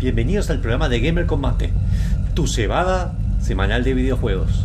Bienvenidos 0.00 0.48
al 0.48 0.60
programa 0.60 0.88
de 0.88 0.98
Gamer 0.98 1.26
Combate, 1.26 1.70
tu 2.32 2.46
cebada 2.46 3.12
semanal 3.38 3.84
de 3.84 3.92
videojuegos. 3.92 4.64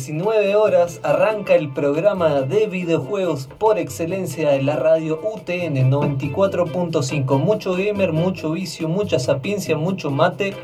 19 0.00 0.56
horas 0.56 0.98
arranca 1.02 1.54
el 1.54 1.68
programa 1.74 2.40
de 2.40 2.66
videojuegos 2.68 3.50
por 3.58 3.78
excelencia 3.78 4.48
de 4.48 4.62
la 4.62 4.76
radio 4.76 5.20
UTN 5.22 5.90
94.5. 5.90 7.38
Mucho 7.38 7.74
gamer, 7.74 8.10
mucho 8.10 8.52
vicio, 8.52 8.88
mucha 8.88 9.18
sapiencia, 9.18 9.76
mucho 9.76 10.10
mate. 10.10 10.54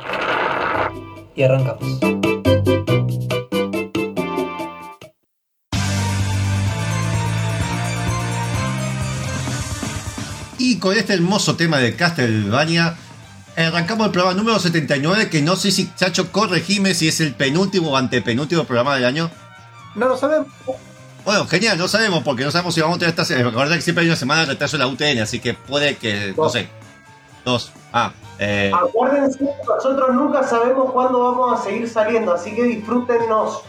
Y 1.34 1.42
arrancamos. 1.42 2.00
Y 10.58 10.78
con 10.78 10.96
este 10.96 11.12
hermoso 11.12 11.56
tema 11.56 11.76
de 11.76 11.94
Castlevania, 11.94 12.96
arrancamos 13.64 14.06
el 14.06 14.12
programa 14.12 14.36
número 14.36 14.58
79, 14.58 15.30
que 15.30 15.42
no 15.42 15.56
sé 15.56 15.70
si, 15.70 15.92
Chacho, 15.94 16.30
corregime 16.32 16.94
si 16.94 17.08
es 17.08 17.20
el 17.20 17.34
penúltimo 17.34 17.90
o 17.92 17.96
antepenúltimo 17.96 18.64
programa 18.64 18.94
del 18.94 19.04
año. 19.04 19.30
No 19.94 20.08
lo 20.08 20.16
sabemos. 20.16 20.48
Bueno, 21.24 21.46
genial, 21.48 21.76
no 21.78 21.88
sabemos, 21.88 22.22
porque 22.22 22.44
no 22.44 22.50
sabemos 22.50 22.74
si 22.74 22.80
vamos 22.80 22.96
a 22.96 22.98
tener 23.00 23.10
esta 23.10 23.24
semana. 23.24 23.48
Recuerda 23.48 23.74
que 23.74 23.80
siempre 23.82 24.02
hay 24.02 24.08
una 24.08 24.16
semana 24.16 24.42
de 24.42 24.46
retraso 24.48 24.76
en 24.76 24.80
la 24.80 24.86
UTN, 24.88 25.20
así 25.22 25.40
que 25.40 25.54
puede 25.54 25.96
que, 25.96 26.34
no 26.36 26.48
sé. 26.48 26.68
Dos. 27.44 27.72
Ah, 27.92 28.12
eh, 28.38 28.70
Acuérdense, 28.74 29.38
nosotros 29.66 30.14
nunca 30.14 30.42
sabemos 30.46 30.92
cuándo 30.92 31.18
vamos 31.20 31.58
a 31.60 31.64
seguir 31.64 31.88
saliendo, 31.88 32.32
así 32.34 32.54
que 32.54 32.62
disfrútennos. 32.64 33.62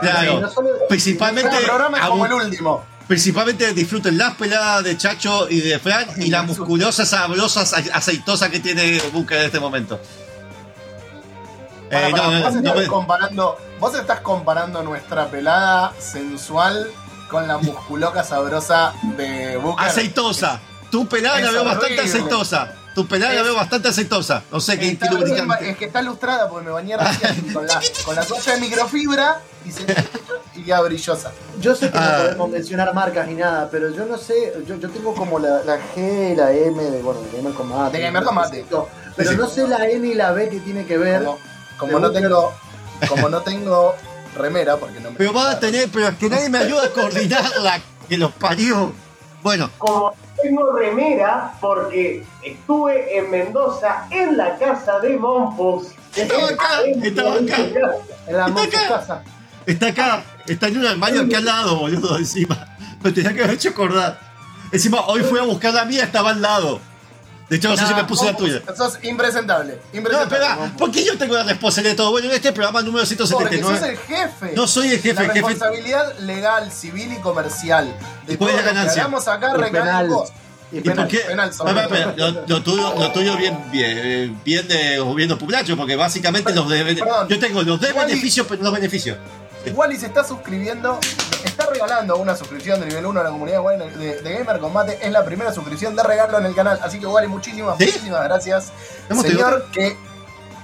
claro. 0.00 0.40
no 0.40 0.48
solo- 0.50 0.70
Principalmente, 0.88 1.50
Cada 1.50 1.62
programa 1.66 1.98
es 1.98 2.06
como 2.06 2.26
el 2.26 2.32
último. 2.32 2.82
Principalmente 3.06 3.72
disfruten 3.74 4.16
las 4.18 4.34
peladas 4.34 4.84
de 4.84 4.96
Chacho 4.96 5.48
y 5.50 5.60
de 5.60 5.78
Fran 5.78 6.06
y 6.16 6.30
la 6.30 6.42
musculosa, 6.42 7.04
sabrosa, 7.04 7.62
ace- 7.62 7.90
aceitosa 7.92 8.50
que 8.50 8.60
tiene 8.60 9.00
Bunker 9.12 9.38
en 9.40 9.44
este 9.46 9.60
momento. 9.60 10.00
Para, 11.90 12.08
Eh, 12.08 12.10
para, 12.12 12.22
no, 12.24 12.32
no, 12.32 12.40
vos, 12.44 12.54
no 12.54 12.70
estás 12.70 12.88
comparando, 12.88 13.58
vos 13.78 13.94
estás 13.94 14.20
comparando 14.20 14.82
nuestra 14.82 15.28
pelada 15.30 15.92
sensual 15.98 16.90
con 17.30 17.46
la 17.46 17.58
musculoca 17.58 18.24
sabrosa 18.24 18.92
de 19.16 19.56
Booker. 19.58 19.86
aceitosa. 19.86 20.60
Tu 20.90 21.06
pelada 21.08 21.40
la 21.40 21.50
veo 21.50 21.64
bastante 21.64 22.00
aceitosa. 22.00 22.72
Tu 22.94 23.06
pelada 23.06 23.34
la 23.34 23.42
veo 23.42 23.54
bastante 23.54 23.88
aceitosa. 23.88 24.42
No 24.52 24.60
sé 24.60 24.78
qué, 24.78 24.90
Está 24.90 25.10
lubricante. 25.10 25.70
es 25.70 25.76
que 25.76 25.86
está 25.86 26.00
lustrada 26.02 26.48
porque 26.48 26.66
me 26.66 26.72
bañé 26.72 26.96
recién 26.98 27.52
con 27.52 27.66
la, 27.66 27.80
con 28.04 28.14
la 28.14 28.24
toalla 28.24 28.54
de 28.54 28.60
microfibra 28.60 29.40
y 29.64 29.72
se 29.72 29.84
y 30.54 30.62
queda 30.62 30.80
brillosa. 30.82 31.32
Yo 31.60 31.74
sé 31.74 31.90
que 31.90 31.98
Ah. 31.98 32.18
no 32.18 32.24
podemos 32.26 32.50
mencionar 32.50 32.94
marcas 32.94 33.26
ni 33.26 33.34
nada, 33.34 33.68
pero 33.70 33.90
yo 33.92 34.06
no 34.06 34.16
sé, 34.16 34.52
yo, 34.66 34.76
yo 34.76 34.88
tengo 34.90 35.12
como 35.14 35.38
la, 35.40 35.64
la 35.64 35.78
G, 35.94 36.36
la 36.36 36.52
M 36.52 36.80
de, 36.82 37.02
bueno, 37.02 37.20
de 37.22 37.36
Gamer 37.36 37.52
Combate. 37.54 37.96
De 37.96 38.02
Gamer 38.04 38.22
Combate. 38.22 38.64
Pero 39.16 39.30
Sí, 39.30 39.36
no 39.36 39.48
sé 39.48 39.66
la 39.66 39.88
N 39.88 40.06
y 40.06 40.14
la 40.14 40.30
B 40.32 40.48
que 40.48 40.60
tiene 40.60 40.86
que 40.86 40.96
ver. 40.96 41.24
Como, 41.24 41.38
como 41.78 41.98
no 41.98 42.12
tengo, 42.12 42.52
como 43.08 43.28
no 43.28 43.40
tengo 43.42 43.94
remera, 44.36 44.76
porque 44.76 45.00
no 45.00 45.10
me 45.10 45.16
Pero 45.16 45.32
vas 45.32 45.56
a 45.56 45.60
tener, 45.60 45.88
pero 45.92 46.08
es 46.08 46.16
que 46.16 46.28
nadie 46.28 46.48
me 46.48 46.58
ayuda 46.58 46.84
a 46.86 46.90
coordinarla. 46.90 47.80
Que 48.08 48.16
los 48.18 48.32
parió. 48.32 48.92
Bueno, 49.42 49.70
Como 49.78 50.14
tengo 50.40 50.72
remera, 50.72 51.54
porque 51.60 52.24
estuve 52.42 53.18
en 53.18 53.30
Mendoza 53.30 54.06
en 54.10 54.36
la 54.36 54.56
casa 54.58 54.98
de 55.00 55.16
Monfus. 55.16 55.88
Estaba 56.14 56.48
acá, 56.48 56.68
estaba 57.02 57.34
acá. 57.34 57.56
En 58.26 58.36
la 58.36 58.46
acá. 58.46 58.88
casa. 58.88 59.22
está 59.66 59.88
acá. 59.88 60.22
Está 60.46 60.68
en 60.68 60.78
un 60.78 60.86
armario 60.86 61.22
aquí 61.22 61.34
al 61.34 61.44
lado, 61.44 61.76
boludo, 61.76 62.18
encima. 62.18 62.68
Me 63.02 63.12
tenía 63.12 63.32
que 63.32 63.42
haber 63.42 63.54
hecho 63.54 63.70
acordar. 63.70 64.18
Encima, 64.72 65.00
hoy 65.06 65.22
fui 65.22 65.38
a 65.38 65.42
buscar 65.42 65.72
la 65.72 65.84
mía, 65.84 66.04
estaba 66.04 66.30
al 66.30 66.42
lado. 66.42 66.80
De 67.54 67.58
hecho, 67.58 67.68
no 67.68 67.76
sé 67.76 67.86
si 67.86 67.94
me 67.94 68.04
puse 68.04 68.24
la 68.24 68.36
tuya. 68.36 68.60
Sos 68.76 68.98
impresentable. 69.04 69.78
No, 69.92 69.98
impresentable. 69.98 70.36
espera, 70.44 70.72
¿por 70.76 70.90
qué 70.90 71.04
yo 71.04 71.16
tengo 71.16 71.34
la 71.36 71.44
responsabilidad 71.44 71.92
de 71.92 71.96
todo? 71.96 72.10
Bueno, 72.10 72.28
en 72.28 72.34
este 72.34 72.52
programa 72.52 72.82
número 72.82 73.04
Porque 73.06 73.16
sos 73.16 73.28
179. 73.28 73.88
el 73.90 73.98
jefe. 73.98 74.52
No 74.56 74.66
soy 74.66 74.88
el 74.88 75.00
jefe, 75.00 75.14
la 75.14 75.22
el 75.22 75.32
jefe. 75.32 75.48
responsabilidad 75.48 76.18
legal, 76.18 76.72
civil 76.72 77.12
y 77.12 77.20
comercial 77.20 77.94
de 78.26 78.34
¿Y 78.34 78.36
cuál 78.36 78.50
es 78.50 78.56
todo 78.56 78.66
la 78.66 78.72
ganancia? 78.72 79.02
hagamos 79.02 79.28
acá 79.28 79.52
penal. 79.70 80.08
vos. 80.08 80.30
Y 80.72 80.78
¿Y 80.78 80.80
por 80.80 80.92
penal. 80.94 81.08
qué? 81.08 81.18
penal 81.18 81.50
todo. 81.56 81.68
espera, 81.68 82.14
lo, 82.16 82.30
lo 82.48 82.62
tuyo, 82.64 82.94
lo 82.98 83.12
tuyo 83.12 83.36
bien, 83.36 83.56
bien, 83.70 84.40
bien 84.44 84.66
de 84.66 84.98
gobierno 84.98 85.38
publacho, 85.38 85.76
porque 85.76 85.94
básicamente 85.94 86.52
los 86.52 86.68
de, 86.68 86.82
Perdón. 86.96 87.28
yo 87.28 87.38
tengo 87.38 87.62
los 87.62 87.80
de 87.80 87.92
beneficios, 87.92 88.46
pero 88.48 88.62
no 88.64 88.72
beneficios. 88.72 89.16
Wally 89.72 89.96
se 89.96 90.06
está 90.06 90.24
suscribiendo, 90.24 90.98
está 91.44 91.66
regalando 91.66 92.16
una 92.16 92.36
suscripción 92.36 92.80
de 92.80 92.86
nivel 92.86 93.06
1 93.06 93.20
a 93.20 93.24
la 93.24 93.30
comunidad 93.30 93.60
de, 93.78 94.22
de 94.22 94.38
Gamer 94.38 94.58
Combate. 94.60 94.98
Es 95.02 95.10
la 95.12 95.24
primera 95.24 95.52
suscripción 95.52 95.94
de 95.96 96.02
regalo 96.02 96.38
en 96.38 96.46
el 96.46 96.54
canal. 96.54 96.78
Así 96.82 96.98
que 96.98 97.06
Wally, 97.06 97.28
muchísimas, 97.28 97.78
¿Sí? 97.78 97.86
muchísimas 97.86 98.24
gracias. 98.24 98.72
¿Hemos 99.08 99.24
tenido 99.24 99.44
Señor, 99.48 99.66
que. 99.72 99.96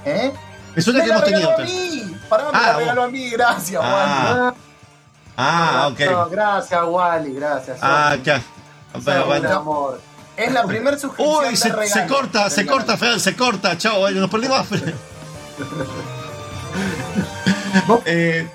¿Eh? 0.05 0.33
Me 0.75 0.83
suena 0.83 1.01
Me 1.01 1.05
que 1.05 1.11
hemos 1.11 1.25
tenido 1.25 1.55
a 1.55 1.59
mí. 1.59 2.17
Pará, 2.29 2.45
me 2.45 2.51
Ah, 2.59 2.63
la 2.67 2.77
regaló 2.77 3.03
a 3.05 3.09
mí. 3.09 3.31
Gracias, 3.31 3.81
Wally. 3.81 3.95
Ah, 3.97 4.55
ah, 5.37 5.89
ok. 5.93 6.01
No, 6.11 6.29
gracias, 6.29 6.81
Wally, 6.87 7.35
gracias. 7.35 7.79
Ah, 7.83 8.17
ya. 8.23 8.43
Pero 9.05 9.27
bueno. 9.27 9.57
amor. 9.57 10.01
Es 10.37 10.53
la 10.53 10.65
primera 10.65 10.99
suscripción 10.99 11.45
Uy, 11.45 11.51
de 11.51 11.57
se, 11.57 11.69
regalo 11.69 11.89
se 11.89 12.07
corta, 12.07 12.51
se 12.51 12.67
corta, 12.67 12.97
Fran, 12.97 13.21
se 13.21 13.37
corta. 13.37 13.77
Chao, 13.77 14.11
nos 14.11 14.31
perdimos. 14.31 14.67
eh, 18.07 18.49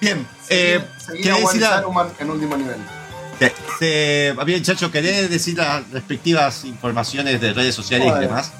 bien, 0.00 0.26
eh, 0.48 0.84
Seguir 0.98 1.22
¿querés 1.22 1.42
a 1.42 1.44
Wally 1.44 1.58
decir 1.58 1.74
Saruman 1.74 2.08
en 2.18 2.30
último 2.30 2.56
nivel. 2.56 2.76
bien, 4.44 4.62
Chacho, 4.62 4.90
¿querés 4.90 5.30
decir 5.30 5.56
las 5.56 5.90
respectivas 5.90 6.64
informaciones 6.64 7.40
de 7.40 7.52
redes 7.52 7.74
sociales 7.74 8.12
y 8.16 8.20
demás? 8.20 8.52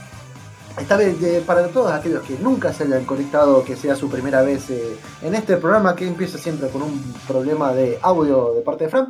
Esta 0.78 0.96
vez, 0.96 1.20
eh, 1.22 1.42
para 1.46 1.68
todos 1.68 1.90
aquellos 1.90 2.22
que 2.24 2.36
nunca 2.38 2.72
se 2.72 2.84
hayan 2.84 3.04
conectado, 3.06 3.64
que 3.64 3.76
sea 3.76 3.96
su 3.96 4.10
primera 4.10 4.42
vez 4.42 4.68
eh, 4.68 4.96
en 5.22 5.34
este 5.34 5.56
programa 5.56 5.96
que 5.96 6.06
empieza 6.06 6.36
siempre 6.36 6.68
con 6.68 6.82
un 6.82 7.14
problema 7.26 7.72
de 7.72 7.98
audio 8.02 8.52
de 8.54 8.60
parte 8.60 8.84
de 8.84 8.90
Fran, 8.90 9.08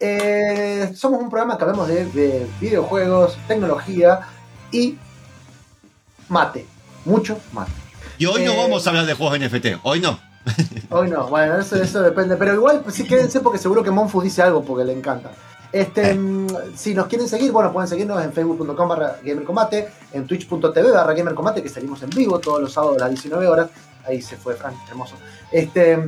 eh, 0.00 0.92
somos 0.96 1.20
un 1.22 1.30
programa 1.30 1.56
que 1.56 1.62
hablamos 1.62 1.86
de, 1.86 2.06
de 2.06 2.46
videojuegos, 2.60 3.38
tecnología 3.46 4.20
y 4.72 4.98
mate. 6.28 6.66
Mucho 7.04 7.38
mate. 7.52 7.70
Y 8.18 8.26
hoy 8.26 8.44
no 8.44 8.52
Eh, 8.52 8.56
vamos 8.56 8.84
a 8.84 8.90
hablar 8.90 9.06
de 9.06 9.14
juegos 9.14 9.38
NFT, 9.38 9.66
hoy 9.84 10.00
no. 10.00 10.18
Hoy 10.90 11.08
no, 11.10 11.28
bueno, 11.28 11.58
eso, 11.58 11.76
eso 11.76 12.02
depende. 12.02 12.36
Pero 12.36 12.54
igual, 12.54 12.80
pues, 12.82 12.94
sí, 12.96 13.04
quédense 13.04 13.40
porque 13.40 13.58
seguro 13.58 13.82
que 13.82 13.90
Monfu 13.90 14.20
dice 14.20 14.42
algo 14.42 14.62
porque 14.64 14.84
le 14.84 14.92
encanta. 14.92 15.30
Este, 15.72 16.10
Eh. 16.10 16.14
mm, 16.14 16.46
Si 16.76 16.94
nos 16.94 17.06
quieren 17.06 17.28
seguir, 17.28 17.50
bueno, 17.50 17.72
pueden 17.72 17.88
seguirnos 17.88 18.22
en 18.22 18.32
facebook.com 18.32 18.88
barra 18.88 19.16
gamercombate, 19.24 19.88
en 20.12 20.26
twitch.tv 20.26 20.90
barra 20.92 21.14
gamercombate, 21.14 21.62
que 21.62 21.68
salimos 21.68 22.02
en 22.02 22.10
vivo 22.10 22.38
todos 22.38 22.60
los 22.60 22.72
sábados 22.72 22.96
a 22.98 23.00
las 23.00 23.10
19 23.10 23.46
horas. 23.48 23.70
Ahí 24.06 24.20
se 24.22 24.36
fue 24.36 24.54
Frank, 24.54 24.76
hermoso. 24.88 25.16
Este, 25.50 25.98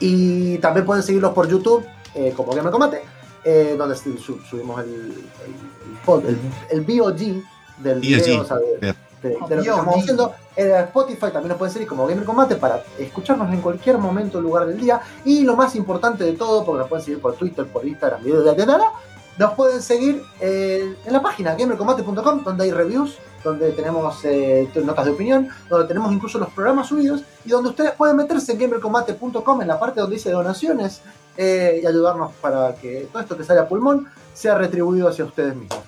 y 0.00 0.58
también 0.58 0.86
pueden 0.86 1.02
seguirlos 1.02 1.32
por 1.32 1.48
YouTube 1.48 1.84
eh, 2.14 2.32
como 2.36 2.52
Gamercombate, 2.54 3.02
eh, 3.44 3.74
donde 3.76 3.96
su- 3.96 4.16
subimos 4.18 4.80
el, 4.82 4.90
el, 4.94 6.24
el, 6.26 6.28
el, 6.28 6.38
el 6.70 6.80
VOG 6.80 7.42
del 7.82 8.00
video, 8.00 8.40
o 8.42 8.44
sea, 8.44 8.56
de-. 8.58 8.94
De, 9.24 9.36
de 9.48 9.56
lo 9.56 9.62
que 9.62 9.68
estamos 9.68 9.96
haciendo. 9.96 10.34
En 10.56 10.70
Spotify 10.70 11.30
también 11.32 11.48
nos 11.48 11.58
pueden 11.58 11.72
seguir 11.72 11.88
como 11.88 12.06
Gamer 12.06 12.24
Combate 12.24 12.56
para 12.56 12.82
escucharnos 12.98 13.52
en 13.52 13.60
cualquier 13.60 13.98
momento, 13.98 14.40
lugar 14.40 14.66
del 14.66 14.78
día. 14.78 15.00
Y 15.24 15.42
lo 15.42 15.56
más 15.56 15.74
importante 15.74 16.24
de 16.24 16.32
todo, 16.34 16.64
porque 16.64 16.80
nos 16.80 16.88
pueden 16.88 17.04
seguir 17.04 17.20
por 17.20 17.34
Twitter, 17.34 17.66
por 17.66 17.86
Instagram, 17.86 18.22
video 18.22 18.42
de 18.42 18.66
la 18.66 18.92
nos 19.36 19.54
pueden 19.54 19.82
seguir 19.82 20.22
eh, 20.40 20.94
en 21.04 21.12
la 21.12 21.20
página 21.20 21.54
gamercombate.com, 21.54 22.44
donde 22.44 22.64
hay 22.64 22.70
reviews, 22.70 23.16
donde 23.42 23.72
tenemos 23.72 24.24
eh, 24.24 24.68
notas 24.84 25.06
de 25.06 25.10
opinión, 25.10 25.48
donde 25.68 25.88
tenemos 25.88 26.12
incluso 26.12 26.38
los 26.38 26.50
programas 26.50 26.88
subidos 26.88 27.22
y 27.44 27.50
donde 27.50 27.70
ustedes 27.70 27.92
pueden 27.92 28.16
meterse 28.16 28.52
en 28.52 28.58
gamercombate.com 28.58 29.60
en 29.60 29.68
la 29.68 29.78
parte 29.78 30.00
donde 30.00 30.16
dice 30.16 30.30
donaciones 30.30 31.02
eh, 31.36 31.80
y 31.82 31.86
ayudarnos 31.86 32.32
para 32.40 32.76
que 32.76 33.08
todo 33.12 33.22
esto 33.22 33.36
que 33.36 33.44
sale 33.44 33.60
a 33.60 33.68
pulmón 33.68 34.08
sea 34.32 34.56
retribuido 34.56 35.08
hacia 35.08 35.24
ustedes 35.24 35.56
mismos. 35.56 35.80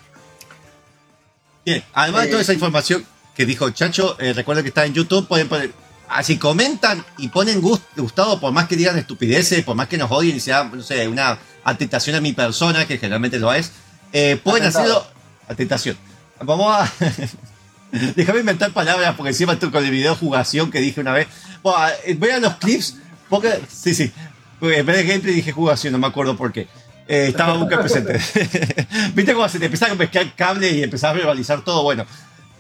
Bien, 1.65 1.83
además 1.95 2.23
de 2.23 2.29
toda 2.29 2.41
Eh, 2.41 2.43
esa 2.43 2.53
información 2.53 3.07
que 3.37 3.47
dijo 3.47 3.69
Chacho, 3.71 4.17
eh, 4.19 4.33
recuerden 4.33 4.65
que 4.65 4.69
está 4.69 4.85
en 4.87 4.95
YouTube, 4.95 5.29
pueden 5.29 5.49
poner, 5.49 5.73
así 6.09 6.39
comentan 6.39 7.05
y 7.19 7.29
ponen 7.29 7.61
gust- 7.61 7.83
gustado, 7.97 8.41
por 8.41 8.53
más 8.53 8.67
que 8.67 8.77
digan 8.77 8.97
estupideces, 8.99 9.63
por 9.65 9.77
más 9.77 9.89
que 9.89 9.99
nos 9.99 10.11
odien 10.11 10.37
y 10.37 10.41
sea, 10.41 10.65
no 10.65 10.83
sé, 10.83 11.07
una 11.09 11.39
atentación 11.65 12.17
a 12.17 12.21
mi 12.21 12.33
persona, 12.33 12.87
que 12.87 12.97
generalmente 12.99 13.39
lo 13.39 13.53
es, 13.53 13.73
eh, 14.13 14.41
pueden 14.43 14.63
Atentado. 14.69 14.85
hacerlo, 15.03 15.13
atentación. 15.49 15.97
Vamos 16.41 16.73
a, 16.75 16.91
déjame 18.17 18.41
inventar 18.41 18.71
palabras, 18.73 19.15
porque 19.17 19.31
encima 19.31 19.53
estoy 19.55 19.71
con 19.71 19.85
el 19.85 19.91
video 19.91 20.15
jugación 20.15 20.71
que 20.71 20.81
dije 20.81 21.01
una 21.01 21.13
vez. 21.13 21.27
Bueno, 21.63 21.79
eh, 22.05 22.15
vean 22.19 22.43
los 22.43 22.57
clips, 22.57 22.97
porque, 23.29 23.61
sí, 23.71 23.95
sí, 23.95 24.13
en 24.61 24.87
vez 24.87 24.97
de 24.97 25.05
gameplay 25.05 25.35
dije 25.35 25.53
jugación, 25.53 25.93
no 25.93 25.99
me 25.99 26.07
acuerdo 26.07 26.37
por 26.37 26.53
qué. 26.53 26.69
Eh, 27.09 27.27
estaba 27.29 27.53
Buca 27.57 27.81
presente. 27.81 28.15
¿Viste 29.15 29.33
cómo 29.33 29.49
se 29.49 29.59
te 29.61 29.67
empieza 29.67 29.87
a 29.87 29.95
mezclar 29.95 30.35
cable 30.35 30.71
y 30.71 30.83
empezás 30.83 31.11
a 31.11 31.13
verbalizar 31.13 31.63
todo? 31.63 31.83
Bueno, 31.85 32.05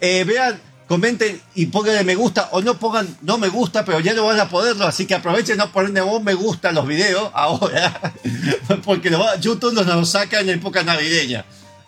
Eh, 0.01 0.25
vean, 0.25 0.61
comenten 0.89 1.41
y 1.55 1.67
pónganle 1.67 2.05
me 2.05 2.15
gusta 2.15 2.49
o 2.53 2.61
no 2.61 2.79
pongan 2.79 3.17
no 3.23 3.39
me 3.39 3.49
gusta, 3.49 3.85
pero 3.85 3.99
ya 4.01 4.15
no 4.15 4.25
van 4.27 4.39
a 4.39 4.49
poderlo, 4.49 4.87
así 4.87 5.07
que 5.07 5.15
aprovechen 5.15 5.57
no 5.59 5.73
ponerle 5.73 6.01
vos 6.03 6.23
me 6.23 6.35
gusta 6.35 6.69
a 6.69 6.73
los 6.73 6.87
videos 6.87 7.31
ahora, 7.35 8.13
porque 8.85 9.11
lo 9.11 9.19
va- 9.19 9.37
YouTube 9.37 9.73
nos 9.75 9.87
lo 9.87 10.05
saca 10.05 10.41
en 10.41 10.51
época 10.51 10.83
navideña, 10.83 11.45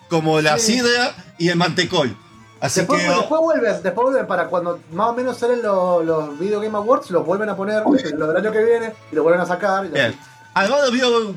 como 0.09 0.41
la 0.41 0.57
Sí. 0.57 0.73
sidra 0.73 1.15
y 1.37 1.49
el 1.49 1.55
mantecol. 1.55 2.15
Así 2.61 2.81
Después, 2.81 3.01
que 3.01 3.07
después 3.09 3.39
vuelven, 3.41 3.71
después 3.81 4.03
vuelven 4.05 4.27
para 4.27 4.47
cuando 4.47 4.81
más 4.91 5.07
o 5.07 5.13
menos 5.13 5.37
salen 5.37 5.61
los, 5.61 6.03
los 6.03 6.37
Video 6.37 6.59
Game 6.59 6.75
Awards, 6.77 7.09
los 7.11 7.25
vuelven 7.25 7.47
a 7.47 7.55
poner 7.55 7.83
lo 7.85 8.27
del 8.27 8.35
año 8.37 8.51
que 8.51 8.61
viene 8.63 8.91
y 9.11 9.15
lo 9.15 9.23
vuelven 9.23 9.41
a 9.41 9.45
sacar. 9.45 9.85
y 9.85 9.89
Bien. 9.89 10.13
de 10.55 10.91
Video, 10.91 11.33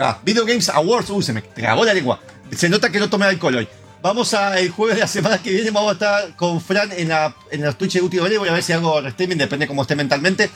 ah, 0.00 0.18
Video 0.24 0.44
Games 0.44 0.68
Awards, 0.70 1.10
uy, 1.10 1.22
se 1.22 1.32
me 1.32 1.42
trabó 1.42 1.84
la 1.84 1.94
lengua. 1.94 2.18
Se 2.56 2.68
nota 2.68 2.90
que 2.90 2.98
no 2.98 3.08
tomé 3.08 3.26
alcohol 3.26 3.54
hoy. 3.54 3.68
Vamos 4.04 4.34
a 4.34 4.60
el 4.60 4.68
jueves 4.68 4.96
de 4.96 5.00
la 5.00 5.08
semana 5.08 5.38
que 5.38 5.50
viene, 5.50 5.70
vamos 5.70 5.88
a 5.88 5.92
estar 5.94 6.36
con 6.36 6.60
Fran 6.60 6.92
en, 6.92 7.08
la, 7.08 7.34
en 7.50 7.62
los 7.62 7.78
Twitch 7.78 7.94
de 7.94 8.02
Último 8.02 8.24
Voy 8.38 8.48
a 8.50 8.52
ver 8.52 8.62
si 8.62 8.74
hago 8.74 9.00
streaming, 9.00 9.38
depende 9.38 9.66
cómo 9.66 9.80
esté 9.80 9.96
mentalmente. 9.96 10.50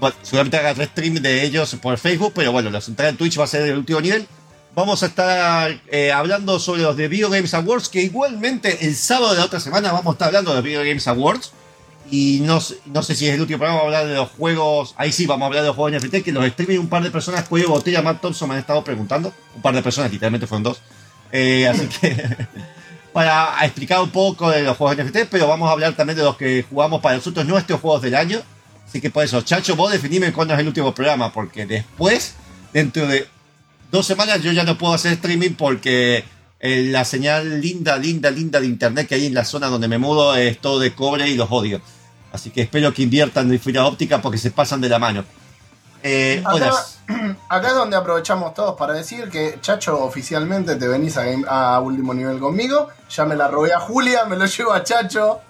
Bueno, 0.00 0.16
seguramente 0.20 0.56
haga 0.56 0.72
streaming 0.82 1.20
de 1.20 1.44
ellos 1.44 1.76
por 1.80 1.96
Facebook, 1.96 2.32
pero 2.34 2.50
bueno, 2.50 2.70
la 2.70 2.80
central 2.80 3.10
en 3.10 3.16
Twitch 3.16 3.38
va 3.38 3.44
a 3.44 3.46
ser 3.46 3.68
el 3.68 3.78
último 3.78 4.00
nivel. 4.00 4.26
Vamos 4.74 5.04
a 5.04 5.06
estar 5.06 5.80
eh, 5.92 6.10
hablando 6.10 6.58
sobre 6.58 6.82
los 6.82 6.96
de 6.96 7.06
Video 7.06 7.30
Games 7.30 7.54
Awards, 7.54 7.88
que 7.88 8.02
igualmente 8.02 8.84
el 8.84 8.96
sábado 8.96 9.30
de 9.30 9.38
la 9.38 9.44
otra 9.44 9.60
semana 9.60 9.92
vamos 9.92 10.08
a 10.08 10.14
estar 10.14 10.26
hablando 10.26 10.50
de 10.50 10.56
los 10.56 10.64
Video 10.64 10.80
Games 10.80 11.06
Awards. 11.06 11.52
Y 12.10 12.40
no, 12.40 12.58
no 12.86 13.02
sé 13.04 13.14
si 13.14 13.28
es 13.28 13.34
el 13.34 13.40
último 13.40 13.60
programa, 13.60 13.78
vamos 13.78 13.94
a 13.94 13.98
hablar 13.98 14.12
de 14.12 14.18
los 14.18 14.30
juegos. 14.30 14.94
Ahí 14.96 15.12
sí, 15.12 15.24
vamos 15.24 15.44
a 15.44 15.46
hablar 15.46 15.62
de 15.62 15.68
los 15.68 15.76
juegos 15.76 16.02
NFT, 16.02 16.24
que 16.24 16.32
los 16.32 16.44
streaming 16.46 16.80
un 16.80 16.88
par 16.88 17.04
de 17.04 17.12
personas, 17.12 17.48
Cuello 17.48 17.68
Botella, 17.68 18.02
Matt 18.02 18.20
Thompson 18.20 18.48
me 18.48 18.56
han 18.56 18.60
estado 18.60 18.82
preguntando. 18.82 19.32
Un 19.54 19.62
par 19.62 19.72
de 19.76 19.82
personas, 19.84 20.10
literalmente 20.10 20.48
fueron 20.48 20.64
dos. 20.64 20.80
Eh, 21.30 21.68
así 21.68 21.86
que, 21.86 22.36
para 23.18 23.64
explicar 23.64 24.00
un 24.00 24.10
poco 24.10 24.48
de 24.48 24.62
los 24.62 24.76
juegos 24.76 24.96
NFT, 24.96 25.28
pero 25.28 25.48
vamos 25.48 25.68
a 25.68 25.72
hablar 25.72 25.92
también 25.96 26.16
de 26.16 26.22
los 26.22 26.36
que 26.36 26.64
jugamos 26.70 27.00
para 27.00 27.16
nosotros, 27.16 27.44
nuestros 27.46 27.80
juegos 27.80 28.00
del 28.00 28.14
año. 28.14 28.40
Así 28.86 29.00
que 29.00 29.10
por 29.10 29.24
eso, 29.24 29.42
Chacho, 29.42 29.74
vos 29.74 29.90
definime 29.90 30.32
cuándo 30.32 30.54
es 30.54 30.60
el 30.60 30.68
último 30.68 30.94
programa, 30.94 31.32
porque 31.32 31.66
después, 31.66 32.36
dentro 32.72 33.08
de 33.08 33.26
dos 33.90 34.06
semanas, 34.06 34.40
yo 34.40 34.52
ya 34.52 34.62
no 34.62 34.78
puedo 34.78 34.94
hacer 34.94 35.14
streaming 35.14 35.54
porque 35.54 36.22
eh, 36.60 36.90
la 36.92 37.04
señal 37.04 37.60
linda, 37.60 37.98
linda, 37.98 38.30
linda 38.30 38.60
de 38.60 38.68
internet 38.68 39.08
que 39.08 39.16
hay 39.16 39.26
en 39.26 39.34
la 39.34 39.44
zona 39.44 39.66
donde 39.66 39.88
me 39.88 39.98
mudo 39.98 40.36
es 40.36 40.60
todo 40.60 40.78
de 40.78 40.94
cobre 40.94 41.28
y 41.28 41.34
los 41.34 41.50
odio. 41.50 41.80
Así 42.30 42.50
que 42.50 42.60
espero 42.60 42.94
que 42.94 43.02
inviertan 43.02 43.52
en 43.52 43.58
fibra 43.58 43.84
óptica 43.84 44.22
porque 44.22 44.38
se 44.38 44.52
pasan 44.52 44.80
de 44.80 44.90
la 44.90 45.00
mano. 45.00 45.24
Eh, 46.02 46.42
Acá- 47.48 47.68
es 47.68 47.74
donde 47.74 47.96
aprovechamos 47.96 48.54
todos 48.54 48.76
para 48.76 48.92
decir 48.94 49.28
que, 49.30 49.58
Chacho, 49.60 49.98
oficialmente 50.02 50.76
te 50.76 50.86
venís 50.88 51.16
a, 51.16 51.24
game- 51.24 51.44
a 51.48 51.80
último 51.80 52.14
nivel 52.14 52.38
conmigo. 52.38 52.88
Ya 53.10 53.24
me 53.24 53.34
la 53.34 53.48
robé 53.48 53.72
a 53.72 53.80
Julia, 53.80 54.24
me 54.26 54.36
lo 54.36 54.46
llevo 54.46 54.72
a 54.72 54.82
Chacho. 54.84 55.40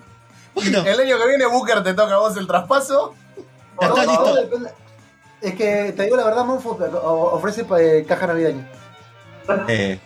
Bueno, 0.54 0.80
El 0.84 1.00
año 1.00 1.18
que 1.18 1.26
viene, 1.28 1.46
Booker, 1.46 1.82
te 1.82 1.94
toca 1.94 2.14
a 2.14 2.18
vos 2.18 2.36
el 2.36 2.46
traspaso. 2.46 3.14
ya 3.80 3.86
está 3.88 4.04
No, 4.04 4.10
listo. 4.10 4.26
no, 4.26 4.34
depende. 4.34 4.70
Es 5.40 5.54
que 5.54 5.92
te 5.96 6.02
digo 6.04 6.16
la 6.16 6.24
verdad, 6.24 6.44
Monfo 6.44 6.70
ofrece 7.32 7.64
eh, 7.78 8.04
caja 8.08 8.26
navideña. 8.26 8.68
Eh, 9.68 10.00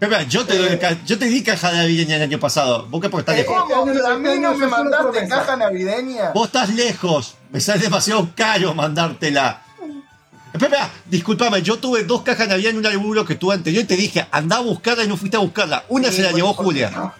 espera, 0.00 0.22
yo 0.22 0.46
te, 0.46 0.56
doy 0.56 0.78
ca- 0.78 0.96
yo 1.04 1.18
te 1.18 1.26
di 1.26 1.42
caja 1.44 1.70
navideña 1.72 2.16
el 2.16 2.22
año 2.22 2.38
pasado. 2.40 2.86
Vos 2.86 3.00
que 3.00 3.10
porque 3.10 3.30
estás 3.32 3.34
Eh, 3.36 3.46
lejos. 3.48 3.70
¿Cómo? 3.70 3.92
Este 3.92 4.06
¿A 4.06 4.14
mí 4.16 4.28
este 4.28 4.40
no 4.40 4.54
me 4.54 4.66
mandaste 4.66 5.28
caja 5.28 5.56
navideña? 5.56 6.30
Vos 6.32 6.46
estás 6.46 6.70
lejos. 6.70 7.36
Me 7.50 7.60
sale 7.60 7.80
demasiado 7.80 8.28
caro 8.34 8.72
mandártela. 8.74 9.62
Espera, 10.52 10.90
discúlpame, 11.06 11.62
yo 11.62 11.78
tuve 11.78 12.02
dos 12.04 12.22
cajas 12.22 12.48
navideñas 12.48 12.72
en 12.72 12.76
un 12.78 12.82
laburo 12.82 13.24
que 13.24 13.36
tuve 13.36 13.54
anterior 13.54 13.84
y 13.84 13.86
te 13.86 13.96
dije, 13.96 14.26
anda 14.32 14.56
a 14.56 14.60
buscarla 14.60 15.04
y 15.04 15.08
no 15.08 15.16
fuiste 15.16 15.36
a 15.36 15.40
buscarla. 15.40 15.84
Una 15.88 16.08
Sí, 16.10 16.16
se 16.16 16.22
la 16.22 16.32
llevó 16.32 16.52
Julia. 16.54 16.90
no- 16.90 17.14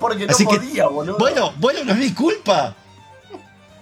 Porque 0.00 0.26
no 0.26 0.32
Así 0.32 0.44
que- 0.46 0.56
podía, 0.56 0.86
boludo. 0.88 1.16
Bueno, 1.16 1.52
bueno, 1.58 1.84
no 1.84 1.92
es 1.92 1.98
mi 1.98 2.12
culpa. 2.12 2.74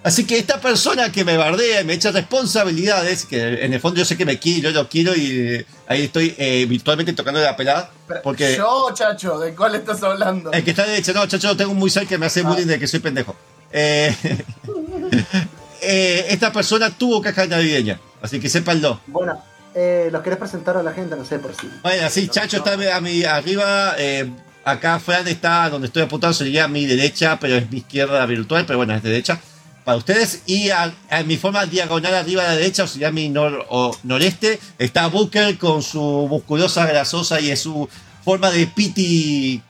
Así 0.03 0.25
que 0.25 0.37
esta 0.37 0.59
persona 0.61 1.11
que 1.11 1.23
me 1.23 1.37
bardea 1.37 1.81
y 1.81 1.83
me 1.83 1.93
echa 1.93 2.11
responsabilidades, 2.11 3.25
que 3.25 3.63
en 3.65 3.73
el 3.73 3.79
fondo 3.79 3.99
yo 3.99 4.05
sé 4.05 4.17
que 4.17 4.25
me 4.25 4.39
quiero, 4.39 4.69
yo 4.69 4.83
lo 4.83 4.89
quiero 4.89 5.15
y 5.15 5.63
ahí 5.87 6.03
estoy 6.03 6.33
eh, 6.39 6.65
virtualmente 6.67 7.13
tocando 7.13 7.39
la 7.39 7.55
pelada. 7.55 7.91
Porque 8.23 8.55
Yo, 8.57 8.91
Chacho, 8.95 9.37
¿de 9.39 9.53
cuál 9.55 9.75
estás 9.75 10.01
hablando? 10.03 10.51
el 10.51 10.63
que 10.63 10.71
está 10.71 10.85
derecha, 10.85 11.13
no, 11.13 11.25
chacho, 11.27 11.47
lo 11.49 11.57
tengo 11.57 11.73
muy 11.75 11.89
cerca 11.91 12.09
que 12.09 12.17
me 12.17 12.25
hace 12.27 12.39
Ah. 12.41 12.43
bullying 12.49 12.65
de 12.67 12.79
que 12.79 12.87
soy 12.87 12.99
pendejo. 12.99 13.35
Eh, 13.71 14.15
eh, 15.81 16.25
esta 16.29 16.51
persona 16.51 16.89
tuvo 16.89 17.21
caja 17.21 17.45
navideña, 17.45 17.99
así 18.21 18.39
que 18.39 18.49
sépanlo. 18.49 18.99
Bueno, 19.07 19.43
eh, 19.75 20.09
¿los 20.11 20.21
querés 20.21 20.39
presentar 20.39 20.77
a 20.77 20.83
la 20.83 20.91
gente? 20.93 21.15
No 21.15 21.25
sé 21.25 21.39
por 21.39 21.53
si. 21.55 21.67
Bueno, 21.81 22.09
sí, 22.09 22.27
Chacho 22.27 22.57
está 22.57 22.73
a 22.95 23.01
mi 23.01 23.23
arriba. 23.23 23.95
eh, 23.97 24.29
acá 24.63 24.99
Fran 24.99 25.27
está 25.27 25.69
donde 25.69 25.87
estoy 25.87 26.03
apuntado, 26.03 26.33
sería 26.33 26.65
a 26.65 26.67
mi 26.67 26.85
derecha, 26.85 27.37
pero 27.39 27.55
es 27.55 27.69
mi 27.71 27.77
izquierda 27.79 28.25
virtual, 28.25 28.65
pero 28.65 28.77
bueno, 28.77 28.93
es 28.93 29.01
derecha 29.01 29.39
para 29.83 29.97
ustedes. 29.97 30.43
Y 30.45 30.69
a, 30.69 30.93
a 31.09 31.23
mi 31.23 31.37
forma 31.37 31.65
diagonal 31.65 32.13
arriba 32.13 32.43
a 32.43 32.47
la 32.49 32.55
derecha, 32.55 32.83
o 32.83 32.87
sería 32.87 33.11
mi 33.11 33.29
nor- 33.29 33.65
o 33.69 33.97
noreste, 34.03 34.59
está 34.77 35.07
Booker 35.07 35.57
con 35.57 35.81
su 35.81 36.27
musculosa 36.29 36.85
grasosa 36.85 37.39
y 37.39 37.49
es 37.49 37.59
su 37.61 37.89
forma 38.23 38.51
de 38.51 38.67
piti. 38.67 39.61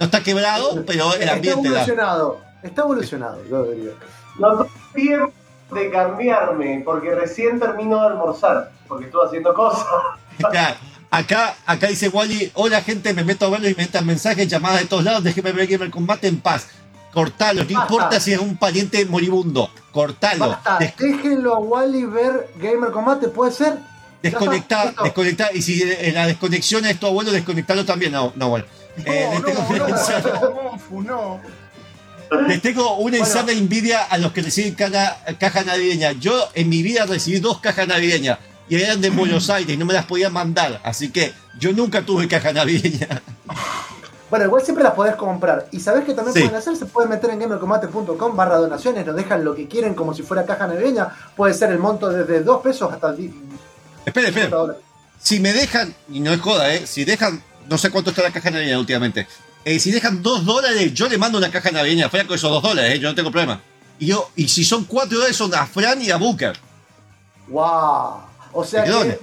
No 0.00 0.06
está 0.06 0.22
quebrado, 0.22 0.84
pero 0.86 1.14
el 1.14 1.20
está 1.22 1.34
ambiente 1.34 1.68
da. 1.70 1.74
evolucionado. 1.82 2.40
Está 2.62 2.82
evolucionado, 2.82 3.38
yo 3.48 3.62
diría. 3.70 3.92
De 5.70 5.90
cambiarme 5.90 6.82
porque 6.84 7.14
recién 7.14 7.58
termino 7.58 8.00
de 8.00 8.06
almorzar, 8.06 8.70
porque 8.86 9.06
estuve 9.06 9.26
haciendo 9.26 9.52
cosas. 9.54 9.84
Claro, 10.38 10.76
Acá, 11.10 11.54
acá 11.64 11.86
dice 11.86 12.08
Wally, 12.08 12.50
hola 12.54 12.82
gente, 12.82 13.14
me 13.14 13.24
meto 13.24 13.46
a 13.46 13.50
verlo 13.50 13.68
y 13.68 13.74
me 13.74 13.82
metan 13.84 14.04
mensajes, 14.04 14.48
llamadas 14.48 14.80
de 14.80 14.86
todos 14.86 15.04
lados, 15.04 15.24
déjeme 15.24 15.52
ver 15.52 15.66
Gamer 15.66 15.90
Combate 15.90 16.28
en 16.28 16.40
paz. 16.40 16.68
Cortalo, 17.12 17.64
no 17.64 17.68
Basta. 17.68 17.82
importa 17.94 18.20
si 18.20 18.32
es 18.34 18.38
un 18.38 18.56
pariente 18.58 19.04
moribundo, 19.06 19.70
cortalo. 19.92 20.48
Basta, 20.50 20.78
déjenlo 20.98 21.54
a 21.54 21.58
Wally 21.58 22.04
ver 22.04 22.50
Gamer 22.58 22.90
Combate, 22.90 23.28
¿puede 23.28 23.52
ser? 23.52 23.78
desconectar, 24.22 24.94
desconectar. 25.02 25.54
Y 25.54 25.62
si 25.62 25.84
la 26.12 26.26
desconexión 26.26 26.84
es 26.84 26.98
tu 26.98 27.06
abuelo, 27.06 27.30
desconectarlo 27.30 27.84
también. 27.84 28.12
No, 28.12 28.32
no, 28.36 28.48
bueno. 28.50 28.64
Eh, 29.04 29.30
No, 29.32 29.42
tengo, 29.42 29.62
no, 29.70 29.88
no, 29.88 31.02
no. 31.02 31.40
Les 32.48 32.60
tengo 32.62 32.96
una 32.98 33.18
insana 33.18 33.52
envidia 33.52 34.02
a 34.04 34.18
los 34.18 34.32
que 34.32 34.42
reciben 34.42 34.74
caja, 34.74 35.18
caja 35.38 35.64
navideña. 35.64 36.12
Yo 36.12 36.48
en 36.54 36.68
mi 36.68 36.82
vida 36.82 37.06
recibí 37.06 37.38
dos 37.40 37.60
cajas 37.60 37.86
navideñas 37.88 38.38
y 38.68 38.76
eran 38.80 39.00
de 39.00 39.10
Buenos 39.10 39.48
Aires 39.50 39.74
y 39.74 39.76
no 39.76 39.84
me 39.86 39.94
las 39.94 40.06
podía 40.06 40.30
mandar. 40.30 40.80
Así 40.84 41.10
que 41.10 41.32
yo 41.58 41.72
nunca 41.72 42.02
tuve 42.02 42.28
caja 42.28 42.52
navideña. 42.52 43.22
Bueno, 44.28 44.46
igual 44.46 44.62
siempre 44.64 44.82
las 44.82 44.94
podés 44.94 45.14
comprar. 45.14 45.68
Y 45.70 45.78
sabés 45.78 46.04
que 46.04 46.12
también 46.12 46.34
Sí. 46.34 46.40
pueden 46.40 46.56
hacer, 46.56 46.76
se 46.76 46.86
pueden 46.86 47.10
meter 47.10 47.30
en 47.30 47.38
gamercombate.com 47.38 48.34
barra 48.36 48.56
donaciones, 48.56 49.06
nos 49.06 49.14
dejan 49.14 49.44
lo 49.44 49.54
que 49.54 49.68
quieren 49.68 49.94
como 49.94 50.14
si 50.14 50.22
fuera 50.22 50.44
caja 50.44 50.66
navideña. 50.66 51.08
Puede 51.36 51.54
ser 51.54 51.70
el 51.70 51.78
monto 51.78 52.08
desde 52.08 52.40
2 52.42 52.60
pesos 52.62 52.92
hasta 52.92 53.12
di- 53.12 53.32
Espera, 54.04 54.26
50 54.26 54.28
espera. 54.28 54.56
dólares. 54.56 54.82
si 55.22 55.38
me 55.40 55.52
dejan, 55.52 55.94
y 56.10 56.18
no 56.20 56.32
es 56.32 56.40
joda, 56.40 56.74
¿eh? 56.74 56.86
Si 56.88 57.04
dejan, 57.04 57.40
no 57.68 57.78
sé 57.78 57.90
cuánto 57.90 58.10
está 58.10 58.22
la 58.22 58.32
caja 58.32 58.50
navideña 58.50 58.78
últimamente. 58.80 59.28
Eh, 59.68 59.80
si 59.80 59.90
dejan 59.90 60.22
dos 60.22 60.44
dólares, 60.44 60.94
yo 60.94 61.08
le 61.08 61.18
mando 61.18 61.38
una 61.38 61.50
caja 61.50 61.72
navideña 61.72 62.06
a 62.06 62.08
Fran 62.08 62.24
con 62.28 62.36
esos 62.36 62.48
dos 62.52 62.62
dólares, 62.62 62.94
¿eh? 62.94 62.98
Yo 63.00 63.08
no 63.08 63.16
tengo 63.16 63.32
problema. 63.32 63.60
Y 63.98 64.06
yo, 64.06 64.30
y 64.36 64.46
si 64.46 64.62
son 64.62 64.84
cuatro 64.84 65.16
dólares, 65.16 65.36
son 65.36 65.52
a 65.56 65.66
Fran 65.66 66.00
y 66.00 66.08
a 66.12 66.16
Booker. 66.18 66.56
¡Wow! 67.48 68.20
O 68.52 68.64
sea 68.64 68.84
que 68.84 69.18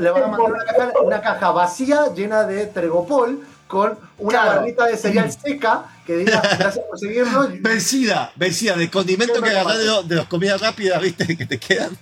le 0.00 0.10
van 0.10 0.22
a 0.24 0.26
mandar 0.26 0.50
una 0.52 0.64
caja, 0.64 0.90
una 1.00 1.20
caja 1.22 1.50
vacía 1.52 2.06
llena 2.12 2.42
de 2.42 2.66
Tregopol 2.66 3.46
con 3.68 3.96
una 4.18 4.42
Claro. 4.42 4.60
barrita 4.62 4.86
de 4.86 4.96
cereal 4.96 5.30
seca 5.32 5.84
que 6.04 6.16
diga 6.16 6.40
gracias 6.58 6.84
por 6.90 6.98
seguirnos. 6.98 7.50
Vencida, 7.62 8.32
vencida, 8.34 8.74
de 8.76 8.90
condimento 8.90 9.40
que 9.40 9.50
agarrar 9.50 9.78
de, 9.78 9.84
los- 9.86 10.08
de 10.08 10.16
las 10.16 10.26
comidas 10.26 10.60
rápidas, 10.60 11.00
¿viste? 11.00 11.36
Que 11.36 11.46
te 11.46 11.58
quedan. 11.60 11.96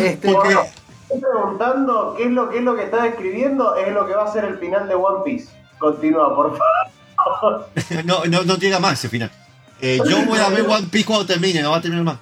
Este, 0.00 0.32
Porque- 0.32 0.54
bueno, 0.54 0.62
Estoy 1.10 1.20
preguntando 1.20 2.14
qué 2.16 2.24
es 2.24 2.30
lo 2.30 2.48
qué 2.48 2.56
es 2.58 2.64
lo 2.64 2.74
que 2.74 2.84
está 2.84 3.06
escribiendo, 3.06 3.76
es 3.76 3.92
lo 3.92 4.06
que 4.06 4.14
va 4.14 4.24
a 4.24 4.32
ser 4.32 4.46
el 4.46 4.58
final 4.58 4.88
de 4.88 4.94
One 4.94 5.18
Piece. 5.22 5.48
Continúa, 5.78 6.34
por 6.34 6.56
favor. 6.56 7.68
No, 8.04 8.24
no, 8.26 8.42
no 8.44 8.56
llega 8.56 8.78
más 8.78 8.94
ese 8.94 9.08
final. 9.08 9.30
Eh, 9.80 9.98
yo 10.08 10.24
voy 10.26 10.38
a 10.38 10.48
ver 10.50 10.62
One 10.68 10.86
Piece 10.90 11.06
cuando 11.06 11.26
termine, 11.26 11.62
no 11.62 11.70
va 11.70 11.78
a 11.78 11.80
terminar 11.80 12.04
más. 12.04 12.18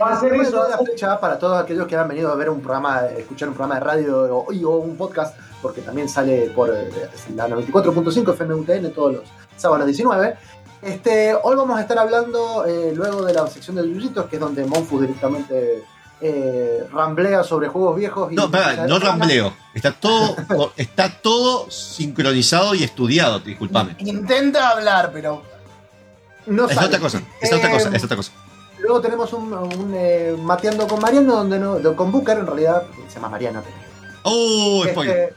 Va 0.00 0.12
a 0.12 0.20
ser 0.20 0.30
Después 0.30 0.50
de 0.52 0.58
eso. 0.58 0.68
la 0.68 0.78
fecha 0.78 1.20
para 1.20 1.38
todos 1.38 1.62
aquellos 1.62 1.86
que 1.86 1.96
han 1.96 2.08
venido 2.08 2.30
a 2.30 2.34
ver 2.34 2.50
un 2.50 2.60
programa, 2.60 3.06
escuchar 3.16 3.48
un 3.48 3.54
programa 3.54 3.76
de 3.76 3.80
radio 3.86 4.36
o, 4.46 4.52
y- 4.52 4.64
o 4.64 4.70
un 4.72 4.96
podcast, 4.96 5.36
porque 5.62 5.80
también 5.80 6.08
sale 6.08 6.50
por 6.54 6.68
eh, 6.70 6.90
la 7.34 7.48
94.5 7.48 8.34
FMUTN 8.34 8.92
todos 8.92 9.12
los 9.14 9.22
sábados 9.56 9.76
a 9.84 9.86
las 9.86 9.86
19. 9.86 10.36
Este, 10.82 11.34
hoy 11.42 11.56
vamos 11.56 11.78
a 11.78 11.80
estar 11.80 11.98
hablando, 11.98 12.64
eh, 12.66 12.92
luego 12.94 13.24
de 13.24 13.32
la 13.32 13.46
sección 13.46 13.76
de 13.76 13.82
Yuyitos, 13.88 14.26
que 14.26 14.36
es 14.36 14.40
donde 14.40 14.64
Monfu 14.66 15.00
directamente 15.00 15.82
eh, 16.20 16.86
ramblea 16.92 17.44
sobre 17.44 17.68
juegos 17.68 17.96
viejos. 17.96 18.32
Y 18.32 18.36
No, 18.36 18.48
no 18.88 18.98
rambleo. 18.98 19.52
Está 19.74 19.92
todo, 19.92 20.72
está 20.76 21.10
todo 21.10 21.70
sincronizado 21.70 22.74
y 22.74 22.82
estudiado, 22.84 23.40
disculpame. 23.40 23.94
Intenta 23.98 24.70
hablar, 24.70 25.10
pero 25.12 25.42
No 26.46 26.66
Es 26.68 26.74
sale. 26.74 26.86
otra 26.88 27.00
cosa, 27.00 27.22
es 27.40 27.52
otra 27.52 27.70
cosa, 27.70 27.88
Eh, 27.90 27.96
es 27.96 28.04
otra 28.04 28.16
cosa. 28.16 28.32
Luego 28.78 29.00
tenemos 29.00 29.32
un, 29.32 29.52
un, 29.52 29.92
eh, 29.96 30.36
Mateando 30.38 30.86
con 30.86 31.00
Mariano, 31.00 31.34
donde 31.36 31.58
no, 31.58 31.96
con 31.96 32.12
Booker 32.12 32.38
en 32.38 32.46
realidad, 32.46 32.84
se 33.08 33.14
llama 33.14 33.28
Mariano. 33.30 33.62
pero- 33.64 33.76
Oh, 34.22 34.84
spoiler. 34.88 35.18
Este, 35.30 35.34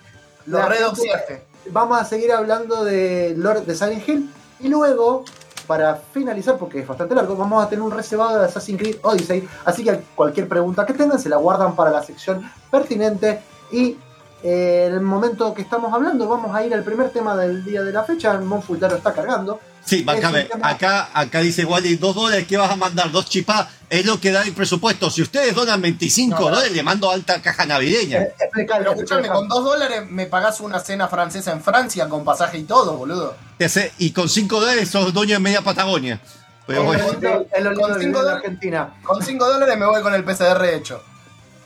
lo 0.47 0.59
la- 0.59 0.67
redoxiaste. 0.67 1.43
Vamos 1.71 1.99
a 2.01 2.05
seguir 2.05 2.31
hablando 2.31 2.83
de 2.83 3.33
Lord 3.37 3.65
de 3.65 3.75
Silent 3.75 4.07
Hill. 4.07 4.29
Y 4.61 4.67
luego, 4.67 5.23
para 5.69 5.95
finalizar, 6.11 6.57
porque 6.57 6.79
es 6.79 6.87
bastante 6.87 7.13
largo, 7.13 7.35
vamos 7.35 7.63
a 7.63 7.69
tener 7.69 7.83
un 7.83 7.91
reservado 7.91 8.39
de 8.39 8.45
Assassin's 8.47 8.79
Creed 8.81 8.95
Odyssey. 9.03 9.47
Así 9.65 9.83
que 9.83 10.01
cualquier 10.15 10.47
pregunta 10.47 10.83
que 10.83 10.95
tengan 10.95 11.19
se 11.19 11.29
la 11.29 11.37
guardan 11.37 11.75
para 11.75 11.91
la 11.91 12.01
sección 12.01 12.41
pertinente. 12.71 13.39
Y 13.71 13.95
eh, 14.41 14.85
en 14.87 14.95
el 14.95 15.01
momento 15.01 15.53
que 15.53 15.61
estamos 15.61 15.93
hablando, 15.93 16.27
vamos 16.27 16.55
a 16.55 16.65
ir 16.65 16.73
al 16.73 16.81
primer 16.81 17.11
tema 17.11 17.35
del 17.35 17.63
día 17.63 17.83
de 17.83 17.93
la 17.93 18.03
fecha. 18.03 18.33
Lo 18.33 18.95
está 18.95 19.13
cargando. 19.13 19.59
Sí. 19.85 19.97
Es 19.97 20.49
tema- 20.49 20.69
Acá, 20.69 21.09
acá 21.13 21.39
dice 21.41 21.63
Wally, 21.65 21.97
dos 21.97 22.15
dólares, 22.15 22.47
¿qué 22.47 22.57
vas 22.57 22.71
a 22.71 22.75
mandar? 22.75 23.11
Dos 23.11 23.25
chipás, 23.29 23.67
es 23.89 24.05
lo 24.05 24.19
que 24.19 24.31
da 24.31 24.43
el 24.43 24.53
presupuesto. 24.53 25.09
Si 25.09 25.21
ustedes 25.21 25.55
donan 25.55 25.81
25 25.81 26.35
No, 26.39 26.45
dólares, 26.49 26.71
le 26.71 26.83
mando 26.83 27.09
alta 27.09 27.41
caja 27.41 27.65
navideña. 27.65 28.17
Eh, 28.21 28.33
Pero 28.37 28.45
explicar, 28.45 28.87
escuchame, 28.87 29.27
con 29.29 29.47
dos 29.47 29.63
dólares 29.63 30.03
me 30.09 30.25
pagás 30.27 30.59
una 30.61 30.79
cena 30.79 31.07
francesa 31.07 31.51
en 31.51 31.61
Francia 31.61 32.07
con 32.07 32.23
pasaje 32.23 32.57
y 32.59 32.63
todo, 32.63 32.97
boludo. 32.97 33.35
Ese- 33.57 33.91
Y 33.97 34.11
con 34.11 34.29
5 34.29 34.59
dólares 34.59 34.89
sos 34.89 35.13
dueño 35.13 35.33
de 35.35 35.39
media 35.39 35.61
Patagonia. 35.61 36.19
Pero 36.67 36.81
Es 36.81 36.85
bueno, 36.85 37.03
lo 37.07 37.11
lindo- 37.13 37.47
es 37.51 37.63
lo 37.63 37.69
lindo 37.71 37.81
Con 37.81 37.93
de 37.93 37.99
cinco 37.99 37.99
vivir 37.99 38.05
en 38.05 38.11
dólares. 38.13 38.43
Argentina. 38.43 38.93
Con 39.03 39.23
cinco 39.23 39.45
dólares 39.47 39.77
me 39.77 39.85
voy 39.87 40.01
con 40.03 40.13
el 40.13 40.23
PCR 40.23 40.65
hecho. 40.75 41.01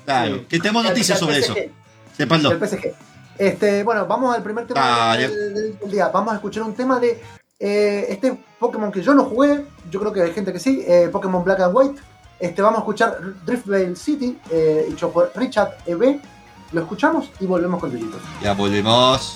claro, 0.05 0.35
Sí. 0.35 0.45
que 0.49 0.59
tenemos 0.59 0.83
noticias 0.85 1.19
sobre 1.19 1.41
PSG. 1.41 1.57
eso. 1.57 2.51
El 2.51 2.59
PSG. 2.59 2.93
Este, 3.37 3.83
bueno, 3.83 4.05
vamos 4.05 4.35
al 4.35 4.43
primer 4.43 4.65
tema 4.67 5.17
del, 5.17 5.31
del- 5.53 5.79
del 5.79 5.91
día. 5.91 6.07
Vamos 6.09 6.31
a 6.33 6.35
escuchar 6.35 6.63
un 6.63 6.73
tema 6.75 6.99
de 6.99 7.21
eh, 7.59 8.05
este 8.09 8.37
Pokémon 8.59 8.91
que 8.91 9.01
yo 9.01 9.13
no 9.13 9.25
jugué. 9.25 9.65
Yo 9.89 9.99
creo 9.99 10.11
que 10.13 10.21
hay 10.21 10.31
gente 10.33 10.51
que 10.53 10.59
sí. 10.59 10.83
eh, 10.87 11.09
Pokémon 11.11 11.43
Black 11.43 11.59
and 11.61 11.75
White. 11.75 12.01
Este, 12.43 12.61
vamos 12.61 12.79
a 12.79 12.81
escuchar 12.81 13.19
Driftvale 13.45 13.95
City, 13.95 14.37
eh, 14.51 14.87
hecho 14.91 15.09
por 15.09 15.31
Richard 15.33 15.77
E.B. 15.85 16.19
Lo 16.73 16.81
escuchamos 16.81 17.31
y 17.39 17.45
volvemos 17.45 17.79
con 17.79 17.89
Tuyito. 17.89 18.19
Ya 18.41 18.53
volvemos. 18.53 19.33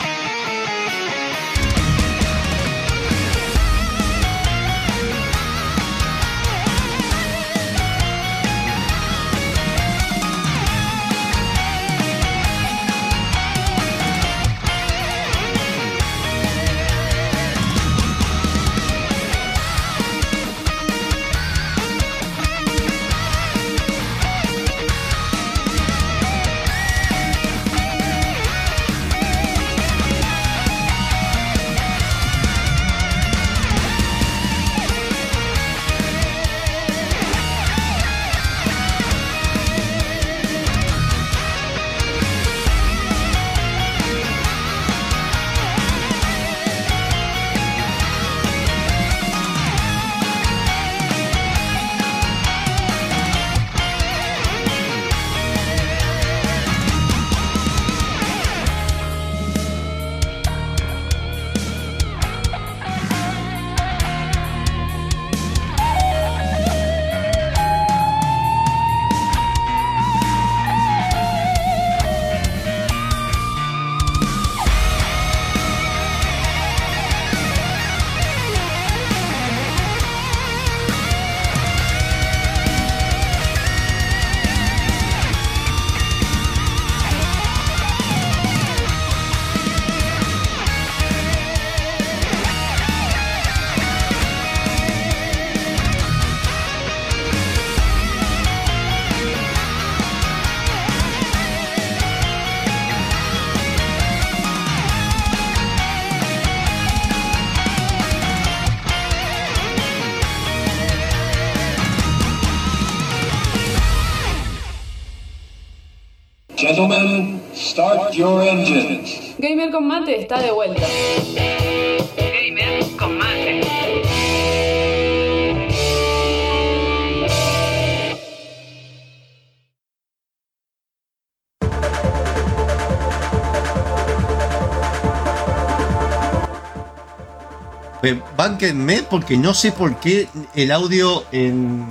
Bánquenme 138.50 139.04
porque 139.04 139.38
no 139.38 139.54
sé 139.54 139.72
por 139.72 139.98
qué 140.00 140.30
el 140.54 140.72
audio 140.72 141.24
en, 141.32 141.86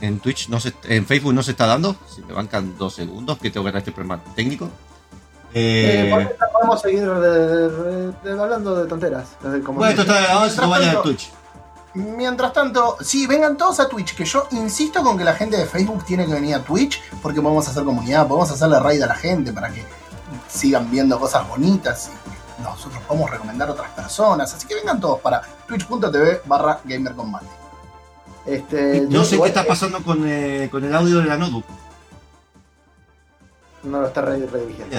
en 0.00 0.20
Twitch, 0.20 0.48
no 0.48 0.60
se, 0.60 0.72
en 0.84 1.06
Facebook 1.06 1.32
no 1.34 1.42
se 1.42 1.52
está 1.52 1.66
dando. 1.66 1.96
Si 2.14 2.20
me 2.22 2.32
bancan 2.32 2.76
dos 2.78 2.94
segundos, 2.94 3.38
que 3.38 3.50
tengo 3.50 3.64
que 3.64 3.68
arreglar 3.70 3.78
este 3.82 3.92
problema 3.92 4.22
técnico. 4.34 4.68
Eh, 5.54 6.10
Eh, 6.14 6.28
podemos 6.52 6.80
seguir 6.80 7.00
de- 7.08 7.68
de- 7.70 8.12
de- 8.24 8.40
hablando 8.42 8.74
de 8.74 8.88
tonteras. 8.88 9.28
como 9.64 9.78
bueno, 9.78 9.90
esto 9.90 10.02
está 10.02 10.32
ahora 10.32 10.52
no 10.56 10.68
vayan 10.70 10.96
a 10.96 11.02
Twitch. 11.02 11.30
Mientras 11.94 12.54
tanto, 12.54 12.96
sí, 13.02 13.26
vengan 13.26 13.58
todos 13.58 13.78
a 13.80 13.86
Twitch, 13.88 14.14
que 14.14 14.24
yo 14.24 14.48
insisto 14.52 15.02
con 15.02 15.18
que 15.18 15.24
la 15.24 15.34
gente 15.34 15.58
de 15.58 15.66
Facebook 15.66 16.04
tiene 16.06 16.24
que 16.26 16.32
venir 16.32 16.54
a 16.54 16.62
Twitch, 16.64 17.02
porque 17.20 17.42
podemos 17.42 17.68
hacer 17.68 17.84
comunidad, 17.84 18.26
podemos 18.26 18.50
hacerle 18.50 18.80
raid 18.80 19.02
a 19.02 19.06
la 19.08 19.14
gente 19.14 19.52
para 19.52 19.68
que 19.70 19.84
sigan 20.48 20.90
viendo 20.90 21.20
cosas 21.20 21.46
bonitas 21.46 22.08
y 22.08 22.21
nosotros 22.62 23.02
podemos 23.06 23.30
recomendar 23.30 23.68
a 23.68 23.72
otras 23.72 23.90
personas. 23.90 24.52
Así 24.54 24.66
que 24.66 24.74
vengan 24.74 25.00
todos 25.00 25.20
para 25.20 25.42
twitch.tv 25.66 26.42
barra 26.46 26.80
gamercombate. 26.84 27.46
Este, 28.46 29.02
No 29.08 29.22
sé 29.24 29.30
qué 29.30 29.34
igual 29.36 29.48
está 29.50 29.64
pasando 29.64 30.02
con, 30.02 30.26
eh, 30.26 30.68
con 30.70 30.84
el 30.84 30.94
audio 30.94 31.18
de 31.18 31.24
la 31.26 31.36
notebook. 31.36 31.64
No 33.84 34.00
lo 34.00 34.06
está 34.08 34.20
re- 34.22 34.46
redirigiendo. 34.46 34.96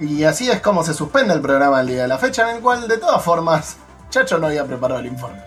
Y 0.00 0.22
así 0.24 0.48
es 0.50 0.60
como 0.60 0.84
se 0.84 0.94
suspende 0.94 1.34
el 1.34 1.40
programa 1.40 1.80
el 1.80 1.88
día 1.88 2.02
de 2.02 2.08
la 2.08 2.18
fecha, 2.18 2.50
en 2.50 2.56
el 2.56 2.62
cual, 2.62 2.86
de 2.86 2.98
todas 2.98 3.22
formas, 3.22 3.76
Chacho 4.10 4.38
no 4.38 4.46
había 4.46 4.64
preparado 4.64 5.00
el 5.00 5.06
informe. 5.06 5.42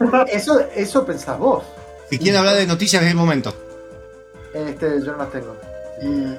Eso, 0.28 0.58
eso 0.74 1.04
pensás 1.04 1.38
vos. 1.38 1.64
Si 2.08 2.18
quieren 2.18 2.38
hablar 2.38 2.54
de 2.56 2.66
noticias, 2.66 3.02
es 3.02 3.10
el 3.10 3.16
momento. 3.16 3.54
Este, 4.54 5.00
yo 5.04 5.12
no 5.12 5.18
las 5.18 5.30
tengo. 5.30 5.56
Y- 6.02 6.36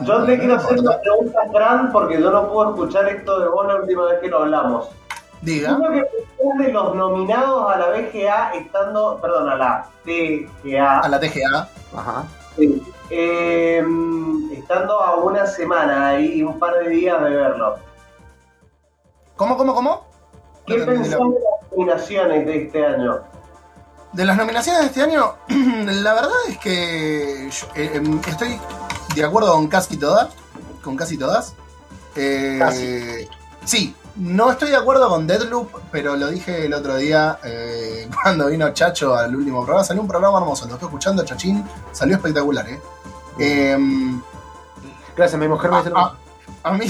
Yo 0.00 0.18
le 0.20 0.38
quiero 0.38 0.56
hacer 0.56 0.80
una 0.80 0.98
pregunta 1.00 1.40
Fran 1.52 1.92
porque 1.92 2.20
yo 2.20 2.30
no 2.30 2.48
puedo 2.50 2.70
escuchar 2.70 3.08
esto 3.08 3.38
de 3.40 3.48
vos 3.48 3.66
la 3.66 3.76
última 3.76 4.04
vez 4.06 4.20
que 4.20 4.28
lo 4.28 4.38
hablamos. 4.38 4.88
Diga. 5.42 5.74
Uno 5.76 5.90
que 5.90 6.02
pensás 6.04 6.58
de 6.66 6.72
los 6.72 6.94
nominados 6.94 7.70
a 7.72 7.76
la 7.78 7.88
BGA 7.90 8.52
estando, 8.54 9.18
perdón, 9.20 9.48
a 9.50 9.56
la 9.56 9.86
TGA, 10.04 11.00
A 11.00 11.08
la 11.08 11.20
TGA. 11.20 11.68
Ajá. 11.96 12.24
sí, 12.56 12.82
eh, 13.10 13.84
estando 14.52 15.00
a 15.00 15.16
una 15.16 15.46
semana 15.46 16.08
ahí, 16.08 16.42
un 16.42 16.58
par 16.58 16.74
de 16.78 16.88
días 16.90 17.20
de 17.22 17.30
verlo. 17.30 17.76
¿Cómo, 19.36 19.56
cómo, 19.56 19.74
cómo? 19.74 20.06
¿Qué 20.66 20.76
No 20.78 20.86
pensás 20.86 21.18
la- 21.18 21.26
de 21.26 21.32
las 21.34 21.70
nominaciones 21.72 22.46
de 22.46 22.62
este 22.64 22.86
año? 22.86 23.20
De 24.12 24.24
las 24.24 24.36
nominaciones 24.36 24.80
de 24.82 24.86
este 24.88 25.02
año, 25.02 25.34
la 25.48 26.14
verdad 26.14 26.30
es 26.48 26.58
que 26.58 27.48
yo, 27.50 27.66
eh, 27.74 27.90
em, 27.94 28.20
estoy 28.28 28.60
de 29.20 29.24
acuerdo 29.24 29.52
con 29.52 29.68
casi 29.68 29.96
todas. 29.96 30.28
Con 30.82 30.96
casi 30.96 31.16
todas. 31.16 31.54
Eh, 32.14 32.56
Casi. 32.58 33.28
Sí, 33.64 33.94
no 34.16 34.50
estoy 34.50 34.70
de 34.70 34.76
acuerdo 34.76 35.08
con 35.08 35.26
Deadloop, 35.26 35.70
pero 35.90 36.16
lo 36.16 36.28
dije 36.28 36.66
el 36.66 36.74
otro 36.74 36.96
día 36.96 37.38
eh, 37.44 38.08
cuando 38.22 38.48
vino 38.48 38.72
Chacho 38.72 39.14
al 39.14 39.34
último 39.34 39.60
programa. 39.60 39.84
Salió 39.84 40.02
un 40.02 40.08
programa 40.08 40.38
hermoso, 40.38 40.66
lo 40.66 40.74
estoy 40.74 40.88
escuchando, 40.88 41.24
Chachín. 41.24 41.64
Salió 41.92 42.16
espectacular, 42.16 42.68
¿eh? 42.68 42.80
Em, 43.38 44.20
Gracias, 45.16 45.38
mi 45.38 45.48
mujer 45.48 45.70
me 45.70 45.78
dice 45.78 45.92
a 46.64 46.72
mí, 46.72 46.86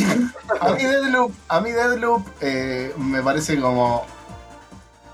a 0.60 0.68
mí 0.70 0.82
Deadloop, 0.84 1.32
a 1.48 1.60
mí 1.60 1.70
Deadloop 1.70 2.26
eh, 2.40 2.94
me 2.98 3.22
parece 3.22 3.58
como 3.58 4.04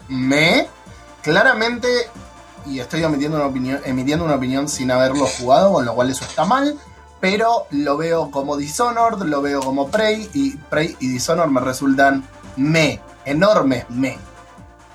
me. 0.09 0.69
Claramente, 1.23 1.89
y 2.67 2.81
estoy 2.81 3.05
emitiendo 3.05 3.37
una, 3.37 3.47
opinión, 3.47 3.81
emitiendo 3.85 4.25
una 4.25 4.35
opinión 4.35 4.69
sin 4.69 4.91
haberlo 4.91 5.27
jugado, 5.27 5.73
con 5.73 5.85
lo 5.85 5.95
cual 5.95 6.11
eso 6.11 6.25
está 6.25 6.45
mal. 6.45 6.77
Pero 7.21 7.67
lo 7.71 7.97
veo 7.97 8.31
como 8.31 8.57
Dishonored, 8.57 9.19
lo 9.27 9.43
veo 9.43 9.61
como 9.61 9.91
Prey, 9.91 10.31
y 10.35 10.57
Prey 10.57 10.97
y 11.01 11.09
Dishonored 11.09 11.51
me 11.51 11.61
resultan 11.61 12.25
me, 12.57 13.01
enorme 13.25 13.87
me. 13.89 14.19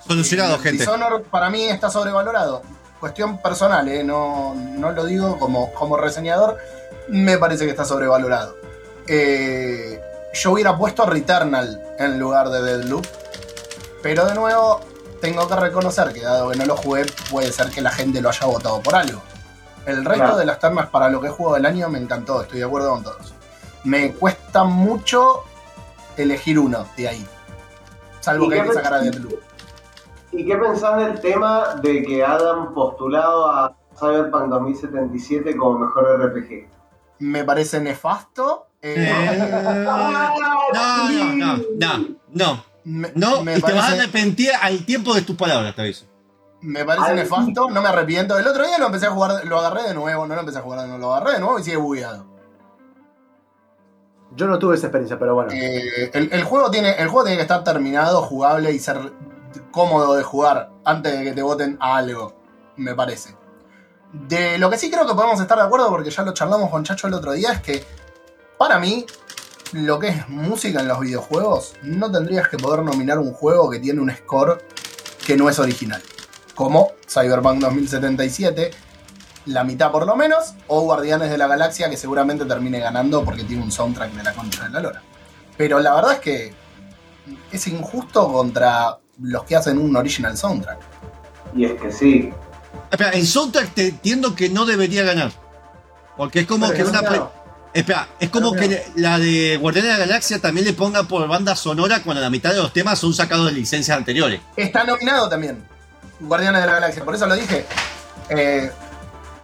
Solucionado, 0.08 0.56
Eh, 0.56 0.60
gente. 0.60 0.84
Dishonored 0.84 1.24
para 1.24 1.50
mí 1.50 1.64
está 1.66 1.90
sobrevalorado. 1.90 2.62
Cuestión 3.00 3.38
personal, 3.40 3.88
eh, 3.90 4.04
no, 4.04 4.56
no 4.56 4.92
lo 4.92 5.06
digo 5.06 5.38
como, 5.38 5.74
como 5.74 5.98
reseñador, 5.98 6.58
me 7.10 7.38
parece 7.38 7.66
que 7.66 7.72
está 7.72 7.84
sobrevalorado. 7.84 8.56
Eh, 9.08 10.00
yo 10.34 10.52
hubiera 10.52 10.78
puesto 10.78 11.06
Returnal 11.06 11.82
en 12.00 12.20
lugar 12.20 12.50
de 12.50 12.62
Deadloop, 12.62 13.06
pero 14.02 14.26
de 14.26 14.36
nuevo 14.36 14.80
tengo 15.22 15.48
que 15.48 15.56
reconocer 15.56 16.14
que 16.14 16.22
dado 16.22 16.50
que 16.50 16.58
no 16.58 16.66
lo 16.66 16.78
jugué, 16.78 17.06
puede 17.30 17.52
ser 17.52 17.70
que 17.70 17.82
la 17.82 17.92
gente 17.92 18.22
lo 18.22 18.30
haya 18.30 18.46
votado 18.48 18.82
por 18.82 18.96
algo. 18.96 19.22
El 19.86 20.06
resto 20.06 20.24
Claro. 20.24 20.38
de 20.38 20.46
las 20.46 20.60
termas 20.60 20.88
para 20.90 21.10
lo 21.10 21.20
que 21.20 21.28
he 21.28 21.32
jugado 21.32 21.56
del 21.56 21.66
año 21.66 21.90
me 21.90 22.00
encantó, 22.00 22.42
estoy 22.42 22.60
de 22.60 22.66
acuerdo 22.66 22.92
con 22.92 23.04
todos. 23.04 23.34
Me 23.84 24.14
cuesta 24.14 24.64
mucho 24.64 25.44
elegir 26.16 26.58
uno 26.60 26.86
de 26.96 27.08
ahí. 27.10 27.28
Salvo 28.22 28.46
¿Y 28.46 28.50
que 28.50 28.56
qué 28.56 28.62
hay 28.62 28.68
que 28.70 28.74
sacar 28.74 28.94
a 28.94 29.00
Deadloop. 29.02 29.40
¿Y 30.32 30.46
qué 30.46 30.56
pensás 30.58 30.98
del 30.98 31.20
tema 31.20 31.76
de 31.82 32.02
que 32.04 32.24
Adam 32.24 32.74
postulado 32.74 33.52
a 33.52 33.76
Cyberpunk 34.00 34.48
2077 34.50 35.56
como 35.58 35.80
mejor 35.80 36.20
RPG? 36.26 36.68
Me 37.20 37.44
parece 37.44 37.80
nefasto. 37.82 38.68
eh, 38.82 38.96
Eh, 39.12 39.38
no, 39.86 40.34
no, 40.74 41.34
no, 41.34 41.58
no, 41.76 42.16
no. 42.32 42.64
me, 42.86 43.12
No, 43.16 43.44
me 43.44 43.58
y 43.58 43.62
te 43.62 43.72
vas 43.74 43.84
a 43.84 43.88
parece, 43.88 44.02
arrepentir 44.04 44.52
al 44.62 44.86
tiempo 44.86 45.14
de 45.14 45.22
tus 45.22 45.36
palabras, 45.36 45.76
te 45.76 45.82
aviso. 45.82 46.06
Me 46.64 46.86
parece 46.86 47.14
nefasto, 47.14 47.70
no 47.70 47.82
me 47.82 47.90
arrepiento. 47.90 48.38
El 48.38 48.48
otro 48.48 48.66
día 48.66 48.80
lo 48.80 48.88
empecé 48.88 49.08
a 49.08 49.12
jugar, 49.12 49.46
lo 49.46 49.60
agarré 49.60 49.84
de 49.84 49.94
nuevo, 49.94 50.26
no 50.26 50.34
lo 50.34 50.40
empecé 50.40 50.60
a 50.60 50.62
jugar 50.62 50.82
de 50.82 50.88
nuevo, 50.88 51.02
lo 51.02 51.14
agarré 51.14 51.34
de 51.34 51.40
nuevo 51.40 51.60
y 51.60 51.64
sigue 51.64 51.78
bugueado. 51.78 52.26
Yo 54.36 54.48
no 54.48 54.58
tuve 54.58 54.76
esa 54.76 54.88
experiencia, 54.88 55.20
pero 55.20 55.36
bueno. 55.36 55.52
Eh, 55.54 56.10
el, 56.14 56.32
el 56.32 56.44
juego 56.44 56.72
tiene, 56.72 56.92
el 56.94 57.08
juego 57.08 57.26
tiene 57.26 57.38
que 57.38 57.44
estar 57.44 57.64
terminado, 57.64 58.24
jugable 58.24 58.72
y 58.72 58.80
ser 58.80 59.14
cómodo 59.72 60.16
de 60.16 60.24
jugar 60.24 60.72
antes 60.86 61.18
de 61.18 61.24
que 61.24 61.34
te 61.34 61.44
voten 61.44 61.78
a 61.80 61.98
algo, 61.98 62.34
me 62.78 62.96
parece. 62.96 63.36
De 64.12 64.58
lo 64.58 64.70
que 64.70 64.78
sí 64.78 64.90
creo 64.90 65.06
que 65.06 65.14
podemos 65.14 65.40
estar 65.40 65.58
de 65.58 65.64
acuerdo, 65.66 65.90
porque 65.90 66.10
ya 66.10 66.24
lo 66.24 66.34
charlamos 66.34 66.70
con 66.70 66.84
Chacho 66.84 67.08
el 67.08 67.14
otro 67.14 67.34
día, 67.34 67.52
es 67.52 67.62
que 67.62 67.84
para 68.58 68.80
mí, 68.80 69.06
lo 69.74 70.00
que 70.00 70.10
es 70.10 70.30
música 70.30 70.80
en 70.80 70.88
los 70.88 71.00
videojuegos, 71.00 71.76
no 71.84 72.12
tendrías 72.12 72.48
que 72.48 72.58
poder 72.58 72.84
nominar 72.84 73.20
un 73.20 73.34
juego 73.34 73.70
que 73.70 73.80
tiene 73.80 74.02
un 74.02 74.12
score 74.12 74.66
que 75.26 75.36
no 75.36 75.50
es 75.50 75.60
original. 75.60 76.02
Como 76.56 76.92
Cyberpunk 77.08 77.60
2077, 77.60 78.72
la 79.48 79.64
mitad 79.64 79.92
por 79.92 80.06
lo 80.06 80.16
menos, 80.16 80.54
o 80.68 80.82
Guardianes 80.82 81.30
de 81.30 81.38
la 81.38 81.48
Galaxia, 81.48 81.90
que 81.90 81.98
seguramente 81.98 82.46
termine 82.46 82.80
ganando 82.80 83.24
porque 83.24 83.44
tiene 83.44 83.64
un 83.64 83.72
soundtrack 83.72 84.12
de 84.14 84.24
la 84.24 84.34
concha 84.34 84.64
de 84.64 84.70
la 84.70 84.80
lora. 84.80 85.02
Pero 85.58 85.80
la 85.80 85.94
verdad 85.96 86.14
es 86.14 86.20
que 86.20 86.54
es 87.52 87.68
injusto 87.68 88.32
contra 88.32 88.98
los 89.22 89.44
que 89.44 89.56
hacen 89.56 89.78
un 89.78 89.96
original 89.96 90.38
soundtrack. 90.38 90.80
Y 91.56 91.66
es 91.66 91.82
que 91.82 91.92
sí. 91.92 92.32
Espera, 92.90 93.12
el 93.12 93.26
soundtrack 93.26 93.74
te 93.74 93.88
entiendo 93.90 94.36
que 94.36 94.50
no 94.50 94.66
debería 94.66 95.04
ganar. 95.04 95.32
Porque 96.18 96.42
es 96.42 96.48
como 96.48 96.68
Pero 96.68 96.78
que 96.78 96.92
que 96.92 96.98
una. 96.98 97.30
Espera, 97.74 98.08
es 98.20 98.30
como 98.30 98.52
Pero 98.52 98.70
que 98.70 98.86
la 98.96 99.18
de 99.18 99.58
Guardianes 99.58 99.94
de 99.94 100.00
la 100.00 100.06
Galaxia 100.06 100.40
también 100.40 100.66
le 100.66 100.74
ponga 100.74 101.04
por 101.04 101.28
banda 101.28 101.56
sonora 101.56 102.04
cuando 102.04 102.22
la 102.22 102.30
mitad 102.30 102.52
de 102.52 102.58
los 102.58 102.72
temas 102.72 103.00
son 103.00 103.14
sacados 103.14 103.48
de 103.48 103.54
licencias 103.54 103.98
anteriores. 103.98 104.42
Está 104.56 104.84
nominado 104.84 105.28
también. 105.28 105.73
Guardianes 106.20 106.62
de 106.62 106.68
la 106.68 106.74
Galaxia, 106.74 107.04
por 107.04 107.16
eso 107.16 107.26
lo 107.28 107.36
dije. 107.36 107.66
Eh, 108.30 108.72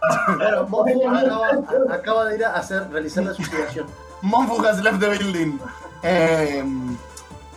acaba, 0.02 1.48
acaba 1.90 2.24
de 2.26 2.36
ir 2.36 2.44
a 2.44 2.54
hacer, 2.54 2.90
realizar 2.90 3.24
la 3.24 3.34
suicidación. 3.34 3.86
Monfu 4.22 4.64
has 4.64 4.82
left 4.82 5.00
the 5.00 5.08
building. 5.08 5.58
Eh, 6.02 6.64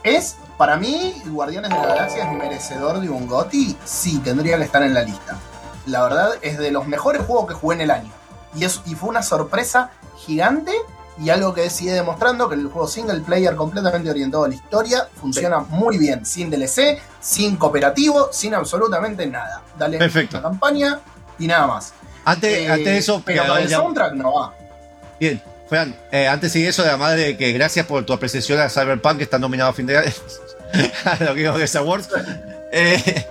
es, 0.03 0.37
para 0.57 0.75
mí, 0.77 1.21
Guardianes 1.25 1.69
de 1.69 1.77
la 1.77 1.87
Galaxia 1.87 2.31
es 2.31 2.37
merecedor 2.37 2.99
de 2.99 3.09
un 3.09 3.27
GOTY. 3.27 3.77
Sí, 3.85 4.19
tendría 4.19 4.57
que 4.57 4.63
estar 4.63 4.83
en 4.83 4.93
la 4.93 5.03
lista. 5.03 5.37
La 5.85 6.03
verdad, 6.03 6.31
es 6.41 6.57
de 6.57 6.71
los 6.71 6.87
mejores 6.87 7.25
juegos 7.25 7.47
que 7.47 7.53
jugué 7.53 7.75
en 7.75 7.81
el 7.81 7.91
año. 7.91 8.11
Y, 8.55 8.65
es, 8.65 8.81
y 8.85 8.95
fue 8.95 9.09
una 9.09 9.23
sorpresa 9.23 9.91
gigante 10.17 10.73
y 11.21 11.29
algo 11.29 11.53
que 11.53 11.69
sigue 11.69 11.93
demostrando 11.93 12.49
que 12.49 12.55
el 12.55 12.67
juego 12.67 12.87
single 12.87 13.19
player 13.21 13.55
completamente 13.55 14.09
orientado 14.09 14.45
a 14.45 14.47
la 14.47 14.55
historia 14.55 15.07
funciona 15.19 15.59
muy 15.59 15.97
bien, 15.97 16.25
sin 16.25 16.49
DLC, 16.49 16.99
sin 17.21 17.55
cooperativo, 17.57 18.29
sin 18.31 18.53
absolutamente 18.55 19.25
nada. 19.27 19.61
Dale 19.77 19.97
Perfecto. 19.99 20.37
la 20.37 20.43
campaña 20.43 20.99
y 21.39 21.47
nada 21.47 21.67
más. 21.67 21.93
Antes, 22.25 22.57
Eh, 22.57 22.69
antes 22.71 22.85
de 22.85 22.97
eso, 22.97 23.21
pero 23.25 23.45
con 23.45 23.57
el 23.57 23.67
ya- 23.67 23.77
soundtrack 23.77 24.13
no 24.13 24.33
va. 24.33 24.53
Bien, 25.19 25.41
Fran, 25.69 25.95
eh, 26.11 26.27
antes 26.27 26.53
de 26.53 26.67
eso, 26.67 26.81
además 26.83 27.15
de 27.15 27.37
que 27.37 27.51
gracias 27.51 27.85
por 27.85 28.03
tu 28.05 28.13
apreciación 28.13 28.59
a 28.59 28.69
Cyberpunk, 28.69 29.17
que 29.17 29.23
está 29.23 29.37
nominado 29.39 29.69
a 29.69 29.73
fin 29.73 29.85
de 29.85 29.97
a 31.05 31.23
los 31.23 31.35
Game 31.35 31.65
Awards. 31.77 32.09
Eh, 32.71 33.27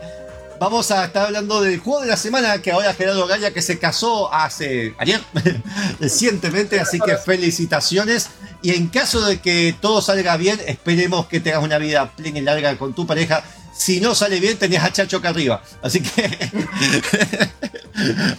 vamos 0.63 0.91
a 0.93 1.05
estar 1.07 1.27
hablando 1.27 1.61
del 1.61 1.81
juego 1.81 2.03
de 2.03 2.07
la 2.07 2.17
semana 2.17 2.63
que 2.63 2.71
ahora 2.71 2.95
Gerardo 2.95 3.27
Gaya, 3.27 3.53
que 3.53 3.61
se 3.63 3.79
casó 3.81 4.33
hace 4.33 4.95
ayer, 4.99 5.21
recientemente, 6.01 6.79
así 6.79 7.01
que 7.01 7.17
felicitaciones. 7.17 8.29
Y 8.63 8.71
en 8.75 8.87
caso 8.89 9.23
de 9.27 9.41
que 9.41 9.75
todo 9.81 10.01
salga 10.01 10.37
bien, 10.37 10.61
esperemos 10.67 11.27
que 11.27 11.41
tengas 11.41 11.65
una 11.65 11.79
vida 11.79 12.09
plena 12.13 12.39
y 12.39 12.43
larga 12.43 12.77
con 12.79 12.95
tu 12.95 13.07
pareja. 13.07 13.43
Si 13.75 14.01
no 14.01 14.15
sale 14.15 14.39
bien, 14.39 14.57
tenés 14.57 14.83
a 14.85 14.93
Chacho 14.93 15.17
acá 15.17 15.31
arriba. 15.31 15.63
Así 15.83 16.01
que. 16.01 16.23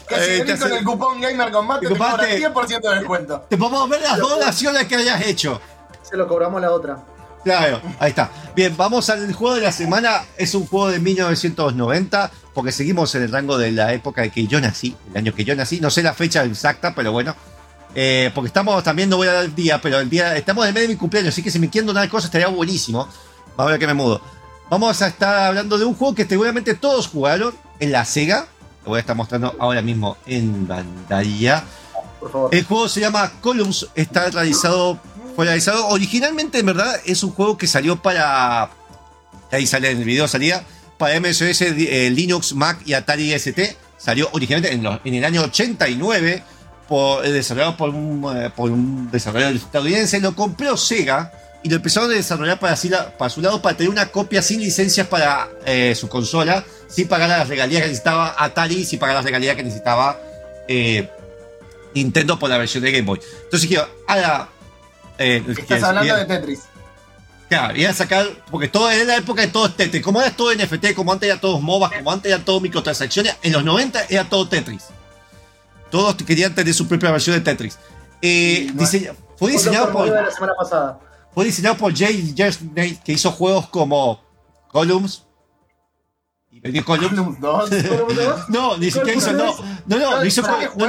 Que 0.07 0.15
si 0.15 0.31
Eh, 0.31 0.43
venís 0.43 0.59
con 0.59 0.73
el 0.73 0.83
cupón 0.83 1.21
Gamer 1.21 1.51
Combate 1.51 1.87
te 1.87 1.93
te 1.93 1.99
cobra 1.99 2.11
copaste. 2.11 2.49
10% 2.49 2.81
de 2.89 2.95
descuento. 2.95 3.45
Te 3.49 3.57
podemos 3.57 3.87
ver 3.89 4.01
las 4.01 4.17
donaciones 4.17 4.85
que 4.87 4.95
hayas 4.95 5.21
hecho. 5.25 5.61
Se 6.01 6.17
lo 6.17 6.27
cobramos 6.27 6.59
la 6.61 6.71
otra. 6.71 7.03
Claro, 7.43 7.81
ahí 7.99 8.09
está. 8.09 8.31
Bien, 8.55 8.75
vamos 8.77 9.09
al 9.09 9.31
juego 9.33 9.55
de 9.55 9.61
la 9.61 9.71
semana. 9.71 10.23
Es 10.37 10.55
un 10.55 10.65
juego 10.65 10.89
de 10.89 10.99
1990, 10.99 12.31
porque 12.53 12.71
seguimos 12.71 13.13
en 13.15 13.23
el 13.23 13.31
rango 13.31 13.57
de 13.57 13.71
la 13.71 13.93
época 13.93 14.21
de 14.21 14.29
que 14.29 14.47
yo 14.47 14.61
nací, 14.61 14.95
el 15.11 15.17
año 15.17 15.33
que 15.33 15.43
yo 15.43 15.55
nací. 15.55 15.81
No 15.81 15.89
sé 15.89 16.03
la 16.03 16.13
fecha 16.13 16.43
exacta, 16.43 16.95
pero 16.95 17.11
bueno. 17.11 17.35
Eh, 17.95 18.31
porque 18.33 18.47
estamos 18.47 18.83
también, 18.83 19.09
no 19.09 19.17
voy 19.17 19.27
a 19.27 19.33
dar 19.33 19.45
el 19.45 19.53
día, 19.53 19.79
pero 19.81 19.99
el 19.99 20.09
día, 20.09 20.35
estamos 20.35 20.65
en 20.65 20.73
medio 20.73 20.87
de 20.87 20.93
mi 20.93 20.99
cumpleaños, 20.99 21.33
así 21.33 21.43
que 21.43 21.51
si 21.51 21.59
me 21.59 21.69
quieren 21.69 21.85
donar 21.85 22.09
cosas 22.09 22.25
estaría 22.25 22.47
buenísimo. 22.47 23.07
Vamos 23.55 23.69
a 23.69 23.71
ver 23.71 23.79
que 23.79 23.87
me 23.87 23.93
mudo. 23.93 24.21
Vamos 24.69 25.01
a 25.01 25.07
estar 25.07 25.47
hablando 25.47 25.77
de 25.77 25.85
un 25.85 25.93
juego 25.93 26.15
que 26.15 26.25
seguramente 26.25 26.73
todos 26.73 27.07
jugaron 27.07 27.53
en 27.79 27.91
la 27.91 28.05
Sega. 28.05 28.47
Lo 28.83 28.89
voy 28.89 28.97
a 28.97 29.01
estar 29.01 29.15
mostrando 29.15 29.55
ahora 29.59 29.81
mismo 29.81 30.17
en 30.25 30.65
pantalla. 30.65 31.63
El 32.51 32.63
juego 32.63 32.87
se 32.87 33.01
llama 33.01 33.31
Columns, 33.41 33.87
está 33.95 34.29
realizado, 34.29 34.99
fue 35.35 35.45
realizado 35.45 35.87
originalmente, 35.87 36.59
en 36.59 36.65
verdad, 36.67 36.95
es 37.05 37.23
un 37.23 37.31
juego 37.31 37.57
que 37.57 37.67
salió 37.67 38.01
para, 38.01 38.69
ahí 39.51 39.65
sale 39.65 39.91
en 39.91 39.97
el 39.99 40.03
video, 40.03 40.27
salía 40.27 40.63
para 40.97 41.19
MSS, 41.19 41.61
eh, 41.61 42.09
Linux, 42.11 42.53
Mac 42.53 42.79
y 42.85 42.93
Atari 42.93 43.33
ST. 43.33 43.75
Salió 43.97 44.29
originalmente 44.33 44.73
en, 45.05 45.13
el 45.15 45.25
año 45.25 45.41
89, 45.43 46.43
por, 46.87 47.25
eh, 47.25 47.31
desarrollado 47.31 47.77
por 47.77 47.89
un, 47.89 48.25
eh, 48.35 48.49
por 48.55 48.69
un 48.69 49.09
desarrollador 49.09 49.55
estadounidense. 49.55 50.19
Lo 50.19 50.35
compró 50.35 50.75
Sega 50.77 51.31
y 51.63 51.69
lo 51.69 51.77
empezaron 51.77 52.11
a 52.11 52.13
desarrollar 52.13 52.59
para, 52.59 52.75
para 53.17 53.29
su 53.29 53.41
lado 53.41 53.61
para 53.61 53.77
tener 53.77 53.89
una 53.89 54.07
copia 54.07 54.41
sin 54.41 54.59
licencias 54.59 55.07
para 55.07 55.49
eh, 55.65 55.95
su 55.95 56.09
consola, 56.09 56.65
sin 56.89 57.07
pagar 57.07 57.29
las 57.29 57.47
regalías 57.47 57.81
que 57.81 57.87
necesitaba 57.87 58.35
Atari, 58.37 58.83
sin 58.85 58.99
pagar 58.99 59.15
las 59.15 59.25
regalías 59.25 59.55
que 59.55 59.63
necesitaba 59.63 60.19
Nintendo 61.95 62.37
por 62.37 62.49
la 62.49 62.57
versión 62.57 62.83
de 62.83 62.91
Game 62.91 63.05
Boy. 63.05 63.19
Entonces 63.45 63.67
quiero, 63.67 63.87
ahora. 64.07 64.49
Eh, 65.17 65.43
Estás 65.57 65.83
hablando 65.83 66.15
de 66.15 66.25
Tetris. 66.25 66.63
Claro, 67.49 67.75
iba 67.77 67.89
a 67.91 67.93
sacar, 67.93 68.25
porque 68.49 68.67
todo 68.67 68.89
era 68.89 69.03
la 69.03 69.17
época 69.17 69.41
de 69.41 69.47
todo 69.49 69.67
es 69.67 69.75
Tetris. 69.75 70.01
Como 70.03 70.19
era 70.21 70.31
todo 70.31 70.51
NFT, 70.53 70.93
como 70.95 71.11
antes 71.11 71.29
era 71.29 71.39
todos 71.39 71.61
MOBAs, 71.61 71.91
como 71.97 72.11
antes 72.11 72.31
era 72.31 72.43
todo 72.43 72.59
microtransacciones, 72.59 73.35
en 73.43 73.53
los 73.53 73.63
90 73.63 74.05
era 74.09 74.23
todo 74.27 74.47
Tetris. 74.47 74.85
Todos 75.91 76.15
querían 76.15 76.55
tener 76.55 76.73
su 76.73 76.87
propia 76.87 77.11
versión 77.11 77.35
de 77.35 77.41
Tetris. 77.41 77.77
Eh, 78.21 78.71
no 78.73 78.81
diseña- 78.81 79.13
fue 79.37 79.51
diseñado 79.51 79.91
por, 79.91 80.09
de 80.09 80.21
la 80.21 80.31
semana 80.31 80.53
pasada. 80.57 80.99
fue 81.33 81.45
diseñado 81.45 81.75
por 81.77 81.95
Jay 81.95 82.33
Jersney, 82.35 82.95
que 83.05 83.11
hizo 83.13 83.31
juegos 83.31 83.67
como 83.69 84.19
Columns. 84.71 85.23
¿Y 86.49 86.81
Columns? 86.81 87.09
Columns 87.09 87.39
2. 87.39 87.69
No, 88.49 88.77
ni 88.77 88.89
siquiera 88.89 89.17
hizo, 89.17 89.33
no, 89.33 89.53
no, 89.85 89.97
no, 89.97 90.17
no 90.19 90.25
hizo, 90.25 90.41
no, 90.41 90.57
no, 90.77 90.87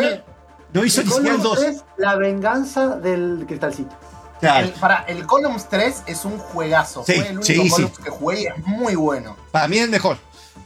no 0.73 0.85
hizo 0.85 1.03
ni 1.03 1.11
siquiera 1.11 1.35
el 1.37 1.43
2. 1.43 1.63
Es 1.63 1.85
la 1.99 2.15
venganza 2.17 2.97
del 2.97 3.45
cristalcito. 3.47 3.95
Claro. 4.41 4.67
El, 4.67 4.73
para, 4.73 4.97
el 5.09 5.27
Columns 5.27 5.69
3 5.69 6.03
es 6.07 6.25
un 6.25 6.39
juegazo. 6.39 7.05
Sí, 7.07 7.15
Fue 7.15 7.29
el 7.29 7.39
único 7.39 7.45
sí, 7.45 7.55
sí. 7.63 7.71
Columns 7.71 7.99
que 7.99 8.11
jugué 8.11 8.41
y 8.43 8.47
es 8.47 8.59
muy 8.67 8.95
bueno. 8.95 9.37
Para 9.51 9.69
mí 9.69 9.79
es 9.79 9.85
el 9.85 9.91
mejor. 9.91 10.19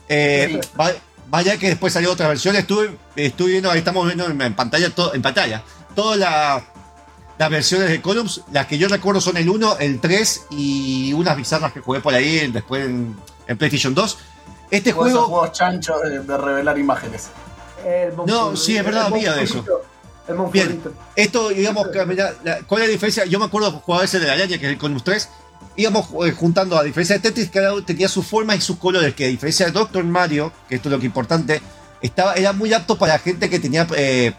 Eh, 0.08 0.60
Sí. 0.62 0.70
va- 0.80 0.92
vaya 1.28 1.56
que 1.58 1.68
después 1.68 1.92
salió 1.92 2.10
otra 2.12 2.28
versión. 2.28 2.56
Estuve, 2.56 2.96
estuve 3.16 3.50
viendo, 3.52 3.70
ahí 3.70 3.78
estamos 3.78 4.04
viendo 4.06 4.26
en, 4.26 4.54
pantalla, 4.54 4.90
todo, 4.94 5.14
en 5.14 5.22
pantalla, 5.22 5.62
todas 5.94 6.18
la- 6.18 6.64
las 7.38 7.50
versiones 7.50 7.88
de 7.90 8.00
Columns. 8.02 8.40
Las 8.50 8.66
que 8.66 8.78
yo 8.78 8.88
recuerdo 8.88 9.20
son 9.20 9.36
el 9.36 9.48
1, 9.48 9.76
el 9.78 10.00
3 10.00 10.46
y 10.50 11.12
unas 11.12 11.36
bizarras 11.36 11.72
que 11.72 11.80
jugué 11.80 12.00
por 12.00 12.14
ahí 12.14 12.50
después 12.50 12.86
en, 12.86 13.16
en 13.46 13.58
PlayStation 13.58 13.94
2. 13.94 14.18
Este 14.70 14.92
Todos 14.92 15.08
esos 15.08 15.18
juego. 15.20 15.38
juegos 15.40 15.56
chanchos 15.56 16.02
de, 16.02 16.18
de 16.20 16.36
revelar 16.36 16.78
imágenes. 16.78 17.28
El 17.86 18.14
No, 18.26 18.56
sí, 18.56 18.76
es 18.76 18.84
verdad, 18.84 19.06
había 19.06 19.32
de 19.34 19.38
monstruito, 19.42 19.82
El 20.28 20.34
Bien, 20.52 20.68
monstruito. 20.68 20.92
esto, 21.16 21.48
digamos, 21.48 21.86
la- 22.44 22.58
¿cuál 22.66 22.82
es 22.82 22.88
la 22.88 22.92
diferencia? 22.92 23.24
Yo 23.24 23.38
me 23.38 23.46
acuerdo 23.46 23.70
jugaba 23.72 24.04
ese 24.04 24.18
de 24.20 24.26
la 24.26 24.34
araña, 24.34 24.58
que 24.58 24.66
es 24.66 24.72
el 24.72 24.78
Columns 24.78 25.02
3. 25.04 25.28
Íbamos 25.76 26.08
eh, 26.26 26.32
juntando, 26.32 26.76
a 26.76 26.82
diferencia 26.82 27.16
de 27.16 27.22
Tetris, 27.22 27.50
cada 27.50 27.72
uno 27.72 27.84
tenía 27.84 28.08
sus 28.08 28.26
formas 28.26 28.56
y 28.58 28.60
sus 28.60 28.76
colores, 28.78 29.14
que 29.14 29.24
a 29.24 29.28
diferencia 29.28 29.66
de 29.66 29.72
Doctor 29.72 30.04
Mario, 30.04 30.52
que 30.68 30.74
esto 30.74 30.88
es 30.88 30.92
lo 30.92 30.98
que 30.98 31.06
es 31.06 31.10
importante, 31.10 31.62
estaba, 32.02 32.34
era 32.34 32.52
muy 32.52 32.72
apto 32.74 32.98
para 32.98 33.18
gente 33.18 33.48
que 33.48 33.58
tenía, 33.58 33.86
eh, 33.96 34.32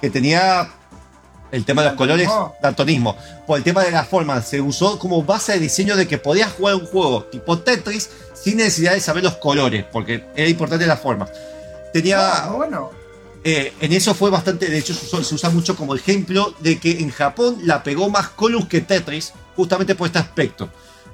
que 0.00 0.10
tenía 0.10 0.68
el 1.52 1.64
tema 1.64 1.82
de 1.82 1.88
los 1.88 1.96
colores, 1.96 2.28
Daltonismo. 2.62 3.16
Por 3.46 3.58
el 3.58 3.64
tema 3.64 3.82
de 3.84 3.90
las 3.90 4.08
formas, 4.08 4.48
se 4.48 4.60
usó 4.60 4.98
como 4.98 5.22
base 5.22 5.52
de 5.52 5.58
diseño 5.58 5.96
de 5.96 6.06
que 6.08 6.16
podías 6.18 6.50
jugar 6.52 6.76
un 6.76 6.86
juego 6.86 7.24
tipo 7.24 7.58
Tetris 7.58 8.08
sin 8.34 8.56
necesidad 8.56 8.92
de 8.92 9.00
saber 9.00 9.22
los 9.24 9.36
colores, 9.36 9.84
porque 9.92 10.24
era 10.34 10.48
importante 10.48 10.86
las 10.86 11.00
formas. 11.00 11.30
Tenía, 11.92 12.44
Ah, 12.44 12.50
bueno. 12.52 12.90
Eh, 13.42 13.72
en 13.80 13.92
eso 13.92 14.14
fue 14.14 14.30
bastante, 14.30 14.66
de 14.68 14.78
hecho 14.78 14.92
se 14.92 15.06
usa, 15.06 15.24
se 15.24 15.34
usa 15.34 15.50
mucho 15.50 15.76
como 15.76 15.94
ejemplo 15.94 16.54
de 16.60 16.78
que 16.78 17.00
en 17.00 17.10
Japón 17.10 17.58
la 17.62 17.82
pegó 17.82 18.10
más 18.10 18.28
Columns 18.28 18.68
que 18.68 18.80
Tetris, 18.80 19.32
justamente 19.56 19.94
por 19.94 20.06
este 20.06 20.18
aspecto. 20.18 20.70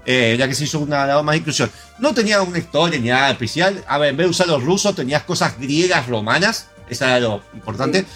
Eh, 0.08 0.36
ya 0.38 0.46
que 0.46 0.54
se 0.54 0.64
hizo 0.64 0.78
una, 0.78 1.04
una 1.04 1.22
más 1.22 1.36
inclusión. 1.36 1.68
No 1.98 2.14
tenía 2.14 2.40
una 2.40 2.58
historia 2.58 2.98
ni 2.98 3.08
nada 3.08 3.30
especial. 3.30 3.84
A 3.88 3.98
ver, 3.98 4.10
en 4.10 4.16
vez 4.16 4.26
de 4.26 4.30
usar 4.30 4.46
los 4.46 4.62
rusos, 4.62 4.94
tenías 4.94 5.24
cosas 5.24 5.58
griegas, 5.58 6.06
romanas. 6.06 6.68
Eso 6.88 7.04
era 7.04 7.18
lo 7.18 7.42
importante. 7.54 8.02
Sí. 8.02 8.06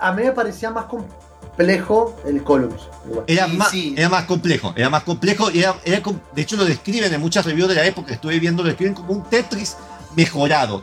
A 0.00 0.12
mí 0.12 0.22
me 0.22 0.32
parecía 0.32 0.70
más 0.70 0.86
complejo 0.86 2.18
el 2.26 2.42
Columns. 2.42 2.80
Era, 3.26 3.46
más, 3.46 3.70
sí. 3.70 3.94
era 3.94 4.08
más 4.08 4.24
complejo. 4.24 4.72
Era 4.74 4.88
más 4.88 5.02
complejo. 5.02 5.50
y 5.50 5.58
Era, 5.58 5.74
de 5.84 6.42
hecho, 6.42 6.56
lo 6.56 6.64
describen 6.64 7.12
en 7.12 7.20
muchas 7.20 7.44
reviews 7.44 7.68
de 7.68 7.74
la 7.74 7.84
época 7.84 8.08
que 8.08 8.14
estuve 8.14 8.38
viendo. 8.40 8.62
Lo 8.62 8.68
describen 8.70 8.94
como 8.94 9.12
un 9.12 9.24
Tetris 9.24 9.76
mejorado. 10.16 10.82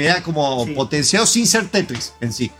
Que 0.00 0.06
era 0.06 0.22
como 0.22 0.64
Sí. 0.64 0.72
potenciado 0.72 1.26
sin 1.26 1.46
ser 1.46 1.68
Tetris 1.68 2.14
en 2.22 2.32
sí. 2.32 2.50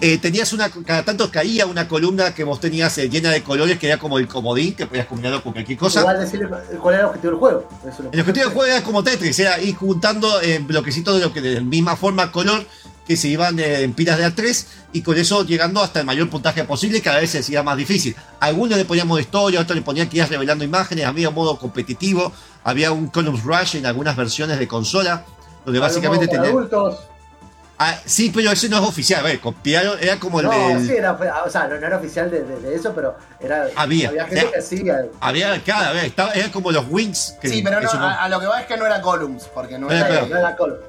Eh, 0.00 0.18
tenías 0.18 0.52
una, 0.52 0.68
cada 0.70 1.04
tanto 1.04 1.28
caía 1.32 1.66
una 1.66 1.88
columna 1.88 2.32
que 2.32 2.44
vos 2.44 2.60
tenías 2.60 2.96
eh, 2.98 3.08
llena 3.08 3.30
de 3.30 3.42
colores, 3.42 3.76
que 3.76 3.88
era 3.88 3.98
como 3.98 4.18
el 4.18 4.28
comodín, 4.28 4.76
que 4.76 4.86
podías 4.86 5.06
combinarlo 5.06 5.42
con 5.42 5.52
cualquier 5.52 5.76
cosa. 5.76 6.00
Igual 6.00 6.20
decirle 6.20 6.48
cuál 6.80 6.94
era 6.94 7.02
el 7.02 7.08
objetivo 7.08 7.30
del 7.32 7.40
juego. 7.40 7.68
Eso 7.88 8.02
El 8.12 8.20
objetivo 8.20 8.44
del 8.44 8.54
juego 8.54 8.72
era 8.72 8.84
como 8.84 9.02
Tetris, 9.02 9.36
era 9.40 9.60
ir 9.60 9.74
juntando 9.74 10.40
eh, 10.42 10.60
bloquecitos 10.60 11.16
de 11.18 11.22
lo 11.24 11.32
que 11.32 11.40
de 11.40 11.54
la 11.54 11.60
misma 11.62 11.96
forma 11.96 12.30
color 12.30 12.64
que 13.04 13.16
se 13.16 13.26
iban 13.28 13.58
eh, 13.58 13.82
en 13.82 13.94
pilas 13.94 14.18
de 14.18 14.26
A3 14.26 14.66
y 14.92 15.00
con 15.02 15.16
eso 15.16 15.44
llegando 15.44 15.82
hasta 15.82 15.98
el 16.00 16.06
mayor 16.06 16.28
puntaje 16.30 16.62
posible, 16.64 17.00
cada 17.00 17.18
vez 17.18 17.30
se 17.30 17.38
hacía 17.38 17.64
más 17.64 17.76
difícil. 17.76 18.14
Algunos 18.38 18.78
le 18.78 18.84
ponían 18.84 19.08
modo 19.08 19.18
historia, 19.18 19.60
otros 19.60 19.74
le 19.76 19.82
ponían 19.82 20.08
que 20.08 20.18
ibas 20.18 20.28
revelando 20.28 20.62
imágenes, 20.62 21.04
había 21.06 21.30
un 21.30 21.34
modo 21.34 21.58
competitivo, 21.58 22.32
había 22.62 22.92
un 22.92 23.08
Columns 23.08 23.42
Rush 23.42 23.76
en 23.76 23.86
algunas 23.86 24.14
versiones 24.14 24.58
de 24.58 24.68
consola, 24.68 25.24
donde 25.66 25.78
básicamente 25.80 26.26
Para 26.26 26.38
tenía. 26.44 26.56
adultos. 26.56 27.00
Ah, 27.78 27.94
sí, 28.06 28.32
pero 28.34 28.50
ese 28.52 28.70
no 28.70 28.78
es 28.82 28.88
oficial, 28.88 29.20
a 29.20 29.24
ver, 29.24 29.38
copiaron, 29.38 29.98
era 30.00 30.18
como 30.18 30.40
el 30.40 30.46
No, 30.46 30.52
del. 30.68 30.86
sí, 30.86 30.94
era, 30.96 31.12
o 31.44 31.50
sea, 31.50 31.68
no, 31.68 31.78
no 31.78 31.86
era 31.86 31.98
oficial 31.98 32.30
de, 32.30 32.42
de- 32.42 32.58
de 32.60 32.74
eso, 32.74 32.92
pero 32.94 33.14
era, 33.38 33.66
Había, 33.76 34.08
gente 34.08 34.38
era- 34.40 34.50
que 34.50 34.58
hacía. 34.58 35.04
Había, 35.20 35.62
cada 35.62 35.92
vez, 35.92 36.04
estaba, 36.04 36.32
era 36.32 36.50
como 36.50 36.72
los 36.72 36.86
Wings. 36.88 37.34
Que, 37.38 37.50
Sí, 37.50 37.60
pero 37.62 37.78
que 37.80 37.84
no, 37.84 37.90
a, 37.92 38.22
a 38.24 38.28
lo 38.30 38.40
que 38.40 38.46
va 38.46 38.62
es 38.62 38.66
que 38.66 38.78
no 38.78 38.86
era 38.86 39.02
Columns, 39.02 39.44
porque 39.54 39.78
no 39.78 39.90
Eh, 39.90 39.96
era. 39.98 40.08
pero- 40.08 40.26
No 40.26 40.38
era 40.38 40.56
Columns. 40.56 40.80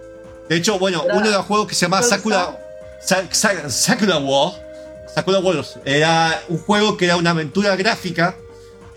De 0.47 0.55
hecho, 0.55 0.79
bueno, 0.79 1.03
Era- 1.03 1.15
uno 1.15 1.25
de 1.27 1.33
los 1.33 1.45
juegos 1.45 1.67
que 1.67 1.75
se 1.75 1.81
llama 1.81 2.01
Sakura, 2.01 2.57
Sa- 3.01 3.25
Sa- 3.31 3.69
Sakura 3.69 4.17
War, 4.19 4.53
Sakura 5.13 5.39
Wars, 5.39 5.77
era 5.83 6.39
un 6.47 6.57
juego 6.59 6.95
que 6.95 7.03
era 7.03 7.17
una 7.17 7.31
aventura 7.31 7.75
gráfica 7.75 8.33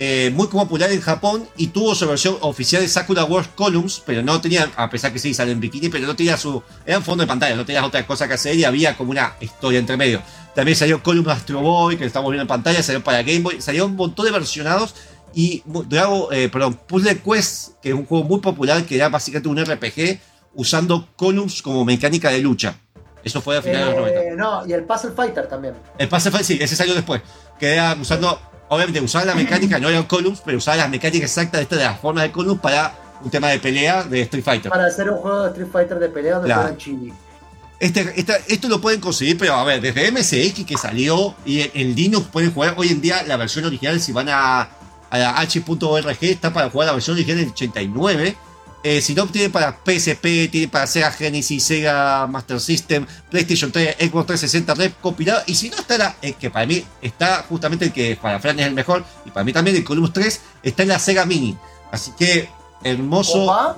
eh, 0.03 0.31
muy 0.35 0.47
popular 0.47 0.91
en 0.91 1.01
Japón 1.03 1.47
y 1.59 1.67
tuvo 1.69 1.95
su 1.95 2.09
versión 2.09 2.39
oficial 2.41 2.81
de 2.81 2.89
Sakura 2.89 3.25
Wars 3.25 3.49
Columns, 3.55 4.03
pero 4.05 4.23
no 4.23 4.41
tenía, 4.41 4.71
a 4.77 4.89
pesar 4.89 5.13
que 5.13 5.19
sí 5.19 5.35
sale 5.35 5.53
en 5.53 5.61
bikini, 5.61 5.91
pero 5.91 6.07
no 6.07 6.17
tenía 6.17 6.39
su, 6.39 6.63
era 6.87 6.97
un 6.97 7.05
fondo 7.05 7.23
de 7.23 7.29
pantalla, 7.29 7.55
no 7.55 7.67
tenías 7.67 7.85
otra 7.85 8.07
cosa 8.07 8.27
que 8.27 8.33
hacer 8.33 8.57
y 8.57 8.65
había 8.65 8.97
como 8.97 9.11
una 9.11 9.35
historia 9.41 9.79
entre 9.79 9.99
medio. 9.99 10.23
También 10.55 10.75
salió 10.75 11.03
Columns 11.03 11.29
Astro 11.29 11.61
Boy, 11.61 11.99
que 11.99 12.07
estamos 12.07 12.31
viendo 12.31 12.43
en 12.43 12.49
pantalla, 12.49 12.83
salió 12.83 13.05
para 13.05 13.23
Game 13.23 13.41
Boy, 13.41 13.61
salió 13.61 13.85
un 13.85 13.95
montón 13.95 14.25
de 14.25 14.33
versionados 14.33 14.95
y 15.35 15.63
Dragon, 15.67 16.29
eh, 16.33 16.49
perdón, 16.49 16.81
Puzzle 16.87 17.19
Quest, 17.19 17.81
que 17.83 17.91
es 17.91 17.95
un 17.95 18.07
juego 18.07 18.25
muy 18.25 18.41
popular, 18.41 18.83
que 18.87 18.97
era 18.97 19.11
básicamente 19.11 19.51
un 19.51 19.63
RPG 19.63 20.19
usando 20.55 21.09
columns 21.15 21.61
como 21.61 21.85
mecánica 21.85 22.31
de 22.31 22.41
lucha. 22.41 22.75
Eso 23.23 23.41
fue 23.43 23.59
a 23.59 23.63
finales 23.63 23.89
de 23.89 23.93
los 23.93 24.01
90. 24.01 24.23
Eh, 24.23 24.35
no, 24.37 24.67
y 24.67 24.73
el 24.73 24.85
Puzzle 24.85 25.13
Fighter 25.13 25.47
también. 25.47 25.75
El 25.99 26.09
Pase 26.09 26.31
Fight, 26.31 26.45
sí, 26.45 26.59
ese 26.61 26.75
salió 26.75 26.95
después. 26.95 27.21
Que 27.59 27.75
era 27.75 27.95
usando, 28.01 28.41
obviamente, 28.71 29.01
usaba 29.01 29.27
la 29.27 29.35
mecánica, 29.35 29.79
no 29.79 29.89
eran 29.89 30.05
columns, 30.05 30.41
pero 30.45 30.57
usaba 30.59 30.79
las 30.79 30.89
mecánicas 30.91 31.29
exactas 31.31 31.59
de, 31.59 31.63
esta, 31.65 31.77
de 31.77 31.85
las 31.85 32.01
formas 32.01 32.25
de 32.25 32.33
columns 32.33 32.61
para 32.61 32.95
un 33.23 33.31
tema 33.31 33.49
de 33.49 33.59
pelea 33.59 34.05
de 34.05 34.23
Street 34.23 34.43
Fighter. 34.45 34.71
Para 34.71 34.87
hacer 34.87 35.11
un 35.11 35.19
juego 35.19 35.43
de 35.43 35.49
Street 35.51 35.69
Fighter 35.71 35.99
de 35.99 36.09
pelea 36.09 36.35
donde 36.37 36.49
Claro. 36.49 36.77
chibi. 36.77 37.13
Este, 37.79 38.15
esto 38.49 38.69
lo 38.69 38.81
pueden 38.81 39.01
conseguir, 39.01 39.39
pero 39.39 39.55
a 39.55 39.65
ver, 39.65 39.81
desde 39.81 40.11
MSX 40.13 40.65
que 40.67 40.77
salió 40.77 41.35
y 41.47 41.61
en, 41.63 41.71
en 41.75 41.95
Linux 41.95 42.27
pueden 42.29 42.53
jugar 42.53 42.75
hoy 42.77 42.89
en 42.89 43.01
día 43.01 43.23
la 43.23 43.37
versión 43.37 43.65
original. 43.65 44.01
Si 44.01 44.13
van 44.13 44.29
a, 44.29 44.69
a 45.11 45.19
la 45.19 45.41
h.org, 45.41 46.17
está 46.21 46.53
para 46.53 46.69
jugar 46.71 46.89
la 46.89 46.93
versión 46.93 47.17
original 47.17 47.39
del 47.39 47.49
89. 47.51 48.37
Eh, 48.83 49.03
si 49.03 49.15
no, 49.15 49.27
tiene 49.27 49.51
para 49.51 49.73
PSP, 49.85 50.49
tiene 50.51 50.69
para 50.69 50.87
Sega 50.87 51.11
Genesis, 51.13 51.63
Sega 51.63 52.27
Master 52.27 52.59
System, 52.61 53.07
PlayStation 53.29 53.71
3, 53.71 53.97
Xbox 53.99 54.27
360 54.27 54.75
Red 54.75 54.93
compilado. 55.03 55.43
Y 55.47 55.55
si 55.55 55.69
no, 55.69 55.77
está 55.77 55.99
la, 55.99 56.17
eh, 56.23 56.33
que 56.33 56.51
para 56.51 56.65
mí 56.65 56.83
está 57.03 57.45
justamente 57.49 57.85
el 57.87 57.93
que 57.93 58.17
para 58.17 58.41
Fran 58.41 58.59
es 58.59 58.67
el 58.67 58.73
mejor, 58.73 59.05
y 59.27 59.31
para 59.31 59.45
mí 59.45 59.53
también 59.53 59.77
el 59.77 59.85
Columns 59.85 60.13
3, 60.15 60.41
está 60.63 60.83
en 60.83 60.89
la 60.89 60.99
Sega 60.99 61.27
Mini. 61.27 61.59
Así 61.93 62.13
que 62.19 62.49
hermoso. 62.83 63.45
Opa. 63.45 63.77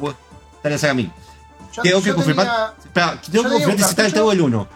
Está 0.57 0.69
en 0.69 0.73
la 0.73 0.79
Sega 0.79 0.95
Mini. 0.95 1.13
Yo, 1.73 1.83
Tengo 1.83 2.03
que 2.03 2.15
confirmar. 2.15 2.47
tenía- 2.47 2.75
Espera, 2.85 3.21
tengo 3.23 3.43
que 3.45 3.51
confirmarte 3.51 3.83
si 3.85 3.91
está 3.91 4.03
el 4.03 4.13
cartucho. 4.13 4.23
Teo 4.23 4.33
el 4.33 4.41
1. 4.43 4.69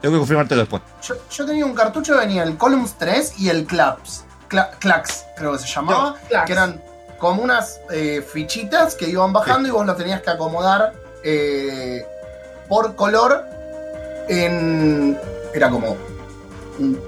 Tengo 0.00 0.14
que 0.14 0.18
confirmártelo 0.18 0.60
después. 0.62 0.82
yo, 1.06 1.14
yo 1.30 1.46
tenía 1.46 1.66
un 1.66 1.74
cartucho 1.74 2.12
que 2.14 2.20
venía 2.20 2.42
el 2.44 2.56
Columns 2.56 2.96
3 2.98 3.34
y 3.38 3.48
el 3.50 3.66
Claps. 3.66 4.24
Cla- 4.48 4.70
Clax, 4.78 5.24
creo 5.36 5.52
que 5.52 5.58
se 5.58 5.66
llamaba. 5.66 6.16
Clax. 6.28 6.46
Que 6.46 6.52
eran 6.52 6.80
como 7.18 7.42
unas 7.42 7.80
eh, 7.90 8.22
fichitas 8.26 8.94
que 8.94 9.08
iban 9.08 9.32
bajando 9.32 9.68
y 9.68 9.72
vos 9.72 9.86
las 9.86 9.96
tenías 9.96 10.20
que 10.22 10.30
acomodar 10.30 10.92
eh, 11.24 12.04
por 12.68 12.94
color 12.96 13.44
en. 14.28 15.18
Era 15.54 15.70
como 15.70 15.96
un 16.78 17.00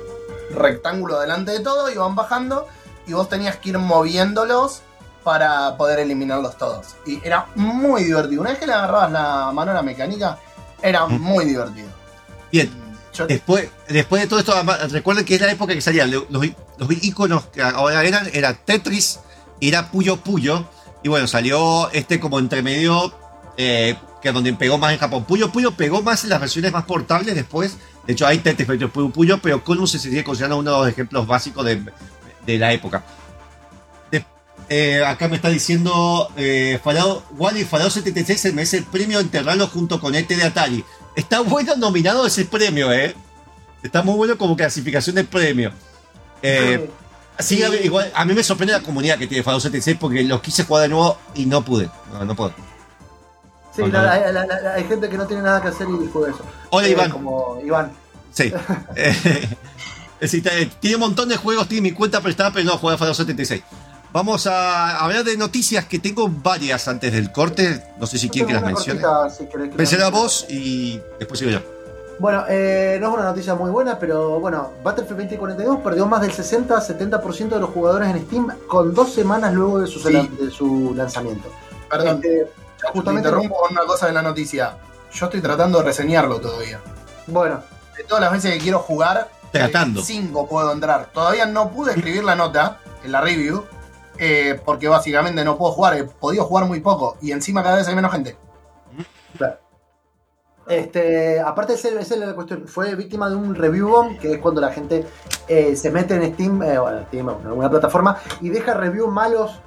rectángulo 0.51 1.21
delante 1.21 1.53
de 1.53 1.61
todo, 1.61 1.91
iban 1.91 2.15
bajando 2.15 2.67
y 3.07 3.13
vos 3.13 3.29
tenías 3.29 3.57
que 3.57 3.71
ir 3.71 3.79
moviéndolos 3.79 4.81
para 5.25 5.77
poder 5.77 5.99
eliminarlos 5.99 6.57
todos. 6.57 6.97
Y 7.05 7.21
era 7.27 7.47
muy 7.55 8.05
divertido. 8.05 8.41
Una 8.41 8.51
vez 8.51 8.59
que 8.59 8.67
le 8.67 8.73
agarrabas 8.73 9.13
la 9.13 9.51
mano 9.53 9.73
a 9.73 9.75
la 9.75 9.83
mecánica, 9.83 10.39
era 10.81 11.07
Mm. 11.07 11.21
muy 11.21 11.45
divertido. 11.45 11.89
Bien, 12.51 12.71
Yo- 13.13 13.27
después, 13.27 13.69
después 13.89 14.23
de 14.23 14.29
todo 14.29 14.39
esto, 14.41 14.55
recuerden 14.91 15.25
que 15.25 15.35
es 15.35 15.41
la 15.41 15.51
época 15.51 15.75
que 15.75 15.81
salían 15.83 16.11
los, 16.11 16.25
los 16.31 16.45
iconos 17.03 17.47
que 17.47 17.61
ahora 17.61 18.03
eran, 18.05 18.31
era 18.33 18.55
Tetris, 18.55 19.21
era 19.61 19.91
Puyo 19.91 20.17
Puyo, 20.19 20.67
y 21.03 21.09
bueno, 21.09 21.27
salió 21.27 21.91
este 21.93 22.21
como 22.21 22.39
entre 22.39 22.63
medio, 22.63 23.13
eh, 23.57 23.97
que 24.23 24.29
es 24.29 24.35
donde 24.35 24.53
pegó 24.55 24.79
más 24.79 24.93
en 24.93 24.99
Japón. 24.99 25.25
Puyo 25.25 25.51
Puyo 25.51 25.73
pegó 25.73 26.03
más 26.03 26.25
en 26.25 26.31
las 26.31 26.41
versiones 26.41 26.73
más 26.73 26.85
portables 26.85 27.35
después, 27.35 27.77
de 28.07 28.13
hecho 28.13 28.27
hay 28.27 28.39
Tetris, 28.39 28.67
pero 28.67 28.91
Puyo 28.91 29.11
Puyo, 29.11 29.39
pero 29.39 29.63
Columns 29.65 29.91
se 29.91 29.99
sigue 29.99 30.25
considerando 30.25 30.59
uno 30.59 30.73
de 30.73 30.79
los 30.79 30.89
ejemplos 30.89 31.27
básicos 31.27 31.65
de, 31.65 31.83
de 32.47 32.59
la 32.59 32.73
época. 32.73 33.05
De- 34.11 34.25
eh, 34.69 35.05
acá 35.05 35.29
me 35.29 35.37
está 35.37 35.49
diciendo 35.49 36.31
eh, 36.37 36.81
Wally 37.37 37.65
Fallout 37.65 37.91
76 37.93 38.41
se 38.41 38.53
merece 38.53 38.79
el 38.79 38.85
premio 38.85 39.21
enterrarlo 39.21 39.67
junto 39.69 40.01
con 40.01 40.15
este 40.15 40.37
de 40.37 40.45
Atari. 40.45 40.85
Está 41.17 41.41
bueno 41.41 41.75
nominado 41.77 42.27
ese 42.27 42.45
premio, 42.45 42.93
¿eh? 42.93 43.15
Está 43.83 44.03
muy 44.03 44.15
bueno 44.17 44.37
como 44.39 44.57
clasificación 44.57 45.17
de 45.17 45.25
premio. 45.25 45.73
Eh, 46.43 46.89
sí, 47.39 47.63
a, 47.63 47.69
ver, 47.71 47.85
igual, 47.85 48.11
a 48.15 48.25
mí 48.25 48.35
me 48.35 48.43
sorprende 48.43 48.73
la 48.75 48.81
comunidad 48.81 49.19
que 49.19 49.27
tiene 49.27 49.43
Fallout 49.43 49.63
76 49.63 49.97
porque 50.01 50.23
los 50.25 50.41
quise 50.41 50.65
jugar 50.65 50.83
de 50.83 50.89
nuevo 50.89 51.19
y 51.35 51.47
no 51.47 51.65
pude. 51.65 51.89
No, 52.13 52.25
no 52.25 52.35
puedo. 52.35 52.53
Sí, 53.75 53.83
la- 53.87 54.03
la- 54.03 54.33
la- 54.33 54.61
la- 54.61 54.75
hay 54.75 54.85
gente 54.85 55.09
que 55.09 55.17
no 55.17 55.27
tiene 55.27 55.43
nada 55.43 55.63
que 55.63 55.69
hacer 55.69 55.87
y 55.89 56.09
juega 56.13 56.31
eso. 56.35 56.45
Hola, 56.71 56.89
Eh, 56.89 56.91
Iván. 56.91 57.11
Como 57.11 57.59
Iván. 57.65 57.93
Sí. 58.33 58.53
Eh, 58.97 59.49
eh, 60.21 60.71
tiene 60.81 60.97
un 60.97 61.01
montón 61.01 61.29
de 61.29 61.37
juegos, 61.37 61.69
tiene 61.69 61.83
mi 61.91 61.93
cuenta 61.93 62.21
prestada, 62.21 62.53
pero 62.53 62.65
no 62.65 62.77
juega 62.79 62.99
Fallout 62.99 63.17
76. 63.17 63.63
Vamos 64.13 64.47
a 64.47 64.99
hablar 64.99 65.23
de 65.23 65.37
noticias 65.37 65.85
que 65.85 65.99
tengo 65.99 66.29
varias 66.29 66.89
antes 66.89 67.13
del 67.13 67.31
corte. 67.31 67.85
No 68.01 68.07
sé 68.07 68.19
si 68.19 68.29
quieren 68.31 68.49
que 68.49 68.55
las 68.55 68.63
mencione. 68.63 69.01
cortita, 69.01 69.31
si 69.87 69.97
la- 69.97 70.09
vos 70.11 70.47
y 70.49 71.01
después 71.19 71.39
sigo 71.39 71.51
yo. 71.53 71.61
Bueno, 72.19 72.45
eh, 72.49 72.99
no 73.01 73.09
es 73.09 73.15
una 73.15 73.23
noticia 73.25 73.55
muy 73.55 73.71
buena, 73.71 73.97
pero 73.99 74.41
bueno, 74.41 74.73
Battlefield 74.83 75.21
2042 75.21 75.79
perdió 75.81 76.07
más 76.07 76.21
del 76.21 76.33
60-70% 76.33 77.49
de 77.51 77.61
los 77.61 77.71
jugadores 77.71 78.09
en 78.11 78.27
Steam 78.27 78.49
con 78.67 78.93
dos 78.93 79.13
semanas 79.15 79.53
luego 79.55 79.79
de 79.79 79.87
su, 79.87 80.01
Sí. 80.01 80.29
de 80.41 80.51
su 80.51 80.95
lanzamiento. 80.97 81.49
Perdón, 81.89 82.17
Este, 82.17 82.51
Te 82.81 82.89
justamente- 82.93 83.29
interrumpo 83.29 83.57
con 83.61 83.71
una 83.73 83.85
cosa 83.87 84.07
de 84.07 84.13
la 84.13 84.23
noticia. 84.23 84.77
Yo 85.13 85.27
estoy 85.27 85.41
tratando 85.41 85.79
de 85.79 85.85
reseñarlo 85.85 86.41
todavía. 86.41 86.81
bueno, 87.27 87.61
De 87.97 88.05
todas 88.05 88.23
las 88.23 88.33
veces 88.33 88.53
que 88.55 88.59
quiero 88.61 88.79
jugar, 88.79 89.29
Tratando. 89.53 90.01
5 90.03 90.47
puedo 90.49 90.71
entrar. 90.73 91.11
Todavía 91.13 91.47
no 91.47 91.71
pude 91.71 91.93
escribir 91.95 92.23
la 92.23 92.37
nota 92.37 92.79
en 93.03 93.11
la 93.13 93.21
review, 93.21 93.65
eh, 94.19 94.61
porque 94.65 94.87
básicamente 94.89 95.45
no 95.45 95.57
puedo 95.59 95.73
jugar. 95.73 95.97
He 95.97 96.05
podido 96.05 96.45
jugar 96.45 96.67
muy 96.67 96.79
poco 96.81 97.17
y 97.21 97.33
encima 97.33 97.63
cada 97.63 97.77
vez 97.77 97.89
hay 97.89 97.95
menos 97.97 98.13
gente. 98.13 98.37
Este, 100.69 101.41
aparte, 101.41 101.75
esa 101.75 101.89
es 101.89 102.11
la 102.19 102.35
cuestión. 102.35 102.69
Fue 102.69 102.95
víctima 102.95 103.31
de 103.31 103.37
un 103.37 103.55
review 103.55 103.89
bomb, 103.89 104.19
que 104.19 104.35
es 104.35 104.39
cuando 104.39 104.61
la 104.61 104.71
gente 104.71 105.07
eh, 105.49 105.75
se 105.75 105.91
mete 105.91 106.15
en 106.15 106.35
Steam, 106.35 106.63
eh, 106.63 106.79
bueno, 106.79 107.03
Steam 107.07 107.29
en 107.31 107.47
alguna 107.47 107.71
plataforma, 107.71 108.19
y 108.41 108.51
deja 108.51 108.75
reviews 108.75 109.11
malos 109.11 109.61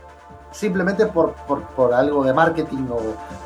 simplemente 0.52 1.08
por, 1.08 1.34
por, 1.76 1.94
algo 1.94 2.24
de 2.24 2.34
marketing 2.34 2.88
o 2.92 3.00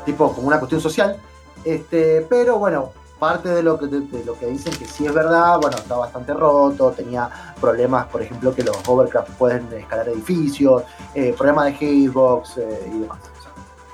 tipo 0.04 0.32
como 0.32 0.48
una 0.48 0.58
cuestión 0.58 0.80
social. 0.80 1.16
Este, 1.64 2.26
pero 2.28 2.58
bueno, 2.58 2.92
parte 3.18 3.48
de 3.48 3.62
lo 3.62 3.78
que, 3.78 3.86
de 3.86 4.24
lo 4.24 4.38
que 4.38 4.46
dicen 4.46 4.74
que 4.76 4.84
sí 4.86 5.06
es 5.06 5.14
verdad, 5.14 5.58
bueno, 5.60 5.76
está 5.76 5.96
bastante 5.96 6.34
roto, 6.34 6.90
tenía 6.90 7.54
problemas, 7.60 8.06
por 8.06 8.22
ejemplo, 8.22 8.54
que 8.54 8.62
los 8.62 8.76
hovercraft 8.86 9.30
pueden 9.32 9.72
escalar 9.72 10.08
edificios, 10.08 10.82
eh, 11.14 11.34
problemas 11.36 11.66
de 11.66 11.72
hitbox 11.74 12.58
eh, 12.58 12.90
y 12.94 12.98
demás. 13.00 13.18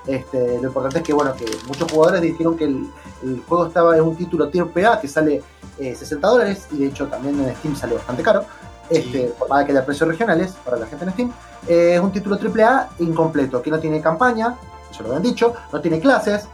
Este, 0.07 0.59
lo 0.61 0.69
importante 0.69 0.99
es 0.99 1.05
que, 1.05 1.13
bueno, 1.13 1.33
que 1.35 1.47
muchos 1.67 1.91
jugadores 1.91 2.23
dijeron 2.23 2.57
que 2.57 2.65
el, 2.65 2.91
el 3.23 3.43
juego 3.47 3.67
estaba 3.67 3.97
en 3.97 4.03
un 4.03 4.17
título 4.17 4.49
tier 4.49 4.67
PA 4.67 5.01
que 5.01 5.07
sale 5.09 5.43
eh, 5.79 5.95
60 5.95 6.27
dólares 6.27 6.67
y 6.73 6.79
de 6.79 6.87
hecho 6.87 7.07
también 7.07 7.41
en 7.41 7.55
Steam 7.57 7.77
sale 7.77 7.95
bastante 7.95 8.23
caro. 8.23 8.45
Este, 8.91 9.33
Por 9.39 9.49
más 9.49 9.65
que 9.65 9.73
haya 9.73 9.87
precios 9.87 10.09
regionales 10.09 10.53
para 10.65 10.77
la 10.77 10.87
gente 10.87 11.05
en 11.05 11.13
Steam, 11.13 11.33
Eh, 11.69 11.95
es 11.95 12.01
un 12.01 12.11
título 12.11 12.37
AAA 12.37 12.91
incompleto, 12.99 13.63
que 13.63 13.71
no 13.71 13.79
tiene 13.79 14.01
campaña, 14.01 14.57
eso 14.91 15.05
lo 15.05 15.11
habían 15.11 15.23
dicho, 15.23 15.55
no 15.73 15.81
tiene 15.81 16.01
clases, 16.01 16.49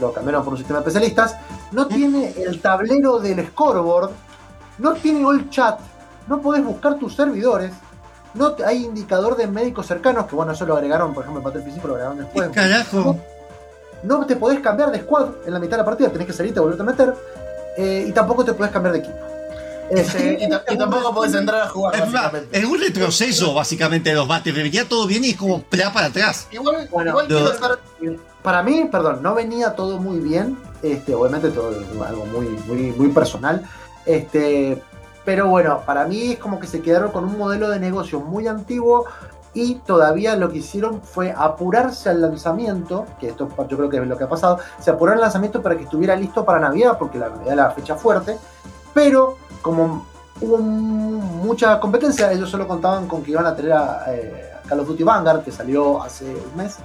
lo 0.00 0.10
cambiaron 0.10 0.42
por 0.42 0.54
un 0.54 0.58
sistema 0.58 0.80
de 0.80 0.88
especialistas, 0.88 1.36
no 1.70 1.86
tiene 1.86 2.32
el 2.38 2.62
tablero 2.62 3.18
del 3.18 3.46
scoreboard, 3.48 4.10
no 4.78 4.94
tiene 4.94 5.22
all 5.22 5.50
chat, 5.50 5.78
no 6.26 6.40
podés 6.40 6.64
buscar 6.64 6.98
tus 6.98 7.14
servidores, 7.14 7.72
no 8.34 8.52
te- 8.52 8.64
hay 8.64 8.84
indicador 8.84 9.36
de 9.36 9.46
médicos 9.46 9.86
cercanos, 9.86 10.26
que 10.26 10.34
bueno, 10.34 10.52
eso 10.52 10.66
lo 10.66 10.74
agregaron, 10.76 11.14
por 11.14 11.22
ejemplo, 11.24 11.40
en 11.40 11.44
Battlefield 11.44 11.74
5 11.76 11.88
lo 11.88 11.94
agregaron 11.94 12.18
después. 12.18 12.48
¿Qué 12.48 12.54
carajo? 12.54 13.16
No 14.02 14.26
te 14.26 14.36
podés 14.36 14.60
cambiar 14.60 14.90
de 14.90 15.00
squad 15.00 15.28
en 15.46 15.52
la 15.54 15.58
mitad 15.58 15.72
de 15.72 15.78
la 15.78 15.84
partida, 15.84 16.10
tenés 16.10 16.26
que 16.26 16.32
salirte 16.32 16.58
y 16.58 16.62
volverte 16.62 16.82
a 16.82 16.86
meter, 16.86 17.14
eh, 17.78 18.04
y 18.08 18.12
tampoco 18.12 18.44
te 18.44 18.52
podés 18.52 18.70
cambiar 18.72 18.92
de 18.92 18.98
equipo. 19.00 19.16
Y, 19.90 20.48
ta- 20.48 20.64
y 20.72 20.78
tampoco 20.78 21.14
podés 21.14 21.34
entrar 21.34 21.60
a 21.62 21.68
jugar, 21.68 21.94
Es, 21.94 22.00
más, 22.00 22.12
básicamente. 22.12 22.58
es 22.58 22.64
un 22.64 22.80
retroceso, 22.80 23.52
básicamente, 23.54 24.10
de 24.10 24.16
los 24.16 24.26
Battlefield. 24.26 24.64
Venía 24.72 24.88
todo 24.88 25.06
bien 25.06 25.24
y 25.24 25.30
es 25.30 25.36
como 25.36 25.62
plá 25.62 25.92
para 25.92 26.06
atrás. 26.06 26.48
Igual, 26.50 26.88
Bueno, 26.90 27.10
igual 27.10 27.28
no. 27.28 28.16
para 28.42 28.62
mí, 28.62 28.88
perdón, 28.90 29.22
no 29.22 29.34
venía 29.34 29.74
todo 29.74 29.98
muy 29.98 30.18
bien. 30.20 30.58
Este, 30.82 31.14
obviamente 31.14 31.50
todo 31.50 31.70
es 31.70 31.86
algo 32.06 32.24
muy, 32.26 32.46
muy, 32.66 32.92
muy 32.92 33.08
personal. 33.08 33.62
Este, 34.06 34.82
pero 35.24 35.48
bueno, 35.48 35.80
para 35.86 36.06
mí 36.06 36.32
es 36.32 36.38
como 36.38 36.58
que 36.58 36.66
se 36.66 36.82
quedaron 36.82 37.10
con 37.10 37.24
un 37.24 37.38
modelo 37.38 37.70
de 37.70 37.80
negocio 37.80 38.20
muy 38.20 38.46
antiguo 38.46 39.06
y 39.54 39.76
todavía 39.76 40.36
lo 40.36 40.50
que 40.50 40.58
hicieron 40.58 41.00
fue 41.00 41.32
apurarse 41.36 42.10
al 42.10 42.20
lanzamiento, 42.20 43.06
que 43.20 43.28
esto 43.28 43.48
yo 43.68 43.76
creo 43.76 43.88
que 43.88 43.98
es 43.98 44.06
lo 44.06 44.18
que 44.18 44.24
ha 44.24 44.28
pasado, 44.28 44.58
se 44.80 44.90
apuraron 44.90 45.18
al 45.18 45.22
lanzamiento 45.22 45.62
para 45.62 45.76
que 45.76 45.84
estuviera 45.84 46.16
listo 46.16 46.44
para 46.44 46.58
Navidad, 46.58 46.98
porque 46.98 47.18
la 47.18 47.28
Navidad 47.28 47.50
es 47.50 47.56
la 47.56 47.70
fecha 47.70 47.94
fuerte, 47.94 48.36
pero 48.92 49.36
como 49.62 50.04
hubo 50.40 50.58
mucha 50.58 51.78
competencia, 51.78 52.32
ellos 52.32 52.50
solo 52.50 52.66
contaban 52.66 53.06
con 53.06 53.22
que 53.22 53.30
iban 53.30 53.46
a 53.46 53.54
tener 53.54 53.72
a, 53.72 54.04
eh, 54.08 54.52
a 54.58 54.68
Call 54.68 54.80
of 54.80 54.88
Duty 54.88 55.04
Vanguard, 55.04 55.44
que 55.44 55.52
salió 55.52 56.02
hace 56.02 56.24
un 56.24 56.56
mes, 56.56 56.78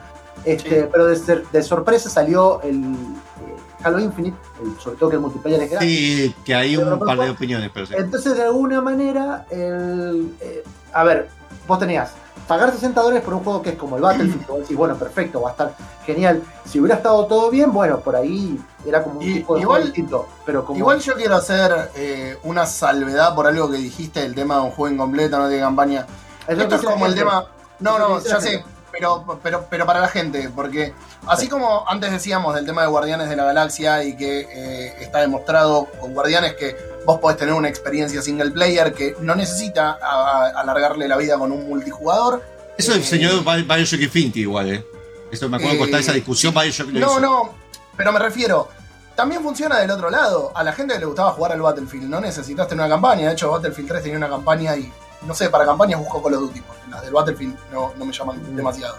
este, 0.45 0.83
pero 0.83 1.07
de, 1.07 1.43
de 1.51 1.63
sorpresa 1.63 2.09
salió 2.09 2.61
el 2.61 2.83
eh, 2.83 3.58
Halo 3.83 3.99
Infinite, 3.99 4.37
sobre 4.79 4.97
todo 4.97 5.09
que 5.09 5.15
el 5.15 5.21
multiplayer 5.21 5.61
es 5.63 5.71
gratis. 5.71 5.89
Sí, 5.89 6.35
que 6.43 6.53
hay 6.55 6.75
un 6.77 6.99
par 6.99 7.17
de 7.17 7.29
opiniones, 7.29 7.69
pero 7.73 7.85
sí. 7.85 7.93
Entonces, 7.97 8.35
de 8.35 8.43
alguna 8.43 8.81
manera, 8.81 9.45
el, 9.49 10.33
eh, 10.41 10.63
a 10.93 11.03
ver, 11.03 11.29
vos 11.67 11.79
tenías 11.79 12.11
pagar 12.47 12.71
60 12.71 12.99
dólares 12.99 13.23
por 13.23 13.35
un 13.35 13.43
juego 13.43 13.61
que 13.61 13.69
es 13.69 13.75
como 13.75 13.95
el 13.97 14.01
Battlefield, 14.01 14.47
vos 14.47 14.59
decís, 14.61 14.75
bueno, 14.75 14.95
perfecto, 14.95 15.39
va 15.39 15.49
a 15.49 15.51
estar 15.51 15.75
genial. 16.03 16.41
Si 16.65 16.79
hubiera 16.79 16.95
estado 16.95 17.25
todo 17.27 17.51
bien, 17.51 17.71
bueno, 17.71 17.99
por 17.99 18.15
ahí 18.15 18.59
era 18.85 19.03
como 19.03 19.19
un 19.19 19.25
Y- 19.27 19.33
tipo 19.35 19.53
de 19.55 19.61
igual- 19.61 19.81
juego 19.81 19.85
distinto. 19.85 20.27
Pero 20.47 20.65
como 20.65 20.79
Igual 20.79 20.99
yo 20.99 21.13
quiero 21.13 21.35
hacer 21.35 21.91
eh, 21.95 22.37
una 22.43 22.65
salvedad 22.65 23.35
por 23.35 23.45
algo 23.45 23.69
que 23.69 23.77
dijiste, 23.77 24.25
el 24.25 24.33
tema 24.33 24.55
de 24.55 24.61
un 24.61 24.71
juego 24.71 24.93
incompleto, 24.95 25.37
no 25.37 25.47
tiene 25.47 25.61
campaña. 25.61 26.07
es 26.47 26.57
Esto 26.57 26.75
es 26.75 26.81
como 26.81 27.05
el 27.05 27.13
tema. 27.13 27.45
No, 27.79 27.99
no, 27.99 28.19
ya 28.19 28.41
sé, 28.41 28.49
gente. 28.49 28.65
Pero, 28.99 29.39
pero, 29.41 29.65
pero 29.69 29.85
para 29.85 29.99
la 30.01 30.07
gente, 30.07 30.49
porque 30.53 30.93
así 31.27 31.47
como 31.47 31.87
antes 31.87 32.11
decíamos 32.11 32.53
del 32.55 32.65
tema 32.65 32.81
de 32.81 32.87
Guardianes 32.89 33.29
de 33.29 33.35
la 33.35 33.45
Galaxia 33.45 34.03
y 34.03 34.15
que 34.17 34.41
eh, 34.51 34.93
está 34.99 35.19
demostrado 35.21 35.85
con 35.99 36.13
Guardianes 36.13 36.55
que 36.55 36.75
vos 37.05 37.19
podés 37.19 37.37
tener 37.37 37.53
una 37.53 37.69
experiencia 37.69 38.21
single 38.21 38.51
player 38.51 38.93
que 38.93 39.15
no 39.21 39.35
necesita 39.35 39.97
a- 40.01 40.47
a- 40.47 40.59
alargarle 40.61 41.07
la 41.07 41.17
vida 41.17 41.37
con 41.37 41.51
un 41.51 41.67
multijugador. 41.67 42.43
Eso 42.77 42.93
Eh, 42.93 42.97
enseñó 42.97 43.41
Bi- 43.41 43.63
Bioshock 43.63 44.01
Infinity 44.01 44.41
igual, 44.41 44.69
¿eh? 44.73 44.85
Eso 45.31 45.47
me 45.49 45.57
acuerdo 45.57 45.83
Eh, 45.83 45.85
está 45.85 45.99
esa 45.99 46.11
discusión, 46.13 46.53
Bioshock 46.53 46.89
No, 46.89 46.99
hizo. 46.99 47.19
no, 47.19 47.53
pero 47.95 48.11
me 48.11 48.19
refiero. 48.19 48.67
También 49.15 49.43
funciona 49.43 49.79
del 49.79 49.91
otro 49.91 50.09
lado. 50.09 50.51
A 50.55 50.63
la 50.63 50.71
gente 50.71 50.93
que 50.93 50.99
le 51.01 51.05
gustaba 51.05 51.31
jugar 51.31 51.51
al 51.51 51.61
Battlefield, 51.61 52.09
no 52.09 52.21
necesitaste 52.21 52.73
una 52.73 52.87
campaña. 52.87 53.27
De 53.27 53.33
hecho, 53.33 53.51
Battlefield 53.51 53.89
3 53.89 54.03
tenía 54.03 54.17
una 54.17 54.29
campaña 54.29 54.75
y, 54.77 54.89
no 55.23 55.33
sé, 55.33 55.49
para 55.49 55.65
campañas 55.65 55.99
busco 55.99 56.21
Call 56.21 56.35
of 56.35 56.41
Duty, 56.41 56.61
porque 56.61 56.87
las 56.89 57.01
del 57.01 57.13
Battlefield 57.13 57.57
no, 57.71 57.93
no 57.97 58.05
me 58.05 58.13
llaman 58.13 58.55
demasiado. 58.55 58.95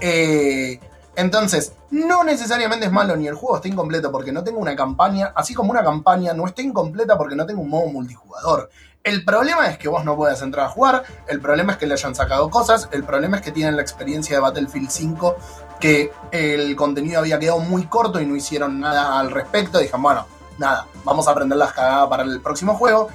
Eh, 0.00 0.78
entonces, 1.16 1.72
no 1.90 2.24
necesariamente 2.24 2.86
es 2.86 2.92
malo 2.92 3.16
ni 3.16 3.28
el 3.28 3.34
juego 3.34 3.56
está 3.56 3.68
incompleto 3.68 4.10
porque 4.10 4.32
no 4.32 4.42
tengo 4.42 4.58
una 4.58 4.74
campaña, 4.74 5.32
así 5.34 5.54
como 5.54 5.70
una 5.70 5.84
campaña 5.84 6.34
no 6.34 6.46
está 6.46 6.62
incompleta 6.62 7.16
porque 7.16 7.36
no 7.36 7.46
tengo 7.46 7.62
un 7.62 7.70
modo 7.70 7.86
multijugador. 7.86 8.70
El 9.04 9.24
problema 9.24 9.68
es 9.68 9.76
que 9.76 9.88
vos 9.88 10.04
no 10.04 10.16
puedas 10.16 10.40
entrar 10.40 10.66
a 10.66 10.68
jugar, 10.70 11.04
el 11.28 11.40
problema 11.40 11.72
es 11.72 11.78
que 11.78 11.86
le 11.86 11.92
hayan 11.92 12.14
sacado 12.14 12.48
cosas, 12.48 12.88
el 12.90 13.04
problema 13.04 13.36
es 13.36 13.42
que 13.42 13.52
tienen 13.52 13.76
la 13.76 13.82
experiencia 13.82 14.34
de 14.34 14.40
Battlefield 14.40 14.88
5 14.88 15.36
que 15.78 16.10
el 16.32 16.74
contenido 16.74 17.20
había 17.20 17.38
quedado 17.38 17.60
muy 17.60 17.86
corto 17.86 18.20
y 18.20 18.26
no 18.26 18.34
hicieron 18.34 18.80
nada 18.80 19.18
al 19.20 19.30
respecto. 19.30 19.78
Dijeron, 19.78 20.02
bueno, 20.02 20.26
nada, 20.56 20.86
vamos 21.04 21.28
a 21.28 21.32
aprender 21.32 21.58
las 21.58 21.74
cagadas 21.74 22.08
para 22.08 22.22
el 22.22 22.40
próximo 22.40 22.74
juego. 22.74 23.08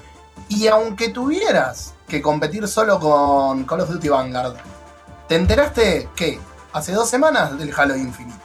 Y 0.48 0.68
aunque 0.68 1.10
tuvieras 1.10 1.96
que 2.10 2.22
competir 2.22 2.68
solo 2.68 3.00
con 3.00 3.64
Call 3.64 3.82
of 3.82 3.90
Duty 3.90 4.10
Vanguard, 4.10 4.56
¿te 5.28 5.36
enteraste 5.36 6.10
que 6.16 6.40
hace 6.74 6.92
dos 6.92 7.10
semanas 7.10 7.58
del 7.58 7.72
Halo 7.78 7.96
Infinite? 7.96 8.38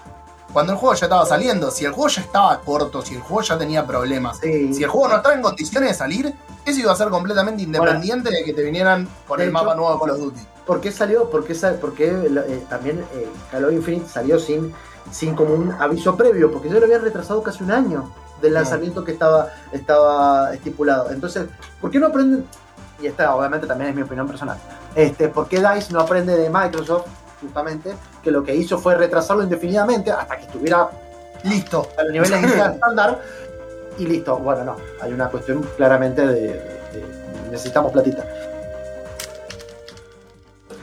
Cuando 0.53 0.72
el 0.72 0.79
juego 0.79 0.94
ya 0.94 1.07
estaba 1.07 1.27
saliendo, 1.27 1.72
si 1.72 1.85
el 1.85 1.90
juego 1.92 2.09
ya 2.09 2.20
estaba 2.22 2.61
corto, 2.61 3.03
si 3.03 3.16
el 3.16 3.20
juego 3.22 3.42
ya 3.42 3.59
tenía 3.59 3.85
problemas, 3.85 4.38
Sí. 4.38 4.72
si 4.72 4.85
el 4.85 4.88
juego 4.90 5.09
no 5.09 5.16
estaba 5.16 5.35
en 5.35 5.42
condiciones 5.42 5.88
de 5.90 5.94
salir, 5.96 6.33
eso 6.64 6.79
iba 6.81 6.92
a 6.92 6.96
ser 6.96 7.09
completamente 7.09 7.64
independiente 7.64 8.31
de 8.31 8.44
que 8.44 8.53
te 8.53 8.62
vinieran 8.62 9.05
de 9.05 9.35
el 9.35 9.40
hecho- 9.42 9.53
mapa 9.53 9.74
nuevo 9.74 9.92
de 9.94 9.98
Call 10.00 10.11
of 10.11 10.18
Duty. 10.18 10.40
¿Por 10.64 10.81
qué 10.81 10.92
salió? 10.92 11.29
¿Por 11.29 11.44
qué, 11.44 11.55
sal- 11.57 11.77
por 11.81 11.94
qué, 11.94 12.07
eh, 12.09 12.64
también 12.70 13.00
eh, 13.14 13.29
Halo 13.53 13.72
Infinite 13.72 14.09
salió 14.09 14.38
sin, 14.38 14.72
sin 15.11 15.35
como 15.35 15.55
un 15.55 15.72
aviso 15.72 16.16
previo? 16.16 16.53
Porque 16.53 16.68
ya 16.68 16.77
lo 16.79 16.85
habían 16.85 17.03
retrasado 17.03 17.42
casi 17.42 17.64
un 17.64 17.72
año 17.72 18.11
del 18.40 18.55
lanzamiento 18.55 19.05
que 19.05 19.12
estaba, 19.12 19.48
estaba 19.72 20.55
estipulado. 20.55 21.11
Entonces, 21.11 21.46
¿por 21.81 21.90
qué 21.90 21.98
no 21.98 22.07
aprenden? 22.07 22.46
Y 23.05 23.09
esta 23.09 23.35
obviamente 23.35 23.67
también 23.67 23.90
es 23.90 23.97
mi 23.97 24.01
opinión 24.01 24.27
personal. 24.27 24.57
Este, 24.95 25.29
¿Por 25.29 25.47
qué 25.47 25.59
DICE 25.61 25.93
no 25.93 26.01
aprende 26.01 26.35
de 26.38 26.49
Microsoft, 26.49 27.05
justamente, 27.38 27.95
que 28.23 28.31
lo 28.31 28.43
que 28.43 28.55
hizo 28.55 28.79
fue 28.79 28.95
retrasarlo 28.95 29.43
indefinidamente 29.43 30.11
hasta 30.11 30.38
que 30.38 30.45
estuviera 30.45 30.88
Listo. 31.43 31.87
a 31.99 32.03
los 32.05 32.12
niveles 32.12 32.40
de 32.40 32.47
estándar 32.73 33.21
y 33.99 34.07
listo. 34.07 34.38
Bueno, 34.38 34.64
no, 34.64 34.77
hay 35.03 35.12
una 35.12 35.29
cuestión 35.29 35.62
claramente 35.77 36.27
de, 36.27 36.33
de- 36.40 36.53
de- 36.55 37.51
necesitamos 37.51 37.93
platita. 37.93 38.25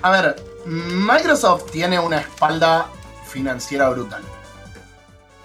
A 0.04 0.12
ver, 0.12 0.36
Microsoft 0.66 1.72
tiene 1.72 2.00
una 2.00 2.20
espalda 2.20 2.86
financiera 3.26 3.90
brutal. 3.90 4.22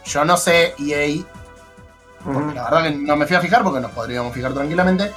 Yo 0.05 0.27
no 0.27 0.37
sé 0.37 0.75
EA, 0.79 1.25
porque 2.23 2.55
la 2.55 2.65
verdad 2.65 2.83
que 2.83 2.91
no 2.91 3.17
me 3.17 3.27
fui 3.27 3.37
a 3.37 3.41
fijar 3.41 3.63
porque 3.63 3.81
nos 3.81 3.93
podríamos 3.93 4.35
fijar 4.35 4.53
tranquilamente, 4.53 5.11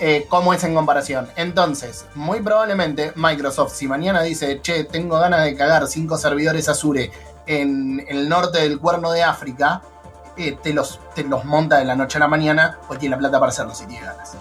eh, 0.00 0.26
cómo 0.28 0.54
es 0.54 0.62
en 0.64 0.74
comparación. 0.74 1.28
Entonces, 1.36 2.06
muy 2.14 2.40
probablemente 2.40 3.12
Microsoft, 3.16 3.74
si 3.74 3.86
mañana 3.88 4.22
dice, 4.22 4.60
che, 4.62 4.84
tengo 4.84 5.18
ganas 5.18 5.44
de 5.44 5.56
cagar 5.56 5.86
cinco 5.88 6.16
servidores 6.18 6.68
Azure 6.68 7.10
en 7.46 8.04
el 8.08 8.28
norte 8.28 8.60
del 8.60 8.78
cuerno 8.78 9.10
de 9.12 9.22
África, 9.22 9.82
eh, 10.36 10.56
te, 10.62 10.72
los, 10.72 11.00
te 11.14 11.24
los 11.24 11.44
monta 11.44 11.78
de 11.78 11.84
la 11.84 11.96
noche 11.96 12.18
a 12.18 12.20
la 12.20 12.28
mañana, 12.28 12.78
pues 12.86 13.00
tiene 13.00 13.16
la 13.16 13.18
plata 13.18 13.40
para 13.40 13.50
hacerlo 13.50 13.74
si 13.74 13.86
tiene 13.86 14.04
ganas. 14.06 14.32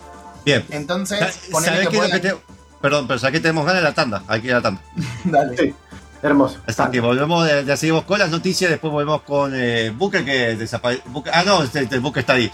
Bien. 0.46 0.66
Entonces, 0.70 1.48
ponele 1.52 1.84
¿Sabés 1.86 2.12
que 2.12 2.20
te- 2.20 2.36
Perdón, 2.82 3.08
pero 3.08 3.20
¿sabés 3.20 3.34
que 3.34 3.40
tenemos 3.40 3.66
ganas 3.66 3.82
de 3.82 3.90
la 3.90 3.96
tanda? 3.96 4.24
Hay 4.28 4.42
que 4.42 4.48
ir 4.48 4.54
a 4.54 4.58
la 4.58 4.62
tanda. 4.62 4.82
Dale. 5.24 5.58
Sí. 5.58 5.76
Hermoso. 6.22 6.60
Así 6.66 6.82
que 6.92 7.00
volvemos, 7.00 7.46
de- 7.46 7.64
ya 7.66 7.78
seguimos 7.78 8.04
con 8.04 8.20
las 8.20 8.30
noticias, 8.30 8.70
después 8.72 8.92
volvemos 8.92 9.22
con 9.24 9.52
eh, 9.56 9.92
Booker 9.96 10.24
que 10.26 10.56
desapareció. 10.56 11.04
Ah, 11.32 11.44
no, 11.46 11.64
este, 11.64 11.82
este 11.82 12.00
Booker 12.00 12.22
está 12.22 12.34
ahí. 12.34 12.52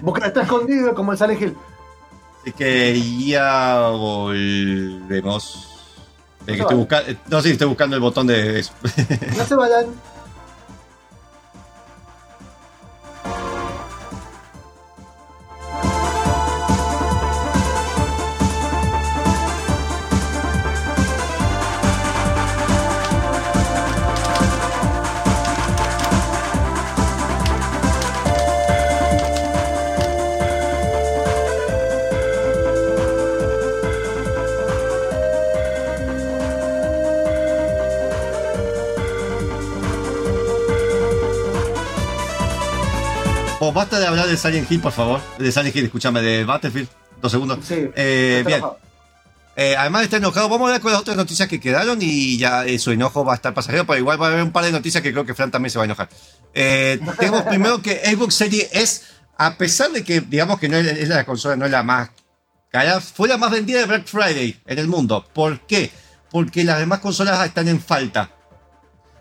Boca 0.00 0.26
está 0.26 0.42
escondido 0.42 0.94
como 0.94 1.12
el 1.12 1.18
Silent 1.18 1.40
Hill. 1.42 1.56
Así 2.44 2.52
que 2.52 3.00
ya 3.26 3.88
volvemos. 3.88 5.70
Eh, 6.46 6.52
que 6.56 6.60
estoy 6.60 6.76
busca- 6.76 7.02
eh, 7.06 7.16
no, 7.30 7.40
sí, 7.40 7.52
estoy 7.52 7.68
buscando 7.68 7.96
el 7.96 8.02
botón 8.02 8.26
de 8.26 8.58
eso. 8.60 8.72
No 9.34 9.44
se 9.46 9.54
vayan. 9.54 9.86
O 43.64 43.72
basta 43.72 43.98
de 43.98 44.06
hablar 44.06 44.26
de 44.26 44.36
Silent 44.36 44.70
Hill, 44.70 44.80
por 44.80 44.92
favor. 44.92 45.22
De 45.38 45.50
Silent 45.50 45.74
Hill, 45.74 45.86
escúchame, 45.86 46.20
de 46.20 46.44
Battlefield. 46.44 46.86
Dos 47.22 47.32
segundos. 47.32 47.60
Sí, 47.66 47.88
Eh, 47.96 48.42
bien. 48.46 48.60
Eh, 49.56 49.74
además 49.78 50.02
está 50.02 50.18
enojado. 50.18 50.50
Vamos 50.50 50.68
a 50.68 50.72
ver 50.72 50.82
con 50.82 50.92
las 50.92 51.00
otras 51.00 51.16
noticias 51.16 51.48
que 51.48 51.58
quedaron 51.60 51.98
y 52.02 52.36
ya 52.36 52.66
eh, 52.66 52.78
su 52.78 52.90
enojo 52.90 53.24
va 53.24 53.32
a 53.32 53.36
estar 53.36 53.54
pasajero, 53.54 53.86
pero 53.86 53.98
igual 53.98 54.20
va 54.20 54.26
a 54.26 54.30
haber 54.32 54.42
un 54.42 54.52
par 54.52 54.64
de 54.66 54.72
noticias 54.72 55.02
que 55.02 55.12
creo 55.12 55.24
que 55.24 55.32
Fran 55.32 55.50
también 55.50 55.70
se 55.70 55.78
va 55.78 55.84
a 55.84 55.86
enojar. 55.86 56.10
Tenemos 56.52 57.42
primero 57.44 57.80
que 57.80 58.02
Xbox 58.04 58.34
Series 58.34 58.68
S, 58.72 59.02
a 59.38 59.56
pesar 59.56 59.90
de 59.92 60.04
que 60.04 60.20
digamos 60.20 60.58
que 60.58 60.68
no 60.68 60.76
es, 60.76 60.86
es 60.86 61.08
la 61.08 61.24
consola, 61.24 61.56
no 61.56 61.64
es 61.64 61.70
la 61.70 61.82
más 61.82 62.10
cara, 62.70 63.00
fue 63.00 63.28
la 63.28 63.38
más 63.38 63.50
vendida 63.50 63.78
de 63.78 63.86
Black 63.86 64.06
Friday 64.06 64.60
en 64.66 64.78
el 64.78 64.88
mundo. 64.88 65.24
¿Por 65.32 65.60
qué? 65.60 65.90
Porque 66.30 66.64
las 66.64 66.80
demás 66.80 66.98
consolas 66.98 67.46
están 67.46 67.68
en 67.68 67.80
falta. 67.80 68.30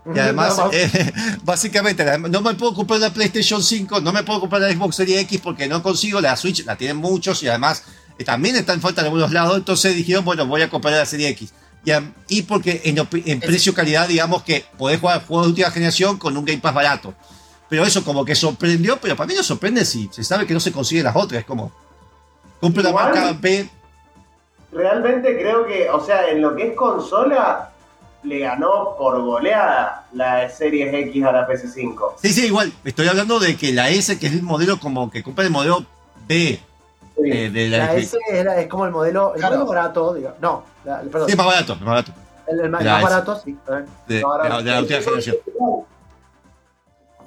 Y 0.06 0.20
además, 0.20 0.60
eh, 0.72 1.12
básicamente, 1.44 2.06
no 2.18 2.42
me 2.42 2.54
puedo 2.56 2.74
comprar 2.74 3.00
la 3.00 3.14
PlayStation 3.14 3.64
5, 3.64 4.02
no 4.02 4.12
me 4.12 4.24
puedo 4.24 4.42
comprar 4.42 4.62
la 4.62 4.72
Xbox 4.72 4.98
Series 4.98 5.22
X 5.22 5.40
porque 5.42 5.68
no 5.68 5.82
consigo 5.82 6.20
la 6.20 6.36
Switch, 6.36 6.66
la 6.66 6.76
tienen 6.76 6.98
muchos 6.98 7.42
y 7.44 7.48
además 7.48 7.84
eh, 8.18 8.24
también 8.24 8.56
está 8.56 8.74
en 8.74 8.82
falta 8.82 9.02
en 9.02 9.06
algunos 9.06 9.32
lados. 9.32 9.58
Entonces 9.58 9.96
dijeron, 9.96 10.26
bueno, 10.26 10.46
voy 10.46 10.62
a 10.62 10.70
comprar 10.70 10.94
la 10.94 11.06
Serie 11.06 11.30
X. 11.30 11.54
Y, 11.86 11.92
y 12.30 12.42
porque 12.44 12.82
en, 12.86 13.40
precio-calidad, 13.40 14.08
digamos 14.08 14.44
que 14.44 14.66
podés 14.78 15.00
jugar 15.00 15.26
juegos 15.26 15.46
de 15.46 15.50
última 15.52 15.72
generación 15.72 16.18
con 16.18 16.36
un 16.36 16.46
Game 16.46 16.60
Pass 16.60 16.74
barato. 16.74 17.14
Pero 17.70 17.86
eso 17.86 18.04
como 18.04 18.24
que 18.26 18.36
sorprendió, 18.36 18.98
pero 18.98 19.16
para 19.16 19.28
mí 19.28 19.34
no 19.34 19.44
sorprende 19.44 19.84
si 19.86 20.10
se 20.12 20.24
sabe 20.24 20.46
que 20.46 20.54
no 20.54 20.60
se 20.60 20.72
consiguen 20.72 21.06
las 21.06 21.16
otras. 21.16 21.40
Es 21.40 21.46
como, 21.46 21.72
compro 22.60 22.84
la 22.84 22.92
marca 22.92 23.34
B. 23.40 23.70
Realmente 24.72 25.38
creo 25.38 25.66
que, 25.66 25.90
o 25.90 26.04
sea, 26.04 26.30
en 26.30 26.42
lo 26.42 26.56
que 26.56 26.70
es 26.70 26.76
consola, 26.76 27.73
le 28.24 28.40
ganó 28.40 28.96
por 28.98 29.22
goleada 29.22 30.08
la 30.14 30.50
Series 30.50 30.94
X 30.94 31.24
a 31.26 31.32
la 31.32 31.48
PS5. 31.48 32.14
Sí, 32.22 32.32
sí, 32.34 32.46
igual. 32.48 32.72
Estoy 32.86 33.08
hablando 33.08 33.40
de 33.40 33.56
que 33.58 33.72
la 33.74 33.90
S, 33.90 34.18
que 34.20 34.28
es 34.28 34.34
el 34.34 34.44
modelo 34.44 34.80
como 34.80 35.12
que 35.12 35.22
compra 35.24 35.44
el 35.46 35.52
modelo 35.52 35.86
B. 36.28 36.60
Sí. 37.16 37.22
eh, 37.32 37.50
de 37.52 37.70
la, 37.70 37.78
La 37.78 37.96
S 37.96 38.18
era- 38.32 38.60
es 38.60 38.68
como 38.68 38.86
el 38.86 38.92
modelo, 38.92 39.34
el 39.36 39.40
Claro. 39.40 39.56
modelo 39.58 39.70
barato, 39.70 40.14
diga. 40.16 40.36
No, 40.42 40.64
la- 40.84 41.02
el- 41.02 41.10
perdón. 41.10 41.30
Sí, 41.30 41.36
más 41.36 41.46
barato, 41.46 41.76
más 41.76 41.86
barato. 41.86 42.12
el, 42.48 42.60
el 42.62 42.70
más, 42.72 42.84
barato, 42.84 43.42
sí. 43.44 43.56
a 43.68 43.72
ver. 43.72 43.86
De, 44.08 44.16
de 44.16 44.22
la 44.72 44.80
última 44.80 45.00
generación. 45.02 45.36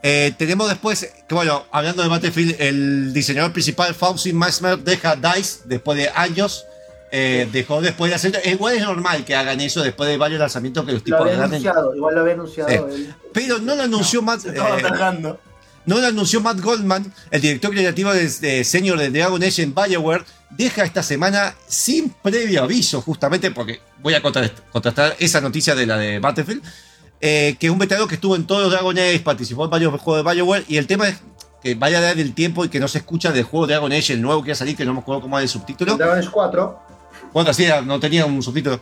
Eh, 0.03 0.35
tenemos 0.39 0.69
después, 0.69 1.13
que 1.29 1.35
bueno, 1.35 1.65
hablando 1.73 2.03
de 2.03 2.09
Battlefield, 2.09 2.57
el 2.61 3.13
diseñador 3.13 3.53
principal, 3.53 3.95
Fauci 3.95 4.33
Masmer, 4.33 4.79
deja 4.79 5.17
DICE 5.17 5.63
después 5.67 5.99
de 5.99 6.09
años. 6.11 6.65
Eh, 7.13 7.49
dejó 7.53 7.81
después 7.81 8.11
de 8.11 8.17
hacer. 8.17 8.41
Igual 8.45 8.77
es 8.77 8.83
normal 8.83 9.25
que 9.25 9.35
hagan 9.35 9.61
eso 9.61 9.83
después 9.83 10.09
de 10.09 10.17
varios 10.17 10.41
lanzamientos 10.41 10.85
que 10.85 10.93
los 10.93 11.01
Lo 11.01 11.05
tipos 11.05 11.21
había 11.21 11.33
agarren. 11.35 11.53
anunciado, 11.55 11.95
igual 11.95 12.15
lo 12.15 12.21
había 12.23 12.35
anunciado 12.35 12.69
él. 12.89 13.15
Pero 13.33 13.59
no 13.59 13.75
lo 13.77 13.83
anunció 13.83 14.23
Matt. 14.23 14.41
Se 14.41 14.49
estaba 14.49 14.79
eh. 14.79 15.35
No 15.87 16.01
lo 16.01 16.07
anunció 16.09 16.41
Matt 16.41 16.61
Goldman, 16.61 17.13
el 17.31 17.41
director 17.41 17.71
creativo 17.71 18.13
de, 18.13 18.29
de 18.29 18.65
senior 18.65 18.99
de 18.99 19.11
Dragon 19.11 19.41
Age 19.41 19.63
en 19.63 19.73
BioWare, 19.73 20.25
deja 20.51 20.83
esta 20.83 21.01
semana 21.05 21.55
sin 21.69 22.11
previo 22.11 22.65
aviso, 22.65 23.01
justamente 23.01 23.53
porque 23.53 23.81
voy 24.03 24.15
a 24.15 24.21
contrast- 24.21 24.63
contrastar 24.73 25.15
esa 25.21 25.41
noticia 25.41 25.77
de 25.77 25.87
la 25.87 25.97
de 25.97 26.19
Battlefield, 26.19 26.61
eh, 27.21 27.57
que 27.61 27.67
es 27.69 27.73
un 27.73 27.79
veterano 27.79 28.09
que 28.09 28.17
estuvo 28.17 28.35
en 28.35 28.49
todos 28.49 28.63
los 28.63 28.73
Dragon 28.73 28.99
Age, 28.99 29.21
participó 29.21 29.65
en 29.67 29.71
varios 29.71 30.01
juegos 30.01 30.25
de 30.25 30.35
BioWare, 30.35 30.65
y 30.67 30.77
el 30.79 30.89
tema 30.89 31.07
es 31.09 31.19
que 31.63 31.77
vaya 31.77 31.99
a 31.99 32.01
dar 32.01 32.19
el 32.19 32.35
tiempo 32.35 32.65
y 32.65 32.69
que 32.69 32.81
no 32.81 32.89
se 32.89 32.99
escucha 32.99 33.31
del 33.31 33.45
juego 33.45 33.69
Dragon 33.69 33.93
Age, 33.93 34.13
el 34.15 34.23
nuevo 34.23 34.43
que 34.43 34.51
va 34.51 34.55
a 34.55 34.57
salir, 34.57 34.77
que 34.77 34.85
no 34.85 34.93
me 34.93 34.99
acuerdo 35.01 35.23
cómo 35.23 35.39
es 35.39 35.45
el 35.45 35.49
subtítulo. 35.49 35.97
Dragon 35.97 36.19
Age 36.19 36.29
4. 36.33 36.79
Bueno, 37.33 37.51
así 37.51 37.65
era, 37.65 37.81
no 37.81 38.01
tenía 38.01 38.27
un 38.27 38.43
subtítulo. 38.43 38.81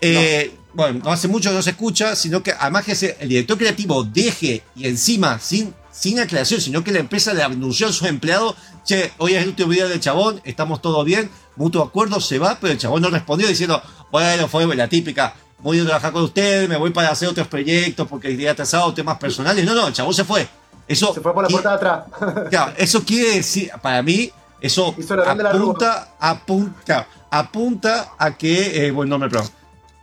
Eh, 0.00 0.54
Bueno, 0.74 1.00
no 1.02 1.10
hace 1.10 1.26
mucho 1.26 1.48
que 1.48 1.56
no 1.56 1.62
se 1.62 1.70
escucha, 1.70 2.14
sino 2.14 2.42
que 2.42 2.52
además 2.52 2.84
que 2.84 3.16
el 3.18 3.28
director 3.30 3.56
creativo 3.56 4.04
deje 4.04 4.62
y 4.74 4.86
encima 4.86 5.38
sin, 5.38 5.72
sin 5.90 6.20
aclaración, 6.20 6.60
sino 6.60 6.84
que 6.84 6.92
la 6.92 6.98
empresa 6.98 7.32
le 7.32 7.42
anunció 7.42 7.86
a 7.86 7.92
sus 7.92 8.06
empleados, 8.06 8.56
che, 8.84 9.10
hoy 9.16 9.34
es 9.34 9.42
el 9.42 9.48
último 9.48 9.72
día 9.72 9.88
del 9.88 10.00
chabón, 10.00 10.38
estamos 10.44 10.82
todo 10.82 11.02
bien, 11.02 11.30
mutuo 11.56 11.82
acuerdo, 11.82 12.20
se 12.20 12.38
va, 12.38 12.58
pero 12.60 12.74
el 12.74 12.78
chabón 12.78 13.00
no 13.00 13.08
respondió 13.08 13.48
diciendo, 13.48 13.82
bueno, 14.12 14.48
fue 14.48 14.66
la 14.76 14.86
típica, 14.86 15.34
voy 15.60 15.80
a 15.80 15.84
trabajar 15.84 16.12
con 16.12 16.24
ustedes, 16.24 16.68
me 16.68 16.76
voy 16.76 16.90
para 16.90 17.10
hacer 17.10 17.28
otros 17.28 17.48
proyectos 17.48 18.06
porque 18.06 18.28
el 18.28 18.36
día 18.36 18.52
atrasado, 18.52 18.92
temas 18.92 19.16
personales. 19.18 19.64
No, 19.64 19.74
no, 19.74 19.86
el 19.88 19.94
chabón 19.94 20.12
se 20.12 20.24
fue. 20.24 20.46
Eso, 20.86 21.14
Se 21.14 21.22
fue 21.22 21.32
por 21.32 21.42
la 21.42 21.48
puerta 21.48 21.70
de 21.70 21.76
atrás. 21.76 22.04
Claro, 22.50 22.74
eso 22.76 23.02
quiere 23.02 23.36
decir, 23.36 23.70
para 23.80 24.02
mí, 24.02 24.30
eso 24.60 24.94
apunta, 25.26 26.14
apunta, 26.20 27.08
apunta 27.38 28.12
a 28.18 28.36
que, 28.36 28.86
eh, 28.86 28.90
buen 28.90 29.08
nombre, 29.08 29.28
perdón, 29.30 29.48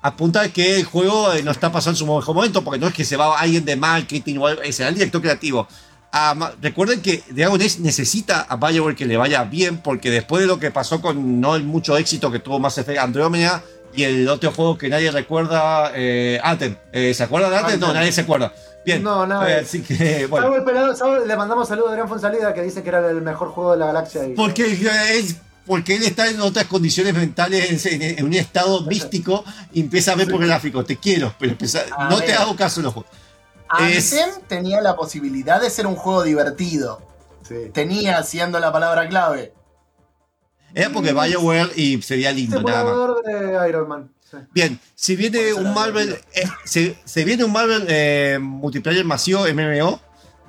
apunta 0.02 0.42
a 0.42 0.50
que 0.50 0.78
el 0.78 0.86
juego 0.86 1.32
eh, 1.34 1.44
no 1.44 1.52
está 1.52 1.72
pasando 1.72 1.92
en 1.96 1.98
su 1.98 2.06
mejor 2.06 2.36
momento, 2.36 2.64
porque 2.64 2.80
no 2.80 2.88
es 2.88 2.94
que 2.94 3.06
se 3.06 3.16
va 3.18 3.40
alguien 3.40 3.64
de 3.66 3.76
marketing 3.76 4.38
o 4.38 4.48
algo, 4.48 4.62
eh, 4.62 4.72
será 4.74 4.90
el 4.90 4.96
director 4.96 5.22
creativo. 5.22 5.68
Ah, 6.12 6.52
recuerden 6.62 7.02
que 7.02 7.24
Dragon 7.32 7.60
Age 7.60 7.78
necesita 7.80 8.42
a 8.48 8.56
BioWare 8.56 8.96
que 8.96 9.06
le 9.06 9.18
vaya 9.18 9.44
bien, 9.46 9.78
porque 9.80 10.12
después 10.12 10.42
de 10.42 10.48
lo 10.48 10.60
que 10.60 10.70
pasó 10.70 11.02
con 11.02 11.42
no 11.42 11.56
el 11.56 11.64
mucho 11.64 11.98
éxito 11.98 12.32
que 12.32 12.38
tuvo 12.40 12.60
Mass 12.60 12.78
Effect 12.78 13.00
Andromeda 13.00 13.64
y 13.96 14.04
el 14.04 14.28
otro 14.30 14.52
juego 14.52 14.78
que 14.78 14.90
nadie 14.90 15.10
recuerda, 15.12 15.92
eh, 15.96 16.40
Anthem. 16.44 16.76
Eh, 16.92 17.14
¿Se 17.16 17.24
acuerdan 17.24 17.50
de 17.52 17.58
Anthem? 17.58 17.80
No, 17.80 17.94
nadie 17.94 18.12
se 18.12 18.22
acuerda. 18.22 18.54
Bien, 18.86 19.02
No, 19.02 19.26
nada. 19.26 19.50
eh, 19.50 19.62
así 19.62 19.82
que, 19.82 20.28
bueno. 20.28 20.46
Salvo 20.48 20.58
el 20.58 20.64
pelado- 20.66 20.96
salvo- 20.96 21.26
le 21.26 21.36
mandamos 21.38 21.68
saludos 21.68 21.90
a 21.90 21.92
Adrián 21.94 22.10
Fonsalida 22.10 22.54
que 22.54 22.62
dice 22.62 22.84
que 22.84 22.90
era 22.90 23.10
el 23.10 23.22
mejor 23.22 23.50
juego 23.50 23.72
de 23.72 23.78
la 23.78 23.86
galaxia. 23.88 24.28
y- 24.28 24.34
Porque 24.36 24.66
es 25.18 25.38
porque 25.66 25.96
él 25.96 26.04
está 26.04 26.30
en 26.30 26.42
otras 26.42 26.66
condiciones 26.66 27.14
mentales, 27.14 27.86
en, 27.86 28.02
en 28.02 28.26
un 28.26 28.34
estado 28.34 28.82
místico, 28.82 29.44
y 29.72 29.82
empieza 29.82 30.12
a 30.12 30.16
ver 30.16 30.28
por 30.30 30.46
gráficos. 30.46 30.86
Te 30.86 30.98
quiero, 30.98 31.34
pero 31.40 31.52
empieza- 31.54 31.84
no 32.10 32.20
te 32.22 32.34
hago 32.34 32.56
caso 32.56 32.80
en 32.80 32.86
los 32.86 32.94
juegos. 32.94 33.12
Es- 33.90 34.16
tenía 34.48 34.82
la 34.82 34.96
posibilidad 34.96 35.60
de 35.62 35.70
ser 35.70 35.88
un 35.88 35.96
juego 35.96 36.24
divertido. 36.24 37.02
Sí. 37.48 37.56
Tenía, 37.74 38.22
siendo 38.24 38.60
la 38.60 38.72
palabra 38.72 39.08
clave. 39.10 39.54
Era 40.76 40.90
porque 40.90 41.14
BioWare 41.14 41.72
y 41.76 42.02
sería 42.02 42.32
lindo, 42.32 42.62
nada 42.62 42.84
más. 42.84 43.24
De 43.26 43.70
Iron 43.70 43.88
Man. 43.88 44.12
Sí. 44.30 44.38
Bien, 44.52 44.80
si 44.96 45.16
viene 45.16 45.54
un 45.54 45.74
Marvel, 45.74 46.18
eh, 46.34 46.44
se, 46.66 46.98
se 47.06 47.24
viene 47.24 47.44
un 47.44 47.52
Marvel 47.52 47.86
eh, 47.88 48.40
multiplayer 48.42 49.06
masivo 49.06 49.46
MMO 49.46 50.00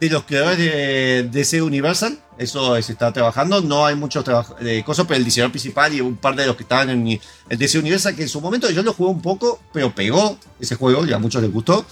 de 0.01 0.11
los 0.11 0.25
creadores 0.25 0.59
de 0.59 1.29
DC 1.31 1.63
Universal, 1.63 2.19
eso 2.37 2.81
se 2.83 2.93
está 2.93 3.13
trabajando, 3.13 3.61
no 3.61 3.87
hay 3.87 3.95
muchos 3.95 4.25
de 4.61 4.85
cosas, 4.85 5.07
pero 5.07 5.19
el 5.19 5.25
diseñador 5.25 5.53
principal 5.53 5.95
y 5.95 6.01
un 6.01 6.17
par 6.17 6.35
de 6.35 6.47
los 6.47 6.57
que 6.57 6.65
estaban 6.65 6.91
en 6.91 7.21
el 7.49 7.59
DC 7.59 7.79
Universal, 7.79 8.17
que 8.17 8.23
en 8.23 8.29
su 8.29 8.41
momento 8.41 8.69
yo 8.71 8.83
lo 8.83 8.93
jugué 8.93 9.11
un 9.11 9.23
poco, 9.23 9.61
pero 9.73 9.95
pegó 9.95 10.37
ese 10.59 10.75
juego 10.75 11.07
y 11.07 11.13
a 11.13 11.19
muchos 11.19 11.43
les 11.43 11.53
gustó. 11.53 11.87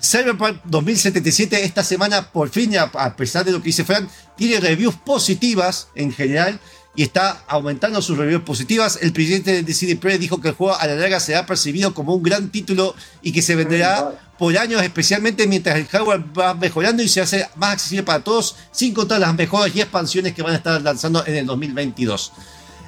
Cyberpunk 0.00 0.58
2077 0.64 1.64
esta 1.64 1.84
semana 1.84 2.30
por 2.32 2.48
fin, 2.48 2.76
a 2.76 3.16
pesar 3.16 3.44
de 3.44 3.52
lo 3.52 3.58
que 3.58 3.66
dice 3.66 3.84
Frank, 3.84 4.08
tiene 4.36 4.60
reviews 4.60 4.96
positivas 4.96 5.88
en 5.94 6.12
general 6.12 6.58
y 6.94 7.02
está 7.02 7.42
aumentando 7.48 8.02
sus 8.02 8.18
reviews 8.18 8.42
positivas. 8.42 8.98
El 9.00 9.12
presidente 9.12 9.62
de 9.62 9.74
CD 9.74 9.96
Projekt 9.96 10.20
dijo 10.20 10.40
que 10.40 10.48
el 10.48 10.54
juego 10.54 10.76
a 10.78 10.86
la 10.86 10.94
larga 10.94 11.20
será 11.20 11.46
percibido 11.46 11.94
como 11.94 12.14
un 12.14 12.22
gran 12.22 12.50
título 12.50 12.94
y 13.22 13.32
que 13.32 13.42
se 13.42 13.54
venderá 13.54 14.12
por 14.38 14.56
años, 14.58 14.82
especialmente 14.82 15.46
mientras 15.46 15.76
el 15.76 15.86
hardware 15.86 16.24
va 16.38 16.54
mejorando 16.54 17.02
y 17.02 17.08
se 17.08 17.20
hace 17.20 17.48
más 17.56 17.74
accesible 17.74 18.02
para 18.02 18.24
todos, 18.24 18.56
sin 18.72 18.92
contar 18.92 19.20
las 19.20 19.34
mejoras 19.34 19.74
y 19.74 19.80
expansiones 19.80 20.34
que 20.34 20.42
van 20.42 20.52
a 20.54 20.56
estar 20.56 20.82
lanzando 20.82 21.24
en 21.26 21.36
el 21.36 21.46
2022. 21.46 22.32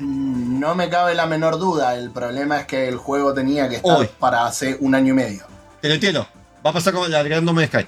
Mm, 0.01 0.59
No 0.59 0.75
me 0.75 0.89
cabe 0.91 1.15
la 1.15 1.27
menor 1.27 1.59
duda. 1.59 1.95
El 1.95 2.11
problema 2.11 2.61
es 2.61 2.67
que 2.67 2.89
el 2.89 2.97
juego 2.97 3.33
tenía 3.33 3.69
que 3.69 3.77
estar 3.77 3.99
Hoy. 3.99 4.09
para 4.19 4.47
hace 4.47 4.77
un 4.81 4.95
año 4.95 5.13
y 5.13 5.17
medio. 5.17 5.45
Te 5.81 5.89
lo 5.89 5.95
entiendo. 5.95 6.27
Va 6.65 6.71
a 6.71 6.73
pasar 6.73 6.93
con 6.95 7.11
la 7.11 7.23
gran 7.23 7.47
Sky. 7.47 7.87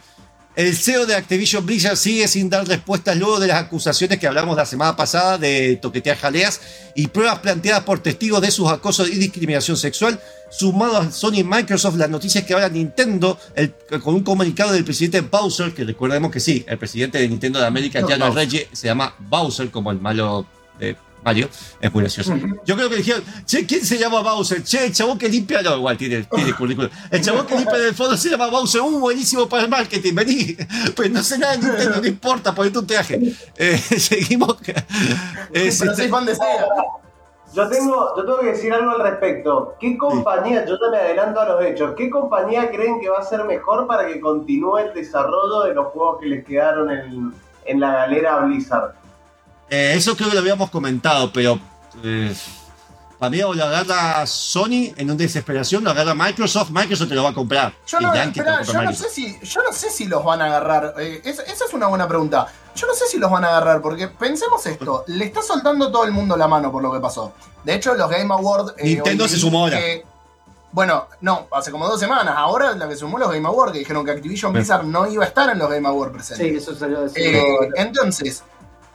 El 0.57 0.75
CEO 0.75 1.05
de 1.05 1.15
Activision 1.15 1.67
Blizzard 1.67 1.99
sigue 1.99 2.27
sin 2.29 2.49
dar 2.49 2.67
respuestas 2.67 3.15
luego 3.19 3.39
de 3.39 3.47
las 3.47 3.63
acusaciones 3.63 4.19
que 4.19 4.27
hablamos 4.27 4.57
la 4.57 4.65
semana 4.65 4.97
pasada 4.97 5.37
de 5.37 5.77
toquetear 5.77 6.17
jaleas 6.17 6.63
y 6.95 7.09
pruebas 7.09 7.41
planteadas 7.41 7.85
por 7.85 7.99
testigos 7.99 8.41
de 8.41 8.51
sus 8.51 8.71
acosos 8.71 9.07
y 9.11 9.17
discriminación 9.17 9.77
sexual. 9.77 10.19
Sumado 10.51 10.97
a 10.97 11.11
Sony 11.11 11.41
y 11.41 11.45
Microsoft, 11.45 11.97
las 11.97 12.09
noticias 12.09 12.45
que 12.45 12.55
ahora 12.55 12.71
Nintendo, 12.71 13.39
el- 13.55 13.75
con 14.03 14.15
un 14.15 14.23
comunicado 14.23 14.73
del 14.73 14.85
presidente 14.85 15.21
Bowser, 15.21 15.75
que 15.75 15.85
recordemos 15.85 16.31
que 16.31 16.41
sí, 16.41 16.65
el 16.67 16.79
presidente 16.79 17.19
de 17.19 17.29
Nintendo 17.29 17.59
de 17.61 17.67
América 17.67 18.01
ya 18.09 18.17
no 18.17 18.29
es 18.29 18.35
Reggie, 18.35 18.69
se 18.73 18.87
llama 18.87 19.15
Bowser, 19.19 19.71
como 19.71 19.91
el 19.91 20.01
malo 20.01 20.47
de 20.79 20.97
Mario. 21.27 21.49
Es 21.81 21.93
muy 21.93 22.03
gracioso. 22.05 22.35
Yo 22.65 22.77
creo 22.77 22.89
que 22.89 22.97
dijeron, 22.97 23.23
che, 23.45 23.67
¿quién 23.67 23.85
se 23.85 23.99
llama 23.99 24.21
Bowser? 24.23 24.63
Che, 24.63 24.87
el 24.87 24.93
chabón 24.93 25.19
que 25.19 25.29
limpia, 25.29 25.61
no, 25.61 25.77
igual 25.77 25.97
tiene, 25.97 26.23
tiene 26.33 26.53
currículum. 26.57 26.89
El 27.11 27.21
chabón 27.21 27.47
que 27.47 27.57
limpia 27.57 27.77
en 27.79 27.85
el 27.87 27.95
fondo 27.95 28.17
se 28.17 28.31
llama 28.31 28.47
Bowser, 28.47 28.81
uh, 28.81 29.01
buenísimo 29.01 29.49
para 29.49 29.65
el 29.65 29.69
marketing, 29.69 30.15
vení. 30.15 30.57
Pues 30.95 31.11
no 31.11 31.23
sé 31.25 31.37
nada 31.39 31.57
de 31.57 31.67
Nintendo, 31.67 32.01
no 32.01 32.07
importa, 32.07 32.55
ponete 32.55 32.79
un 32.79 32.87
traje. 32.87 33.21
Eh, 33.57 33.77
seguimos. 33.99 34.57
Eh, 34.69 34.75
Pero 35.53 35.73
se- 35.73 35.97
soy 35.97 36.09
fan 36.09 36.25
de 36.27 36.35
Sega. 36.37 36.67
Yo 37.55 37.69
tengo, 37.69 38.15
yo 38.17 38.23
tengo 38.25 38.39
que 38.41 38.47
decir 38.47 38.73
algo 38.73 38.93
al 38.93 39.01
respecto. 39.01 39.75
¿Qué 39.81 39.99
compañía, 39.99 40.65
yo 40.65 40.77
ya 40.81 40.91
me 40.93 40.99
adelanto 40.99 41.41
a 41.41 41.47
los 41.49 41.65
hechos, 41.65 41.95
qué 41.97 42.09
compañía 42.09 42.71
creen 42.71 43.01
que 43.01 43.09
va 43.09 43.19
a 43.19 43.25
ser 43.25 43.43
mejor 43.45 43.87
para 43.89 44.07
que 44.07 44.21
continúe 44.21 44.79
el 44.79 44.95
desarrollo 44.95 45.63
de 45.65 45.75
los 45.75 45.87
juegos 45.87 46.19
que 46.21 46.27
les 46.27 46.45
quedaron 46.45 46.91
en, 46.91 47.33
en 47.65 47.81
la 47.81 47.93
galera 47.93 48.39
Blizzard? 48.41 48.95
Eh, 49.71 49.95
eso 49.97 50.17
creo 50.17 50.29
que 50.29 50.35
lo 50.35 50.41
habíamos 50.41 50.71
comentado, 50.71 51.33
pero. 51.33 51.59
eh, 52.05 52.35
Para 53.19 53.31
mí 53.31 53.41
o 53.43 53.55
lo 53.55 53.65
agarra 53.65 54.27
Sony 54.27 54.93
en 54.95 55.07
una 55.07 55.15
desesperación, 55.15 55.83
lo 55.83 55.91
agarra 55.91 56.15
Microsoft, 56.15 56.69
Microsoft 56.71 57.09
te 57.09 57.15
lo 57.15 57.23
va 57.23 57.31
a 57.31 57.35
comprar. 57.35 57.73
Yo 57.87 57.99
no, 57.99 58.13
espera, 58.13 58.63
yo 58.63 58.83
no 58.83 58.93
sé 58.93 59.09
si, 59.09 59.39
yo 59.43 59.63
no 59.63 59.73
sé 59.73 59.89
si 59.91 60.05
los 60.05 60.23
van 60.23 60.43
a 60.43 60.47
agarrar. 60.47 60.95
eh, 60.99 61.23
es- 61.25 61.39
esa 61.39 61.65
es 61.65 61.73
una 61.73 61.87
buena 61.87 62.07
pregunta. 62.07 62.47
Yo 62.75 62.87
no 62.87 62.93
sé 62.93 63.07
si 63.07 63.19
los 63.19 63.31
van 63.31 63.43
a 63.45 63.49
agarrar, 63.49 63.81
porque 63.81 64.09
pensemos 64.09 64.67
esto, 64.67 65.05
le 65.07 65.25
está 65.25 65.41
soltando 65.41 65.91
todo 65.91 66.05
el 66.05 66.13
mundo 66.13 66.37
la 66.37 66.47
mano 66.47 66.71
por 66.71 66.83
lo 66.83 66.93
que 66.93 67.01
pasó. 67.01 67.33
De 67.65 67.75
hecho, 67.75 67.95
los 67.95 68.11
Game 68.11 68.33
Awards. 68.35 68.75
eh, 68.77 68.85
Nintendo 68.85 69.27
se 69.27 69.39
sumó 69.39 69.61
ahora. 69.61 69.79
que- 69.79 70.05
bueno, 70.73 71.07
no, 71.23 71.47
hace 71.53 71.71
como 71.71 71.89
dos 71.89 71.99
semanas. 71.99 72.35
Ahora 72.37 72.73
la 72.73 72.87
que 72.87 72.97
sumó 72.97 73.17
los 73.19 73.31
Game 73.33 73.49
Awards, 73.49 73.73
que 73.73 73.79
dijeron 73.79 74.05
que 74.05 74.11
Activision. 74.11 74.53
Blizzard 74.53 74.85
no 74.85 75.07
iba 75.11 75.25
a 75.25 75.29
estar 75.29 75.49
en 75.49 75.59
los 75.59 75.71
Game 75.71 75.89
Awards 75.89 76.13
presentes. 76.13 76.47
Sí, 76.49 76.55
eso 76.57 76.79
salió 76.79 76.99
a 76.99 77.03
decir. 77.05 77.35
Eh, 77.35 77.71
entonces, 77.77 78.43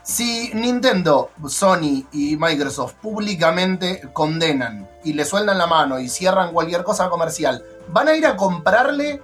si 0.03 0.51
Nintendo, 0.53 1.31
Sony 1.47 2.05
y 2.11 2.35
Microsoft 2.37 2.93
públicamente 3.01 4.01
condenan 4.13 4.89
y 5.03 5.13
le 5.13 5.25
sueldan 5.25 5.57
la 5.57 5.67
mano 5.67 5.99
y 5.99 6.09
cierran 6.09 6.51
cualquier 6.51 6.83
cosa 6.83 7.09
comercial, 7.09 7.63
¿van 7.89 8.07
a 8.07 8.15
ir 8.15 8.25
a 8.25 8.35
comprarle 8.35 9.21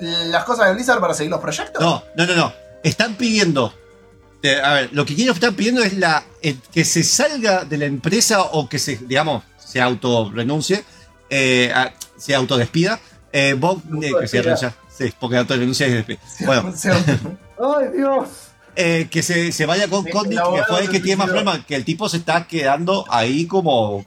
las 0.00 0.44
cosas 0.44 0.68
de 0.68 0.74
Blizzard 0.74 1.00
para 1.00 1.14
seguir 1.14 1.30
los 1.30 1.40
proyectos? 1.40 1.82
No, 1.82 2.02
no, 2.16 2.26
no, 2.26 2.34
no. 2.34 2.52
Están 2.82 3.14
pidiendo. 3.16 3.74
eh, 4.42 4.60
a 4.62 4.74
ver, 4.74 4.90
lo 4.92 5.04
que 5.04 5.14
quieren 5.14 5.34
estar 5.34 5.52
pidiendo 5.52 5.82
es 5.82 5.92
la 5.98 6.24
el 6.40 6.58
que 6.72 6.84
se 6.84 7.02
salga 7.02 7.64
de 7.64 7.76
la 7.76 7.84
empresa 7.84 8.40
o 8.42 8.68
que 8.68 8.78
se, 8.78 8.96
digamos, 8.96 9.44
se 9.58 9.80
auto 9.80 10.30
renuncie, 10.32 10.82
eh, 11.28 11.70
a- 11.74 11.92
se 12.16 12.34
autodespida. 12.34 12.98
Eh, 13.32 13.54
Bob, 13.58 13.82
eh, 14.02 14.12
que 14.20 14.26
se 14.26 14.40
renuncia. 14.42 14.74
Sí, 14.96 15.12
porque 15.20 15.36
despide. 15.94 16.18
Bueno, 16.46 16.72
¡Ay, 17.62 17.88
Dios! 17.96 18.28
Eh, 18.76 19.08
que 19.10 19.22
se, 19.22 19.52
se 19.52 19.66
vaya 19.66 19.88
con 19.88 20.06
El 20.06 20.12
Condit, 20.12 20.38
que 20.38 20.62
fue 20.64 20.82
el 20.82 20.90
que 20.90 21.00
tiene 21.00 21.16
más 21.16 21.28
problemas, 21.28 21.64
que 21.66 21.74
el 21.74 21.84
tipo 21.84 22.08
se 22.08 22.18
está 22.18 22.46
quedando 22.46 23.04
ahí 23.08 23.46
como 23.46 24.06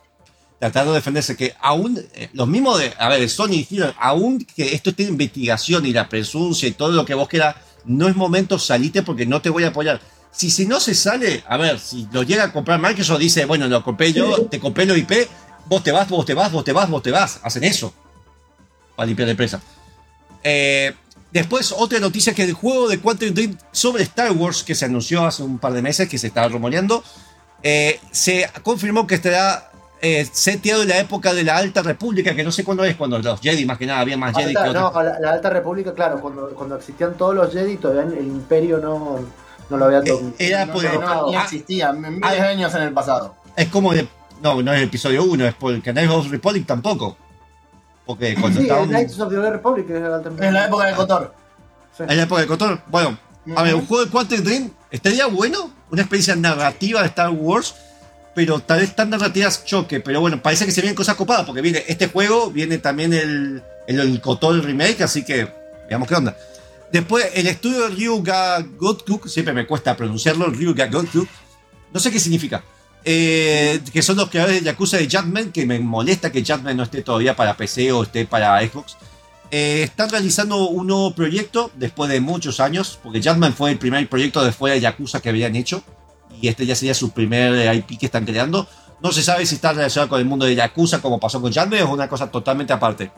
tratando 0.59 0.93
de 0.93 0.99
defenderse, 0.99 1.35
que 1.35 1.53
aún, 1.59 2.01
eh, 2.13 2.29
los 2.31 2.47
mismos 2.47 2.79
de, 2.79 2.93
a 2.97 3.09
ver, 3.09 3.29
Sony 3.29 3.49
dijeron, 3.49 3.93
aún 3.99 4.39
que 4.55 4.73
esto 4.73 4.91
esté 4.91 5.03
en 5.03 5.09
investigación 5.09 5.85
y 5.85 5.91
la 5.91 6.07
presuncia 6.07 6.69
y 6.69 6.71
todo 6.71 6.93
lo 6.93 7.03
que 7.03 7.13
vos 7.13 7.27
quieras, 7.27 7.57
no 7.83 8.07
es 8.07 8.15
momento 8.15 8.57
salite 8.57 9.03
porque 9.03 9.25
no 9.25 9.41
te 9.41 9.49
voy 9.49 9.65
a 9.65 9.69
apoyar. 9.69 9.99
Si, 10.31 10.49
si 10.49 10.65
no 10.65 10.79
se 10.79 10.95
sale, 10.95 11.43
a 11.49 11.57
ver, 11.57 11.79
si 11.79 12.07
lo 12.13 12.23
llega 12.23 12.45
a 12.45 12.53
comprar 12.53 12.79
Microsoft, 12.79 13.19
dice, 13.19 13.43
bueno, 13.43 13.67
lo 13.67 13.83
compré 13.83 14.13
yo, 14.13 14.45
te 14.45 14.59
compré 14.59 14.85
lo 14.85 14.95
IP, 14.95 15.27
vos 15.65 15.83
te 15.83 15.91
vas, 15.91 16.07
vos 16.07 16.25
te 16.25 16.33
vas, 16.33 16.49
vos 16.51 16.63
te 16.63 16.71
vas, 16.71 16.89
vos 16.89 17.03
te 17.03 17.11
vas. 17.11 17.41
Hacen 17.43 17.65
eso 17.65 17.93
para 18.95 19.07
limpiar 19.07 19.27
la 19.27 19.31
empresa. 19.31 19.61
Eh, 20.43 20.93
después, 21.33 21.73
otra 21.77 21.99
noticia 21.99 22.33
que 22.33 22.43
el 22.43 22.53
juego 22.53 22.87
de 22.87 22.99
Quantum 22.99 23.33
Dream 23.33 23.57
sobre 23.71 24.03
Star 24.03 24.31
Wars, 24.31 24.63
que 24.63 24.75
se 24.75 24.85
anunció 24.85 25.25
hace 25.25 25.43
un 25.43 25.59
par 25.59 25.73
de 25.73 25.81
meses, 25.81 26.07
que 26.07 26.17
se 26.17 26.27
estaba 26.27 26.47
rumoreando, 26.47 27.03
eh, 27.63 27.99
se 28.11 28.49
confirmó 28.61 29.05
que 29.07 29.15
estará 29.15 29.71
eh, 30.01 30.27
seteado 30.31 30.83
en 30.83 30.89
la 30.89 30.99
época 30.99 31.33
de 31.33 31.43
la 31.43 31.57
Alta 31.57 31.81
República, 31.81 32.35
que 32.35 32.43
no 32.43 32.51
sé 32.51 32.63
cuándo 32.63 32.83
es, 32.85 32.95
cuando 32.95 33.17
los 33.19 33.39
Jedi, 33.41 33.65
más 33.65 33.77
que 33.77 33.85
nada, 33.85 33.99
había 34.01 34.17
más 34.17 34.35
Jedi 34.35 34.53
que 34.53 34.59
Alta- 34.59 34.87
otros. 34.87 34.93
no, 34.95 35.03
la, 35.09 35.19
la 35.19 35.31
Alta 35.31 35.49
República, 35.49 35.93
claro, 35.93 36.19
cuando, 36.19 36.49
cuando 36.49 36.75
existían 36.75 37.15
todos 37.17 37.33
los 37.35 37.51
Jedi, 37.53 37.77
todavía 37.77 38.03
el 38.19 38.25
Imperio 38.27 38.79
no, 38.79 39.19
no 39.69 39.77
lo 39.77 39.85
había 39.85 39.99
Eh, 39.99 40.33
era 40.39 40.65
no, 40.65 40.73
por- 40.73 40.83
no, 40.83 40.99
no, 41.01 41.27
ni 41.29 41.35
ah, 41.35 41.43
existía, 41.43 41.93
miles 41.93 42.19
ah, 42.21 42.33
de 42.33 42.41
años 42.41 42.75
en 42.75 42.81
el 42.83 42.93
pasado. 42.93 43.35
Es 43.55 43.67
como 43.69 43.93
de. 43.93 44.07
No, 44.41 44.61
no 44.61 44.73
es 44.73 44.79
el 44.79 44.85
episodio 44.89 45.23
1, 45.23 45.45
es 45.47 45.53
por 45.53 45.73
el 45.73 45.81
Canal 45.81 46.09
of 46.09 46.29
Republic 46.29 46.65
tampoco. 46.67 47.15
Porque 48.05 48.35
cuando 48.35 48.59
Sí, 48.59 48.65
estaban. 48.65 48.83
el 48.85 48.89
Knights 48.89 49.19
of 49.19 49.29
the 49.31 49.37
Old 49.37 49.49
Republic 49.49 49.89
es 49.89 49.95
Es 50.41 50.53
la 50.53 50.65
época 50.65 50.85
de 50.85 50.93
Cotor. 50.93 51.33
Sí. 51.97 52.03
En 52.07 52.17
la 52.17 52.23
época 52.23 52.41
de 52.41 52.47
Cotor. 52.47 52.81
Bueno, 52.87 53.17
a 53.55 53.63
ver, 53.63 53.75
un 53.75 53.85
juego 53.85 54.05
de 54.05 54.11
Quantum 54.11 54.39
Dream 54.43 54.71
estaría 54.91 55.27
bueno, 55.27 55.71
una 55.91 56.01
experiencia 56.01 56.35
narrativa 56.35 57.01
de 57.01 57.07
Star 57.07 57.29
Wars, 57.29 57.75
pero 58.35 58.59
tal 58.59 58.79
vez 58.79 58.95
tan 58.95 59.09
narrativas 59.09 59.63
choque. 59.65 59.99
Pero 59.99 60.19
bueno, 60.21 60.41
parece 60.41 60.65
que 60.65 60.71
se 60.71 60.81
vienen 60.81 60.95
cosas 60.95 61.15
copadas, 61.15 61.45
porque 61.45 61.61
viene 61.61 61.83
este 61.87 62.07
juego, 62.07 62.49
viene 62.51 62.77
también 62.79 63.13
el, 63.13 63.63
el, 63.87 63.99
el 63.99 64.21
Cotor 64.21 64.63
remake, 64.63 65.01
así 65.01 65.23
que 65.23 65.47
veamos 65.87 66.07
qué 66.07 66.15
onda. 66.15 66.35
Después, 66.91 67.25
el 67.33 67.47
estudio 67.47 67.89
de 67.89 67.95
Ryuga 67.95 68.59
Gotkuk, 68.77 69.27
siempre 69.27 69.53
me 69.53 69.65
cuesta 69.65 69.95
pronunciarlo, 69.97 70.45
Ryuga 70.47 70.87
Gotkuk, 70.87 71.27
no 71.91 71.99
sé 71.99 72.11
qué 72.11 72.19
significa. 72.19 72.63
Eh, 73.05 73.81
que 73.91 74.01
son 74.01 74.15
los 74.15 74.29
creadores 74.29 74.59
de 74.61 74.65
Yakuza 74.65 74.97
de 74.97 75.05
Judgment, 75.09 75.51
que 75.51 75.65
me 75.65 75.79
molesta 75.79 76.31
que 76.31 76.41
Judgment 76.43 76.77
no 76.77 76.83
esté 76.83 77.01
todavía 77.01 77.35
para 77.35 77.57
PC 77.57 77.91
o 77.91 78.03
esté 78.03 78.25
para 78.25 78.59
Xbox. 78.65 78.95
Eh, 79.51 79.83
están 79.83 80.09
realizando 80.09 80.67
un 80.69 80.87
nuevo 80.87 81.13
proyecto 81.13 81.69
después 81.75 82.09
de 82.09 82.21
muchos 82.21 82.59
años, 82.59 82.99
porque 83.03 83.21
Judgment 83.21 83.55
fue 83.55 83.71
el 83.71 83.77
primer 83.77 84.07
proyecto 84.09 84.43
de 84.43 84.51
fuera 84.51 84.75
de 84.75 84.81
Yakuza 84.81 85.21
que 85.21 85.29
habían 85.29 85.55
hecho, 85.55 85.83
y 86.41 86.47
este 86.47 86.65
ya 86.65 86.75
sería 86.75 86.93
su 86.93 87.11
primer 87.11 87.75
IP 87.75 87.99
que 87.99 88.05
están 88.07 88.25
creando. 88.25 88.67
No 89.01 89.11
se 89.11 89.21
sabe 89.21 89.45
si 89.45 89.55
está 89.55 89.73
relacionado 89.73 90.09
con 90.09 90.19
el 90.19 90.25
mundo 90.25 90.45
de 90.45 90.55
Yakuza, 90.55 91.01
como 91.01 91.19
pasó 91.19 91.41
con 91.41 91.51
Judgment, 91.53 91.81
o 91.83 91.85
es 91.87 91.91
una 91.91 92.07
cosa 92.07 92.31
totalmente 92.31 92.71
aparte. 92.73 93.11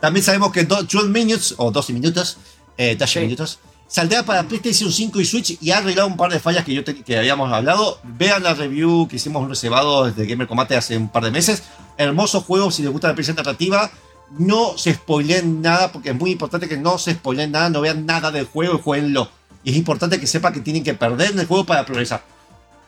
También 0.00 0.24
sabemos 0.24 0.50
que 0.52 0.64
do- 0.64 0.82
12 0.82 1.08
Minutes, 1.08 1.54
o 1.58 1.70
12 1.70 1.92
minutos, 1.92 2.38
eh, 2.78 2.96
12 2.96 3.20
Sí. 3.20 3.26
minutos, 3.26 3.58
saldrá 3.90 4.22
para 4.22 4.44
PlayStation 4.44 4.90
5 4.92 5.20
y 5.20 5.24
Switch 5.26 5.58
y 5.60 5.70
ha 5.72 5.78
arreglado 5.78 6.06
un 6.08 6.16
par 6.16 6.30
de 6.32 6.38
fallas 6.38 6.64
que, 6.64 6.72
yo 6.72 6.84
te- 6.84 6.94
que 7.02 7.18
habíamos 7.18 7.52
hablado. 7.52 8.00
Vean 8.04 8.42
la 8.44 8.54
review 8.54 9.08
que 9.08 9.16
hicimos 9.16 9.48
reservado 9.48 10.04
desde 10.06 10.26
Gamer 10.30 10.46
Combate 10.46 10.76
hace 10.76 10.96
un 10.96 11.08
par 11.08 11.24
de 11.24 11.30
meses. 11.32 11.62
Hermoso 11.98 12.40
juego, 12.40 12.70
si 12.70 12.82
les 12.82 12.90
gusta 12.92 13.08
la 13.08 13.12
experiencia 13.12 13.42
narrativa. 13.42 13.90
No 14.38 14.78
se 14.78 14.94
spoileen 14.94 15.60
nada, 15.60 15.90
porque 15.90 16.10
es 16.10 16.14
muy 16.14 16.30
importante 16.30 16.68
que 16.68 16.76
no 16.76 16.98
se 16.98 17.14
spoileen 17.14 17.50
nada, 17.50 17.68
no 17.68 17.80
vean 17.80 18.06
nada 18.06 18.30
del 18.30 18.46
juego 18.46 18.76
y 18.76 18.80
jueguenlo. 18.80 19.28
Y 19.64 19.72
es 19.72 19.76
importante 19.76 20.20
que 20.20 20.26
sepan 20.28 20.52
que 20.52 20.60
tienen 20.60 20.84
que 20.84 20.94
perder 20.94 21.32
en 21.32 21.40
el 21.40 21.46
juego 21.46 21.66
para 21.66 21.84
progresar. 21.84 22.22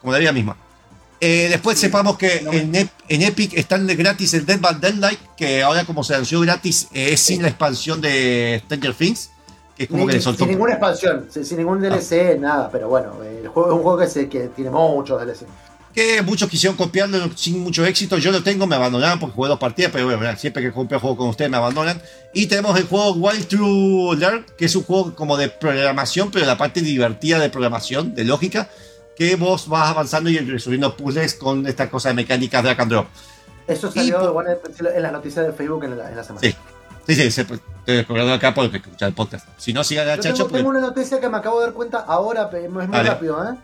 Como 0.01 0.13
la 0.13 0.21
vida 0.21 0.31
misma. 0.33 0.57
Eh, 1.21 1.49
después 1.51 1.79
sepamos 1.81 2.17
que 2.17 2.43
no. 2.43 2.53
en, 2.53 2.73
Ep- 2.75 2.91
en 3.09 3.23
Epic 3.23 3.55
están 3.55 3.87
gratis 3.89 4.35
el 4.35 4.47
Dead 4.47 4.61
by 4.61 4.77
Daylight, 4.81 5.19
que 5.37 5.63
ahora 5.65 5.85
como 5.85 6.03
se 6.05 6.15
anunció 6.15 6.41
gratis 6.41 6.87
eh, 6.93 7.11
es 7.13 7.21
sin 7.21 7.43
la 7.43 7.49
expansión 7.49 8.01
de 8.01 8.61
Stranger 8.65 8.95
Things, 8.95 9.31
es 9.79 9.89
como 9.89 10.03
Ni- 10.05 10.07
que 10.09 10.13
le 10.15 10.21
soltó. 10.21 10.41
sin 10.45 10.49
ninguna 10.51 10.73
expansión, 10.73 11.27
sin, 11.31 11.45
sin 11.45 11.59
ningún 11.59 11.81
DLC, 11.81 12.39
nada, 12.39 12.69
pero 12.71 12.89
bueno, 12.89 13.13
el 13.23 13.49
juego 13.49 13.71
es 13.71 13.75
un 13.77 13.83
juego 13.83 13.99
que, 13.99 14.07
se, 14.09 14.29
que 14.29 14.49
tiene 14.49 14.71
muchos 14.71 15.21
DLC. 15.21 15.47
Que 15.95 16.23
muchos 16.23 16.49
quisieron 16.49 16.75
copiarlo 16.75 17.19
sin 17.37 17.61
mucho 17.61 17.85
éxito. 17.85 18.17
Yo 18.17 18.33
lo 18.33 18.43
tengo, 18.43 18.67
me 18.67 18.77
abandonaron 18.77 19.19
porque 19.21 19.35
jugué 19.35 19.51
dos 19.51 19.59
partidas, 19.59 19.93
pero 19.93 20.07
bueno, 20.07 20.37
siempre 20.39 20.63
que 20.63 20.73
copio 20.73 20.99
juego 20.99 21.19
con 21.19 21.29
ustedes 21.29 21.51
me 21.51 21.59
abandonan. 21.59 22.01
Y 22.33 22.47
tenemos 22.47 22.79
el 22.79 22.87
juego 22.87 23.13
Wild 23.13 23.47
True 23.47 24.17
Learn, 24.17 24.47
que 24.57 24.65
es 24.65 24.75
un 24.75 24.85
juego 24.85 25.15
como 25.15 25.37
de 25.37 25.51
programación, 25.51 26.31
pero 26.31 26.47
la 26.47 26.57
parte 26.57 26.81
divertida 26.81 27.39
de 27.39 27.51
programación, 27.51 28.15
de 28.15 28.25
lógica, 28.25 28.71
que 29.17 29.37
vos 29.37 29.69
vas 29.69 29.91
avanzando 29.91 30.31
y 30.31 30.39
resolviendo 30.39 30.97
puzzles 30.97 31.35
con 31.35 31.67
esta 31.67 31.91
cosa 31.91 32.09
de 32.09 32.15
mecánicas 32.15 32.63
drag 32.63 32.81
and 32.81 32.91
drop. 32.91 33.07
Eso 33.67 33.93
salió 33.93 34.33
bueno, 34.33 34.51
en 34.95 35.03
las 35.03 35.13
noticias 35.13 35.47
de 35.47 35.53
Facebook 35.53 35.85
en 35.85 35.99
la, 35.99 36.09
en 36.09 36.17
la 36.17 36.25
semana. 36.25 36.41
Sí. 36.41 36.57
Sí, 37.07 37.31
sí, 37.31 37.43
estoy 37.83 37.97
recordando 37.99 38.33
acá 38.35 38.55
porque 38.55 38.79
escuchar 38.79 39.09
el 39.09 39.15
podcast. 39.15 39.47
Si 39.59 39.73
no, 39.73 39.85
sigan 39.85 40.09
a 40.09 40.17
Chacho. 40.17 40.23
tengo, 40.33 40.39
porque- 40.45 40.57
tengo 40.59 40.71
una 40.71 40.81
noticia 40.81 41.21
que 41.21 41.29
me 41.29 41.37
acabo 41.37 41.61
de 41.61 41.67
dar 41.67 41.75
cuenta 41.75 41.99
ahora, 42.01 42.49
pero 42.51 42.65
es 42.65 42.71
muy 42.71 42.87
rápido, 42.87 43.43
¿eh? 43.45 43.57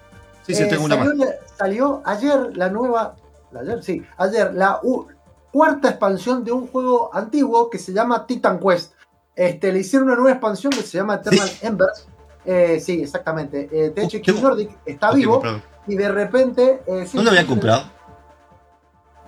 Sí, 0.46 0.54
sí, 0.54 0.62
Eh, 0.62 0.66
tengo 0.66 0.84
una 0.84 0.96
más. 0.96 1.08
salió, 1.08 1.24
la- 1.24 1.34
salió 1.56 2.02
ayer 2.04 2.56
la 2.56 2.68
nueva. 2.70 3.16
Ayer, 3.60 3.82
sí, 3.82 4.02
ayer 4.16 4.52
la 4.54 4.80
u- 4.82 5.06
cuarta 5.50 5.88
expansión 5.90 6.44
de 6.44 6.52
un 6.52 6.66
juego 6.68 7.10
antiguo 7.14 7.68
que 7.70 7.78
se 7.78 7.92
llama 7.92 8.26
Titan 8.26 8.58
Quest. 8.60 8.92
Este, 9.34 9.72
le 9.72 9.80
hicieron 9.80 10.08
una 10.08 10.16
nueva 10.16 10.32
expansión 10.32 10.72
que 10.72 10.82
se 10.82 10.98
llama 10.98 11.14
Eternal 11.16 11.50
Embers. 11.62 12.06
Eh, 12.44 12.80
sí, 12.84 13.02
exactamente. 13.02 13.68
Eh, 13.72 13.90
THQ 13.90 14.40
Nordic 14.40 14.70
está 14.86 15.12
vivo 15.12 15.42
y 15.86 15.94
de 15.96 16.08
repente. 16.08 16.82
eh, 16.86 17.06
sí, 17.06 17.16
¿No 17.16 17.22
lo 17.24 17.30
había 17.30 17.46
comprado? 17.46 17.84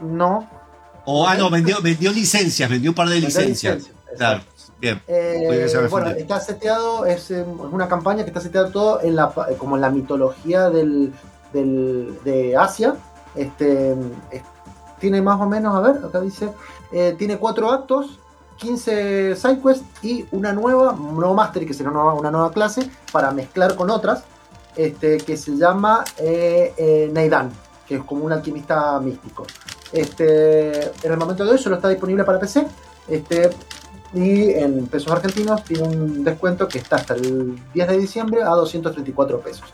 No. 0.00 0.48
O, 1.04 1.26
ah, 1.26 1.34
no, 1.36 1.50
vendió, 1.50 1.80
vendió 1.82 2.12
licencias, 2.12 2.68
vendió 2.68 2.90
un 2.90 2.94
par 2.94 3.08
de 3.08 3.14
vendió 3.14 3.28
licencias. 3.28 3.76
licencia, 3.76 3.94
Claro. 4.16 4.42
Bien. 4.80 5.02
Eh, 5.06 5.68
bueno, 5.90 6.06
está 6.22 6.40
seteado, 6.40 7.04
es, 7.06 7.30
eh, 7.30 7.40
es 7.42 7.46
una 7.72 7.88
campaña 7.88 8.22
que 8.24 8.30
está 8.30 8.40
seteada 8.40 8.70
todo 8.70 9.00
en 9.02 9.14
la, 9.16 9.30
pa- 9.30 9.48
como 9.58 9.76
en 9.76 9.82
la 9.82 9.90
mitología 9.90 10.70
del, 10.70 11.12
del- 11.52 12.18
de 12.24 12.56
Asia. 12.56 12.94
Este, 13.34 13.92
es- 14.30 14.42
tiene 14.98 15.22
más 15.22 15.40
o 15.40 15.46
menos, 15.46 15.74
a 15.74 15.80
ver, 15.80 16.04
acá 16.04 16.20
dice, 16.20 16.50
eh, 16.92 17.14
tiene 17.18 17.38
cuatro 17.38 17.70
actos, 17.70 18.18
15 18.56 19.34
sidequests 19.36 19.84
y 20.02 20.26
una 20.32 20.52
nueva, 20.52 20.92
nuevo 20.92 21.32
master, 21.34 21.64
que 21.66 21.72
será 21.72 21.90
una 21.90 22.00
nueva, 22.02 22.14
una 22.20 22.30
nueva 22.30 22.50
clase 22.52 22.90
para 23.12 23.30
mezclar 23.30 23.74
con 23.76 23.88
otras, 23.90 24.24
este, 24.76 25.16
que 25.18 25.36
se 25.36 25.56
llama 25.56 26.04
eh, 26.18 26.74
eh, 26.76 27.10
Neidan, 27.12 27.50
que 27.86 27.96
es 27.96 28.04
como 28.04 28.24
un 28.24 28.32
alquimista 28.32 29.00
místico. 29.00 29.46
Este, 29.92 30.82
en 30.84 31.12
el 31.12 31.16
momento 31.16 31.44
de 31.44 31.52
hoy 31.52 31.58
solo 31.58 31.76
está 31.76 31.88
disponible 31.88 32.24
para 32.24 32.38
PC. 32.38 32.66
Este, 33.08 33.50
y 34.12 34.50
en 34.50 34.86
pesos 34.86 35.12
argentinos 35.12 35.62
tiene 35.64 35.84
un 35.84 36.24
descuento 36.24 36.66
que 36.68 36.78
está 36.78 36.96
hasta 36.96 37.14
el 37.14 37.58
10 37.74 37.88
de 37.88 37.98
diciembre 37.98 38.42
a 38.42 38.48
234 38.50 39.40
pesos. 39.40 39.64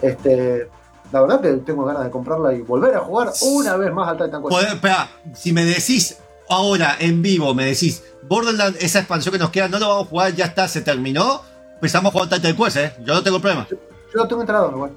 Este, 0.00 0.68
la 1.12 1.20
verdad 1.20 1.40
que 1.40 1.52
tengo 1.58 1.84
ganas 1.84 2.04
de 2.04 2.10
comprarla 2.10 2.54
y 2.54 2.62
volver 2.62 2.94
a 2.96 3.00
jugar 3.00 3.30
una 3.42 3.76
vez 3.76 3.92
más 3.92 4.08
al 4.08 4.16
Titan 4.18 4.42
Quest. 4.42 4.72
Espera, 4.72 5.08
si 5.34 5.52
me 5.52 5.64
decís 5.64 6.16
ahora 6.48 6.96
en 6.98 7.22
vivo, 7.22 7.54
me 7.54 7.66
decís, 7.66 8.02
Borderlands, 8.28 8.82
esa 8.82 8.98
expansión 9.00 9.32
que 9.32 9.38
nos 9.38 9.50
queda, 9.50 9.68
no 9.68 9.78
lo 9.78 9.88
vamos 9.88 10.06
a 10.06 10.10
jugar, 10.10 10.34
ya 10.34 10.46
está, 10.46 10.66
se 10.68 10.80
terminó. 10.80 11.42
Empezamos 11.74 12.10
a 12.10 12.12
jugar 12.12 12.28
Titan 12.28 12.56
Quest, 12.56 12.76
¿eh? 12.76 12.92
Yo 13.04 13.14
no 13.14 13.22
tengo 13.22 13.40
problema. 13.40 13.66
Yo 13.70 13.76
lo 14.14 14.28
tengo 14.28 14.42
instalado 14.42 14.70
igual. 14.70 14.90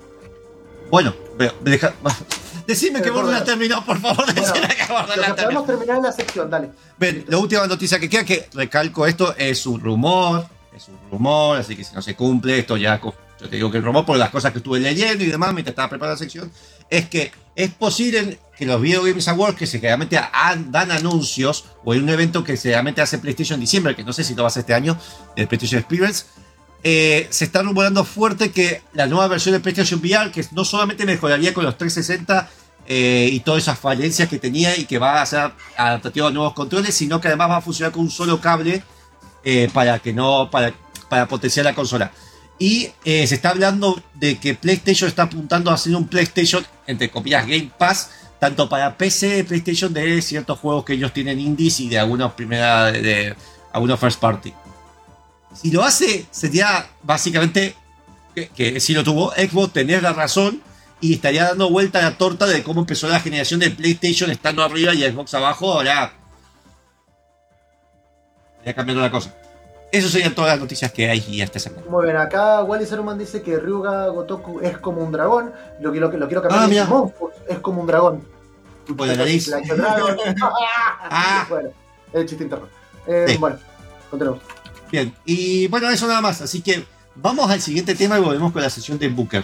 Bueno, 0.89 1.13
pero 1.37 1.53
me 1.63 1.71
deja- 1.71 1.93
Decime 2.67 3.01
que 3.01 3.09
Borderlands 3.09 3.45
terminó, 3.45 3.85
por 3.85 3.99
favor, 3.99 4.25
Bueno, 4.25 4.41
decime 4.41 4.67
que 4.67 4.81
Lo 4.81 4.87
que 4.87 4.93
Borderlands 4.93 5.35
terminó. 5.35 5.63
podemos 5.63 5.65
terminar 5.67 6.01
la 6.01 6.11
sección, 6.11 6.49
dale. 6.49 6.71
Ven, 6.97 7.25
la 7.27 7.37
última 7.37 7.67
noticia 7.67 7.99
que 7.99 8.09
queda, 8.09 8.25
que 8.25 8.49
recalco 8.53 9.05
esto, 9.05 9.35
es 9.37 9.65
un 9.65 9.79
rumor, 9.79 10.47
es 10.75 10.87
un 10.87 10.97
rumor, 11.11 11.57
así 11.57 11.75
que 11.75 11.83
si 11.83 11.93
no 11.93 12.01
se 12.01 12.15
cumple, 12.15 12.59
esto 12.59 12.77
ya, 12.77 12.99
yo 13.01 13.13
te 13.49 13.55
digo 13.55 13.69
que 13.69 13.77
el 13.77 13.83
rumor 13.83 14.05
por 14.05 14.17
las 14.17 14.29
cosas 14.29 14.51
que 14.51 14.59
estuve 14.59 14.79
leyendo 14.79 15.23
y 15.23 15.27
demás 15.27 15.53
mientras 15.53 15.73
estaba 15.73 15.89
preparando 15.89 16.15
la 16.15 16.19
sección, 16.19 16.51
es 16.89 17.07
que 17.09 17.31
es 17.55 17.71
posible 17.71 18.39
que 18.57 18.65
los 18.65 18.81
Video 18.81 19.03
Games 19.03 19.27
Awards, 19.27 19.57
que 19.57 19.67
se 19.67 19.79
generalmente 19.79 20.19
dan 20.69 20.91
anuncios, 20.91 21.65
o 21.83 21.93
en 21.93 22.03
un 22.03 22.09
evento 22.09 22.43
que 22.43 22.57
generalmente 22.57 23.01
hace 23.01 23.17
PlayStation 23.17 23.55
en 23.55 23.61
diciembre, 23.61 23.95
que 23.95 24.03
no 24.03 24.13
sé 24.13 24.23
si 24.23 24.33
lo 24.33 24.43
va 24.43 24.47
a 24.47 24.49
hacer 24.49 24.61
este 24.61 24.73
año, 24.73 24.97
el 25.35 25.47
PlayStation 25.47 25.79
Experience, 25.79 26.25
eh, 26.87 27.25
se 27.31 27.45
está 27.45 27.63
rumorando 27.63 28.03
fuerte 28.03 28.51
que 28.51 28.83
la 28.93 29.07
nueva 29.07 29.27
versión 29.27 29.53
de 29.53 29.59
PlayStation 29.59 29.99
VR, 29.99 30.29
que 30.29 30.45
no 30.51 30.63
solamente 30.63 31.03
mejoraría 31.03 31.51
con 31.51 31.65
los 31.65 31.79
360 31.79 32.47
eh, 32.85 33.27
y 33.31 33.39
todas 33.39 33.63
esas 33.63 33.79
falencias 33.79 34.29
que 34.29 34.37
tenía 34.37 34.77
y 34.77 34.85
que 34.85 34.99
va 34.99 35.19
a 35.19 35.25
ser 35.25 35.51
adaptativo 35.77 36.27
a 36.27 36.31
nuevos 36.31 36.53
controles, 36.53 36.93
sino 36.93 37.19
que 37.19 37.27
además 37.27 37.49
va 37.49 37.57
a 37.57 37.61
funcionar 37.61 37.91
con 37.91 38.03
un 38.03 38.11
solo 38.11 38.39
cable 38.39 38.83
eh, 39.43 39.67
para 39.73 39.97
que 39.97 40.13
no 40.13 40.51
para, 40.51 40.75
potenciar 41.27 41.65
la 41.65 41.73
consola. 41.73 42.11
Y 42.59 42.91
se 43.03 43.23
está 43.23 43.49
hablando 43.49 43.99
de 44.13 44.37
que 44.37 44.53
PlayStation 44.53 45.09
está 45.09 45.23
apuntando 45.23 45.71
a 45.71 45.73
hacer 45.73 45.95
un 45.95 46.07
PlayStation, 46.07 46.63
entre 46.85 47.09
comillas, 47.09 47.47
Game 47.47 47.71
Pass, 47.75 48.11
tanto 48.39 48.69
para 48.69 48.95
PC, 48.95 49.43
PlayStation, 49.45 49.91
de 49.91 50.21
ciertos 50.21 50.59
juegos 50.59 50.85
que 50.85 50.93
ellos 50.93 51.11
tienen 51.11 51.39
indies 51.39 51.79
y 51.79 51.89
de 51.89 51.97
algunos 51.97 52.33
primera 52.33 52.91
de 52.91 53.35
algunos 53.73 53.99
first 53.99 54.19
party. 54.19 54.53
Si 55.55 55.71
lo 55.71 55.83
hace, 55.83 56.25
sería 56.31 56.87
básicamente 57.03 57.75
que, 58.33 58.49
que 58.49 58.79
si 58.79 58.93
lo 58.93 59.03
tuvo 59.03 59.31
Xbox, 59.31 59.73
tener 59.73 60.03
la 60.03 60.13
razón 60.13 60.61
y 61.01 61.13
estaría 61.13 61.45
dando 61.45 61.69
vuelta 61.69 61.99
a 61.99 62.03
la 62.03 62.17
torta 62.17 62.45
de 62.45 62.63
cómo 62.63 62.81
empezó 62.81 63.07
la 63.07 63.19
generación 63.19 63.59
de 63.59 63.71
PlayStation 63.71 64.29
estando 64.31 64.63
arriba 64.63 64.93
y 64.93 65.03
Xbox 65.03 65.33
abajo. 65.33 65.73
Ahora, 65.73 66.13
ya 68.65 68.73
cambiando 68.73 69.01
la 69.03 69.11
cosa. 69.11 69.33
Esas 69.91 70.11
serían 70.11 70.35
todas 70.35 70.51
las 70.51 70.59
noticias 70.59 70.91
que 70.91 71.09
hay 71.09 71.41
esta 71.41 71.59
semana. 71.59 71.83
Muy 71.89 72.03
bien, 72.05 72.17
acá 72.17 72.63
Wally 72.63 72.85
Saruman 72.85 73.17
dice 73.17 73.41
que 73.41 73.57
Ryuga 73.57 74.07
Gotoku 74.07 74.59
es 74.59 74.77
como 74.79 75.01
un 75.01 75.11
dragón. 75.11 75.53
Lo 75.79 75.91
que 75.93 75.99
lo, 75.99 76.11
lo 76.11 76.27
quiero 76.27 76.41
cambiar 76.41 76.61
Ah, 76.61 76.65
es 76.65 76.69
mira. 76.69 76.87
Es 77.47 77.59
como 77.59 77.81
un 77.81 77.87
dragón. 77.87 78.27
Por 78.97 79.07
la 79.07 79.15
nariz. 79.15 79.49
Ah. 81.07 81.45
Bueno, 81.49 81.69
el 82.11 82.25
chiste 82.25 82.43
interno. 82.43 82.67
Eh, 83.07 83.25
Sí. 83.29 83.37
Bueno, 83.37 83.57
continuamos. 84.09 84.41
Bien, 84.95 85.13
y 85.25 85.67
bueno, 85.67 85.89
eso 85.89 86.07
nada 86.07 86.21
más. 86.21 86.41
Así 86.41 86.61
que 86.61 86.85
vamos 87.15 87.51
al 87.51 87.59
siguiente 87.59 87.95
tema 87.95 88.17
y 88.17 88.21
volvemos 88.21 88.53
con 88.53 88.61
la 88.61 88.69
sesión 88.69 88.97
de 88.97 89.09
Booker. 89.09 89.43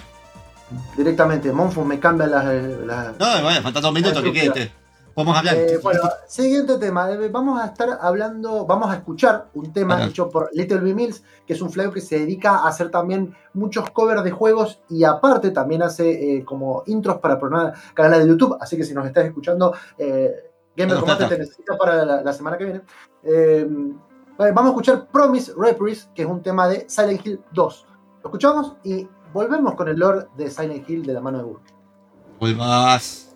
Directamente, 0.96 1.52
Monfus 1.52 1.86
me 1.86 2.00
cambia 2.00 2.26
las. 2.28 2.46
las- 2.86 3.20
No, 3.20 3.44
bueno, 3.44 3.62
faltan 3.62 3.82
dos 3.84 3.94
minutos. 3.94 4.24
que 4.24 4.32
quede. 4.32 4.72
Podemos 5.14 5.38
hablar. 5.38 5.56
Eh, 5.58 5.78
bueno, 5.84 6.00
siguiente 6.26 6.78
tema. 6.78 7.12
Eh, 7.12 7.28
Vamos 7.28 7.62
a 7.62 7.66
estar 7.66 8.00
hablando, 8.02 8.66
vamos 8.66 8.90
a 8.90 8.96
escuchar 8.96 9.48
un 9.56 9.74
tema 9.74 9.96
Ajá. 9.96 10.06
hecho 10.06 10.30
por 10.30 10.50
Little 10.54 10.78
B 10.80 10.94
Mills, 10.94 11.22
que 11.46 11.52
es 11.52 11.62
un 11.62 11.70
flaco 11.70 11.92
que 11.92 12.00
se 12.00 12.20
dedica 12.20 12.52
a 12.60 12.70
hacer 12.70 12.90
también 12.90 13.36
muchos 13.54 13.90
covers 13.92 14.24
de 14.24 14.32
juegos 14.32 14.80
y 14.90 15.04
aparte 15.04 15.52
también 15.52 15.84
hace 15.84 16.38
eh, 16.38 16.46
como 16.46 16.84
intros 16.88 17.18
para 17.18 17.38
programas- 17.38 17.74
canales 17.94 18.24
de 18.24 18.30
YouTube. 18.30 18.56
Así 18.62 18.78
que 18.78 18.86
si 18.86 18.94
nos 18.94 19.06
estás 19.06 19.26
escuchando, 19.26 19.76
eh, 19.98 20.32
Gamer 20.78 20.98
Combate 20.98 21.26
te 21.26 21.38
necesita 21.40 21.78
para 21.78 22.06
la, 22.06 22.22
la 22.22 22.32
semana 22.32 22.58
que 22.58 22.64
viene. 22.64 22.82
Vamos 24.38 24.66
a 24.66 24.70
escuchar 24.70 25.08
Promise 25.08 25.54
Reprise, 25.56 26.10
que 26.16 26.24
es 26.24 26.28
un 26.28 26.42
tema 26.42 26.68
de 26.68 26.90
Silent 26.90 27.26
Hill 27.26 27.42
2. 27.52 27.86
Lo 28.24 28.30
escuchamos 28.30 28.74
y 28.84 29.08
volvemos 29.34 29.76
con 29.76 29.88
el 29.88 29.98
lore 29.98 30.28
de 30.36 30.50
Silent 30.50 30.90
Hill 30.90 31.06
de 31.06 31.14
la 31.14 31.22
mano 31.22 31.38
de 31.38 31.44
Burke. 31.44 31.74
Vuelvas. 32.40 33.36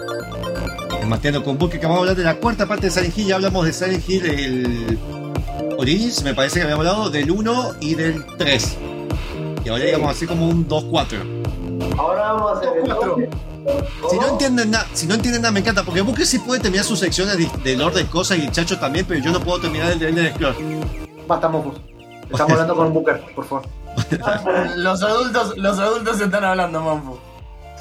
de 1.11 1.17
Mateando 1.17 1.43
con 1.43 1.57
Buque, 1.57 1.79
que 1.79 1.85
vamos 1.85 1.97
a 1.97 1.99
hablar 2.01 2.15
de 2.15 2.23
la 2.23 2.35
cuarta 2.35 2.65
parte 2.65 2.85
de 2.87 2.91
Silent 2.91 3.17
Hill. 3.17 3.27
Ya 3.27 3.35
hablamos 3.35 3.65
de 3.65 3.73
Silent 3.73 4.09
Hill, 4.09 4.25
el 4.25 4.99
Origins, 5.77 6.23
me 6.23 6.33
parece 6.33 6.55
que 6.59 6.63
habíamos 6.63 6.85
hablado 6.87 7.09
del 7.09 7.29
1 7.29 7.71
y 7.81 7.95
del 7.95 8.25
3. 8.37 8.77
Y 9.65 9.69
ahora 9.69 9.83
digamos 9.83 10.11
así 10.11 10.25
como 10.25 10.47
un 10.47 10.67
2-4. 10.67 11.97
Ahora 11.97 12.33
vamos 12.33 12.51
a 12.51 12.59
hacer 12.59 12.77
el 12.77 12.83
Cuatro. 12.85 13.09
doble. 13.09 13.29
Si 14.09 14.17
no 14.17 14.29
entienden 14.29 14.71
nada, 14.71 14.87
si 14.93 15.05
no 15.05 15.13
entienden 15.15 15.41
nada, 15.43 15.51
me 15.51 15.59
encanta, 15.59 15.83
porque 15.83 16.01
Buque 16.01 16.25
sí 16.25 16.39
puede 16.39 16.61
terminar 16.61 16.85
sus 16.85 16.97
secciones 16.99 17.37
de, 17.37 17.47
de 17.63 17.77
Lord 17.77 17.93
de 17.93 18.05
cosas 18.07 18.39
y 18.39 18.41
el 18.45 18.51
Chacho 18.51 18.79
también, 18.79 19.05
pero 19.07 19.19
yo 19.19 19.31
no 19.31 19.39
puedo 19.39 19.59
terminar 19.61 19.91
el 19.91 19.99
de 19.99 20.09
Ender 20.09 20.33
Scroll. 20.33 20.55
Basta, 21.27 21.47
mofos. 21.47 21.79
Estamos 22.31 22.53
hablando 22.53 22.75
con 22.75 22.93
Booker, 22.93 23.21
por 23.35 23.45
favor. 23.45 23.65
Los 24.77 25.03
adultos, 25.03 25.57
los 25.57 25.77
adultos 25.77 26.21
están 26.21 26.43
hablando, 26.45 26.79
Monfu. 26.79 27.17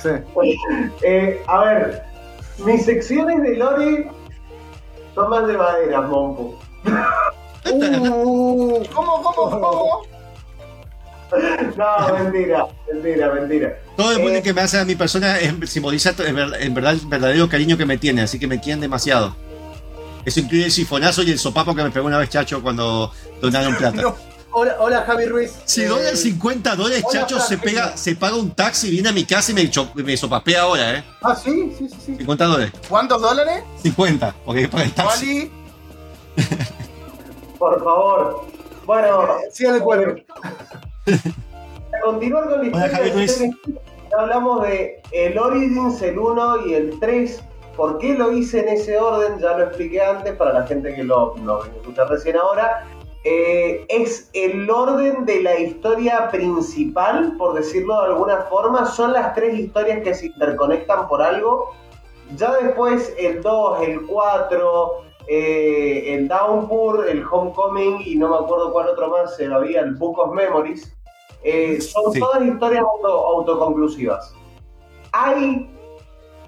Sí. 0.02 0.08
Eh, 1.02 1.40
a 1.46 1.60
ver, 1.60 2.02
mis 2.64 2.84
secciones 2.84 3.42
de 3.42 3.56
Lore 3.56 4.10
son 5.14 5.30
más 5.30 5.46
de 5.46 5.56
madera, 5.56 6.00
Monpo. 6.02 6.58
Uh, 7.70 8.82
¿Cómo, 8.94 9.22
cómo, 9.22 9.50
cómo? 9.60 10.02
No, 11.76 12.14
mentira, 12.18 12.66
mentira, 12.92 13.32
mentira. 13.32 13.78
Todo 13.96 14.12
el 14.12 14.18
Eh, 14.18 14.22
bullying 14.22 14.42
que 14.42 14.52
me 14.52 14.62
hace 14.62 14.78
a 14.80 14.84
mi 14.84 14.96
persona 14.96 15.36
simboliza 15.66 16.12
en 16.18 16.34
ver- 16.34 16.56
en 16.60 16.74
verdad 16.74 16.92
el 16.94 17.00
verdadero 17.06 17.48
cariño 17.48 17.76
que 17.76 17.86
me 17.86 17.98
tiene, 17.98 18.22
así 18.22 18.38
que 18.38 18.46
me 18.48 18.60
quieren 18.60 18.80
demasiado. 18.80 19.36
Eso 20.24 20.40
incluye 20.40 20.64
el 20.66 20.72
sifonazo 20.72 21.22
y 21.22 21.30
el 21.30 21.38
sopapo 21.38 21.74
que 21.74 21.82
me 21.84 21.90
pegó 21.90 22.06
una 22.06 22.18
vez 22.18 22.30
Chacho 22.30 22.62
cuando 22.62 23.12
donaron 23.40 23.76
plata. 23.76 24.02
No. 24.02 24.29
Hola, 24.52 24.76
hola, 24.80 25.02
Javi 25.02 25.26
Ruiz. 25.26 25.52
Si 25.64 25.82
Eh, 25.82 25.86
donan 25.88 26.16
50 26.16 26.76
dólares, 26.76 27.02
hola, 27.06 27.20
Chacho 27.20 27.40
se 27.40 27.58
pega, 27.58 27.96
se 27.96 28.16
paga 28.16 28.36
un 28.36 28.50
taxi, 28.54 28.90
viene 28.90 29.08
a 29.08 29.12
mi 29.12 29.24
casa 29.24 29.52
y 29.52 29.54
me, 29.54 29.70
me 30.02 30.16
sopapea 30.16 30.62
ahora, 30.62 30.94
¿eh? 30.98 31.04
Ah, 31.22 31.34
sí, 31.36 31.74
sí, 31.78 31.88
sí. 31.88 31.96
sí. 32.06 32.16
50 32.16 32.44
dólares. 32.44 32.72
¿Cuántos 32.88 33.20
dólares? 33.22 33.62
50, 33.82 34.34
porque 34.44 34.68
paga 34.68 34.84
el 34.84 34.92
taxi. 34.92 35.50
Por 37.58 37.82
favor. 37.84 38.46
Bueno, 38.86 39.36
Sí, 39.52 39.66
al 39.66 39.82
cuadro. 39.82 40.16
para 41.04 42.02
continuar 42.04 42.44
con 42.48 42.52
la 42.52 42.56
Hola, 42.58 42.66
historia 42.86 42.96
Javi 42.96 43.10
Ruiz. 43.10 43.40
Hill, 43.40 43.56
hablamos 44.18 44.62
de 44.62 45.02
el 45.12 45.38
Origins, 45.38 46.02
el 46.02 46.18
1 46.18 46.66
y 46.66 46.74
el 46.74 46.98
3. 47.00 47.40
¿Por 47.76 47.98
qué 47.98 48.14
lo 48.14 48.32
hice 48.32 48.60
en 48.60 48.68
ese 48.70 48.98
orden? 48.98 49.38
Ya 49.40 49.56
lo 49.56 49.64
expliqué 49.64 50.02
antes 50.02 50.34
para 50.36 50.52
la 50.52 50.66
gente 50.66 50.94
que 50.94 51.04
lo, 51.04 51.36
lo 51.38 51.64
escucha 51.64 52.04
recién 52.06 52.36
ahora. 52.36 52.86
Eh, 53.24 53.84
es 53.88 54.30
el 54.32 54.70
orden 54.70 55.26
de 55.26 55.42
la 55.42 55.58
historia 55.58 56.30
principal, 56.30 57.34
por 57.36 57.52
decirlo 57.54 58.00
de 58.00 58.06
alguna 58.06 58.36
forma. 58.44 58.86
Son 58.86 59.12
las 59.12 59.34
tres 59.34 59.58
historias 59.58 60.02
que 60.02 60.14
se 60.14 60.26
interconectan 60.26 61.06
por 61.06 61.20
algo. 61.20 61.72
Ya 62.36 62.52
después 62.54 63.14
el 63.18 63.42
2, 63.42 63.82
el 63.82 64.06
4, 64.06 65.02
eh, 65.26 66.14
el 66.14 66.28
Downpour, 66.28 67.08
el 67.08 67.22
Homecoming 67.30 67.98
y 68.06 68.16
no 68.16 68.28
me 68.28 68.36
acuerdo 68.36 68.72
cuál 68.72 68.88
otro 68.88 69.08
más 69.08 69.36
se 69.36 69.46
había, 69.52 69.80
el 69.80 69.94
Book 69.96 70.18
of 70.18 70.32
Memories. 70.34 70.96
Eh, 71.42 71.80
son 71.80 72.12
Sí. 72.12 72.20
todas 72.20 72.42
historias 72.42 72.82
auto- 72.82 73.26
autoconclusivas. 73.26 74.34
Hay 75.12 75.68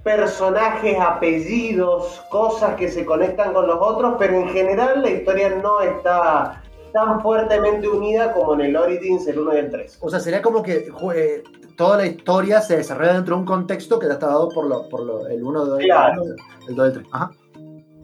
personajes, 0.05 0.99
apellidos, 0.99 2.23
cosas 2.31 2.75
que 2.77 2.89
se 2.89 3.05
conectan 3.05 3.53
con 3.53 3.67
los 3.67 3.79
otros, 3.81 4.15
pero 4.19 4.35
en 4.37 4.49
general 4.49 5.03
la 5.03 5.11
historia 5.11 5.51
no 5.63 5.81
está 5.81 6.62
tan 6.93 7.21
fuertemente 7.21 7.89
unida 7.89 8.33
como 8.33 8.55
en 8.55 8.63
el 8.63 8.77
Origins, 8.77 9.27
el 9.27 9.39
1 9.39 9.55
y 9.55 9.59
el 9.59 9.71
3. 9.71 9.99
O 10.01 10.11
sea, 10.11 10.21
sería 10.21 10.43
como 10.43 10.63
que 10.63 10.89
eh, 11.15 11.43
toda 11.77 11.97
la 11.99 12.07
historia 12.07 12.61
se 12.61 12.77
desarrolla 12.77 13.15
dentro 13.15 13.35
de 13.35 13.41
un 13.41 13.47
contexto 13.47 13.99
que 13.99 14.07
ya 14.07 14.15
está 14.15 14.27
dado 14.29 14.49
por, 14.51 14.67
lo, 14.67 14.89
por 14.89 15.01
lo, 15.05 15.27
el 15.27 15.43
1, 15.43 15.65
2, 15.65 15.79
Claro. 15.81 16.23
el 16.69 16.75
2 16.75 16.87
y 16.87 16.89
el 16.89 16.93
3. 16.93 17.07
Ajá. 17.13 17.31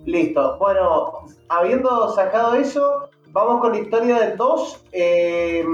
Listo. 0.06 0.56
Bueno, 0.58 1.26
habiendo 1.48 2.10
sacado 2.14 2.54
eso, 2.54 3.08
vamos 3.32 3.60
con 3.60 3.72
la 3.72 3.78
historia 3.80 4.20
del 4.20 4.36
2. 4.36 4.84
Eh, 4.92 5.64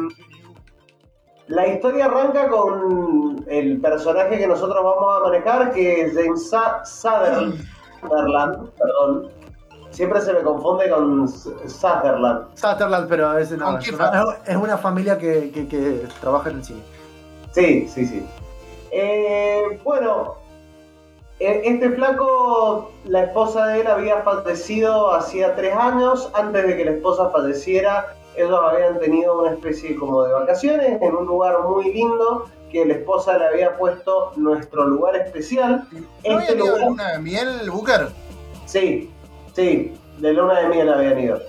la 1.46 1.66
historia 1.68 2.06
arranca 2.06 2.48
con 2.48 3.44
el 3.48 3.80
personaje 3.80 4.38
que 4.38 4.46
nosotros 4.46 4.82
vamos 4.82 5.04
a 5.16 5.20
manejar, 5.28 5.72
que 5.72 6.02
es 6.02 6.14
James. 6.14 6.50
Sutherland, 6.84 8.70
perdón. 8.78 9.28
Siempre 9.95 10.20
se 10.20 10.32
me 10.32 10.42
confunde 10.42 10.90
con 10.90 11.28
Sutherland. 11.28 12.47
Sutherland, 12.57 13.09
pero 13.09 13.38
es, 13.38 13.51
no, 13.53 13.64
Con 13.64 13.80
es, 13.80 13.92
una, 13.92 14.24
es 14.45 14.57
una 14.57 14.76
familia 14.76 15.16
que, 15.16 15.53
que, 15.53 15.68
que 15.68 16.03
trabaja 16.20 16.51
en 16.51 16.57
el 16.57 16.64
cine. 16.64 16.82
Sí, 17.53 17.88
sí, 17.88 18.05
sí. 18.05 18.26
Eh, 18.90 19.80
bueno, 19.84 20.34
e- 21.38 21.62
este 21.64 21.90
flaco, 21.90 22.90
la 23.05 23.24
esposa 23.24 23.66
de 23.68 23.82
él 23.82 23.86
había 23.86 24.22
fallecido 24.22 25.12
hacía 25.12 25.55
tres 25.55 25.74
años. 25.76 26.28
Antes 26.34 26.66
de 26.66 26.76
que 26.76 26.84
la 26.86 26.90
esposa 26.90 27.30
falleciera, 27.30 28.16
ellos 28.36 28.59
habían 28.68 28.99
tenido 28.99 29.42
una 29.42 29.53
especie 29.53 29.95
como 29.95 30.24
de 30.24 30.32
vacaciones 30.32 31.01
en 31.01 31.14
un 31.14 31.24
lugar 31.26 31.62
muy 31.68 31.92
lindo 31.92 32.47
que 32.72 32.84
la 32.84 32.95
esposa 32.95 33.38
le 33.38 33.47
había 33.47 33.76
puesto 33.76 34.32
nuestro 34.34 34.86
lugar 34.88 35.14
especial. 35.14 35.86
¿No 35.92 36.01
Este 36.24 36.32
había 36.32 36.47
tenido 36.49 36.78
lugar, 36.88 37.12
de 37.12 37.18
miel, 37.20 37.70
Booker? 37.70 38.09
sí, 38.66 39.09
sí, 39.55 39.94
de 40.18 40.32
luna 40.32 40.61
de 40.61 40.68
miel 40.68 40.92
habían 40.92 41.18
ido. 41.18 41.40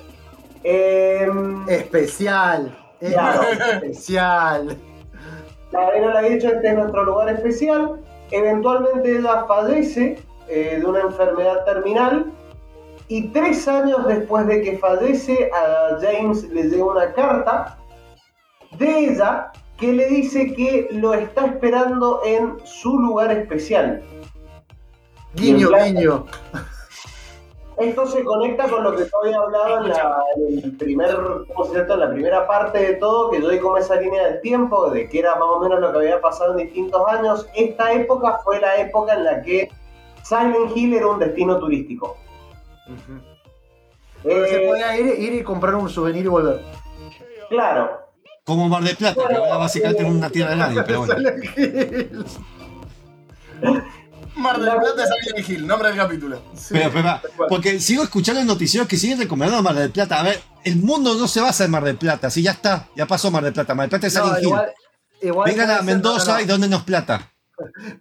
Em, 0.63 1.67
Especial. 1.69 2.75
Claro. 2.99 3.41
Especial. 3.83 4.77
La 5.71 5.91
le 5.91 6.17
ha 6.17 6.21
dicho, 6.21 6.47
este 6.47 6.69
es 6.69 6.75
nuestro 6.75 7.03
lugar 7.03 7.29
especial. 7.29 8.01
Eventualmente 8.31 9.17
ella 9.17 9.45
fallece 9.45 10.17
eh, 10.47 10.77
de 10.79 10.85
una 10.85 11.01
enfermedad 11.01 11.65
terminal 11.65 12.31
y 13.07 13.27
tres 13.29 13.67
años 13.67 14.07
después 14.07 14.47
de 14.47 14.61
que 14.61 14.77
fallece 14.77 15.51
a 15.53 15.97
James 16.01 16.43
le 16.49 16.63
llega 16.63 16.85
una 16.85 17.13
carta 17.13 17.77
de 18.77 19.09
ella 19.09 19.51
que 19.77 19.91
le 19.91 20.07
dice 20.07 20.53
que 20.53 20.87
lo 20.91 21.13
está 21.13 21.45
esperando 21.45 22.21
en 22.25 22.55
su 22.65 22.97
lugar 22.97 23.31
especial. 23.31 24.01
Guiño, 25.35 25.69
guiño. 25.69 26.25
Esto 27.77 28.07
se 28.07 28.23
conecta 28.23 28.69
con 28.69 28.83
lo 28.83 28.95
que 28.95 29.03
yo 29.03 29.09
había 29.23 29.37
hablado 29.37 29.83
en 29.83 29.89
la, 29.89 30.17
en 30.47 30.63
el 30.63 30.77
primer, 30.77 31.15
¿cómo 31.53 31.65
se? 31.71 31.79
En 31.79 31.99
la 31.99 32.09
primera 32.09 32.47
parte 32.47 32.79
de 32.79 32.93
todo, 32.95 33.29
que 33.31 33.41
yo 33.41 33.49
di 33.49 33.59
como 33.59 33.77
esa 33.77 33.95
línea 33.97 34.27
del 34.27 34.41
tiempo, 34.41 34.89
de 34.89 35.09
que 35.09 35.19
era 35.19 35.35
más 35.35 35.47
o 35.49 35.59
menos 35.59 35.81
lo 35.81 35.91
que 35.91 35.97
había 35.97 36.21
pasado 36.21 36.51
en 36.51 36.65
distintos 36.65 37.01
años. 37.07 37.47
Esta 37.53 37.91
época 37.93 38.39
fue 38.43 38.61
la 38.61 38.77
época 38.77 39.13
en 39.15 39.23
la 39.25 39.41
que 39.41 39.69
Silent 40.23 40.71
Hill 40.75 40.93
era 40.93 41.07
un 41.07 41.19
destino 41.19 41.59
turístico. 41.59 42.15
Pero 44.23 44.45
se 44.47 44.63
Eh, 44.63 44.67
podía 44.69 44.97
ir, 44.97 45.07
ir 45.19 45.33
y 45.33 45.43
comprar 45.43 45.75
un 45.75 45.89
souvenir 45.89 46.25
y 46.25 46.29
volver. 46.29 46.61
claro, 47.49 47.99
Como 48.45 48.69
Mar 48.69 48.83
del 48.83 48.95
Plata, 48.95 49.27
que 49.27 49.35
ahora 49.35 49.57
básicamente 49.57 50.01
es 50.03 50.09
una 50.09 50.29
tierra 50.29 50.51
de 50.51 50.55
nadie, 50.57 50.81
pero 50.83 50.99
bueno. 51.05 51.15
Mar 54.37 54.59
del 54.59 54.69
Plata 54.75 55.03
es 55.03 55.09
Silent 55.25 55.49
Hill, 55.49 55.67
nombre 55.67 55.87
del 55.89 55.97
capítulo. 55.97 56.41
Pero, 56.69 56.91
pero, 56.91 57.19
porque 57.47 57.79
sigo 57.79 58.03
escuchando 58.03 58.41
en 58.41 58.47
noticieros 58.47 58.87
que 58.87 58.97
siguen 58.97 59.19
recomendando 59.19 59.63
Mar 59.63 59.75
del 59.75 59.91
Plata. 59.91 60.19
A 60.19 60.23
ver, 60.23 60.39
el 60.63 60.75
mundo 60.77 61.13
no 61.15 61.27
se 61.27 61.41
basa 61.41 61.63
en 61.65 61.71
Mar 61.71 61.83
del 61.83 61.97
Plata. 61.97 62.29
Si 62.29 62.41
ya 62.43 62.51
está, 62.51 62.87
ya 62.95 63.05
pasó 63.05 63.31
Mar 63.31 63.43
del 63.43 63.53
Plata. 63.53 63.73
Mar 63.75 63.85
del 63.85 63.89
Plata 63.91 64.07
es 64.07 64.15
No, 64.15 64.23
Silent 64.23 64.39
Hill. 64.41 64.47
igual, 64.49 64.73
igual 65.21 65.49
Vengan 65.51 65.71
a 65.71 65.81
Mendoza 65.81 66.25
no, 66.25 66.31
no, 66.33 66.37
no. 66.39 66.43
y 66.43 66.45
dondenos 66.47 66.83
plata. 66.83 67.31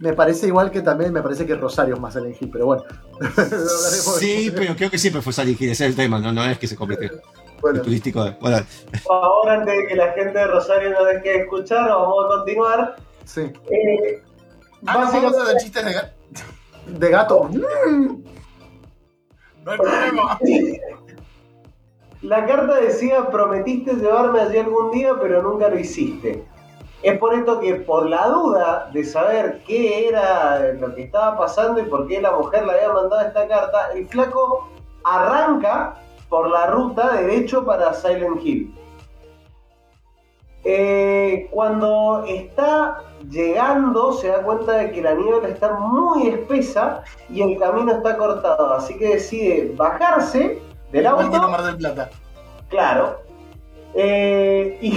Me 0.01 0.13
parece 0.15 0.49
igual 0.49 0.73
que 0.73 0.83
también, 0.83 1.13
me 1.13 1.23
parece 1.23 1.47
que 1.47 1.55
Rosario 1.55 1.95
es 1.95 2.01
más 2.01 2.13
Silent 2.15 2.41
Hill, 2.43 2.51
pero 2.53 2.67
bueno. 2.67 2.83
Sí, 4.19 4.51
de- 4.51 4.53
pero 4.53 4.75
creo 4.77 4.91
que 4.91 4.99
siempre 4.99 5.23
fue 5.23 5.33
Silent 5.33 5.61
Hill. 5.61 5.71
Ese 5.71 5.85
es 5.85 5.91
el 5.91 5.97
tema, 5.97 6.19
no, 6.19 6.33
no 6.33 6.45
es 6.45 6.59
que 6.59 6.67
se 6.67 6.77
bueno, 6.77 7.81
turístico. 7.81 8.25
de- 8.25 8.33
Bueno, 8.41 8.59
favor, 9.05 9.49
antes 9.51 9.75
de 9.75 9.87
que 9.87 9.95
la 9.95 10.13
gente 10.13 10.39
de 10.39 10.47
Rosario 10.49 10.91
nos 10.91 11.07
deje 11.07 11.29
de 11.31 11.37
escuchar, 11.43 11.89
vamos 11.89 12.25
a 12.25 12.37
continuar. 12.37 12.97
sí. 13.25 13.41
Eh, 13.71 14.23
Ah, 14.87 14.93
¿no 14.93 14.99
vamos 15.01 15.15
a 15.15 15.17
básicamente- 15.21 15.43
hacer 15.51 15.57
chistes 15.63 15.85
de 15.87 15.93
gato? 15.95 16.09
De 16.87 17.11
gato. 17.11 17.49
No 19.65 19.71
hay 19.71 19.79
problema. 19.79 20.39
La 22.23 22.47
carta 22.47 22.81
decía, 22.81 23.27
prometiste 23.31 23.95
llevarme 23.95 24.41
allí 24.41 24.59
algún 24.59 24.91
día, 24.93 25.13
pero 25.21 25.43
nunca 25.43 25.69
lo 25.69 25.79
hiciste. 25.79 26.45
Es 27.03 27.19
por 27.19 27.35
esto 27.35 27.61
que 27.61 27.75
por 27.75 28.09
la 28.09 28.29
duda 28.29 28.91
de 28.95 29.05
saber 29.05 29.63
qué 29.67 30.09
era 30.09 30.73
lo 30.73 30.95
que 30.95 31.03
estaba 31.03 31.37
pasando 31.37 31.81
y 31.81 31.85
por 31.85 32.07
qué 32.09 32.23
la 32.23 32.33
mujer 32.33 32.65
le 32.65 32.73
había 32.73 32.93
mandado 32.95 33.27
esta 33.27 33.47
carta, 33.47 33.93
el 33.95 34.09
flaco 34.09 34.71
arranca 35.05 36.01
por 36.31 36.49
la 36.49 36.67
ruta 36.69 37.13
derecho 37.13 37.65
para 37.67 37.93
Silent 37.93 38.41
Hill. 38.43 38.75
Eh, 40.65 41.49
cuando 41.51 42.25
está 42.27 43.03
llegando 43.31 44.13
se 44.13 44.29
da 44.29 44.43
cuenta 44.43 44.73
de 44.73 44.93
que 44.93 45.03
la 45.03 45.15
niebla 45.15 45.49
está 45.49 45.75
muy 45.75 46.29
espesa 46.29 47.03
y 47.31 47.43
el 47.43 47.59
camino 47.59 47.93
está 47.97 48.17
cortado, 48.17 48.75
así 48.75 48.97
que 48.97 49.15
decide 49.17 49.73
bajarse 49.77 50.61
del 50.93 51.05
Igual 51.07 51.31
que 51.31 51.37
auto, 51.37 51.49
Mar 51.49 51.63
del 51.63 51.77
Plata. 51.77 52.11
claro, 52.69 53.21
eh, 53.95 54.79
y, 54.81 54.95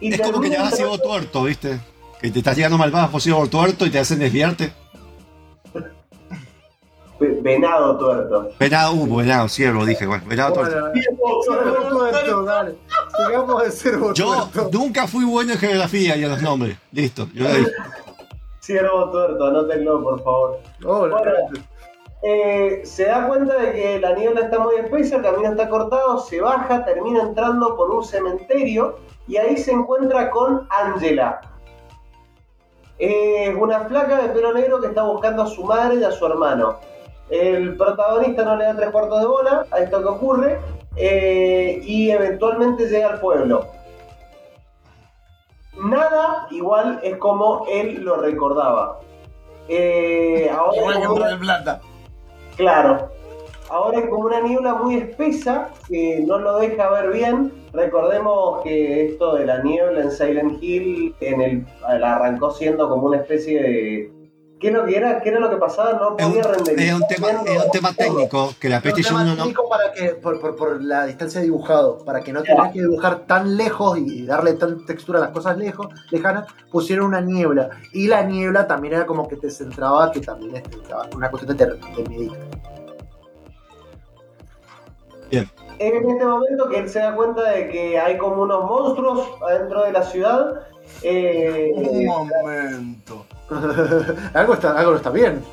y 0.00 0.12
Es 0.12 0.20
como 0.20 0.40
que 0.40 0.48
termina 0.48 0.56
llevas 0.56 0.76
ciego 0.76 0.98
tuerto, 0.98 1.44
¿viste? 1.44 1.80
Que 2.20 2.30
te 2.30 2.38
estás 2.38 2.56
llegando 2.56 2.78
mal 2.78 2.90
bajo 2.90 3.12
por 3.12 3.20
ciego 3.20 3.46
tuerto 3.46 3.86
y 3.86 3.90
te 3.90 3.98
hacen 3.98 4.18
desviarte. 4.18 4.72
Ve- 7.18 7.38
Venado 7.40 7.96
tuerto. 7.98 8.50
Venado, 8.58 8.92
uh, 8.92 9.16
venado, 9.16 9.48
ciervo, 9.48 9.84
dije, 9.86 10.06
bueno, 10.06 10.24
venado 10.26 10.52
tuerto. 10.54 10.92
Bueno, 11.46 11.72
Yo 14.14 14.48
nunca 14.72 15.06
fui 15.06 15.24
bueno 15.24 15.52
en 15.52 15.58
geografía 15.58 16.16
y 16.16 16.24
en 16.24 16.30
los 16.30 16.42
nombres. 16.42 16.76
Listo, 16.92 17.26
yo 17.34 17.44
lo 17.44 17.50
dije. 17.54 17.70
Ciervo 18.60 19.10
tuerto, 19.10 19.46
anótenlo 19.46 20.02
por 20.02 20.22
favor. 20.22 20.58
Hola, 20.84 21.16
Bueno. 21.18 21.64
Eh, 22.22 22.80
se 22.84 23.04
da 23.04 23.28
cuenta 23.28 23.54
de 23.56 23.72
que 23.72 24.00
la 24.00 24.14
niebla 24.14 24.40
está 24.42 24.58
muy 24.58 24.74
espesa, 24.76 25.16
el 25.16 25.22
camino 25.22 25.50
está 25.50 25.68
cortado, 25.68 26.18
se 26.18 26.40
baja, 26.40 26.84
termina 26.84 27.22
entrando 27.22 27.76
por 27.76 27.90
un 27.90 28.04
cementerio 28.04 28.98
y 29.28 29.36
ahí 29.36 29.56
se 29.56 29.70
encuentra 29.72 30.30
con 30.30 30.66
Angela. 30.70 31.40
Es 32.98 33.54
una 33.54 33.80
flaca 33.80 34.22
de 34.22 34.28
pelo 34.30 34.52
negro 34.54 34.80
que 34.80 34.88
está 34.88 35.02
buscando 35.04 35.42
a 35.42 35.46
su 35.46 35.62
madre 35.64 35.96
y 35.96 36.04
a 36.04 36.10
su 36.10 36.26
hermano. 36.26 36.76
El 37.30 37.76
protagonista 37.76 38.44
no 38.44 38.56
le 38.56 38.64
da 38.64 38.76
tres 38.76 38.90
cuartos 38.90 39.20
de 39.20 39.26
bola 39.26 39.66
a 39.70 39.78
esto 39.80 40.00
que 40.00 40.08
ocurre 40.08 40.60
eh, 40.96 41.80
y 41.84 42.10
eventualmente 42.10 42.88
llega 42.88 43.08
al 43.08 43.20
pueblo. 43.20 43.66
Nada 45.82 46.46
igual 46.50 47.00
es 47.02 47.16
como 47.18 47.66
él 47.70 48.02
lo 48.02 48.16
recordaba. 48.16 49.00
Eh, 49.68 50.48
ahora 50.50 50.76
Igual 50.76 51.18
que 51.18 51.24
del 51.28 51.38
Plata. 51.38 51.80
Claro. 52.56 53.10
Ahora 53.68 53.98
es 53.98 54.08
como 54.08 54.26
una 54.26 54.40
niebla 54.40 54.74
muy 54.74 54.94
espesa 54.94 55.70
que 55.88 56.20
no 56.26 56.38
lo 56.38 56.58
deja 56.58 56.88
ver 56.90 57.10
bien. 57.10 57.52
Recordemos 57.72 58.62
que 58.62 59.06
esto 59.06 59.34
de 59.34 59.44
la 59.44 59.62
niebla 59.62 60.02
en 60.02 60.10
Silent 60.12 60.62
Hill 60.62 61.14
en 61.20 61.40
el, 61.40 61.66
arrancó 61.84 62.52
siendo 62.52 62.88
como 62.88 63.08
una 63.08 63.18
especie 63.18 63.60
de. 63.60 64.15
¿Qué 64.58 64.68
es 64.68 64.72
lo 64.72 64.86
que 64.86 64.96
era? 64.96 65.20
¿Qué 65.20 65.28
era 65.28 65.38
lo 65.38 65.50
que 65.50 65.56
pasaba? 65.56 65.92
No 65.92 66.16
Es 66.18 66.24
un, 66.24 66.32
podía 66.32 66.42
renderizar. 66.44 66.86
es 66.88 66.94
un 66.94 67.06
tema, 67.08 67.28
es 67.44 67.64
un 67.64 67.70
tema 67.72 67.92
técnico 67.92 68.54
que 68.58 68.70
la 68.70 68.80
PlayStation 68.80 69.16
tema 69.18 69.22
1 69.32 69.36
no. 69.36 69.42
técnico 69.42 69.68
para 69.68 69.92
que, 69.92 70.08
por, 70.14 70.40
por- 70.40 70.56
por 70.56 70.82
la 70.82 71.04
distancia 71.04 71.40
de 71.40 71.46
dibujado, 71.46 71.98
para 72.06 72.22
que 72.22 72.32
no 72.32 72.42
tengas 72.42 72.72
que 72.72 72.80
dibujar 72.80 73.26
tan 73.26 73.56
lejos 73.58 73.98
y 73.98 74.24
darle 74.24 74.54
tan 74.54 74.86
textura 74.86 75.18
a 75.18 75.22
las 75.22 75.30
cosas 75.32 75.58
lejos, 75.58 75.88
lejanas, 76.10 76.46
pusieron 76.70 77.06
una 77.06 77.20
niebla. 77.20 77.68
Y 77.92 78.08
la 78.08 78.22
niebla 78.22 78.66
también 78.66 78.94
era 78.94 79.04
como 79.04 79.28
que 79.28 79.36
te 79.36 79.50
centraba, 79.50 80.10
que 80.10 80.20
también 80.20 80.56
este, 80.56 80.78
una 81.14 81.30
cuestión 81.30 81.54
de, 81.54 81.66
de 81.66 82.08
medida. 82.08 82.36
Es 85.30 85.44
en 85.78 86.08
este 86.10 86.24
momento 86.24 86.68
que 86.70 86.78
él 86.78 86.88
se 86.88 87.00
da 87.00 87.14
cuenta 87.14 87.42
de 87.50 87.68
que 87.68 87.98
hay 87.98 88.16
como 88.16 88.42
unos 88.42 88.64
monstruos 88.64 89.28
adentro 89.46 89.82
de 89.84 89.92
la 89.92 90.02
ciudad. 90.02 90.62
Eh, 91.02 91.72
Un 91.74 92.06
momento. 92.06 93.26
algo, 94.34 94.54
está, 94.54 94.76
algo 94.78 94.90
no 94.92 94.96
está 94.96 95.10
bien. 95.10 95.44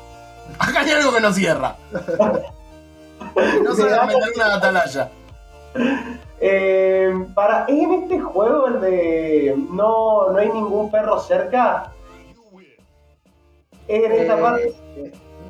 Acá 0.58 0.80
hay 0.80 0.90
algo 0.90 1.12
que 1.12 1.20
no 1.20 1.32
cierra. 1.32 1.76
No 3.62 3.74
se 3.74 3.84
va 3.88 4.02
a 4.02 4.06
meter 4.06 4.22
una 4.36 4.54
atalaya. 4.54 5.10
eh, 6.40 7.12
para, 7.34 7.64
¿Es 7.64 7.78
en 7.82 7.92
este 8.02 8.20
juego 8.20 8.66
el 8.68 8.80
de 8.80 9.54
no, 9.70 10.30
no 10.30 10.38
hay 10.38 10.48
ningún 10.50 10.90
perro 10.90 11.18
cerca? 11.20 11.90
Es 13.88 14.04
en 14.04 14.12
esta 14.12 14.38
Eh, 14.38 14.40
parte. 14.42 14.74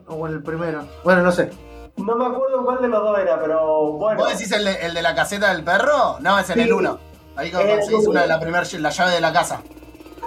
O 0.08 0.26
en 0.26 0.34
el 0.34 0.42
primero. 0.42 0.84
Bueno, 1.04 1.22
no 1.22 1.32
sé. 1.32 1.50
No 1.96 2.16
me 2.16 2.26
acuerdo 2.26 2.64
cuál 2.64 2.82
de 2.82 2.88
los 2.88 3.02
dos 3.02 3.18
era, 3.18 3.40
pero 3.40 3.92
bueno. 3.92 4.20
¿Vos 4.20 4.32
decís 4.32 4.50
el 4.52 4.64
de, 4.64 4.72
el 4.86 4.94
de 4.94 5.02
la 5.02 5.14
caseta 5.14 5.52
del 5.52 5.62
perro? 5.64 6.18
No, 6.20 6.38
es 6.38 6.50
en 6.50 6.56
Sí. 6.56 6.60
el 6.62 6.72
1. 6.72 6.98
Ahí 7.36 7.50
conseguís 7.50 8.00
uno. 8.00 8.10
una 8.10 8.22
de 8.22 8.28
la 8.28 8.40
primera 8.40 8.64
la 8.78 8.90
llave 8.90 9.12
de 9.12 9.20
la 9.20 9.32
casa. 9.32 9.62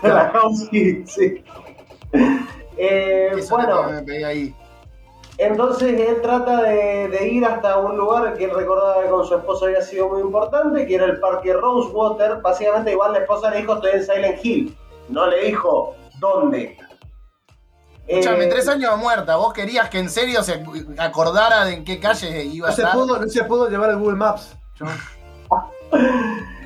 La 0.03 0.29
house 0.29 0.67
key, 0.69 1.03
sí. 1.07 1.43
Eh, 2.79 3.31
bueno, 3.49 3.87
que 3.87 3.91
me 3.93 4.01
pegué 4.03 4.23
ahí. 4.25 4.55
entonces 5.39 5.99
él 5.99 6.21
trata 6.21 6.61
de, 6.61 7.07
de 7.07 7.27
ir 7.27 7.43
hasta 7.43 7.79
un 7.79 7.97
lugar 7.97 8.35
que 8.37 8.43
él 8.45 8.51
recordaba 8.51 9.01
que 9.01 9.09
con 9.09 9.25
su 9.25 9.33
esposa 9.35 9.65
había 9.65 9.81
sido 9.81 10.09
muy 10.09 10.21
importante, 10.21 10.85
que 10.85 10.93
era 10.93 11.05
el 11.05 11.19
parque 11.19 11.53
Rosewater. 11.53 12.39
Básicamente, 12.41 12.91
igual 12.91 13.13
la 13.13 13.19
esposa 13.19 13.49
le 13.49 13.57
dijo: 13.61 13.73
Estoy 13.73 13.91
en 13.93 14.03
Silent 14.05 14.45
Hill. 14.45 14.77
No 15.09 15.25
le 15.25 15.45
dijo 15.45 15.95
dónde. 16.19 16.77
Escuchame, 18.05 18.43
Eh, 18.45 18.47
tres 18.47 18.67
años 18.69 18.95
muerta. 18.99 19.37
¿Vos 19.37 19.53
querías 19.53 19.89
que 19.89 19.97
en 19.97 20.11
serio 20.11 20.43
se 20.43 20.63
acordara 20.99 21.65
de 21.65 21.73
en 21.73 21.83
qué 21.83 21.99
calle 21.99 22.43
iba 22.45 22.67
a 22.67 22.69
No 22.69 22.75
se, 22.75 22.81
estar? 22.83 22.95
pudo, 22.95 23.19
no 23.19 23.27
se 23.27 23.43
pudo 23.45 23.69
llevar 23.69 23.89
el 23.89 23.97
Google 23.97 24.17
Maps. 24.17 24.55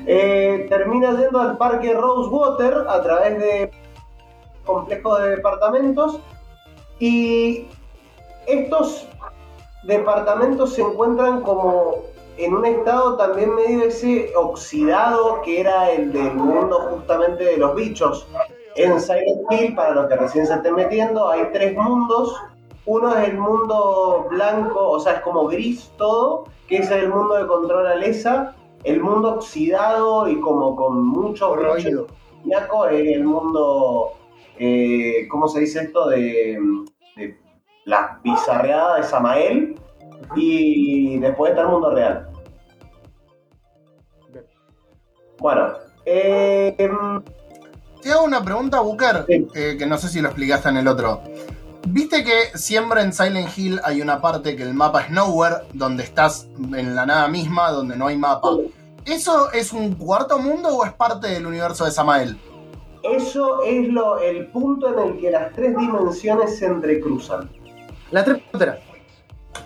Eh, 0.04 0.66
termina 0.68 1.12
yendo 1.12 1.40
al 1.40 1.56
parque 1.56 1.94
Rosewater 1.94 2.84
a 2.88 3.00
través 3.02 3.38
de 3.38 3.70
complejos 4.64 5.22
de 5.22 5.30
departamentos 5.30 6.18
y 6.98 7.66
estos 8.46 9.08
departamentos 9.84 10.74
se 10.74 10.82
encuentran 10.82 11.42
como 11.42 12.12
en 12.38 12.54
un 12.54 12.64
estado 12.64 13.16
también 13.16 13.54
medio 13.54 13.84
ese 13.84 14.32
oxidado 14.36 15.42
que 15.42 15.60
era 15.60 15.90
el 15.90 16.12
del 16.12 16.34
mundo 16.34 16.78
justamente 16.90 17.44
de 17.44 17.56
los 17.56 17.74
bichos. 17.74 18.26
En 18.74 18.98
Silent 19.00 19.42
Hill, 19.50 19.74
para 19.74 19.92
los 19.92 20.06
que 20.06 20.16
recién 20.16 20.46
se 20.46 20.54
estén 20.54 20.74
metiendo, 20.74 21.28
hay 21.28 21.50
tres 21.52 21.76
mundos. 21.76 22.34
Uno 22.86 23.14
es 23.16 23.28
el 23.28 23.38
mundo 23.38 24.26
blanco, 24.30 24.90
o 24.90 25.00
sea, 25.00 25.14
es 25.14 25.20
como 25.20 25.46
gris 25.46 25.92
todo, 25.98 26.44
que 26.68 26.78
es 26.78 26.90
el 26.90 27.10
mundo 27.10 27.34
de 27.34 27.46
control 27.46 27.86
Alesa. 27.86 28.54
El 28.84 29.00
mundo 29.00 29.34
oxidado 29.34 30.26
y 30.26 30.40
como 30.40 30.74
con 30.74 31.06
mucho 31.06 31.54
amoníaco 31.54 32.86
es 32.86 33.16
el 33.16 33.24
mundo, 33.24 34.14
eh, 34.58 35.26
¿cómo 35.30 35.48
se 35.48 35.60
dice 35.60 35.80
esto? 35.84 36.08
De, 36.08 36.58
de 37.16 37.38
la 37.84 38.20
bizarreada 38.22 38.96
de 38.96 39.02
Samael. 39.02 39.74
Y 40.36 41.18
después 41.18 41.50
está 41.50 41.62
el 41.62 41.68
mundo 41.68 41.90
real. 41.90 42.28
Bueno, 45.38 45.72
eh, 46.06 46.74
Te 48.02 48.12
hago 48.12 48.24
una 48.24 48.42
pregunta, 48.44 48.80
Booker, 48.80 49.24
Sí. 49.26 49.48
eh, 49.54 49.76
que 49.78 49.86
no 49.86 49.98
sé 49.98 50.08
si 50.08 50.20
lo 50.20 50.28
explicaste 50.28 50.68
en 50.68 50.76
el 50.76 50.88
otro. 50.88 51.20
¿Viste 51.88 52.22
que 52.22 52.56
siempre 52.56 53.00
en 53.02 53.12
Silent 53.12 53.56
Hill 53.58 53.80
hay 53.82 54.00
una 54.00 54.20
parte 54.20 54.54
que 54.54 54.62
el 54.62 54.72
mapa 54.74 55.02
es 55.02 55.10
nowhere, 55.10 55.56
donde 55.72 56.04
estás 56.04 56.46
en 56.76 56.94
la 56.94 57.06
nada 57.06 57.26
misma, 57.28 57.70
donde 57.72 57.96
no 57.96 58.06
hay 58.06 58.16
mapa? 58.16 58.50
¿Eso 59.04 59.50
es 59.50 59.72
un 59.72 59.94
cuarto 59.96 60.38
mundo 60.38 60.68
o 60.68 60.84
es 60.84 60.92
parte 60.92 61.26
del 61.28 61.44
universo 61.46 61.84
de 61.84 61.90
Samael? 61.90 62.38
Eso 63.02 63.62
es 63.64 63.88
lo, 63.88 64.20
el 64.20 64.46
punto 64.46 64.92
en 64.92 65.08
el 65.08 65.20
que 65.20 65.30
las 65.30 65.52
tres 65.52 65.76
dimensiones 65.76 66.58
se 66.58 66.66
entrecruzan. 66.66 67.50
La 68.10 68.24
tres 68.24 68.42
fronteras. 68.50 68.78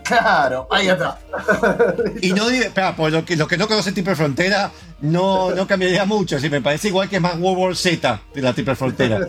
Claro, 0.03 0.67
ahí 0.71 0.89
está. 0.89 1.19
Y 2.21 2.33
no 2.33 2.49
dice, 2.49 2.67
espera, 2.67 2.95
por 2.95 3.11
lo 3.11 3.25
que, 3.25 3.37
los 3.37 3.47
que 3.49 3.57
no 3.57 3.67
conocen 3.69 3.95
Triple 3.95 4.15
Frontera, 4.17 4.71
no, 5.01 5.51
no 5.53 5.67
cambiaría 5.67 6.05
mucho. 6.05 6.39
Sí, 6.39 6.49
me 6.51 6.61
parece 6.61 6.89
igual 6.89 7.09
que 7.09 7.17
es 7.17 7.23
más 7.23 7.39
World 7.39 7.59
War 7.59 7.77
Z 7.77 8.21
de 8.35 8.43
la 8.43 8.53
Triple 8.53 8.75
Frontera. 8.77 9.21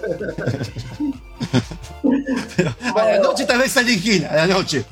Pero, 2.56 2.76
a 2.96 3.06
la 3.06 3.20
noche 3.20 3.46
tal 3.46 3.60
vez 3.60 3.72
Silent 3.72 4.06
Hill, 4.06 4.26
a 4.26 4.36
la 4.36 4.48
noche. 4.48 4.86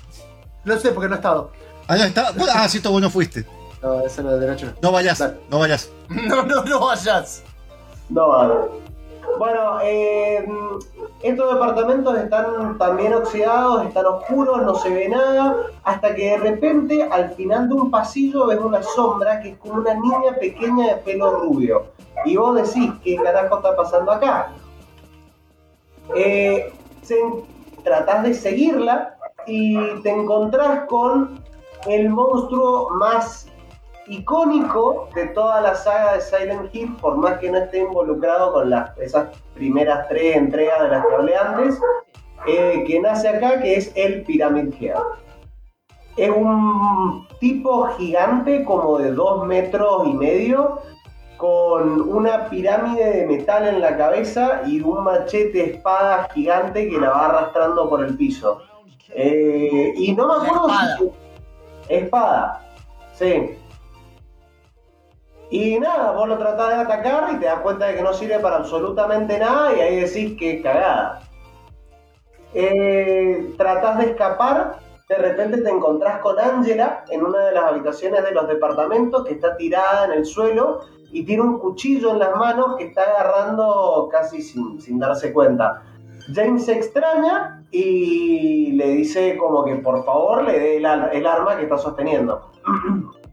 No 0.64 0.78
sé 0.80 0.90
porque 0.90 1.08
no 1.08 1.16
he 1.16 1.18
estado. 1.18 1.52
Ah, 1.88 1.98
no, 1.98 2.04
está, 2.04 2.32
bueno, 2.32 2.54
ah, 2.56 2.68
cierto, 2.68 2.92
vos 2.92 3.02
no 3.02 3.10
fuiste. 3.10 3.46
No, 3.82 4.06
esa 4.06 4.24
no 4.24 4.38
de 4.38 4.48
noche 4.48 4.66
no. 4.66 4.74
No 4.82 4.92
vayas, 4.92 5.20
Dale. 5.20 5.36
no 5.50 5.60
vayas. 5.60 5.90
No, 6.10 6.44
no, 6.44 6.64
no 6.64 6.80
vayas. 6.88 7.44
No, 8.10 8.30
vale. 8.30 8.54
Bueno, 9.38 9.80
eh, 9.84 10.46
estos 11.22 11.54
departamentos 11.54 12.18
están 12.18 12.78
también 12.78 13.14
oxidados, 13.14 13.86
están 13.86 14.06
oscuros, 14.06 14.62
no 14.64 14.76
se 14.76 14.90
ve 14.90 15.10
nada, 15.10 15.58
hasta 15.84 16.16
que 16.16 16.32
de 16.32 16.38
repente 16.38 17.04
al 17.12 17.32
final 17.32 17.68
de 17.68 17.76
un 17.76 17.92
pasillo 17.92 18.48
ves 18.48 18.60
una 18.60 18.82
sombra 18.82 19.42
que 19.42 19.50
es 19.50 19.58
como 19.58 19.76
una 19.76 19.94
niña 19.94 20.36
pequeña 20.40 20.88
de 20.88 20.96
pelo 21.02 21.32
rubio. 21.40 21.88
Y 22.24 22.38
vos 22.38 22.56
decís, 22.56 22.92
¿qué 23.04 23.18
carajo 23.18 23.58
está 23.58 23.76
pasando 23.76 24.12
acá? 24.12 24.54
Eh, 26.16 26.72
se- 27.02 27.20
tratás 27.84 28.24
de 28.24 28.34
seguirla 28.34 29.16
y 29.46 29.78
te 30.02 30.10
encontrás 30.10 30.86
con 30.88 31.40
el 31.88 32.10
monstruo 32.10 32.90
más 32.92 33.48
icónico 34.08 35.10
de 35.16 35.28
toda 35.28 35.62
la 35.62 35.76
saga 35.76 36.14
de 36.14 36.22
Silent 36.22 36.74
Hill, 36.74 36.96
por 37.02 37.18
más 37.18 37.40
que 37.40 37.50
no 37.50 37.58
esté 37.58 37.80
involucrado 37.80 38.54
con 38.54 38.70
las, 38.70 38.98
esas 38.98 39.30
primeras 39.54 40.08
tres 40.08 40.36
entregas 40.36 40.84
de 40.84 40.90
las 40.90 41.06
que 41.06 41.16
hablé 41.16 41.36
antes, 41.36 41.82
eh, 42.48 42.84
que 42.86 43.00
nace 43.00 43.28
acá, 43.28 43.62
que 43.62 43.76
es 43.76 43.92
el 43.96 44.24
Pyramid 44.24 44.74
Head. 44.80 44.96
Es 46.18 46.30
un 46.30 47.28
tipo 47.40 47.88
gigante, 47.98 48.64
como 48.64 49.00
de 49.00 49.12
dos 49.12 49.46
metros 49.46 50.08
y 50.08 50.14
medio, 50.14 50.82
con 51.38 52.02
una 52.02 52.50
pirámide 52.50 53.12
de 53.12 53.28
metal 53.28 53.68
en 53.68 53.82
la 53.82 53.98
cabeza 53.98 54.62
y 54.66 54.80
un 54.80 55.04
machete 55.04 55.72
espada 55.72 56.30
gigante 56.34 56.90
que 56.90 56.98
la 56.98 57.10
va 57.10 57.26
arrastrando 57.26 57.90
por 57.90 58.04
el 58.04 58.16
piso. 58.16 58.62
Eh, 59.10 59.94
y 59.96 60.14
no 60.14 60.28
me 60.28 60.34
acuerdo 60.46 60.68
espada. 60.68 60.98
si. 60.98 61.94
Espada, 61.94 62.62
sí. 63.14 63.58
Y 65.56 65.80
nada, 65.80 66.12
vos 66.12 66.28
lo 66.28 66.38
tratás 66.38 66.68
de 66.68 66.76
atacar 66.84 67.32
y 67.32 67.38
te 67.40 67.46
das 67.46 67.62
cuenta 67.62 67.86
de 67.86 67.96
que 67.96 68.02
no 68.04 68.12
sirve 68.12 68.40
para 68.40 68.58
absolutamente 68.58 69.40
nada 69.40 69.74
y 69.74 69.80
ahí 69.80 69.96
decís 70.02 70.38
que 70.38 70.62
cagada. 70.62 71.22
Eh, 72.54 73.54
tratás 73.58 74.00
de 74.00 74.06
escapar, 74.08 74.80
de 75.08 75.16
repente 75.16 75.62
te 75.62 75.70
encontrás 75.70 76.20
con 76.20 76.38
Angela 76.38 77.06
en 77.10 77.24
una 77.24 77.40
de 77.46 77.54
las 77.54 77.64
habitaciones 77.72 78.22
de 78.26 78.32
los 78.34 78.50
departamentos 78.50 79.24
que 79.24 79.36
está 79.36 79.56
tirada 79.56 80.04
en 80.04 80.12
el 80.12 80.26
suelo 80.26 80.82
y 81.14 81.24
tiene 81.24 81.44
un 81.44 81.58
cuchillo 81.60 82.12
en 82.12 82.20
las 82.20 82.36
manos 82.36 82.76
que 82.78 82.88
está 82.88 83.04
agarrando 83.04 84.10
casi 84.12 84.42
sin, 84.42 84.82
sin 84.82 85.00
darse 85.00 85.32
cuenta. 85.32 85.84
James 86.34 86.66
se 86.66 86.74
extraña 86.74 87.64
y 87.72 88.74
le 88.74 88.88
dice 88.90 89.38
como 89.38 89.64
que 89.64 89.76
por 89.78 90.04
favor 90.04 90.44
le 90.44 90.60
dé 90.60 90.78
el, 90.78 90.86
ar- 90.86 91.12
el 91.16 91.26
arma 91.26 91.56
que 91.56 91.64
está 91.64 91.78
sosteniendo. 91.78 92.52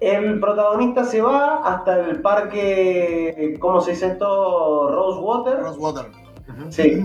El 0.00 0.40
protagonista 0.40 1.04
se 1.04 1.22
va 1.22 1.62
hasta 1.64 2.00
el 2.00 2.20
parque, 2.20 3.56
¿cómo 3.60 3.80
se 3.80 3.92
dice 3.92 4.08
esto? 4.08 4.90
Rosewater. 4.90 5.60
Rosewater. 5.60 6.06
Sí. 6.70 7.00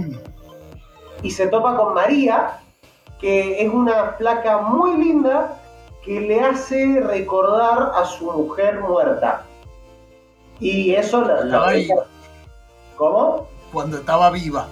Y 1.22 1.32
se 1.32 1.48
topa 1.48 1.78
con 1.78 1.94
María, 1.94 2.60
que 3.20 3.62
es 3.62 3.72
una 3.72 4.18
placa 4.18 4.62
muy 4.62 4.98
linda 4.98 5.60
que 6.04 6.20
le 6.22 6.42
hace 6.42 7.02
recordar 7.02 7.92
a 7.96 8.06
su 8.06 8.32
mujer 8.32 8.80
muerta. 8.80 9.44
Y 10.60 10.94
eso 10.94 11.22
la, 11.22 11.44
la-. 11.46 11.74
¿Cómo? 12.98 13.48
Cuando 13.72 13.98
estaba 13.98 14.30
viva. 14.30 14.68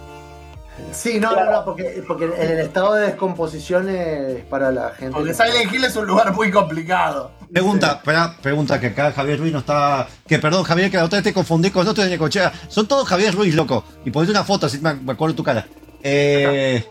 Sí, 0.92 1.20
no, 1.20 1.36
no, 1.36 1.52
no, 1.52 1.66
porque, 1.66 2.04
porque 2.08 2.26
en 2.26 2.52
el 2.52 2.60
estado 2.60 2.94
de 2.96 3.08
descomposición 3.08 3.90
es 3.90 4.44
para 4.46 4.72
la 4.72 4.92
gente. 4.92 5.14
Porque 5.16 5.34
Silent 5.34 5.74
Hill 5.74 5.84
es 5.84 5.96
un 5.96 6.06
lugar 6.08 6.34
muy 6.34 6.50
complicado. 6.52 7.32
Pregunta, 7.52 7.94
espera, 7.98 8.36
pregunta 8.42 8.80
que 8.80 8.88
acá 8.88 9.12
Javier 9.12 9.40
Ruiz 9.40 9.54
no 9.54 9.60
está. 9.60 10.08
Que 10.28 10.40
perdón, 10.40 10.64
Javier, 10.64 10.92
que 10.92 10.98
la 10.98 11.06
otra 11.06 11.18
vez 11.18 11.24
te 11.24 11.34
confundí 11.34 11.72
con 11.72 11.88
otro 11.88 12.04
de 12.04 12.10
Necochea. 12.10 12.52
Son 12.68 12.88
todos 12.88 13.08
Javier 13.08 13.34
Ruiz, 13.36 13.56
loco. 13.56 13.84
Y 14.06 14.12
ponete 14.12 14.32
una 14.32 14.44
foto, 14.44 14.66
así 14.66 14.80
me 14.80 14.94
me 14.96 15.14
acuerdo 15.14 15.36
tu 15.36 15.44
cara. 15.44 15.66
Eh, 16.04 16.86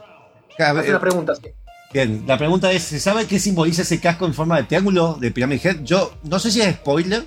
Javier- 0.59 0.81
Hace 0.81 0.91
una 0.91 1.01
pregunta, 1.01 1.35
sí. 1.35 1.49
Bien, 1.93 2.25
la 2.27 2.37
pregunta 2.39 2.73
es: 2.73 2.83
¿se 2.83 2.99
sabe 3.01 3.27
qué 3.27 3.39
simboliza 3.39 3.83
ese 3.83 4.01
casco 4.01 4.27
en 4.27 4.35
forma 4.35 4.57
de 4.57 4.65
triángulo 4.65 5.17
de 5.21 5.31
Pyramid 5.31 5.65
Head? 5.65 5.77
Yo 5.83 6.13
no 6.25 6.39
sé 6.39 6.51
si 6.51 6.61
es 6.61 6.75
spoiler, 6.75 7.25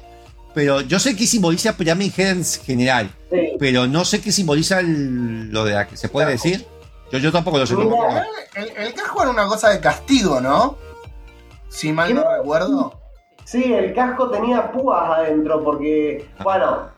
pero 0.54 0.82
yo 0.82 1.00
sé 1.00 1.16
qué 1.16 1.26
simboliza 1.28 1.78
Pyramid 1.78 2.12
Head 2.18 2.30
en 2.38 2.44
general, 2.46 3.12
Sí. 3.32 3.54
pero 3.60 3.88
no 3.88 4.04
sé 4.06 4.22
qué 4.22 4.32
simboliza 4.32 4.80
el- 4.80 5.50
lo 5.52 5.64
de 5.66 5.74
la 5.74 5.88
que 5.88 5.96
se 5.98 6.10
puede 6.10 6.32
decir. 6.32 6.66
Yo, 7.12 7.18
yo 7.20 7.32
tampoco 7.32 7.58
lo 7.58 7.66
sé. 7.66 7.76
Mira, 7.76 7.90
tampoco. 7.90 8.16
El, 8.56 8.70
el 8.88 8.94
casco 8.94 9.22
era 9.22 9.32
una 9.32 9.48
cosa 9.48 9.70
de 9.70 9.80
castigo, 9.80 10.40
¿no? 10.42 10.78
Si 11.70 11.92
mal 11.92 12.14
no 12.14 12.24
recuerdo. 12.38 12.94
Sí, 13.46 13.74
el 13.74 13.94
casco 13.94 14.30
tenía 14.30 14.72
púas 14.72 15.10
adentro 15.20 15.64
porque, 15.64 16.28
bueno, 16.44 16.90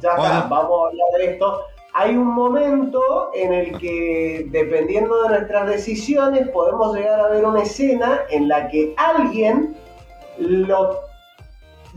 ya 0.00 0.16
Bueno. 0.16 0.34
está, 0.34 0.48
vamos 0.48 0.70
a 0.84 0.88
hablar 0.88 1.06
de 1.18 1.32
esto. 1.34 1.60
Hay 1.94 2.16
un 2.16 2.26
momento 2.28 3.30
en 3.34 3.52
el 3.52 3.78
que, 3.78 4.46
dependiendo 4.50 5.22
de 5.24 5.28
nuestras 5.28 5.68
decisiones, 5.68 6.48
podemos 6.48 6.96
llegar 6.96 7.20
a 7.20 7.28
ver 7.28 7.44
una 7.44 7.62
escena 7.62 8.20
en 8.30 8.48
la 8.48 8.68
que 8.68 8.94
alguien 8.96 9.76
lo 10.38 11.00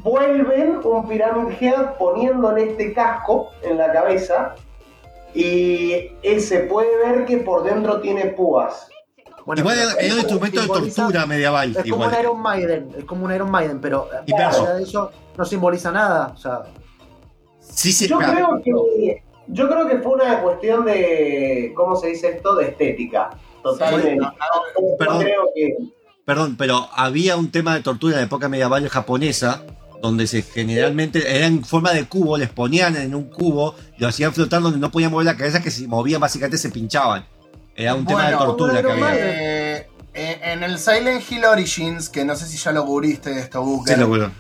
vuelven 0.06 0.80
un 0.84 1.08
Pyramid 1.08 1.56
Head 1.60 1.98
poniéndole 1.98 2.70
este 2.72 2.94
casco 2.94 3.50
en 3.64 3.78
la 3.80 3.92
cabeza 3.92 4.54
y 5.34 6.12
él 6.22 6.40
se 6.42 6.60
puede 6.60 6.96
ver 6.98 7.26
que 7.26 7.38
por 7.40 7.64
dentro 7.64 8.00
tiene 8.02 8.28
púas. 8.28 8.88
Bueno, 9.46 9.62
Igual 9.62 9.78
era 10.00 10.14
un 10.14 10.20
instrumento 10.20 10.62
de 10.62 10.68
tortura 10.68 11.26
medieval. 11.26 11.72
Es 11.72 11.78
como 11.92 12.06
Igual. 12.06 12.10
un 12.14 12.20
Iron 12.20 12.40
Maiden, 12.40 12.90
es 12.98 13.04
como 13.06 13.26
un 13.26 13.34
Iron 13.34 13.50
Maiden, 13.52 13.82
pero 13.82 14.08
fuera 14.28 14.74
de 14.76 14.84
eso 14.84 15.12
no 15.38 15.46
simboliza 15.46 15.92
nada. 15.92 16.32
O 16.34 16.38
sea, 16.38 16.64
Sí, 17.60 17.92
sí, 17.92 18.08
Yo 18.08 18.20
claro. 18.20 18.62
creo 18.64 18.86
que 18.96 19.24
yo 19.48 19.68
creo 19.70 19.88
que 19.88 19.98
fue 20.00 20.14
una 20.14 20.42
cuestión 20.42 20.86
de 20.86 21.74
¿cómo 21.76 21.96
se 21.96 22.08
dice 22.10 22.30
esto? 22.30 22.56
de 22.56 22.70
estética. 22.70 23.32
Totalmente. 23.64 24.12
Sí, 24.12 24.18
no, 24.18 24.26
No, 24.26 24.90
no 24.92 24.98
Perdón. 24.98 25.20
creo 25.24 25.44
que 25.56 25.78
Perdón, 26.26 26.56
pero 26.58 26.88
había 26.96 27.36
un 27.38 27.52
tema 27.52 27.74
de 27.76 27.82
tortura 27.82 28.14
en 28.14 28.20
la 28.22 28.26
época 28.26 28.50
medieval 28.50 28.88
japonesa 28.90 29.64
donde 30.06 30.28
se 30.28 30.42
generalmente 30.42 31.36
era 31.38 31.46
en 31.48 31.64
forma 31.64 31.92
de 31.94 32.06
cubo, 32.06 32.38
les 32.38 32.50
ponían 32.50 32.96
en 32.96 33.14
un 33.16 33.26
cubo, 33.30 33.76
lo 33.98 34.08
hacían 34.08 34.34
flotar 34.34 34.62
donde 34.62 34.80
no 34.80 34.92
podían 34.92 35.12
mover 35.12 35.26
la 35.26 35.38
cabeza, 35.38 35.62
que 35.62 35.72
si 35.72 35.88
movían 35.88 36.22
básicamente 36.22 36.58
se 36.58 36.70
pinchaban. 36.70 37.26
Era 37.76 37.94
un 37.96 38.06
tema 38.06 38.30
de 38.30 38.38
tortura 38.38 38.82
que 38.82 38.92
había. 38.92 39.16
Eh, 39.16 39.90
en 40.14 40.64
el 40.64 40.80
Silent 40.80 41.30
Hill 41.30 41.44
Origins, 41.44 42.08
que 42.08 42.24
no 42.24 42.36
sé 42.38 42.48
si 42.48 42.58
ya 42.58 42.72
lo 42.72 42.86
cubriste 42.86 43.38
esto, 43.38 43.62
Booker, 43.62 43.96
Sí, 43.96 44.00
lo 44.00 44.08
juro. 44.08 44.32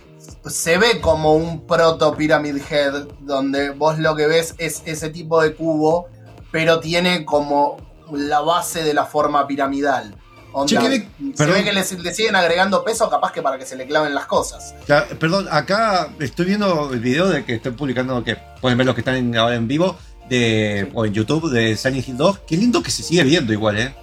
se 0.45 0.78
ve 0.78 1.01
como 1.01 1.36
un 1.36 1.68
proto 1.68 2.16
Pyramid 2.16 2.57
Head, 2.70 3.07
donde 3.20 3.72
vos 3.72 3.99
lo 3.99 4.16
que 4.16 4.26
ves 4.28 4.55
es 4.57 4.82
ese 4.86 5.09
tipo 5.09 5.41
de 5.41 5.53
cubo, 5.53 6.07
pero 6.51 6.80
tiene 6.80 7.26
como 7.26 7.76
la 8.13 8.39
base 8.39 8.84
de 8.84 8.93
la 8.93 9.05
forma 9.05 9.45
piramidal. 9.47 10.16
Onda, 10.57 10.81
se 10.81 11.45
ve 11.47 11.63
que 11.65 11.73
le, 11.73 11.83
le 12.03 12.13
siguen 12.13 12.35
agregando 12.35 12.83
peso, 12.83 13.09
capaz 13.09 13.31
que 13.33 13.41
para 13.41 13.57
que 13.57 13.65
se 13.65 13.75
le 13.75 13.85
claven 13.85 14.15
las 14.15 14.25
cosas. 14.25 14.73
Ya, 14.87 15.05
perdón, 15.19 15.47
acá 15.51 16.09
estoy 16.19 16.45
viendo 16.45 16.93
el 16.93 16.99
video 17.01 17.27
de 17.27 17.43
que 17.43 17.55
estoy 17.55 17.73
publicando, 17.73 18.23
que 18.23 18.37
pueden 18.61 18.77
ver 18.77 18.85
los 18.87 18.95
que 18.95 19.01
están 19.01 19.15
en- 19.15 19.35
ahora 19.35 19.55
en 19.55 19.67
vivo, 19.67 19.97
de, 20.29 20.89
o 20.93 21.05
en 21.05 21.13
YouTube 21.13 21.51
de 21.51 21.75
Silent 21.75 22.07
Hill 22.07 22.15
2. 22.17 22.39
Qué 22.47 22.55
lindo 22.57 22.81
que 22.81 22.89
se 22.89 23.03
sigue 23.03 23.23
viendo 23.23 23.51
igual, 23.51 23.77
¿eh? 23.79 23.93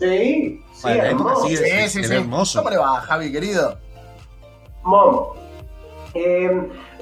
sí, 0.00 0.60
sí, 0.74 0.82
Para 0.82 0.94
la 0.96 1.10
época 1.10 1.30
hermoso. 1.30 1.48
sigue- 1.48 1.88
Sí, 1.88 2.00
sí, 2.02 2.04
sí. 2.08 2.14
hermoso. 2.14 2.58
¿Cómo 2.58 2.70
le 2.70 2.76
va, 2.78 3.00
Javi, 3.02 3.30
querido? 3.32 3.78
Mom. 4.82 5.26
Eh, 6.14 6.50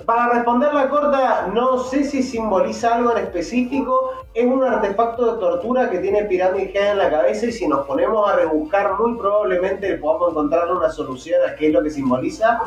para 0.05 0.29
responder 0.35 0.73
la 0.75 0.89
corta, 0.89 1.49
no 1.53 1.79
sé 1.79 2.05
si 2.05 2.23
simboliza 2.23 2.97
algo 2.97 3.13
en 3.13 3.25
específico. 3.25 4.13
Es 4.35 4.45
un 4.45 4.63
artefacto 4.63 5.35
de 5.35 5.41
tortura 5.41 5.91
que 5.91 5.99
tiene 5.99 6.25
Pyramid 6.25 6.71
Head 6.75 6.93
en 6.93 6.99
la 6.99 7.11
cabeza 7.11 7.47
y 7.47 7.53
si 7.53 7.67
nos 7.67 7.87
ponemos 7.87 8.29
a 8.29 8.37
rebuscar, 8.37 8.99
muy 8.99 9.17
probablemente 9.17 9.97
podamos 9.99 10.33
encontrar 10.33 10.71
una 10.73 10.91
solución 10.91 11.41
a 11.49 11.55
qué 11.55 11.69
es 11.69 11.73
lo 11.73 11.83
que 11.83 11.91
simboliza. 11.91 12.61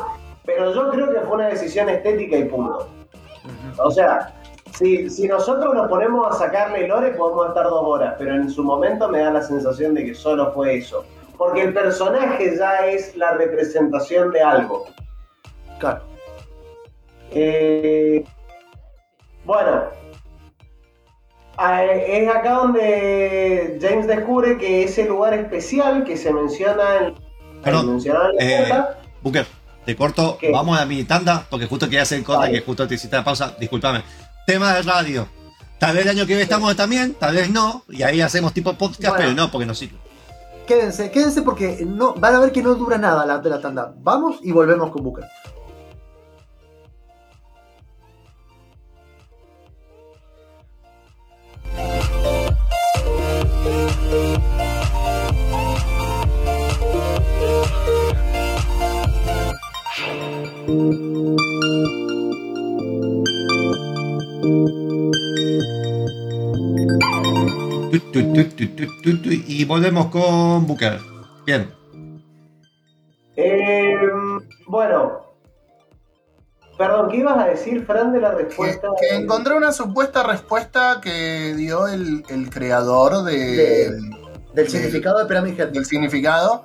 Pero 0.44 0.72
yo 0.72 0.90
creo 0.90 1.12
que 1.12 1.20
fue 1.20 1.36
una 1.36 1.48
decisión 1.48 1.88
estética 1.88 2.36
y 2.36 2.44
punto. 2.44 2.88
O 3.84 3.90
sea, 3.90 4.34
si, 4.74 5.08
si 5.10 5.28
nosotros 5.28 5.74
nos 5.74 5.88
ponemos 5.88 6.26
a 6.34 6.38
sacarle 6.38 6.88
lore, 6.88 7.10
podemos 7.10 7.48
estar 7.48 7.64
dos 7.64 7.84
horas, 7.84 8.14
pero 8.18 8.34
en 8.34 8.50
su 8.50 8.64
momento 8.64 9.08
me 9.08 9.20
da 9.20 9.30
la 9.30 9.42
sensación 9.42 9.94
de 9.94 10.06
que 10.06 10.14
solo 10.14 10.52
fue 10.52 10.78
eso. 10.78 11.04
Porque 11.36 11.62
el 11.62 11.72
personaje 11.72 12.56
ya 12.56 12.86
es 12.86 13.16
la 13.16 13.32
representación 13.32 14.32
de 14.32 14.42
algo. 14.42 14.86
claro. 15.78 16.07
Eh, 17.30 18.24
bueno, 19.44 19.82
ah, 21.56 21.84
es 21.84 22.28
acá 22.28 22.52
donde 22.54 23.78
James 23.80 24.06
descubre 24.06 24.58
que 24.58 24.84
ese 24.84 25.06
lugar 25.06 25.34
especial 25.34 26.04
que 26.04 26.16
se 26.16 26.32
menciona 26.32 26.96
en, 27.06 27.14
Perdón, 27.62 28.00
en 28.04 28.12
la 28.14 28.30
eh, 28.38 28.84
Booker, 29.22 29.46
te 29.84 29.96
corto, 29.96 30.38
¿Qué? 30.40 30.50
vamos 30.52 30.78
a 30.78 30.86
mi 30.86 31.04
tanda, 31.04 31.46
porque 31.48 31.66
justo 31.66 31.86
quería 31.86 32.02
hacer 32.02 32.22
Vale. 32.22 32.52
que 32.52 32.60
justo 32.60 32.86
te 32.86 32.94
hiciste 32.94 33.16
la 33.16 33.24
pausa, 33.24 33.54
discúlpame. 33.58 34.02
Tema 34.46 34.74
de 34.74 34.82
radio. 34.82 35.28
Tal 35.78 35.94
vez 35.94 36.04
el 36.04 36.10
año 36.10 36.22
que 36.22 36.28
viene 36.28 36.42
estamos 36.42 36.74
también, 36.74 37.14
tal 37.14 37.34
vez 37.36 37.50
no, 37.50 37.84
y 37.88 38.02
ahí 38.02 38.20
hacemos 38.20 38.52
tipo 38.52 38.72
podcast, 38.74 39.00
Bueno. 39.00 39.16
pero 39.16 39.32
no, 39.34 39.50
porque 39.50 39.66
no 39.66 39.74
sirve. 39.74 39.96
Quédense, 40.66 41.10
quédense 41.10 41.42
porque 41.42 41.84
no, 41.86 42.14
van 42.14 42.34
a 42.34 42.40
ver 42.40 42.52
que 42.52 42.62
no 42.62 42.74
dura 42.74 42.98
nada 42.98 43.24
la, 43.24 43.38
de 43.38 43.48
la 43.48 43.60
tanda. 43.60 43.94
Vamos 43.98 44.40
y 44.42 44.52
volvemos 44.52 44.90
con 44.90 45.02
Booker. 45.02 45.24
Tu, 68.12 68.32
tu, 68.32 68.44
tu, 68.44 68.66
tu, 68.68 68.86
tu, 68.86 69.02
tu, 69.02 69.22
tu, 69.22 69.28
y 69.30 69.64
volvemos 69.64 70.06
con 70.06 70.66
Booker. 70.66 70.98
Bien. 71.46 71.70
eh, 73.36 73.94
bueno, 74.66 75.20
perdón, 76.76 77.08
¿qué 77.10 77.18
ibas 77.18 77.38
a 77.38 77.46
decir, 77.48 77.84
Fran, 77.84 78.12
de 78.12 78.20
la 78.20 78.36
Que, 78.36 78.44
respuesta? 78.44 78.88
que 79.00 79.14
encontré 79.16 79.54
una 79.54 79.72
supuesta 79.72 80.22
respuesta 80.22 81.00
que 81.02 81.54
dio 81.56 81.86
el, 81.88 82.24
el 82.28 82.50
creador 82.50 83.24
de, 83.24 83.36
De- 83.36 83.90
Del 83.90 84.10
de- 84.54 84.68
significado 84.70 85.18
de 85.18 85.26
Pyramid 85.26 85.58
Head. 85.60 85.68
del 85.68 85.84
significado, 85.86 86.64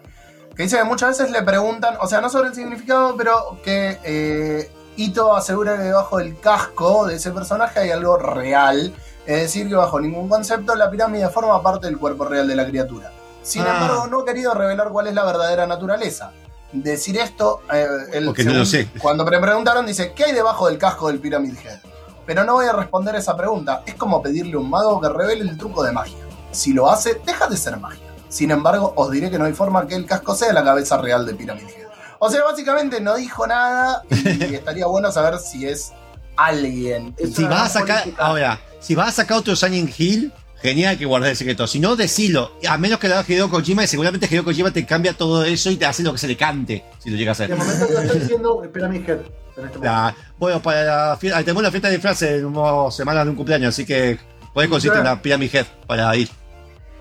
que 0.56 0.64
dice 0.64 0.78
que 0.78 0.84
muchas 0.84 1.18
veces 1.18 1.32
le 1.32 1.42
preguntan, 1.44 1.96
o 2.02 2.08
sea, 2.08 2.22
no 2.22 2.30
sobre 2.30 2.50
el 2.50 2.56
significado, 2.56 3.16
pero 3.18 3.60
que 3.64 3.98
eh, 4.04 4.70
Ito 4.96 5.36
asegura 5.36 5.76
que 5.78 5.84
debajo 5.84 6.18
del 6.20 6.40
casco 6.40 7.06
de 7.08 7.16
ese 7.16 7.32
personaje 7.32 7.80
hay 7.80 7.90
algo 7.92 8.18
real, 8.18 8.94
es 9.26 9.42
decir, 9.42 9.68
que 9.70 9.76
bajo 9.76 10.00
ningún 10.00 10.28
concepto 10.30 10.76
la 10.76 10.90
pirámide 10.90 11.30
forma 11.30 11.62
parte 11.62 11.88
del 11.88 11.98
cuerpo 11.98 12.26
real 12.26 12.48
de 12.48 12.56
la 12.56 12.66
criatura. 12.66 13.12
Sin 13.42 13.62
Ah. 13.64 13.74
embargo, 13.74 14.08
no 14.08 14.22
ha 14.22 14.26
querido 14.26 14.54
revelar 14.54 14.90
cuál 14.90 15.08
es 15.08 15.14
la 15.14 15.24
verdadera 15.26 15.66
naturaleza. 15.68 16.32
Decir 16.72 17.18
esto, 17.18 17.62
eh, 17.72 17.86
él, 18.14 18.26
Porque 18.26 18.44
no 18.46 18.54
lo 18.54 18.66
sé. 18.66 18.88
cuando 19.02 19.24
me 19.26 19.40
preguntaron, 19.40 19.86
dice, 19.86 20.14
¿qué 20.14 20.26
hay 20.26 20.32
debajo 20.34 20.68
del 20.68 20.78
casco 20.78 21.08
del 21.08 21.20
Pyramid 21.20 21.56
Head? 21.58 21.80
Pero 22.26 22.44
no 22.46 22.54
voy 22.54 22.66
a 22.66 22.72
responder 22.74 23.16
esa 23.16 23.36
pregunta. 23.38 23.84
Es 23.86 23.96
como 23.96 24.22
pedirle 24.22 24.56
a 24.56 24.60
un 24.60 24.70
mago 24.70 25.00
que 25.02 25.10
revele 25.10 25.42
el 25.42 25.58
truco 25.58 25.84
de 25.84 25.92
magia. 25.92 26.18
Si 26.52 26.74
lo 26.74 26.90
hace, 26.90 27.22
deja 27.26 27.48
de 27.48 27.58
ser 27.58 27.78
magia. 27.78 28.02
Sin 28.30 28.50
embargo, 28.50 28.94
os 28.96 29.12
diré 29.12 29.30
que 29.30 29.38
no 29.38 29.46
hay 29.46 29.54
forma 29.54 29.86
que 29.88 29.96
el 29.96 30.06
casco 30.06 30.34
sea 30.34 30.52
la 30.54 30.64
cabeza 30.64 30.98
real 30.98 31.26
de 31.26 31.36
Pyramid 31.36 31.64
Head. 31.68 31.88
O 32.20 32.30
sea, 32.32 32.44
básicamente 32.44 33.02
no 33.02 33.16
dijo 33.16 33.46
nada 33.46 34.02
y 34.10 34.16
estaría 34.56 34.86
bueno 34.88 35.12
saber 35.12 35.38
si 35.40 35.68
es 35.68 35.92
alguien. 36.38 37.14
Es 37.18 37.36
Si 37.36 37.44
vas 37.44 37.76
a 37.76 37.80
sacar, 37.82 38.04
ahora, 38.18 38.60
si 38.84 38.94
vas 38.96 39.08
a 39.10 39.12
sacar 39.12 39.38
otro 39.38 39.56
Silent 39.56 39.98
Hill, 40.00 40.32
genial 40.62 40.98
que 40.98 41.06
guardes 41.06 41.32
el 41.32 41.38
secreto. 41.38 41.66
Si 41.68 41.80
no, 41.80 41.96
decilo. 41.96 42.52
A 42.70 42.78
menos 42.78 43.00
que 43.00 43.08
lo 43.08 43.16
haga 43.16 43.26
Hideo 43.28 43.50
Kojima, 43.50 43.84
y 43.84 43.88
seguramente 43.88 44.28
Hideo 44.30 44.44
Kojima 44.44 44.72
te 44.72 44.86
cambia 44.86 45.14
todo 45.14 45.44
eso 45.44 45.72
y 45.72 45.78
te 45.78 45.86
hace 45.86 46.04
lo 46.04 46.12
que 46.12 46.18
se 46.20 46.28
le 46.28 46.38
cante, 46.38 46.84
si 47.00 47.10
lo 47.10 47.18
llega 47.18 47.32
a 47.32 47.34
hacer. 47.34 47.50
De 47.50 47.56
momento 47.56 47.88
yo 47.90 48.00
estoy 48.00 48.20
diciendo 48.20 48.62
Pyramid 48.72 49.10
Head. 49.10 49.18
En 49.56 49.66
este 49.66 49.78
momento. 49.78 49.80
La- 49.84 50.16
bueno, 50.38 50.62
para 50.62 50.84
la 51.10 51.18
fiesta, 51.18 51.40
tenemos 51.40 51.62
una 51.62 51.72
fiesta 51.72 51.88
de 51.88 51.94
disfraces 51.96 52.30
en 52.40 52.46
unas 52.46 52.96
semanas 52.96 53.24
de 53.26 53.30
un 53.32 53.36
cumpleaños, 53.38 53.70
así 53.74 53.86
que 53.86 54.20
puedes 54.54 54.70
conseguirte 54.70 55.02
una 55.02 55.22
Pyramid 55.22 55.56
Head 55.56 55.66
para 55.88 56.16
ir. 56.16 56.30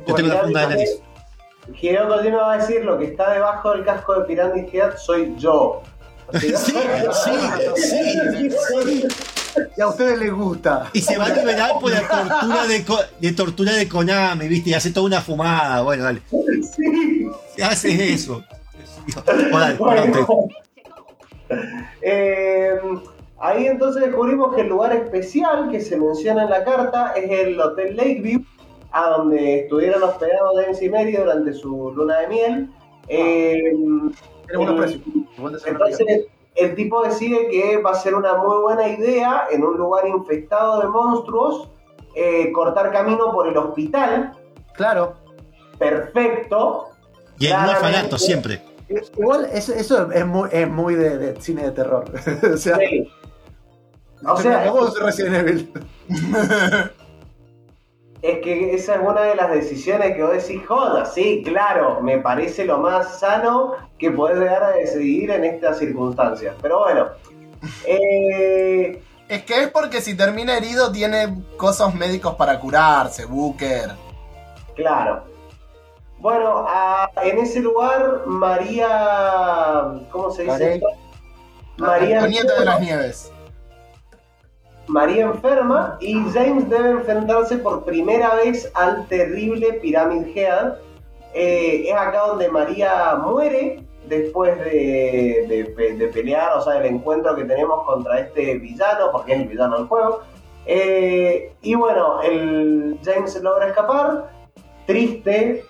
Yo 0.07 0.15
tengo 0.15 0.29
la 0.29 0.41
funda 0.43 0.61
de 0.63 0.69
nariz. 0.69 0.91
Hideo 1.81 2.09
Kojima 2.09 2.37
va 2.39 2.53
a 2.55 2.59
decir 2.59 2.85
lo 2.85 2.99
que 2.99 3.05
está 3.07 3.33
debajo 3.33 3.73
del 3.73 3.85
casco 3.85 4.19
de 4.21 4.25
Pyramid 4.27 4.65
Head 4.73 4.97
soy 4.97 5.35
yo. 5.39 5.83
Sí, 6.41 6.51
sí, 6.57 6.73
sí, 7.77 8.51
sí. 8.51 9.09
Y 9.77 9.81
a 9.81 9.89
ustedes 9.89 10.19
les 10.19 10.33
gusta. 10.33 10.89
Y 10.93 11.01
se 11.01 11.17
va 11.19 11.27
a 11.27 11.29
liberar 11.35 11.73
por 11.81 11.91
la 11.91 12.01
tortura 12.09 12.67
de, 13.21 13.33
tortura 13.33 13.73
de 13.73 13.89
Konami, 13.89 14.49
¿viste? 14.49 14.71
Y 14.71 14.75
hace 14.75 14.91
toda 14.91 15.07
una 15.07 15.21
fumada. 15.21 15.83
Bueno, 15.83 16.05
dale. 16.05 16.23
Sí. 16.31 17.27
Hace 17.63 18.13
eso. 18.13 18.45
Bueno, 19.51 19.87
dale, 19.87 20.11
Eh, 22.03 22.79
ahí 23.41 23.67
entonces 23.67 24.03
descubrimos 24.03 24.55
que 24.55 24.63
el 24.63 24.69
lugar 24.69 24.95
especial 24.95 25.71
que 25.71 25.81
se 25.81 25.97
menciona 25.97 26.45
en 26.45 26.51
la 26.51 26.65
carta 26.65 27.13
es 27.15 27.31
el 27.31 27.61
Hotel 27.61 27.97
Lakeview, 27.97 28.45
a 28.91 29.09
donde 29.11 29.61
estuvieron 29.61 30.03
hospedados 30.03 30.53
James 30.61 30.83
y 30.83 30.89
Mary 30.89 31.13
durante 31.17 31.53
su 31.53 31.93
luna 31.95 32.21
de 32.21 32.29
miel. 32.29 32.71
Eh, 33.09 33.73
Tenemos 34.47 34.71
unos 35.39 35.65
el- 35.67 35.73
Entonces, 35.73 36.27
el 36.55 36.75
tipo 36.75 37.03
decide 37.03 37.49
que 37.49 37.79
va 37.79 37.93
a 37.93 37.95
ser 37.95 38.15
una 38.15 38.35
muy 38.35 38.59
buena 38.63 38.89
idea 38.89 39.47
en 39.51 39.65
un 39.65 39.77
lugar 39.77 40.07
infestado 40.07 40.81
de 40.81 40.89
monstruos 40.89 41.69
eh, 42.15 42.53
cortar 42.53 42.93
camino 42.93 43.33
por 43.33 43.49
el 43.49 43.57
hospital. 43.57 44.33
Claro. 44.75 45.15
Perfecto. 45.79 46.89
Y 47.39 47.47
el 47.47 47.53
no 47.53 47.71
orfanato, 47.71 48.19
siempre. 48.19 48.63
Igual 49.17 49.49
eso, 49.53 49.73
eso 49.73 50.13
es 50.13 50.27
muy, 50.27 50.49
es 50.53 50.69
muy 50.69 50.95
de, 50.95 51.17
de 51.17 51.41
cine 51.41 51.63
de 51.65 51.71
terror. 51.73 52.05
o 52.55 52.57
sea, 52.57 52.77
Sí. 52.77 53.11
O 54.25 54.37
sea, 54.37 54.71
vos 54.71 54.99
Resident 55.01 55.35
Evil. 55.35 55.73
Es 58.23 58.39
que 58.39 58.73
esa 58.75 58.95
es 58.95 59.01
una 59.01 59.23
de 59.23 59.35
las 59.35 59.51
decisiones 59.51 60.15
que 60.15 60.23
vos 60.23 60.33
decís, 60.33 60.63
joda, 60.67 61.05
sí, 61.05 61.43
claro, 61.45 62.01
me 62.01 62.19
parece 62.19 62.65
lo 62.65 62.79
más 62.79 63.19
sano 63.19 63.73
que 63.99 64.13
podés 64.13 64.39
llegar 64.39 64.63
a 64.63 64.71
decidir 64.71 65.31
en 65.33 65.45
estas 65.45 65.79
circunstancias. 65.79 66.55
Pero 66.63 66.79
bueno, 66.81 67.09
eh, 67.85 69.03
Es 69.29 69.43
que 69.45 69.63
es 69.63 69.69
porque 69.71 70.01
si 70.01 70.15
termina 70.17 70.57
herido 70.57 70.93
tiene 70.93 71.35
cosas 71.57 71.95
médicos 71.95 72.35
para 72.37 72.59
curarse, 72.61 73.25
Booker. 73.25 73.91
claro. 74.77 75.25
Bueno, 76.19 76.65
a- 76.69 77.11
en 77.25 77.39
ese 77.39 77.59
lugar, 77.59 78.23
María, 78.27 79.95
¿cómo 80.13 80.31
se 80.31 80.45
dice? 80.45 80.75
Esto? 80.75 80.87
María 81.79 82.19
Antonieta 82.19 82.61
de 82.61 82.65
las 82.65 82.81
Nieves. 82.81 83.32
María 84.93 85.25
enferma 85.25 85.97
y 86.01 86.15
James 86.35 86.69
debe 86.69 86.91
enfrentarse 86.91 87.57
por 87.57 87.83
primera 87.85 88.35
vez 88.35 88.71
al 88.75 89.07
terrible 89.07 89.73
Pyramid 89.81 90.37
Head. 90.37 90.75
Eh, 91.33 91.85
es 91.89 91.95
acá 91.95 92.27
donde 92.27 92.51
María 92.51 93.17
muere 93.17 93.83
después 94.07 94.59
de, 94.59 95.47
de 95.49 95.73
pe- 95.75 95.95
de 95.95 96.09
pelear, 96.09 96.59
o 96.59 96.61
sea, 96.61 96.75
del 96.75 96.95
encuentro 96.95 97.35
que 97.35 97.45
tenemos 97.45 97.87
contra 97.87 98.21
este 98.21 98.59
villano, 98.59 99.11
porque 99.13 99.33
es 99.33 99.41
el 99.41 99.49
villano 99.49 99.79
del 99.79 99.87
juego. 99.87 100.21
Eh, 100.67 101.55
y 101.63 101.75
bueno, 101.75 102.21
el 102.21 102.99
James 103.03 103.43
logra 103.43 103.69
escapar, 103.69 104.31
triste, 104.87 105.65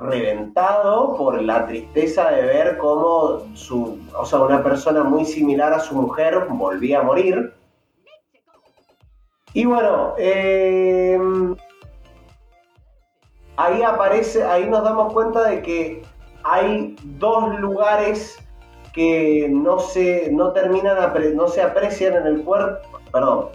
reventado 0.00 1.16
por 1.16 1.40
la 1.40 1.64
tristeza 1.68 2.30
de 2.30 2.42
ver 2.42 2.76
cómo 2.78 3.42
su, 3.54 3.98
o 4.18 4.26
sea, 4.26 4.40
una 4.40 4.64
persona 4.64 5.04
muy 5.04 5.24
similar 5.24 5.72
a 5.72 5.78
su 5.78 5.94
mujer 5.94 6.46
volvía 6.48 6.98
a 6.98 7.02
morir. 7.04 7.52
Y 9.58 9.64
bueno, 9.64 10.14
eh, 10.18 11.18
ahí 13.56 13.82
aparece, 13.82 14.44
ahí 14.44 14.70
nos 14.70 14.84
damos 14.84 15.12
cuenta 15.12 15.48
de 15.48 15.62
que 15.62 16.02
hay 16.44 16.94
dos 17.02 17.58
lugares 17.58 18.38
que 18.92 19.48
no 19.50 19.80
se, 19.80 20.30
no 20.30 20.52
terminan, 20.52 20.96
no 21.34 21.48
se 21.48 21.60
aprecian 21.60 22.14
en 22.14 22.26
el 22.28 22.44
cuerpo, 22.44 23.00
perdón. 23.10 23.46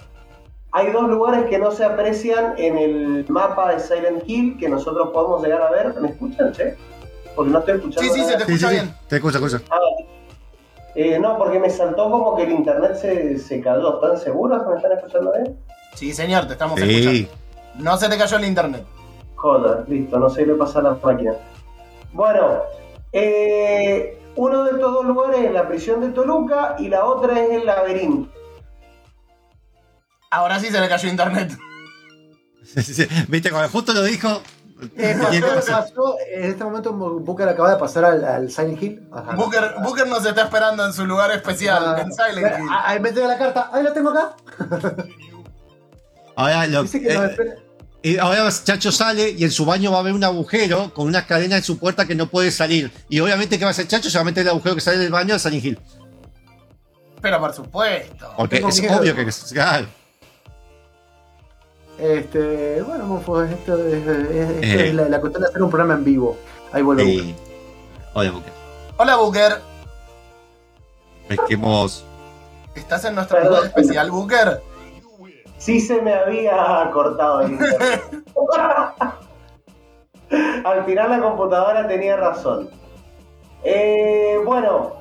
Hay 0.73 0.91
dos 0.91 1.07
lugares 1.07 1.45
que 1.45 1.57
no 1.57 1.71
se 1.71 1.85
aprecian 1.85 2.55
en 2.57 2.77
el 2.77 3.25
mapa 3.29 3.73
de 3.73 3.79
Silent 3.79 4.23
Hill 4.27 4.57
que 4.59 4.67
nosotros 4.67 5.09
podemos 5.13 5.41
llegar 5.41 5.61
a 5.61 5.71
ver. 5.71 5.93
¿Me 6.01 6.09
escuchan, 6.09 6.51
che? 6.51 6.75
Porque 7.33 7.49
no 7.49 7.59
estoy 7.59 7.75
escuchando. 7.75 8.13
Sí, 8.13 8.19
sí, 8.19 8.25
se 8.25 8.37
te 8.39 8.45
sí, 8.45 8.51
escucha 8.51 8.67
sí. 8.67 8.73
bien. 8.75 8.95
Te 9.07 9.15
escucha, 9.15 9.37
escucha. 9.37 9.61
Ah, 9.71 9.79
eh, 10.95 11.17
no, 11.17 11.37
porque 11.37 11.59
me 11.59 11.69
saltó 11.69 12.11
como 12.11 12.35
que 12.35 12.43
el 12.43 12.51
internet 12.51 12.95
se, 12.95 13.37
se 13.37 13.61
cayó. 13.61 14.01
¿Están 14.01 14.17
seguros 14.17 14.63
que 14.63 14.69
me 14.69 14.75
están 14.75 14.91
escuchando 14.91 15.31
bien? 15.31 15.57
Sí, 15.95 16.13
señor, 16.13 16.47
te 16.47 16.53
estamos 16.53 16.79
Sí. 16.79 16.89
escuchando. 16.89 17.29
No 17.75 17.97
se 17.97 18.09
te 18.09 18.17
cayó 18.17 18.37
el 18.37 18.45
internet. 18.45 18.85
Joder, 19.35 19.87
listo, 19.89 20.19
no 20.19 20.29
sé 20.29 20.41
qué 20.41 20.47
le 20.47 20.55
pasa 20.55 20.79
a 20.79 20.83
la 20.83 20.97
máquina. 21.03 21.33
Bueno, 22.13 22.61
eh, 23.11 24.17
uno 24.35 24.63
de 24.63 24.71
estos 24.71 24.93
dos 24.93 25.05
lugares 25.05 25.41
es 25.45 25.51
la 25.51 25.67
prisión 25.67 26.01
de 26.01 26.09
Toluca 26.09 26.75
y 26.79 26.87
la 26.87 27.05
otra 27.05 27.39
es 27.41 27.51
el 27.51 27.65
laberinto. 27.65 28.31
Ahora 30.31 30.59
sí 30.59 30.67
se 30.67 30.79
le 30.79 30.87
cayó 30.89 31.09
internet. 31.09 31.57
Sí, 32.63 32.81
sí, 32.81 32.93
sí. 32.93 33.07
Viste, 33.27 33.51
cuando 33.51 33.69
justo 33.69 33.93
lo 33.93 34.03
dijo. 34.03 34.41
Eh, 34.97 35.15
pasó, 35.21 35.71
pasó, 35.71 36.15
en 36.31 36.43
este 36.45 36.63
momento 36.63 36.91
Booker 36.93 37.47
acaba 37.47 37.71
de 37.71 37.77
pasar 37.77 38.03
al, 38.05 38.25
al 38.25 38.49
Silent 38.51 38.81
Hill. 38.81 39.07
Ajá. 39.13 39.35
Booker, 39.35 39.75
Booker 39.83 40.07
nos 40.07 40.25
está 40.25 40.43
esperando 40.43 40.85
en 40.85 40.91
su 40.93 41.05
lugar 41.05 41.31
especial, 41.31 41.95
Ah, 41.95 42.01
en 42.01 42.11
Silent 42.11 42.59
Hill. 42.59 42.67
ah, 42.69 42.83
Ahí 42.87 42.99
me 42.99 43.11
la 43.11 43.37
carta. 43.37 43.69
Ahí 43.71 43.83
la 43.83 43.93
tengo 43.93 44.09
acá. 44.09 44.35
Ahora, 46.35 46.65
lo, 46.67 46.83
Dice 46.83 47.01
que 47.01 47.13
nos 47.13 47.23
eh, 47.23 47.27
espera. 47.31 47.55
eh, 48.03 48.19
ahora 48.19 48.49
Chacho 48.63 48.91
sale 48.91 49.29
y 49.31 49.43
en 49.43 49.51
su 49.51 49.65
baño 49.65 49.91
va 49.91 49.97
a 49.97 49.99
haber 50.01 50.13
un 50.13 50.23
agujero 50.23 50.93
con 50.93 51.07
una 51.07 51.25
cadena 51.25 51.57
en 51.57 51.63
su 51.63 51.77
puerta 51.77 52.05
que 52.05 52.15
no 52.15 52.27
puede 52.27 52.51
salir. 52.51 52.91
Y 53.09 53.19
obviamente, 53.19 53.57
¿qué 53.59 53.65
va 53.65 53.69
a 53.69 53.71
hacer 53.71 53.87
Chacho? 53.87 54.09
Se 54.09 54.17
va 54.17 54.21
a 54.23 54.25
meter 54.25 54.41
el 54.43 54.49
agujero 54.49 54.75
que 54.75 54.81
sale 54.81 54.97
del 54.97 55.11
baño 55.11 55.35
a 55.35 55.39
Silent 55.39 55.63
Hill. 55.65 55.79
Pero 57.21 57.39
por 57.39 57.53
supuesto. 57.53 58.33
Porque 58.35 58.57
es 58.57 58.81
miedo. 58.81 58.99
obvio 58.99 59.15
que. 59.15 59.27
claro. 59.53 59.87
Este, 61.99 62.81
bueno, 62.81 63.05
Monfo, 63.05 63.43
esto 63.43 63.77
es, 63.87 63.93
es- 63.93 64.07
esto 64.07 64.61
Eh. 64.63 64.87
es 64.89 64.95
la, 64.95 65.07
la 65.09 65.21
cuestión 65.21 65.43
de 65.43 65.49
hacer 65.49 65.61
un 65.61 65.69
programa 65.69 65.93
en 65.93 66.03
vivo. 66.03 66.37
Ahí 66.71 66.81
vuelve 66.81 67.03
Booker. 67.03 67.23
Sí. 67.23 67.35
Hola, 68.15 68.31
Booker. 68.31 68.53
Hola 68.97 69.15
Booker. 69.17 69.61
Pesquemos. 71.27 72.03
¿Estás 72.75 73.05
en 73.05 73.15
nuestro 73.15 73.37
Perdón. 73.37 73.67
especial, 73.67 74.09
Booker? 74.11 74.61
Sí 75.63 75.79
se 75.79 76.01
me 76.01 76.13
había 76.13 76.89
cortado 76.91 77.39
el 77.39 77.53
internet. 77.53 78.03
Al 80.65 80.83
final 80.83 81.09
la 81.09 81.21
computadora 81.21 81.87
tenía 81.87 82.17
razón. 82.17 82.69
Eh, 83.63 84.41
bueno, 84.43 84.91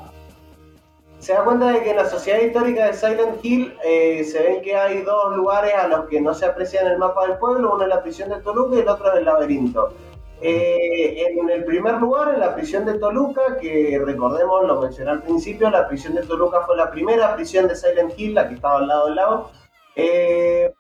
se 1.19 1.33
da 1.33 1.43
cuenta 1.43 1.73
de 1.73 1.83
que 1.83 1.91
en 1.91 1.97
la 1.97 2.09
sociedad 2.09 2.39
histórica 2.39 2.87
de 2.87 2.93
Silent 2.93 3.45
Hill 3.45 3.77
eh, 3.85 4.23
se 4.23 4.41
ven 4.41 4.63
que 4.63 4.77
hay 4.77 5.03
dos 5.03 5.35
lugares 5.35 5.75
a 5.75 5.89
los 5.89 6.09
que 6.09 6.21
no 6.21 6.33
se 6.33 6.47
aprecia 6.47 6.83
en 6.83 6.93
el 6.93 6.99
mapa 6.99 7.27
del 7.27 7.39
pueblo, 7.39 7.75
uno 7.75 7.83
es 7.83 7.89
la 7.89 8.01
prisión 8.01 8.29
de 8.29 8.37
Toluca 8.37 8.77
y 8.77 8.81
el 8.83 8.89
otro 8.89 9.13
es 9.13 9.19
el 9.19 9.25
laberinto. 9.25 9.93
Eh, 10.41 11.27
en 11.27 11.51
el 11.51 11.65
primer 11.65 11.95
lugar, 11.95 12.35
en 12.35 12.39
la 12.39 12.55
prisión 12.55 12.85
de 12.85 13.01
Toluca, 13.01 13.57
que 13.61 14.01
recordemos, 14.05 14.65
lo 14.65 14.81
mencioné 14.81 15.11
al 15.11 15.25
principio, 15.25 15.69
la 15.71 15.89
prisión 15.89 16.15
de 16.15 16.23
Toluca 16.23 16.61
fue 16.61 16.77
la 16.77 16.89
primera 16.89 17.35
prisión 17.35 17.67
de 17.67 17.75
Silent 17.75 18.13
Hill, 18.17 18.35
la 18.35 18.47
que 18.47 18.55
estaba 18.55 18.77
al 18.77 18.87
lado 18.87 19.07
del 19.07 19.17
lago. 19.17 19.51
Eh, 19.97 20.73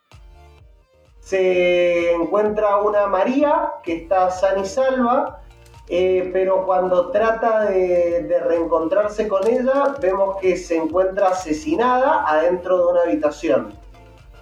se 1.20 2.12
encuentra 2.12 2.78
una 2.78 3.06
María 3.06 3.72
que 3.82 3.94
está 3.96 4.30
sana 4.30 4.60
y 4.60 4.66
salva. 4.66 5.38
eh, 5.88 6.30
pero 6.32 6.64
cuando 6.64 7.10
trata 7.10 7.66
de, 7.66 8.22
de 8.22 8.40
reencontrarse 8.40 9.28
con 9.28 9.46
ella, 9.46 9.94
vemos 10.00 10.36
que 10.40 10.56
se 10.56 10.76
encuentra 10.76 11.28
asesinada 11.28 12.24
adentro 12.26 12.78
de 12.78 12.84
una 12.92 13.00
habitación. 13.02 13.74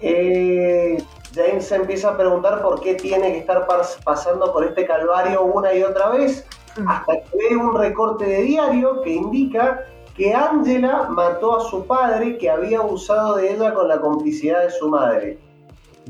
Eh, 0.01 0.97
James 1.35 1.67
se 1.67 1.77
empieza 1.77 2.11
a 2.11 2.17
preguntar 2.17 2.63
por 2.63 2.81
qué 2.81 2.95
tiene 2.95 3.33
que 3.33 3.39
estar 3.39 3.67
pas- 3.67 3.99
pasando 4.05 4.53
por 4.53 4.65
este 4.65 4.87
calvario 4.87 5.43
una 5.43 5.73
y 5.75 5.83
otra 5.83 6.11
vez, 6.11 6.47
hasta 6.87 7.13
que 7.15 7.37
ve 7.37 7.57
un 7.57 7.77
recorte 7.77 8.25
de 8.27 8.43
diario 8.43 9.03
que 9.03 9.11
indica 9.11 9.85
que 10.17 10.35
Angela 10.35 11.09
mató 11.11 11.57
a 11.57 11.61
su 11.61 11.87
padre 11.87 12.39
que 12.39 12.51
había 12.51 12.79
abusado 12.79 13.37
de 13.37 13.55
ella 13.55 13.75
con 13.75 13.89
la 13.89 14.01
complicidad 14.01 14.63
de 14.63 14.71
su 14.71 14.89
madre. 14.89 15.39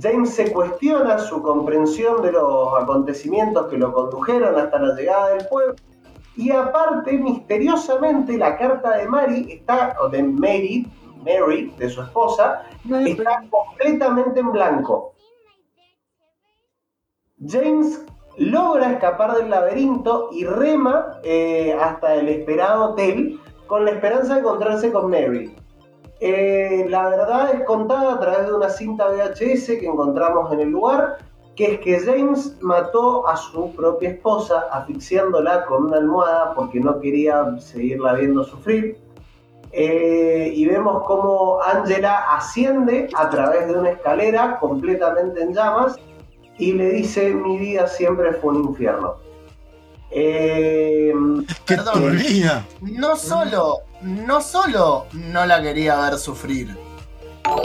James 0.01 0.35
se 0.35 0.53
cuestiona 0.53 1.19
su 1.19 1.43
comprensión 1.43 2.23
de 2.23 2.33
los 2.33 2.81
acontecimientos 2.81 3.69
que 3.69 3.77
lo 3.77 3.93
condujeron 3.93 4.59
hasta 4.59 4.79
la 4.79 4.95
llegada 4.95 5.35
del 5.35 5.47
pueblo. 5.49 5.75
Y 6.37 6.51
aparte, 6.53 7.13
misteriosamente, 7.19 8.39
la 8.39 8.57
carta 8.57 8.97
de 8.97 9.07
Mary 9.07 9.47
está, 9.51 9.97
o 10.01 10.09
de 10.09 10.23
Mary, 10.23 10.91
Mary, 11.23 11.75
de 11.77 11.91
su 11.91 12.01
esposa, 12.01 12.63
está 13.07 13.45
completamente 13.51 14.41
en 14.41 14.53
blanco. 14.53 15.13
James 17.47 18.05
logra 18.39 18.93
escapar 18.93 19.37
del 19.37 19.51
laberinto 19.51 20.31
y 20.33 20.45
rema 20.45 21.19
eh, 21.23 21.77
hasta 21.79 22.15
el 22.15 22.29
esperado 22.29 22.93
hotel 22.93 23.39
con 23.71 23.85
la 23.85 23.93
esperanza 23.93 24.35
de 24.35 24.41
encontrarse 24.41 24.91
con 24.91 25.09
Mary. 25.09 25.55
Eh, 26.19 26.87
la 26.89 27.09
verdad 27.09 27.55
es 27.55 27.63
contada 27.65 28.15
a 28.15 28.19
través 28.19 28.49
de 28.49 28.53
una 28.53 28.69
cinta 28.69 29.07
VHS 29.09 29.79
que 29.79 29.87
encontramos 29.87 30.53
en 30.53 30.59
el 30.59 30.71
lugar, 30.71 31.19
que 31.55 31.75
es 31.75 31.79
que 31.79 32.01
James 32.01 32.57
mató 32.61 33.29
a 33.29 33.37
su 33.37 33.73
propia 33.77 34.11
esposa 34.11 34.67
asfixiándola 34.73 35.67
con 35.67 35.85
una 35.85 35.99
almohada 35.99 36.53
porque 36.55 36.81
no 36.81 36.99
quería 36.99 37.57
seguirla 37.61 38.15
viendo 38.15 38.43
sufrir. 38.43 38.99
Eh, 39.71 40.51
y 40.53 40.67
vemos 40.67 41.05
cómo 41.07 41.61
Angela 41.63 42.35
asciende 42.35 43.09
a 43.15 43.31
través 43.31 43.69
de 43.69 43.75
una 43.75 43.91
escalera 43.91 44.59
completamente 44.59 45.45
en 45.45 45.55
llamas 45.55 45.97
y 46.59 46.73
le 46.73 46.91
dice 46.91 47.33
mi 47.33 47.57
vida 47.57 47.87
siempre 47.87 48.33
fue 48.33 48.51
un 48.51 48.65
infierno. 48.65 49.30
Eh, 50.11 51.13
¡Qué 51.65 51.77
Perdón. 51.77 51.95
turbina! 51.95 52.67
No 52.81 53.17
solo, 53.17 53.81
no 54.03 54.41
solo 54.41 55.07
no 55.13 55.47
la 55.47 55.63
quería 55.63 55.97
ver 56.01 56.19
sufrir. 56.19 56.77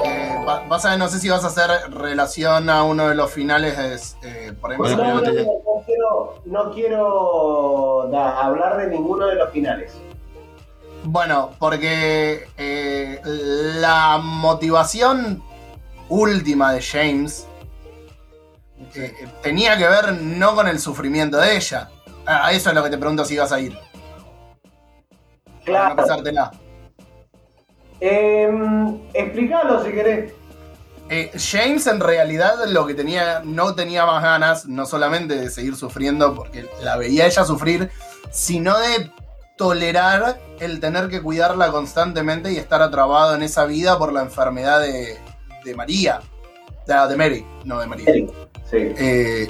Eh, 0.05 0.35
va- 0.47 0.63
vas 0.67 0.85
a 0.85 0.91
ver, 0.91 0.99
no 0.99 1.07
sé 1.07 1.19
si 1.19 1.29
vas 1.29 1.43
a 1.43 1.47
hacer 1.47 1.69
relación 1.91 2.69
a 2.69 2.83
uno 2.83 3.09
de 3.09 3.15
los 3.15 3.31
finales, 3.31 4.15
eh, 4.23 4.53
por 4.59 4.71
ejemplo. 4.73 4.93
Bueno, 4.95 5.13
no, 5.15 5.15
no, 5.15 5.21
pero- 5.21 5.43
no, 5.43 5.51
no 5.75 5.83
quiero, 5.85 6.41
no 6.45 6.71
quiero 6.71 8.09
da- 8.11 8.39
hablar 8.45 8.77
de 8.77 8.87
ninguno 8.87 9.27
de 9.27 9.35
los 9.35 9.51
finales. 9.51 9.91
Bueno, 11.03 11.51
porque 11.59 12.47
eh, 12.57 13.21
la 13.25 14.17
motivación 14.21 15.43
última 16.09 16.73
de 16.73 16.81
James 16.81 17.45
eh, 18.95 19.13
tenía 19.43 19.77
que 19.77 19.87
ver 19.87 20.13
no 20.21 20.55
con 20.55 20.67
el 20.67 20.79
sufrimiento 20.79 21.37
de 21.37 21.57
ella. 21.57 21.89
A 22.25 22.51
eso 22.51 22.69
es 22.69 22.75
lo 22.75 22.83
que 22.83 22.89
te 22.89 22.97
pregunto 22.97 23.25
si 23.25 23.37
vas 23.37 23.51
a 23.51 23.59
ir. 23.59 23.73
Para 23.73 23.89
no 23.89 25.63
Claro. 25.65 25.95
pasártela. 25.95 26.51
Eh, 27.99 28.49
explícalo 29.13 29.83
si 29.83 29.91
querés. 29.91 30.33
Eh, 31.09 31.31
James 31.37 31.85
en 31.87 31.99
realidad 31.99 32.55
lo 32.67 32.87
que 32.87 32.95
tenía, 32.95 33.41
no 33.43 33.75
tenía 33.75 34.05
más 34.05 34.23
ganas, 34.23 34.65
no 34.65 34.85
solamente 34.85 35.35
de 35.35 35.49
seguir 35.51 35.75
sufriendo 35.75 36.33
porque 36.33 36.67
la 36.81 36.97
veía 36.97 37.27
ella 37.27 37.45
sufrir, 37.45 37.91
sino 38.31 38.77
de 38.79 39.11
tolerar 39.55 40.39
el 40.59 40.79
tener 40.79 41.07
que 41.09 41.21
cuidarla 41.21 41.71
constantemente 41.71 42.51
y 42.51 42.57
estar 42.57 42.81
atrapado 42.81 43.35
en 43.35 43.43
esa 43.43 43.65
vida 43.65 43.97
por 43.99 44.11
la 44.11 44.21
enfermedad 44.21 44.81
de, 44.81 45.17
de 45.63 45.75
María. 45.75 46.21
De, 46.87 46.93
de 47.07 47.15
Mary, 47.15 47.45
no 47.63 47.79
de 47.79 47.87
María. 47.87 48.05
Sí. 48.69 48.77
Eh, 48.77 49.47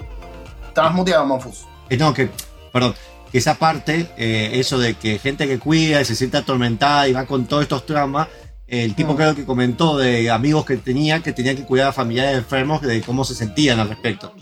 estabas 0.68 0.94
muteado, 0.94 1.26
Monfus. 1.26 1.66
Eh, 1.90 1.98
no, 1.98 2.14
que, 2.14 2.30
perdón, 2.76 2.94
que 3.32 3.38
esa 3.38 3.56
parte, 3.56 4.10
eh, 4.18 4.52
eso 4.60 4.78
de 4.78 4.96
que 4.96 5.18
gente 5.18 5.48
que 5.48 5.60
cuida 5.60 6.02
y 6.02 6.06
se 6.06 6.14
siente 6.16 6.36
atormentada 6.38 7.08
y 7.08 7.14
va 7.14 7.26
con 7.26 7.46
todos 7.48 7.64
estos 7.64 7.86
traumas, 7.86 8.28
el 8.68 8.96
tipo 8.96 9.14
Mm. 9.14 9.16
creo 9.16 9.36
que 9.36 9.46
comentó 9.46 9.98
de 9.98 10.30
amigos 10.30 10.66
que 10.66 10.76
tenía 10.78 11.22
que 11.22 11.32
tenían 11.32 11.56
que 11.56 11.64
cuidar 11.64 11.88
a 11.90 11.94
familiares 11.94 12.38
enfermos 12.38 12.82
de 12.82 13.02
cómo 13.02 13.24
se 13.24 13.34
sentían 13.34 13.80
al 13.80 13.88
respecto. 13.90 14.34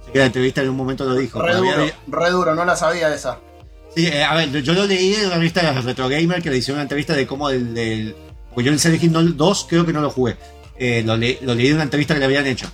Así 0.00 0.12
que 0.12 0.18
en 0.18 0.20
la 0.20 0.26
entrevista 0.26 0.62
en 0.62 0.68
un 0.68 0.76
momento 0.76 1.04
lo 1.04 1.14
dijo. 1.16 1.42
Re 1.42 1.54
había- 1.54 1.74
duro, 1.76 1.92
re 2.08 2.30
duro, 2.30 2.54
no 2.54 2.64
la 2.64 2.76
sabía 2.76 3.12
esa. 3.14 3.40
Sí, 3.96 4.06
eh, 4.06 4.22
a 4.24 4.34
ver, 4.34 4.50
yo 4.62 4.72
lo 4.74 4.86
leí 4.86 5.14
en 5.14 5.26
una 5.26 5.36
revista 5.36 5.62
de 5.72 5.80
Retro 5.80 6.08
Gamer 6.08 6.42
que 6.42 6.50
le 6.50 6.58
hicieron 6.58 6.76
una 6.78 6.82
entrevista 6.82 7.14
de 7.14 7.26
cómo 7.26 7.50
el 7.50 7.74
del. 7.74 8.14
Porque 8.50 8.64
yo 8.66 8.72
el 8.72 8.78
Silent 8.78 9.02
Hill 9.02 9.12
no- 9.12 9.22
2 9.22 9.66
creo 9.68 9.84
que 9.86 9.92
no 9.92 10.00
lo 10.00 10.10
jugué. 10.10 10.36
Eh, 10.78 11.02
lo, 11.04 11.16
le- 11.16 11.38
lo 11.42 11.54
leí 11.54 11.68
en 11.68 11.74
una 11.74 11.84
entrevista 11.84 12.14
que 12.14 12.20
le 12.20 12.26
habían 12.26 12.46
hecho. 12.46 12.70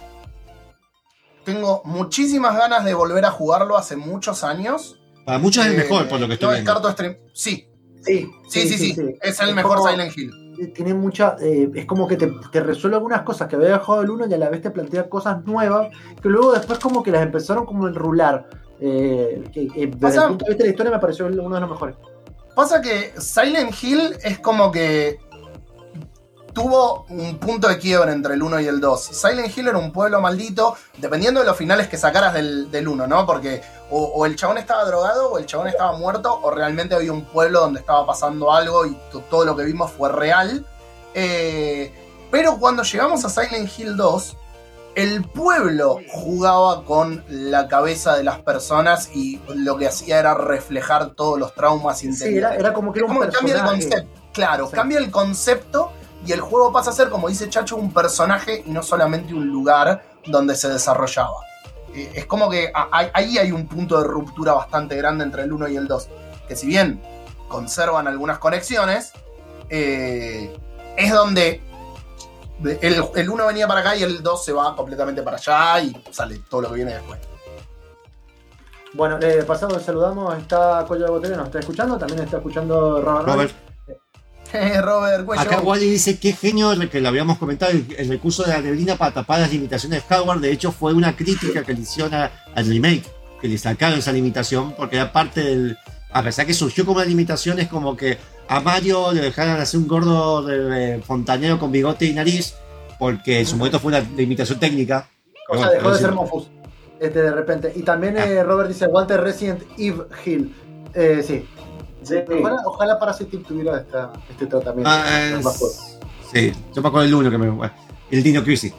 Tengo 1.52 1.82
muchísimas 1.84 2.56
ganas 2.56 2.84
de 2.84 2.94
volver 2.94 3.24
a 3.24 3.30
jugarlo 3.30 3.76
hace 3.76 3.96
muchos 3.96 4.44
años. 4.44 5.00
Para 5.24 5.38
muchos 5.38 5.64
es 5.66 5.72
el 5.72 5.80
Eh, 5.80 5.82
mejor, 5.84 6.08
por 6.08 6.20
lo 6.20 6.26
que 6.28 6.34
estoy 6.34 6.46
no 6.48 6.52
viendo. 6.54 6.72
descarto 6.72 6.92
stream. 6.92 7.16
Sí, 7.32 7.66
Sí, 8.02 8.30
sí, 8.48 8.66
sí, 8.68 8.94
sí. 8.94 8.96
Es 9.20 9.40
el 9.40 9.54
mejor 9.54 9.76
como- 9.78 9.90
Silent 9.90 10.16
Hill. 10.16 10.72
tiene 10.74 10.94
mucha. 10.94 11.36
eh, 11.40 11.70
es 11.74 11.84
como 11.86 12.06
que 12.08 12.16
te, 12.16 12.30
te 12.52 12.60
resuelve 12.60 12.96
algunas 12.96 13.22
cosas 13.22 13.46
que 13.48 13.56
había 13.56 13.68
dejado 13.70 14.00
el 14.02 14.10
uno 14.10 14.26
y 14.26 14.32
a 14.32 14.38
la 14.38 14.48
vez 14.48 14.62
te 14.62 14.70
plantea 14.70 15.08
cosas 15.08 15.44
nuevas 15.44 15.88
que 16.22 16.28
luego 16.28 16.52
después 16.52 16.78
como 16.78 17.02
que 17.02 17.10
las 17.10 17.22
empezaron 17.22 17.66
como 17.66 17.86
a 17.86 17.88
enrular. 17.90 18.48
Eh, 18.80 19.42
que, 19.52 19.62
eh, 19.64 19.70
desde 19.86 19.96
Pasa- 19.98 20.22
el 20.22 20.28
punto 20.30 20.44
de 20.46 20.50
vista 20.52 20.62
de 20.62 20.68
la 20.68 20.70
historia 20.72 20.92
me 20.92 20.98
pareció 20.98 21.26
uno 21.26 21.54
de 21.54 21.60
los 21.60 21.70
mejores. 21.70 21.96
Pasa 22.54 22.80
que 22.80 23.12
Silent 23.20 23.72
Hill 23.82 24.16
es 24.22 24.38
como 24.38 24.70
que 24.70 25.18
tuvo 26.62 27.06
un 27.08 27.38
punto 27.38 27.68
de 27.68 27.78
quiebre 27.78 28.12
entre 28.12 28.34
el 28.34 28.42
1 28.42 28.60
y 28.60 28.66
el 28.66 28.80
2. 28.80 29.00
Silent 29.02 29.56
Hill 29.56 29.68
era 29.68 29.78
un 29.78 29.92
pueblo 29.92 30.20
maldito, 30.20 30.76
dependiendo 30.98 31.40
de 31.40 31.46
los 31.46 31.56
finales 31.56 31.88
que 31.88 31.96
sacaras 31.96 32.34
del, 32.34 32.70
del 32.70 32.88
1, 32.88 33.06
¿no? 33.06 33.26
Porque 33.26 33.62
o, 33.90 34.02
o 34.04 34.26
el 34.26 34.36
chabón 34.36 34.58
estaba 34.58 34.84
drogado, 34.84 35.30
o 35.32 35.38
el 35.38 35.46
chabón 35.46 35.68
estaba 35.68 35.92
muerto, 35.92 36.38
o 36.42 36.50
realmente 36.50 36.94
había 36.94 37.12
un 37.12 37.24
pueblo 37.24 37.60
donde 37.60 37.80
estaba 37.80 38.06
pasando 38.06 38.52
algo 38.52 38.86
y 38.86 38.96
to- 39.10 39.20
todo 39.30 39.44
lo 39.44 39.56
que 39.56 39.64
vimos 39.64 39.90
fue 39.90 40.10
real. 40.10 40.66
Eh, 41.14 41.92
pero 42.30 42.58
cuando 42.58 42.82
llegamos 42.82 43.24
a 43.24 43.28
Silent 43.28 43.70
Hill 43.78 43.96
2, 43.96 44.36
el 44.96 45.24
pueblo 45.24 45.98
jugaba 46.12 46.84
con 46.84 47.24
la 47.28 47.68
cabeza 47.68 48.16
de 48.16 48.24
las 48.24 48.40
personas 48.40 49.08
y 49.14 49.40
lo 49.54 49.76
que 49.76 49.86
hacía 49.88 50.18
era 50.18 50.34
reflejar 50.34 51.10
todos 51.10 51.38
los 51.38 51.54
traumas 51.54 51.98
Sí, 52.00 52.06
interiores. 52.08 52.50
era, 52.50 52.54
era 52.56 52.72
como 52.74 52.92
que 52.92 52.98
era 53.00 53.06
un 53.06 53.14
como 53.14 53.26
que 53.26 53.32
cambia 53.36 53.54
el 53.56 53.62
concepto. 53.62 54.20
Claro, 54.32 54.66
Sí. 54.68 54.72
cambia 54.76 54.98
el 54.98 55.10
concepto 55.10 55.92
y 56.26 56.32
el 56.32 56.40
juego 56.40 56.72
pasa 56.72 56.90
a 56.90 56.92
ser, 56.92 57.08
como 57.08 57.28
dice 57.28 57.48
Chacho, 57.48 57.76
un 57.76 57.92
personaje 57.92 58.62
y 58.66 58.70
no 58.70 58.82
solamente 58.82 59.32
un 59.34 59.48
lugar 59.48 60.02
donde 60.26 60.54
se 60.54 60.68
desarrollaba. 60.68 61.36
Eh, 61.94 62.12
Es 62.14 62.26
como 62.26 62.48
que 62.50 62.70
hay- 62.92 63.08
ahí 63.14 63.38
hay 63.38 63.52
un 63.52 63.66
punto 63.66 64.00
de 64.00 64.06
ruptura 64.06 64.52
bastante 64.52 64.96
grande 64.96 65.24
entre 65.24 65.42
el 65.42 65.52
1 65.52 65.68
y 65.68 65.76
el 65.76 65.88
2. 65.88 66.08
Que 66.46 66.54
si 66.56 66.66
bien 66.66 67.00
conservan 67.48 68.06
algunas 68.06 68.38
conexiones, 68.38 69.12
eh, 69.70 70.56
es 70.96 71.12
donde 71.12 71.62
el, 72.62 73.04
el 73.14 73.30
1 73.30 73.46
venía 73.46 73.66
para 73.66 73.80
acá 73.80 73.96
y 73.96 74.02
el 74.02 74.22
2 74.22 74.44
se 74.44 74.52
va 74.52 74.76
completamente 74.76 75.22
para 75.22 75.36
allá 75.38 75.80
y 75.80 76.04
sale 76.10 76.40
todo 76.50 76.60
lo 76.62 76.68
que 76.68 76.74
viene 76.76 76.92
después. 76.94 77.18
Bueno, 78.92 79.18
eh, 79.22 79.44
pasado 79.46 79.78
saludamos, 79.78 80.36
está 80.36 80.84
Coyo 80.86 81.04
de 81.04 81.10
Botella, 81.10 81.36
nos 81.36 81.46
está 81.46 81.60
escuchando, 81.60 81.96
también 81.96 82.20
está 82.24 82.38
escuchando 82.38 83.00
Robert. 83.00 83.26
Robert, 83.28 83.52
Robert, 84.82 85.26
acá 85.38 85.60
Wally 85.60 85.90
dice 85.90 86.18
qué 86.18 86.32
genio 86.32 86.72
el 86.72 86.88
que 86.88 87.00
lo 87.00 87.08
habíamos 87.08 87.38
comentado, 87.38 87.72
el, 87.72 87.86
el 87.96 88.08
recurso 88.08 88.42
de 88.42 88.50
la 88.50 88.60
neblina 88.60 88.96
para 88.96 89.12
tapar 89.14 89.40
las 89.40 89.52
limitaciones 89.52 90.02
de 90.02 90.08
hardware. 90.08 90.38
De 90.40 90.52
hecho, 90.52 90.72
fue 90.72 90.92
una 90.94 91.14
crítica 91.16 91.62
que 91.64 91.74
le 91.74 91.80
hicieron 91.80 92.14
a- 92.14 92.30
al 92.54 92.66
remake, 92.66 93.04
que 93.40 93.48
le 93.48 93.56
sacaron 93.58 93.98
esa 93.98 94.12
limitación, 94.12 94.74
porque 94.76 94.96
era 94.96 95.12
parte 95.12 95.42
del. 95.42 95.76
A 96.12 96.22
pesar 96.22 96.44
que 96.46 96.54
surgió 96.54 96.84
como 96.84 96.96
una 96.98 97.06
limitación, 97.06 97.60
es 97.60 97.68
como 97.68 97.96
que 97.96 98.18
a 98.48 98.58
Mario 98.60 99.12
le 99.12 99.20
dejaran 99.20 99.60
hacer 99.60 99.78
un 99.78 99.86
gordo 99.86 100.42
de, 100.42 100.58
de 100.58 101.02
fontanero 101.02 101.58
con 101.58 101.70
bigote 101.70 102.06
y 102.06 102.12
nariz, 102.12 102.54
porque 102.98 103.38
en 103.40 103.46
su 103.46 103.56
momento 103.56 103.78
fue 103.78 103.90
una 103.90 104.00
limitación 104.00 104.58
técnica. 104.58 105.08
O 105.48 105.56
sea, 105.56 105.70
dejó 105.70 105.92
de 105.92 105.98
ser. 105.98 106.12
Mofus. 106.12 106.48
Este, 106.98 107.22
de 107.22 107.30
repente. 107.30 107.72
Y 107.76 107.82
también 107.82 108.16
eh, 108.18 108.42
Robert 108.42 108.68
dice, 108.68 108.84
aguante 108.86 109.16
Resident 109.16 109.62
Evil 109.78 110.02
Hill. 110.26 110.54
Eh, 110.94 111.22
sí. 111.26 111.46
Sí. 112.02 112.16
Ojalá, 112.40 112.62
ojalá 112.64 112.98
Parasitic 112.98 113.46
tuviera 113.46 113.78
esta, 113.78 114.10
este 114.30 114.46
tratamiento. 114.46 114.90
Ah, 114.92 115.04
es- 115.38 115.98
sí, 116.32 116.52
yo 116.74 116.82
me 116.82 116.88
acuerdo 116.88 117.06
del 117.06 117.14
uno 117.14 117.30
que 117.30 117.38
me. 117.38 117.70
El 118.10 118.22
Dino 118.22 118.42
Crisis. 118.42 118.74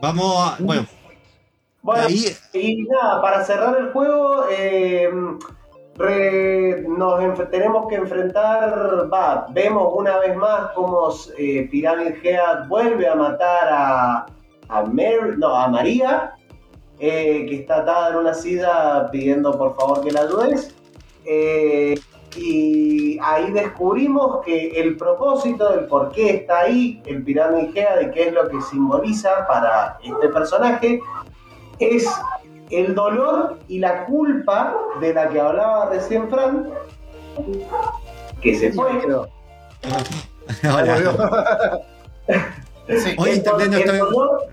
Vamos 0.00 0.36
a. 0.38 0.56
Bueno, 0.62 0.86
Bueno, 1.82 2.04
ahí. 2.06 2.36
y 2.52 2.82
nada, 2.84 3.20
para 3.22 3.44
cerrar 3.44 3.76
el 3.78 3.90
juego, 3.92 4.44
eh, 4.50 5.10
re- 5.96 6.84
nos 6.88 7.20
enf- 7.20 7.50
tenemos 7.50 7.88
que 7.88 7.96
enfrentar, 7.96 9.08
va, 9.12 9.46
vemos 9.50 9.92
una 9.96 10.18
vez 10.18 10.36
más 10.36 10.70
cómo 10.74 11.08
eh, 11.36 11.66
Pyramid 11.70 12.14
Head 12.22 12.68
vuelve 12.68 13.08
a 13.08 13.14
matar 13.14 13.68
a, 13.70 14.26
a 14.68 14.82
Mary, 14.84 15.36
no, 15.38 15.48
a 15.54 15.68
María. 15.68 16.34
eh, 17.00 17.46
que 17.48 17.60
está 17.60 17.76
atada 17.82 18.10
en 18.10 18.16
una 18.16 18.34
silla 18.34 19.08
pidiendo 19.12 19.56
por 19.56 19.76
favor 19.76 20.00
que 20.02 20.10
la 20.10 20.22
ayudes. 20.22 20.74
Eh, 21.24 21.94
y 22.36 23.18
ahí 23.22 23.50
descubrimos 23.52 24.44
que 24.44 24.80
el 24.80 24.96
propósito, 24.96 25.72
el 25.72 25.86
por 25.86 26.10
qué 26.12 26.30
está 26.30 26.60
ahí, 26.60 27.02
el 27.06 27.22
pirámide 27.22 27.72
Gea, 27.72 27.96
de 27.96 28.10
qué 28.10 28.28
es 28.28 28.34
lo 28.34 28.48
que 28.48 28.60
simboliza 28.62 29.46
para 29.46 29.98
este 30.02 30.28
personaje, 30.28 31.00
es 31.78 32.06
el 32.70 32.94
dolor 32.94 33.58
y 33.68 33.78
la 33.78 34.04
culpa 34.04 34.74
de 35.00 35.14
la 35.14 35.28
que 35.28 35.40
hablaba 35.40 35.90
recién 35.90 36.28
Fran, 36.28 36.68
que 38.42 38.54
se 38.54 38.72
fue. 38.72 38.90
Hola. 40.64 41.80
Sí. 42.88 43.14
Hoy 43.18 43.30
el, 43.30 43.42
dolor, 43.42 44.46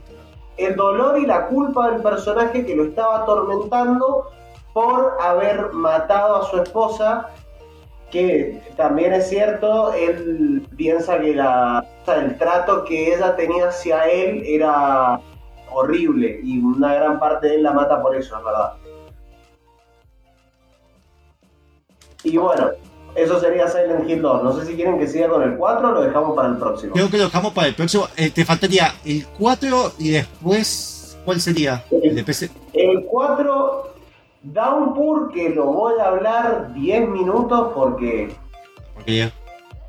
el 0.57 0.76
dolor 0.76 1.18
y 1.19 1.26
la 1.26 1.47
culpa 1.47 1.91
del 1.91 2.02
personaje 2.02 2.65
que 2.65 2.76
lo 2.76 2.84
estaba 2.84 3.23
atormentando 3.23 4.30
por 4.73 5.15
haber 5.22 5.72
matado 5.72 6.41
a 6.41 6.45
su 6.49 6.57
esposa, 6.61 7.30
que 8.11 8.61
también 8.77 9.14
es 9.14 9.30
cierto, 9.30 9.94
él 9.94 10.68
piensa 10.77 11.19
que 11.19 11.36
la, 11.36 11.86
el 12.07 12.38
trato 12.38 12.86
que 12.86 13.14
ella 13.14 13.36
tenía 13.36 13.69
hacia 13.69 14.03
él 14.06 14.44
era 14.45 15.19
horrible 15.72 16.40
y 16.44 16.60
una 16.60 16.94
gran 16.94 17.19
parte 17.19 17.48
de 17.48 17.56
él 17.56 17.64
la 17.64 17.73
mata 17.73 18.02
por 18.02 18.15
eso, 18.15 18.38
es 18.38 18.44
verdad. 18.44 18.73
Y 22.23 22.38
bueno, 22.38 22.72
eso 23.15 23.40
sería 23.40 23.68
Silent 23.68 24.10
Hill 24.10 24.22
2. 24.22 24.44
No 24.44 24.60
sé 24.60 24.65
si 24.65 24.76
quieren 24.76 24.99
que 24.99 25.07
siga 25.07 25.30
con 25.30 25.44
el 25.44 25.56
4 25.57 25.88
o 25.88 25.91
lo 25.91 26.02
dejamos 26.02 26.36
para 26.36 26.49
el 26.49 26.57
próximo. 26.57 26.94
Creo 26.94 27.10
que 27.10 27.18
lo 27.18 27.26
dejamos 27.26 27.53
para 27.53 27.68
el 27.68 27.76
próximo. 27.76 28.07
Eh, 28.18 28.32
te 28.32 28.44
faltaría 28.44 28.94
el 29.06 29.26
4 29.38 29.94
y 29.99 30.10
después. 30.11 31.18
¿Cuál 31.23 31.41
sería? 31.41 31.84
El 31.90 32.15
de 32.15 32.23
PC. 32.23 32.52
El 32.73 33.03
4, 33.06 33.94
Downpour, 34.53 35.31
que 35.34 35.49
lo 35.49 35.65
voy 35.65 35.93
a 35.99 36.05
hablar 36.05 36.73
10 36.73 37.09
minutos 37.09 37.72
porque. 37.73 38.34
Porque 38.93 39.17
ya. 39.17 39.31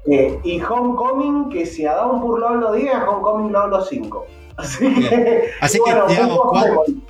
eh, 0.07 0.39
y 0.45 0.61
Homecoming, 0.61 1.49
que 1.51 1.67
si 1.67 1.85
a 1.87 1.95
Downpour 1.95 2.41
lo 2.41 2.49
hablo 2.49 2.73
10, 2.73 2.95
a 2.95 3.09
Homecoming 3.11 3.53
lo 3.53 3.59
hablo 3.61 3.85
5. 3.85 4.27
Así 4.57 4.95
que. 4.95 5.51
Así 5.61 5.79
que, 5.85 5.93
digamos, 6.09 6.39
Memory, 6.53 7.03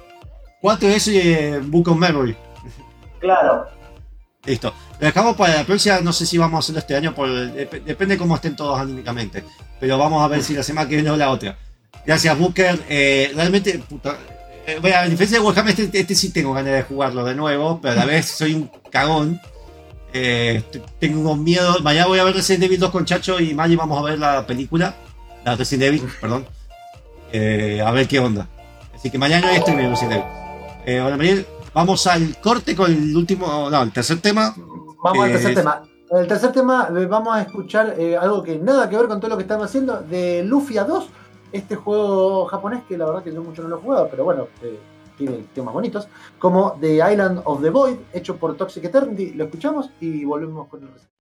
4 0.60 0.88
de 0.88 0.96
eso 0.96 1.10
y 1.12 1.18
eh, 1.18 1.60
Book 1.64 1.88
of 1.88 1.96
Memory. 1.96 2.36
Claro. 3.20 3.66
Listo. 4.44 4.72
Lo 5.00 5.06
dejamos 5.06 5.36
para 5.36 5.56
la 5.56 5.64
próxima. 5.64 6.00
No 6.00 6.12
sé 6.12 6.26
si 6.26 6.38
vamos 6.38 6.56
a 6.56 6.58
hacerlo 6.60 6.78
este 6.80 6.96
año. 6.96 7.14
Por, 7.14 7.28
dep- 7.28 7.82
depende 7.84 8.16
cómo 8.18 8.34
estén 8.34 8.56
todos 8.56 8.78
anímicamente. 8.78 9.44
Pero 9.80 9.98
vamos 9.98 10.22
a 10.24 10.28
ver 10.28 10.42
si 10.42 10.54
la 10.54 10.62
semana 10.62 10.88
que 10.88 10.96
viene 10.96 11.10
o 11.10 11.16
la 11.16 11.30
otra. 11.30 11.56
Gracias, 12.04 12.38
Booker. 12.38 12.78
Eh, 12.88 13.32
realmente, 13.34 13.78
puta, 13.88 14.16
bueno, 14.80 14.96
a 14.96 15.04
diferencia 15.04 15.38
de 15.38 15.44
Warhammer, 15.44 15.80
este, 15.80 16.00
este 16.00 16.14
sí 16.14 16.30
tengo 16.32 16.52
ganas 16.52 16.72
de 16.72 16.82
jugarlo 16.82 17.24
de 17.24 17.34
nuevo. 17.34 17.78
Pero 17.80 17.92
a 17.92 17.96
la 17.96 18.04
vez 18.04 18.26
soy 18.26 18.54
un 18.54 18.70
cagón. 18.90 19.40
Eh, 20.12 20.62
tengo 20.98 21.36
miedo. 21.36 21.80
Mañana 21.82 22.06
voy 22.06 22.18
a 22.18 22.24
ver 22.24 22.34
Resident 22.34 22.64
Evil 22.64 22.80
2 22.80 22.90
con 22.90 23.04
Chacho 23.04 23.38
y 23.40 23.54
Maggie 23.54 23.76
vamos 23.76 23.98
a 23.98 24.02
ver 24.02 24.18
la 24.18 24.46
película. 24.46 24.94
La 25.44 25.56
Resident 25.56 25.84
Evil, 25.84 26.02
perdón. 26.20 26.46
Eh, 27.32 27.82
a 27.84 27.90
ver 27.90 28.08
qué 28.08 28.18
onda. 28.18 28.48
Así 28.94 29.10
que 29.10 29.18
mañana 29.18 29.52
streaming 29.52 29.84
de 29.84 29.90
Resident 29.90 30.12
Evil. 30.12 30.24
Eh, 30.86 30.98
ahora, 31.00 31.16
Mariel, 31.16 31.46
vamos 31.74 32.06
al 32.06 32.36
corte 32.40 32.74
con 32.74 32.90
el 32.90 33.14
último, 33.16 33.68
no, 33.70 33.82
el 33.82 33.92
tercer 33.92 34.20
tema. 34.20 34.54
Vamos 35.02 35.24
al 35.24 35.30
Eh, 35.30 35.32
tercer 35.34 35.54
tema. 35.54 35.82
En 36.08 36.18
el 36.18 36.28
tercer 36.28 36.52
tema 36.52 36.88
eh, 36.96 37.06
vamos 37.06 37.36
a 37.36 37.42
escuchar 37.42 37.96
eh, 37.98 38.16
algo 38.16 38.40
que 38.42 38.56
nada 38.58 38.88
que 38.88 38.96
ver 38.96 39.08
con 39.08 39.18
todo 39.20 39.30
lo 39.30 39.36
que 39.36 39.42
estamos 39.42 39.66
haciendo 39.66 40.00
de 40.00 40.44
Lufia 40.44 40.84
2, 40.84 41.08
este 41.56 41.76
juego 41.76 42.46
japonés 42.46 42.84
que 42.84 42.96
la 42.96 43.06
verdad 43.06 43.22
que 43.22 43.32
yo 43.32 43.42
mucho 43.42 43.62
no 43.62 43.68
lo 43.68 43.78
he 43.78 43.80
jugado, 43.80 44.08
pero 44.10 44.24
bueno, 44.24 44.48
eh, 44.62 44.78
tiene 45.16 45.44
temas 45.54 45.74
bonitos, 45.74 46.08
como 46.38 46.76
The 46.80 46.96
Island 46.96 47.40
of 47.44 47.62
the 47.62 47.70
Void, 47.70 47.96
hecho 48.12 48.36
por 48.36 48.56
Toxic 48.56 48.84
Eternity. 48.84 49.32
Lo 49.32 49.44
escuchamos 49.44 49.90
y 50.00 50.24
volvemos 50.24 50.68
con 50.68 50.82
el 50.82 50.92
resto. 50.92 51.15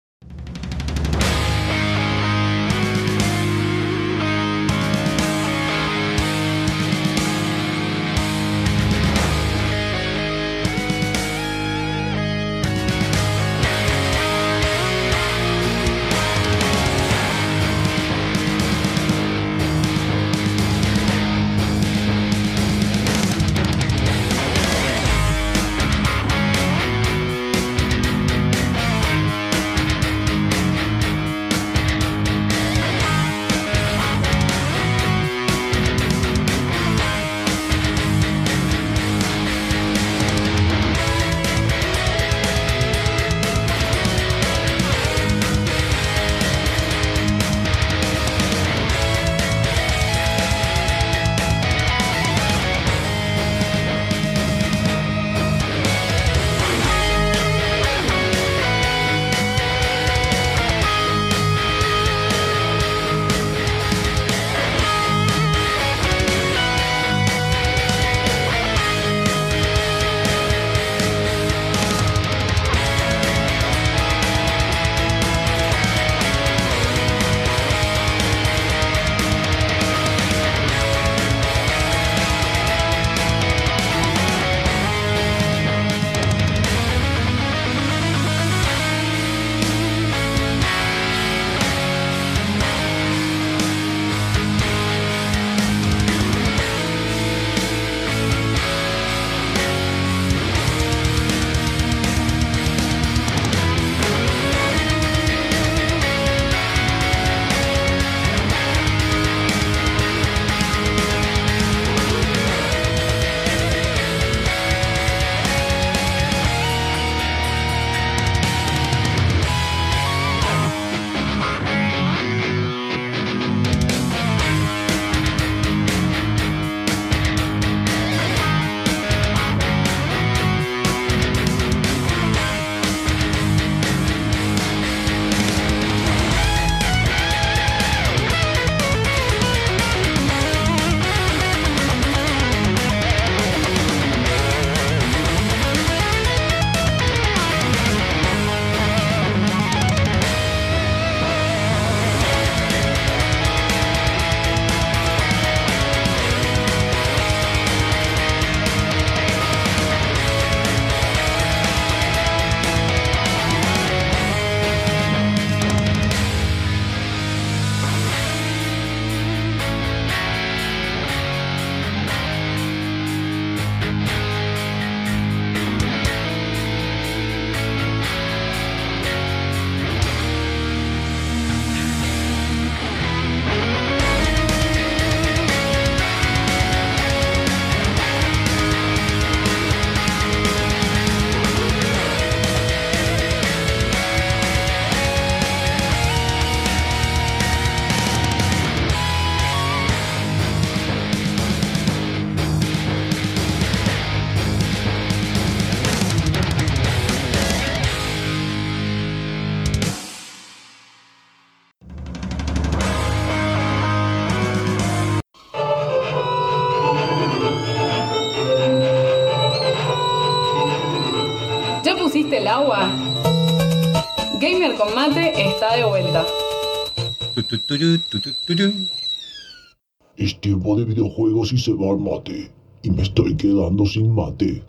Es 230.18 230.40
tiempo 230.40 230.76
de 230.78 230.86
videojuegos 230.86 231.52
y 231.54 231.58
se 231.58 231.74
va 231.74 231.92
el 231.92 232.00
mate. 232.00 232.52
Y 232.84 232.92
me 232.92 233.04
estoy 233.04 233.36
quedando 233.36 233.86
sin 233.86 234.14
mate. 234.14 234.64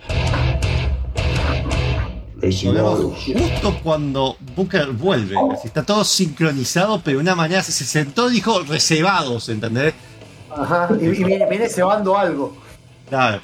Justo 2.40 3.80
cuando 3.82 4.36
Booker 4.54 4.88
vuelve. 4.92 5.36
Así, 5.52 5.68
Está 5.68 5.82
todo 5.82 6.04
sincronizado, 6.04 7.00
pero 7.02 7.18
de 7.18 7.22
una 7.22 7.34
manera 7.34 7.62
se 7.62 7.72
sentó 7.72 8.30
y 8.30 8.34
dijo 8.34 8.60
reservados, 8.60 9.48
¿entendés? 9.48 9.94
Ajá, 10.50 10.88
y, 11.00 11.04
y 11.04 11.24
viene, 11.24 11.48
viene 11.48 11.68
cebando 11.68 12.16
algo. 12.16 12.56
Claro. 13.08 13.40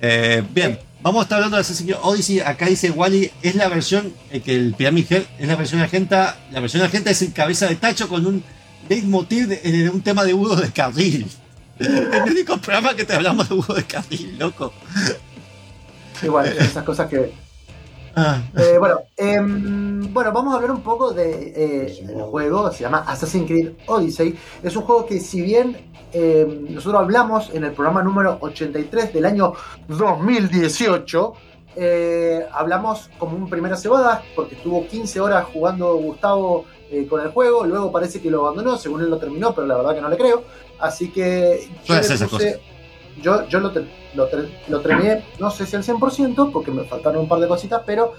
Eh, 0.00 0.42
bien, 0.54 0.78
vamos 1.02 1.20
a 1.20 1.22
estar 1.24 1.36
hablando 1.36 1.56
de 1.56 1.62
Assassin's 1.62 1.90
Creed 1.90 2.00
Odyssey. 2.02 2.40
Acá 2.40 2.66
dice 2.66 2.90
Wally, 2.90 3.30
es 3.42 3.54
la 3.54 3.68
versión 3.68 4.12
eh, 4.30 4.40
que 4.40 4.54
el 4.54 4.74
Pyramid 4.74 5.06
Head 5.10 5.24
es 5.38 5.48
la 5.48 5.56
versión 5.56 5.80
argenta. 5.80 6.36
La 6.52 6.60
versión 6.60 6.82
argenta 6.82 7.10
es 7.10 7.22
el 7.22 7.32
cabeza 7.32 7.66
de 7.66 7.76
tacho 7.76 8.08
con 8.08 8.26
un 8.26 8.44
leitmotiv 8.88 9.48
de, 9.48 9.56
de 9.56 9.90
un 9.90 10.00
tema 10.00 10.24
de 10.24 10.34
Hugo 10.34 10.56
de 10.56 10.70
Carril. 10.70 11.26
El 11.78 12.22
único 12.30 12.56
programa 12.58 12.94
que 12.94 13.04
te 13.04 13.14
hablamos 13.14 13.48
de 13.48 13.54
Hugo 13.54 13.74
de 13.74 13.84
Carril, 13.84 14.36
loco. 14.38 14.72
Igual, 16.22 16.48
esas 16.48 16.82
cosas 16.84 17.08
que. 17.08 17.32
Ah, 18.16 18.42
Eh, 18.56 18.76
bueno, 18.78 19.02
em, 19.16 20.12
bueno, 20.12 20.32
vamos 20.32 20.52
a 20.52 20.56
hablar 20.56 20.72
un 20.72 20.82
poco 20.82 21.12
de 21.12 21.52
eh, 21.54 21.98
el 22.08 22.20
juego, 22.22 22.72
se 22.72 22.80
llama 22.80 23.04
Assassin's 23.06 23.46
Creed 23.46 23.72
Odyssey. 23.86 24.36
Es 24.62 24.74
un 24.74 24.82
juego 24.82 25.06
que 25.06 25.20
si 25.20 25.40
bien 25.40 25.76
em, 26.12 26.74
nosotros 26.74 27.00
hablamos 27.00 27.50
en 27.54 27.62
el 27.64 27.72
programa 27.72 28.02
número 28.02 28.38
83 28.40 29.12
del 29.12 29.24
año 29.24 29.52
2018, 29.86 31.32
eh, 31.76 32.44
hablamos 32.52 33.08
como 33.18 33.36
un 33.36 33.48
primera 33.48 33.76
cebada, 33.76 34.24
porque 34.34 34.56
estuvo 34.56 34.84
15 34.88 35.20
horas 35.20 35.44
jugando 35.52 35.94
Gustavo 35.94 36.64
eh, 36.90 37.06
con 37.08 37.20
el 37.20 37.28
juego, 37.30 37.64
luego 37.64 37.90
parece 37.92 38.20
que 38.20 38.30
lo 38.30 38.46
abandonó, 38.46 38.76
según 38.78 39.02
él 39.02 39.10
lo 39.10 39.18
terminó, 39.18 39.54
pero 39.54 39.66
la 39.66 39.76
verdad 39.76 39.94
que 39.94 40.00
no 40.00 40.08
le 40.08 40.16
creo. 40.16 40.44
Así 40.78 41.10
que 41.10 41.68
yo, 41.84 41.94
le 42.12 42.18
puse- 42.28 42.60
yo, 43.22 43.48
yo 43.48 43.60
lo, 43.60 43.72
lo, 44.14 44.28
lo 44.68 44.80
terminé, 44.80 45.24
no 45.38 45.50
sé 45.50 45.66
si 45.66 45.76
al 45.76 45.82
100%, 45.82 46.52
porque 46.52 46.70
me 46.70 46.84
faltaron 46.84 47.22
un 47.22 47.28
par 47.28 47.40
de 47.40 47.48
cositas, 47.48 47.82
pero 47.84 48.12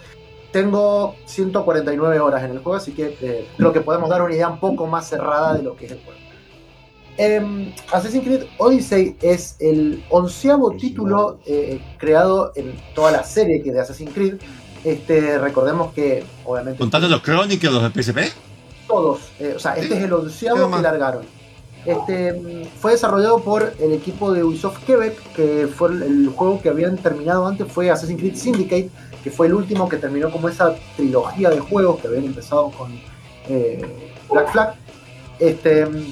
tengo 0.51 1.15
149 1.25 2.19
horas 2.19 2.43
en 2.43 2.51
el 2.51 2.59
juego, 2.59 2.75
así 2.77 2.91
que 2.93 3.15
eh, 3.21 3.47
creo 3.57 3.71
que 3.71 3.81
podemos 3.81 4.09
dar 4.09 4.21
una 4.21 4.33
idea 4.33 4.47
un 4.49 4.59
poco 4.59 4.87
más 4.87 5.07
cerrada 5.07 5.53
de 5.53 5.63
lo 5.63 5.75
que 5.75 5.85
es 5.85 5.91
el 5.93 5.99
juego. 6.03 6.19
Em, 7.17 7.73
Assassin's 7.91 8.23
Creed 8.23 8.43
Odyssey 8.57 9.17
es 9.21 9.57
el 9.59 10.03
onceavo 10.09 10.71
título 10.77 11.39
eh, 11.45 11.81
creado 11.97 12.53
en 12.55 12.73
toda 12.95 13.11
la 13.11 13.23
serie 13.25 13.61
que 13.61 13.69
es 13.69 13.75
de 13.75 13.81
Assassin's 13.81 14.13
Creed. 14.13 14.35
Este, 14.85 15.37
recordemos 15.37 15.91
que, 15.93 16.23
obviamente, 16.45 16.79
contando 16.79 17.09
los 17.09 17.21
Chronicles, 17.21 17.73
los 17.73 17.93
de 17.93 18.01
PSP. 18.03 18.19
Todos. 18.89 19.19
eh, 19.39 19.53
o 19.55 19.59
sea, 19.59 19.75
este 19.75 19.97
es 19.97 20.03
el 20.03 20.11
onceavo 20.11 20.69
que 20.69 20.81
largaron. 20.81 21.23
Este, 21.85 22.33
mm, 22.33 22.65
fue 22.79 22.91
desarrollado 22.91 23.39
por 23.39 23.73
el 23.79 23.93
equipo 23.93 24.33
de 24.33 24.43
Ubisoft 24.43 24.83
Quebec, 24.83 25.17
que 25.33 25.67
fue 25.67 25.89
el, 25.91 26.03
el 26.03 26.29
juego 26.29 26.61
que 26.61 26.67
habían 26.69 26.97
terminado 26.97 27.47
antes, 27.47 27.71
fue 27.71 27.89
Assassin's 27.89 28.19
Creed 28.19 28.35
Syndicate, 28.35 28.89
que 29.23 29.31
fue 29.31 29.47
el 29.47 29.53
último 29.53 29.87
que 29.87 29.97
terminó 29.97 30.29
como 30.31 30.49
esa 30.49 30.75
trilogía 30.97 31.49
de 31.49 31.59
juegos 31.59 32.01
que 32.01 32.07
habían 32.07 32.25
empezado 32.25 32.71
con 32.71 32.91
eh, 33.47 33.81
Black 34.29 34.51
Flag. 34.51 34.75
Este, 35.39 35.85
mm, 35.85 36.11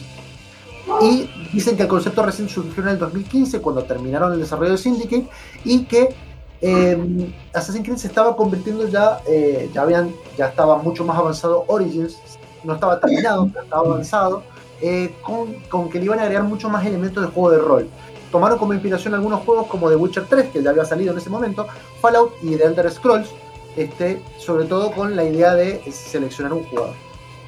y 1.01 1.29
dicen 1.51 1.75
que 1.75 1.83
el 1.83 1.89
concepto 1.89 2.23
recién 2.23 2.47
surgió 2.47 2.81
en 2.83 2.89
el 2.89 2.99
2015, 2.99 3.59
cuando 3.59 3.83
terminaron 3.83 4.31
el 4.31 4.39
desarrollo 4.39 4.71
de 4.71 4.77
Syndicate, 4.77 5.27
y 5.65 5.83
que 5.83 6.15
eh, 6.61 7.33
Assassin's 7.53 7.85
Creed 7.85 7.97
se 7.97 8.07
estaba 8.07 8.35
convirtiendo 8.35 8.87
ya, 8.87 9.19
eh, 9.27 9.69
ya, 9.73 9.81
habían, 9.81 10.13
ya 10.37 10.47
estaba 10.47 10.77
mucho 10.77 11.03
más 11.03 11.17
avanzado 11.17 11.65
Origins, 11.67 12.17
no 12.63 12.75
estaba 12.75 12.99
terminado, 12.99 13.49
pero 13.51 13.63
estaba 13.63 13.87
avanzado, 13.87 14.43
eh, 14.81 15.13
con, 15.21 15.53
con 15.69 15.89
que 15.89 15.99
le 15.99 16.05
iban 16.05 16.19
a 16.19 16.23
agregar 16.23 16.43
mucho 16.43 16.69
más 16.69 16.85
elementos 16.85 17.23
de 17.23 17.31
juego 17.31 17.51
de 17.51 17.57
rol. 17.59 17.89
Tomaron 18.31 18.57
como 18.57 18.73
inspiración 18.73 19.13
algunos 19.13 19.41
juegos 19.43 19.67
como 19.67 19.89
The 19.89 19.95
Witcher 19.95 20.25
3, 20.27 20.49
que 20.49 20.61
ya 20.61 20.71
había 20.71 20.85
salido 20.85 21.13
en 21.13 21.17
ese 21.17 21.29
momento, 21.29 21.65
Fallout 22.01 22.33
y 22.41 22.55
The 22.55 22.63
Elder 22.65 22.91
Scrolls, 22.91 23.29
este, 23.77 24.21
sobre 24.37 24.65
todo 24.65 24.91
con 24.91 25.15
la 25.15 25.23
idea 25.23 25.53
de 25.53 25.81
seleccionar 25.91 26.53
un 26.53 26.63
jugador. 26.65 26.93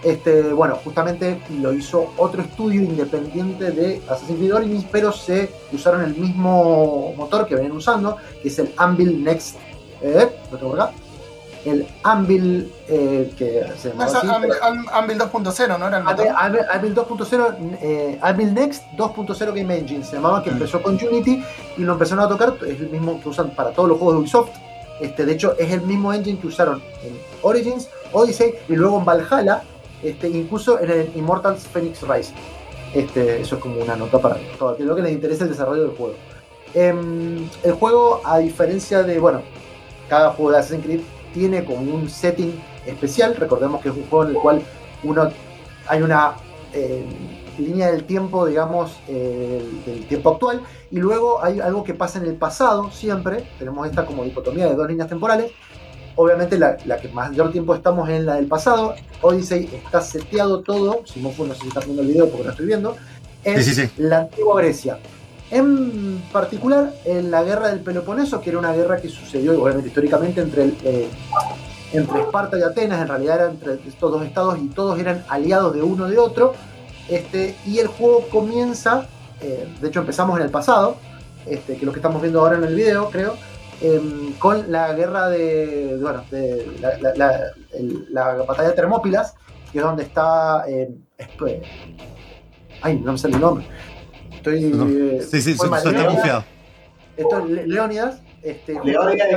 Este, 0.04 0.54
bueno, 0.54 0.76
justamente 0.82 1.42
lo 1.60 1.74
hizo 1.74 2.14
otro 2.16 2.42
estudio 2.42 2.82
independiente 2.82 3.72
de 3.72 4.02
Assassin's 4.08 4.40
Creed 4.40 4.56
Origins, 4.56 4.86
pero 4.90 5.12
se 5.12 5.52
usaron 5.74 6.04
el 6.04 6.16
mismo 6.16 7.14
motor 7.18 7.46
que 7.46 7.56
venían 7.56 7.74
usando, 7.74 8.16
que 8.42 8.48
es 8.48 8.60
el 8.60 8.74
Anvil 8.78 9.22
Next. 9.24 9.58
Eh, 10.02 10.30
¿Lo 10.52 10.58
tengo 10.58 10.74
acá? 10.76 10.94
El 11.66 11.86
Anvil, 12.04 12.72
eh, 12.88 13.32
que 13.38 13.66
se 13.78 13.92
Am- 14.62 14.86
Anvil 14.94 15.18
2.0, 15.20 15.78
¿no 15.78 15.88
era? 15.88 15.98
Anvil, 16.38 16.62
Anvil 16.72 16.96
2.0, 16.96 17.56
eh, 17.82 18.18
Anvil 18.22 18.54
Next 18.54 18.84
2.0 18.96 19.54
Game 19.54 19.78
Engine, 19.78 20.04
se 20.06 20.16
llamaba, 20.16 20.42
que 20.42 20.50
empezó 20.52 20.82
con 20.82 20.96
Unity 20.96 21.44
y 21.78 21.82
lo 21.82 21.94
empezaron 21.94 22.24
a 22.24 22.30
tocar, 22.30 22.56
es 22.66 22.80
el 22.80 22.90
mismo 22.90 23.20
que 23.22 23.28
usan 23.30 23.50
para 23.52 23.72
todos 23.72 23.90
los 23.90 23.98
juegos 23.98 24.16
de 24.16 24.22
Ubisoft. 24.22 24.50
Este, 25.02 25.26
de 25.26 25.34
hecho, 25.34 25.56
es 25.58 25.72
el 25.72 25.82
mismo 25.82 26.14
engine 26.14 26.40
que 26.40 26.48
usaron 26.48 26.82
en 27.04 27.18
Origins, 27.42 27.90
Odyssey 28.14 28.54
y 28.68 28.76
luego 28.76 29.00
en 29.00 29.06
Valhalla, 29.06 29.64
este, 30.04 30.30
incluso 30.30 30.80
en 30.80 30.90
el 30.92 31.12
Immortals 31.16 31.68
Phoenix 31.68 32.02
Rise. 32.02 32.34
Este, 32.94 33.42
eso 33.42 33.56
es 33.56 33.62
como 33.62 33.82
una 33.82 33.96
nota 33.96 34.20
para 34.20 34.38
todo 34.58 34.70
aquello 34.70 34.96
que 34.96 35.02
les 35.04 35.12
interesa 35.12 35.44
el 35.44 35.52
desarrollo 35.52 35.84
del 35.84 35.92
juego. 35.98 36.16
Em, 36.74 37.50
el 37.64 37.72
juego, 37.74 38.22
a 38.26 38.38
diferencia 38.40 39.04
de, 39.04 39.20
bueno, 39.20 39.42
cada 40.10 40.32
juego 40.32 40.52
de 40.52 40.58
Assassin's 40.60 40.84
Creed 40.86 41.02
tiene 41.34 41.64
como 41.64 41.80
un 41.80 42.10
setting 42.10 42.54
especial. 42.86 43.36
Recordemos 43.36 43.82
que 43.82 43.90
es 43.90 43.96
un 43.96 44.06
juego 44.10 44.26
en 44.26 44.36
el 44.36 44.42
cual 44.42 44.62
uno 45.04 45.30
hay 45.88 46.02
una 46.02 46.34
eh, 46.74 47.04
línea 47.58 47.92
del 47.92 48.04
tiempo, 48.04 48.46
digamos, 48.46 48.92
eh, 49.08 49.64
del 49.86 50.06
tiempo 50.08 50.32
actual, 50.32 50.62
y 50.92 50.98
luego 50.98 51.44
hay 51.44 51.60
algo 51.60 51.84
que 51.84 51.94
pasa 51.94 52.20
en 52.20 52.26
el 52.26 52.36
pasado 52.36 52.92
siempre. 52.92 53.46
Tenemos 53.58 53.88
esta 53.88 54.06
como 54.06 54.24
dicotomía 54.24 54.68
de 54.68 54.76
dos 54.76 54.88
líneas 54.88 55.10
temporales. 55.10 55.52
Obviamente 56.16 56.58
la, 56.58 56.78
la 56.86 56.98
que 56.98 57.08
mayor 57.10 57.52
tiempo 57.52 57.74
estamos 57.74 58.10
en 58.10 58.26
la 58.26 58.36
del 58.36 58.48
pasado. 58.48 58.96
Odyssey 59.22 59.70
está 59.74 60.02
seteado 60.02 60.62
todo, 60.62 61.02
si 61.06 61.20
Mofu 61.20 61.46
no 61.46 61.54
sé 61.54 61.62
si 61.62 61.68
está 61.70 61.80
viendo 61.82 62.02
el 62.02 62.10
video 62.10 62.28
porque 62.30 62.44
lo 62.46 62.52
estoy 62.52 62.66
viendo, 62.66 62.96
en 63.44 63.64
Sí, 63.64 63.74
sí, 63.74 63.88
sí. 63.88 63.92
la 63.98 64.20
antigua 64.20 64.62
Grecia. 64.62 65.00
En 65.52 66.22
particular, 66.32 66.94
en 67.06 67.32
la 67.32 67.44
guerra 67.44 67.70
del 67.70 67.80
Peloponeso, 67.80 68.40
que 68.42 68.52
era 68.52 68.60
una 68.60 68.74
guerra 68.74 68.98
que 69.02 69.10
sucedió, 69.10 69.60
obviamente, 69.62 69.88
históricamente 69.90 70.42
entre, 70.42 70.64
el, 70.66 70.78
eh, 70.84 71.08
entre 71.94 72.22
Esparta 72.22 72.58
y 72.60 72.62
Atenas, 72.62 73.02
en 73.02 73.08
realidad 73.08 73.36
eran 73.38 73.52
entre 73.52 73.74
estos 73.88 74.12
dos 74.12 74.24
estados 74.24 74.60
y 74.60 74.68
todos 74.68 75.00
eran 75.00 75.24
aliados 75.28 75.74
de 75.74 75.82
uno 75.82 76.08
de 76.08 76.18
otro. 76.20 76.54
Este, 77.08 77.56
y 77.66 77.80
el 77.80 77.88
juego 77.88 78.28
comienza, 78.32 79.08
eh, 79.42 79.68
de 79.82 79.88
hecho 79.88 80.02
empezamos 80.02 80.38
en 80.38 80.46
el 80.46 80.52
pasado, 80.52 80.98
este, 81.48 81.78
que 81.78 81.86
lo 81.86 81.92
que 81.92 81.98
estamos 82.00 82.22
viendo 82.22 82.42
ahora 82.42 82.58
en 82.58 82.64
el 82.66 82.76
video, 82.76 83.10
creo, 83.10 83.34
em, 83.82 84.34
con 84.34 84.72
la 84.72 84.94
guerra 84.94 85.30
de, 85.30 85.98
bueno, 86.00 86.24
la, 86.80 87.54
la- 88.12 88.36
batalla 88.44 88.70
de 88.70 88.76
Termópilas, 88.76 89.34
que 89.72 89.80
es 89.80 89.84
donde 89.84 90.04
está... 90.04 90.64
esp- 90.68 91.64
ay, 92.82 93.00
no 93.00 93.14
me 93.14 93.18
sale 93.18 93.34
el 93.36 93.42
nombre. 93.42 93.66
Estoy... 94.40 94.62
No. 94.62 94.88
eh, 94.88 95.22
Sí, 95.30 95.42
sí, 95.42 95.56
mal. 95.70 95.82
su- 95.82 95.90
está 95.90 96.06
confiado. 96.08 96.44
esto 97.18 97.40
es 97.40 97.46
Le- 97.50 97.68
Leónidas, 97.68 98.22
este, 98.42 98.74
Leónidas 98.84 99.28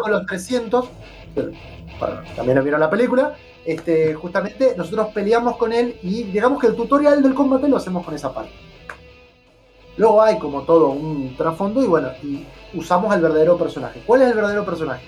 con 0.00 0.10
los 0.12 0.26
300, 0.26 0.88
pero, 1.34 1.50
bueno, 1.98 2.16
también 2.36 2.62
vieron 2.62 2.80
la 2.80 2.88
película, 2.90 3.34
este, 3.64 4.14
justamente 4.14 4.74
nosotros 4.76 5.08
peleamos 5.14 5.56
con 5.56 5.72
él 5.72 5.96
y 6.02 6.24
digamos 6.24 6.60
que 6.60 6.66
el 6.68 6.74
tutorial 6.76 7.22
del 7.22 7.34
combate 7.34 7.68
lo 7.68 7.76
hacemos 7.76 8.04
con 8.04 8.14
esa 8.14 8.32
parte. 8.32 8.50
Luego 9.96 10.22
hay 10.22 10.38
como 10.38 10.62
todo 10.62 10.88
un 10.90 11.36
trasfondo 11.36 11.82
y 11.82 11.86
bueno, 11.86 12.08
y 12.22 12.44
usamos 12.74 13.12
al 13.12 13.20
verdadero 13.20 13.58
personaje. 13.58 14.00
¿Cuál 14.06 14.22
es 14.22 14.28
el 14.28 14.34
verdadero 14.34 14.64
personaje? 14.64 15.04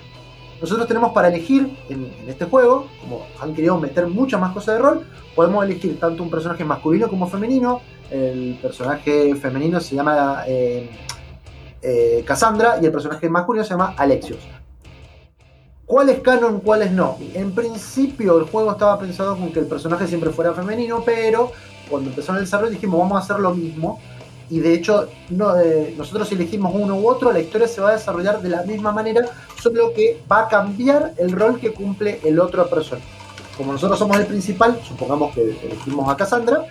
Nosotros 0.61 0.87
tenemos 0.87 1.11
para 1.11 1.27
elegir 1.29 1.75
en, 1.89 2.05
en 2.21 2.29
este 2.29 2.45
juego, 2.45 2.87
como 3.01 3.25
han 3.41 3.53
querido 3.53 3.77
meter 3.79 4.07
muchas 4.07 4.39
más 4.39 4.53
cosas 4.53 4.75
de 4.75 4.81
rol, 4.81 5.05
podemos 5.35 5.65
elegir 5.65 5.99
tanto 5.99 6.21
un 6.23 6.29
personaje 6.29 6.63
masculino 6.63 7.09
como 7.09 7.27
femenino. 7.27 7.81
El 8.09 8.59
personaje 8.61 9.35
femenino 9.35 9.79
se 9.79 9.95
llama 9.95 10.43
eh, 10.47 10.89
eh, 11.81 12.23
Cassandra 12.25 12.77
y 12.81 12.85
el 12.85 12.91
personaje 12.91 13.29
masculino 13.29 13.63
se 13.63 13.71
llama 13.71 13.95
Alexios. 13.97 14.39
¿Cuál 15.85 16.09
es 16.09 16.19
canon, 16.21 16.61
cuál 16.61 16.81
es 16.81 16.91
no? 16.91 17.17
En 17.35 17.53
principio 17.53 18.39
el 18.39 18.45
juego 18.45 18.71
estaba 18.71 18.97
pensado 18.97 19.37
con 19.37 19.51
que 19.51 19.59
el 19.59 19.67
personaje 19.67 20.07
siempre 20.07 20.31
fuera 20.31 20.51
femenino, 20.53 21.03
pero 21.05 21.51
cuando 21.89 22.09
empezó 22.09 22.33
el 22.33 22.39
desarrollo 22.39 22.71
dijimos 22.71 22.99
vamos 22.99 23.17
a 23.17 23.19
hacer 23.23 23.39
lo 23.39 23.53
mismo. 23.53 23.99
Y 24.49 24.59
de 24.59 24.73
hecho 24.73 25.09
no, 25.29 25.59
eh, 25.59 25.93
nosotros 25.97 26.31
elegimos 26.31 26.73
uno 26.75 26.95
u 26.95 27.07
otro, 27.07 27.31
la 27.31 27.39
historia 27.39 27.67
se 27.67 27.81
va 27.81 27.89
a 27.89 27.93
desarrollar 27.93 28.41
de 28.41 28.49
la 28.49 28.63
misma 28.63 28.91
manera, 28.91 29.25
solo 29.61 29.93
que 29.93 30.21
va 30.31 30.41
a 30.41 30.47
cambiar 30.47 31.13
el 31.17 31.31
rol 31.31 31.59
que 31.59 31.71
cumple 31.71 32.19
el 32.23 32.39
otro 32.39 32.67
persona. 32.67 33.01
Como 33.57 33.71
nosotros 33.71 33.97
somos 33.97 34.17
el 34.17 34.25
principal, 34.25 34.79
supongamos 34.83 35.33
que 35.33 35.41
elegimos 35.41 36.09
a 36.09 36.17
Cassandra, 36.17 36.65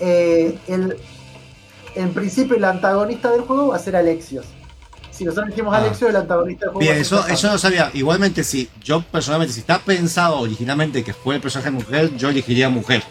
eh, 0.00 0.58
el, 0.68 0.96
en 1.94 2.12
principio 2.12 2.56
el 2.56 2.64
antagonista 2.64 3.30
del 3.30 3.42
juego 3.42 3.68
va 3.68 3.76
a 3.76 3.78
ser 3.78 3.96
Alexios. 3.96 4.46
Si 5.10 5.24
nosotros 5.24 5.50
dijimos 5.50 5.72
Ah. 5.74 5.78
Alexio, 5.78 6.08
el 6.08 6.16
antagonista 6.16 6.66
del 6.66 6.72
juego. 6.74 6.80
Bien, 6.80 6.96
va 6.96 7.00
a 7.00 7.04
ser 7.04 7.18
eso, 7.18 7.28
eso 7.28 7.52
no 7.52 7.58
sabía. 7.58 7.90
Igualmente, 7.94 8.42
si 8.42 8.68
yo 8.82 9.00
personalmente, 9.02 9.54
si 9.54 9.60
está 9.60 9.78
pensado 9.78 10.38
originalmente 10.40 11.04
que 11.04 11.12
fue 11.14 11.36
el 11.36 11.40
personaje 11.40 11.70
mujer, 11.70 12.16
yo 12.16 12.28
elegiría 12.30 12.68
mujer. 12.68 13.02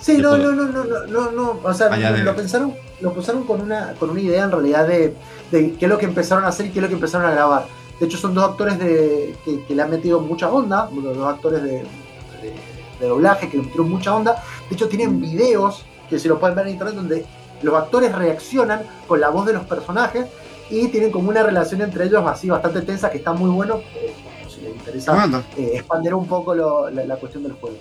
Sí, 0.00 0.16
no, 0.16 0.38
no, 0.38 0.52
no, 0.52 0.64
no, 0.64 0.84
no, 0.84 1.06
no, 1.06 1.30
no. 1.30 1.60
O 1.62 1.74
sea, 1.74 1.88
Allá 1.92 2.10
lo, 2.12 2.16
de- 2.16 2.32
pensaron, 2.32 2.74
lo 3.02 3.12
pensaron 3.12 3.44
con 3.44 3.60
una, 3.60 3.92
con 3.98 4.08
una 4.08 4.20
idea 4.20 4.44
en 4.44 4.50
realidad 4.50 4.88
de, 4.88 5.14
de 5.50 5.74
qué 5.74 5.84
es 5.84 5.88
lo 5.90 5.98
que 5.98 6.06
empezaron 6.06 6.44
a 6.44 6.48
hacer 6.48 6.66
y 6.66 6.70
qué 6.70 6.78
es 6.78 6.82
lo 6.84 6.88
que 6.88 6.94
empezaron 6.94 7.26
a 7.26 7.32
grabar. 7.32 7.66
De 7.98 8.06
hecho, 8.06 8.16
son 8.16 8.32
dos 8.32 8.48
actores 8.48 8.78
de, 8.78 9.36
que, 9.44 9.62
que 9.64 9.74
le 9.74 9.82
han 9.82 9.90
metido 9.90 10.20
mucha 10.20 10.48
onda, 10.50 10.88
los 10.90 11.14
dos 11.14 11.26
actores 11.34 11.62
de, 11.62 11.70
de, 11.72 12.54
de 12.98 13.06
doblaje 13.06 13.50
que 13.50 13.58
le 13.58 13.64
metieron 13.64 13.90
mucha 13.90 14.14
onda. 14.16 14.42
De 14.70 14.74
hecho, 14.74 14.88
tienen 14.88 15.20
videos 15.20 15.84
que 16.10 16.18
si 16.18 16.28
lo 16.28 16.38
pueden 16.38 16.56
ver 16.56 16.66
en 16.66 16.72
internet 16.72 16.94
donde 16.96 17.24
los 17.62 17.74
actores 17.74 18.12
reaccionan 18.14 18.82
con 19.06 19.20
la 19.20 19.28
voz 19.30 19.46
de 19.46 19.52
los 19.54 19.64
personajes 19.64 20.26
y 20.68 20.88
tienen 20.88 21.10
como 21.10 21.28
una 21.30 21.42
relación 21.42 21.80
entre 21.82 22.04
ellos 22.06 22.24
así 22.26 22.48
bastante 22.50 22.82
tensa 22.82 23.10
que 23.10 23.18
está 23.18 23.32
muy 23.32 23.50
bueno. 23.50 23.80
eh, 23.94 24.12
si 24.48 24.60
les 24.62 24.72
interesa 24.74 25.12
eh, 25.56 25.70
expandir 25.74 26.12
un 26.14 26.26
poco 26.26 26.54
lo- 26.54 26.90
la, 26.90 27.04
la 27.04 27.16
cuestión 27.16 27.42
del 27.44 27.52
juego. 27.52 27.76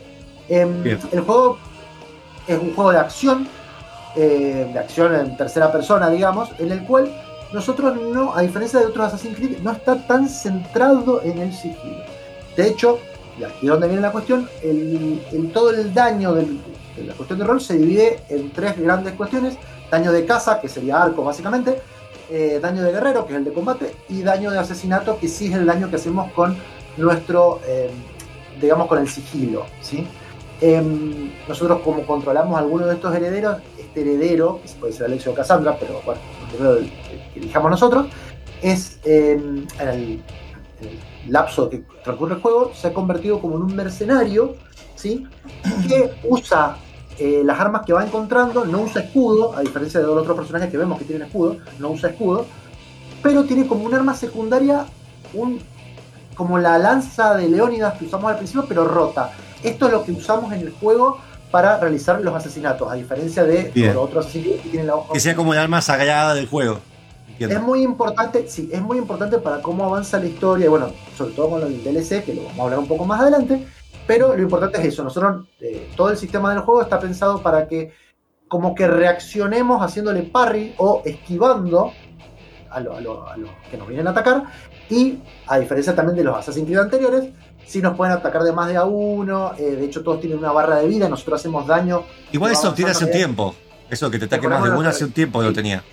Em, 0.48 0.84
el 1.12 1.22
juego 1.22 1.58
es 2.48 2.58
un 2.60 2.74
juego 2.76 2.92
de 2.92 2.98
acción, 3.00 3.48
eh, 4.16 4.70
de 4.74 4.80
acción 4.80 5.14
en 5.16 5.36
tercera 5.38 5.72
persona, 5.72 6.10
digamos, 6.10 6.50
en 6.60 6.72
el 6.72 6.84
cual 6.86 7.12
nosotros 7.54 7.96
no, 8.00 8.36
a 8.36 8.42
diferencia 8.42 8.80
de 8.80 8.86
otros 8.86 9.08
Assassin's 9.08 9.36
Creed, 9.36 9.60
no 9.62 9.72
está 9.72 9.96
tan 10.08 10.28
centrado 10.30 11.22
en 11.24 11.40
el 11.40 11.54
sigilo. 11.54 12.04
De 12.56 12.68
hecho, 12.68 13.00
y 13.40 13.44
aquí 13.44 13.68
es 13.68 13.80
viene 13.80 14.02
la 14.02 14.12
cuestión, 14.12 14.50
el, 14.62 15.22
el- 15.32 15.52
todo 15.52 15.70
el 15.72 15.94
daño 15.94 16.34
de 16.34 16.48
la 17.06 17.14
cuestión 17.14 17.40
de 17.40 17.46
rol 17.46 17.62
se 17.62 17.78
divide 17.78 18.20
en 18.30 18.52
tres 18.52 18.78
grandes 18.78 19.14
cuestiones. 19.14 19.58
Daño 19.90 20.12
de 20.12 20.26
caza, 20.26 20.60
que 20.62 20.68
sería 20.68 21.02
arco 21.02 21.24
básicamente, 21.24 21.82
eh, 22.30 22.60
daño 22.62 22.84
de 22.84 22.92
guerrero, 22.92 23.26
que 23.26 23.34
es 23.34 23.38
el 23.40 23.46
de 23.46 23.54
combate, 23.54 23.96
y 24.10 24.22
daño 24.22 24.52
de 24.52 24.60
asesinato, 24.60 25.18
que 25.18 25.28
sí 25.28 25.48
es 25.48 25.54
el 25.56 25.66
daño 25.66 25.90
que 25.90 25.96
hacemos 25.96 26.32
con 26.34 26.56
nuestro, 26.98 27.60
eh, 27.66 27.90
digamos, 28.62 28.88
con 28.88 29.00
el 29.00 29.08
sigilo. 29.08 29.66
¿sí? 29.82 30.06
Em, 30.62 31.32
nosotros 31.48 31.80
como 31.84 32.06
controlamos 32.06 32.60
alguno 32.60 32.86
de 32.86 32.96
estos 32.96 33.16
herederos, 33.16 33.58
este 33.80 34.02
heredero, 34.02 34.60
que 34.62 34.70
puede 34.80 34.94
ser 34.94 35.06
Alexio 35.06 35.32
o 35.32 35.36
Cassandra, 35.36 35.76
pero 35.80 36.02
bueno, 36.06 36.22
el 36.78 36.86
que- 37.34 37.40
elijamos 37.40 37.72
nosotros, 37.72 38.08
es 38.62 39.00
em, 39.06 39.66
el 39.80 40.20
lapso 41.30 41.70
que 41.70 41.84
transcurre 42.04 42.36
el 42.36 42.42
juego, 42.42 42.72
se 42.74 42.88
ha 42.88 42.94
convertido 42.94 43.40
como 43.40 43.56
en 43.56 43.64
un 43.64 43.76
mercenario, 43.76 44.56
¿sí? 44.96 45.28
que 45.88 46.12
usa 46.24 46.78
eh, 47.18 47.42
las 47.44 47.60
armas 47.60 47.84
que 47.86 47.94
va 47.94 48.06
encontrando, 48.06 48.66
no 48.66 48.82
usa 48.82 49.02
escudo, 49.02 49.56
a 49.56 49.62
diferencia 49.62 50.00
de 50.00 50.06
los 50.06 50.18
otros 50.18 50.38
personajes 50.38 50.70
que 50.70 50.78
vemos 50.78 50.98
que 50.98 51.06
tienen 51.06 51.28
escudo, 51.28 51.58
no 51.80 51.90
usa 51.90 52.10
escudo, 52.10 52.46
pero 53.22 53.44
tiene 53.44 53.68
como 53.68 53.84
un 53.84 53.94
arma 53.94 54.14
secundaria, 54.14 54.86
un, 55.34 55.60
como 56.36 56.58
la 56.58 56.78
lanza 56.78 57.36
de 57.36 57.50
Leónidas 57.50 57.98
que 57.98 58.06
usamos 58.06 58.32
al 58.32 58.38
principio, 58.38 58.66
pero 58.68 58.86
rota. 58.86 59.32
Esto 59.64 59.88
es 59.88 59.92
lo 59.92 60.06
que 60.06 60.14
usamos 60.14 60.54
en 60.54 60.62
el 60.62 60.72
juego 60.72 61.20
para 61.52 61.78
realizar 61.78 62.22
los 62.22 62.34
asesinatos, 62.34 62.90
a 62.90 62.96
diferencia 62.96 63.44
de 63.44 63.72
los 63.76 63.98
otros 63.98 64.26
asesinatos 64.26 64.62
que 64.64 64.70
tienen 64.70 64.88
la 64.88 64.96
hoja. 64.96 65.14
Que 65.14 65.20
sea 65.20 65.36
como 65.36 65.54
el 65.54 65.60
alma 65.60 65.82
sagrada 65.82 66.34
del 66.34 66.48
juego. 66.48 66.80
Es 67.46 67.62
muy 67.62 67.82
importante, 67.84 68.48
sí, 68.48 68.70
es 68.72 68.82
muy 68.82 68.98
importante 68.98 69.38
para 69.38 69.62
cómo 69.62 69.86
avanza 69.86 70.20
la 70.20 70.26
historia, 70.26 70.66
y 70.66 70.70
bueno, 70.70 70.92
sobre 71.18 71.34
todo 71.34 71.50
con 71.52 71.60
lo 71.62 71.68
del 71.70 71.84
DLC, 71.84 72.24
que 72.24 72.34
lo 72.34 72.44
vamos 72.44 72.60
a 72.60 72.64
hablar 72.64 72.80
un 72.80 72.88
poco 72.88 73.06
más 73.06 73.22
adelante, 73.22 73.66
pero 74.08 74.36
lo 74.36 74.42
importante 74.42 74.80
es 74.80 74.86
eso, 74.88 75.04
nosotros, 75.04 75.46
eh, 75.62 75.90
todo 75.96 76.10
el 76.10 76.18
sistema 76.18 76.50
del 76.54 76.60
juego 76.64 76.82
está 76.82 77.00
pensado 77.00 77.42
para 77.42 77.68
que 77.68 77.92
como 78.48 78.74
que 78.74 78.88
reaccionemos 78.88 79.82
haciéndole 79.82 80.24
parry 80.24 80.74
o 80.78 81.02
esquivando 81.06 81.92
a 82.72 82.80
los 82.80 83.02
lo- 83.04 83.26
que 83.70 83.78
nos 83.78 83.88
vienen 83.88 84.08
a 84.08 84.12
atacar, 84.12 84.44
y 84.90 85.20
a 85.48 85.60
diferencia 85.60 85.96
también 85.96 86.16
de 86.18 86.24
los 86.24 86.36
Assassin's 86.38 86.66
Creed 86.66 86.80
anteriores, 86.80 87.30
si 87.66 87.82
nos 87.82 87.96
pueden 87.96 88.14
atacar 88.14 88.42
de 88.44 88.52
más 88.52 88.68
de 88.70 88.78
a 88.78 88.86
uno, 88.86 89.52
eh, 89.58 89.76
de 89.76 89.86
hecho 89.86 90.02
todos 90.04 90.20
tienen 90.20 90.40
una 90.40 90.52
barra 90.52 90.78
de 90.78 90.88
vida, 90.88 91.08
nosotros 91.08 91.40
hacemos 91.40 91.68
daño 91.68 92.04
Igual 92.32 92.52
eso 92.54 92.74
tiene 92.74 92.92
hace 92.92 93.04
un 93.06 93.10
avanzando 93.12 93.26
tiempo. 93.28 93.56
Eso 93.92 94.10
que 94.12 94.20
te 94.20 94.26
ataque 94.26 94.48
más 94.48 94.64
de 94.64 94.70
una 94.72 94.90
hace 94.90 95.04
un 95.06 95.12
tiempo 95.12 95.40
que 95.40 95.46
lo 95.46 95.54
tenía. 95.54 95.84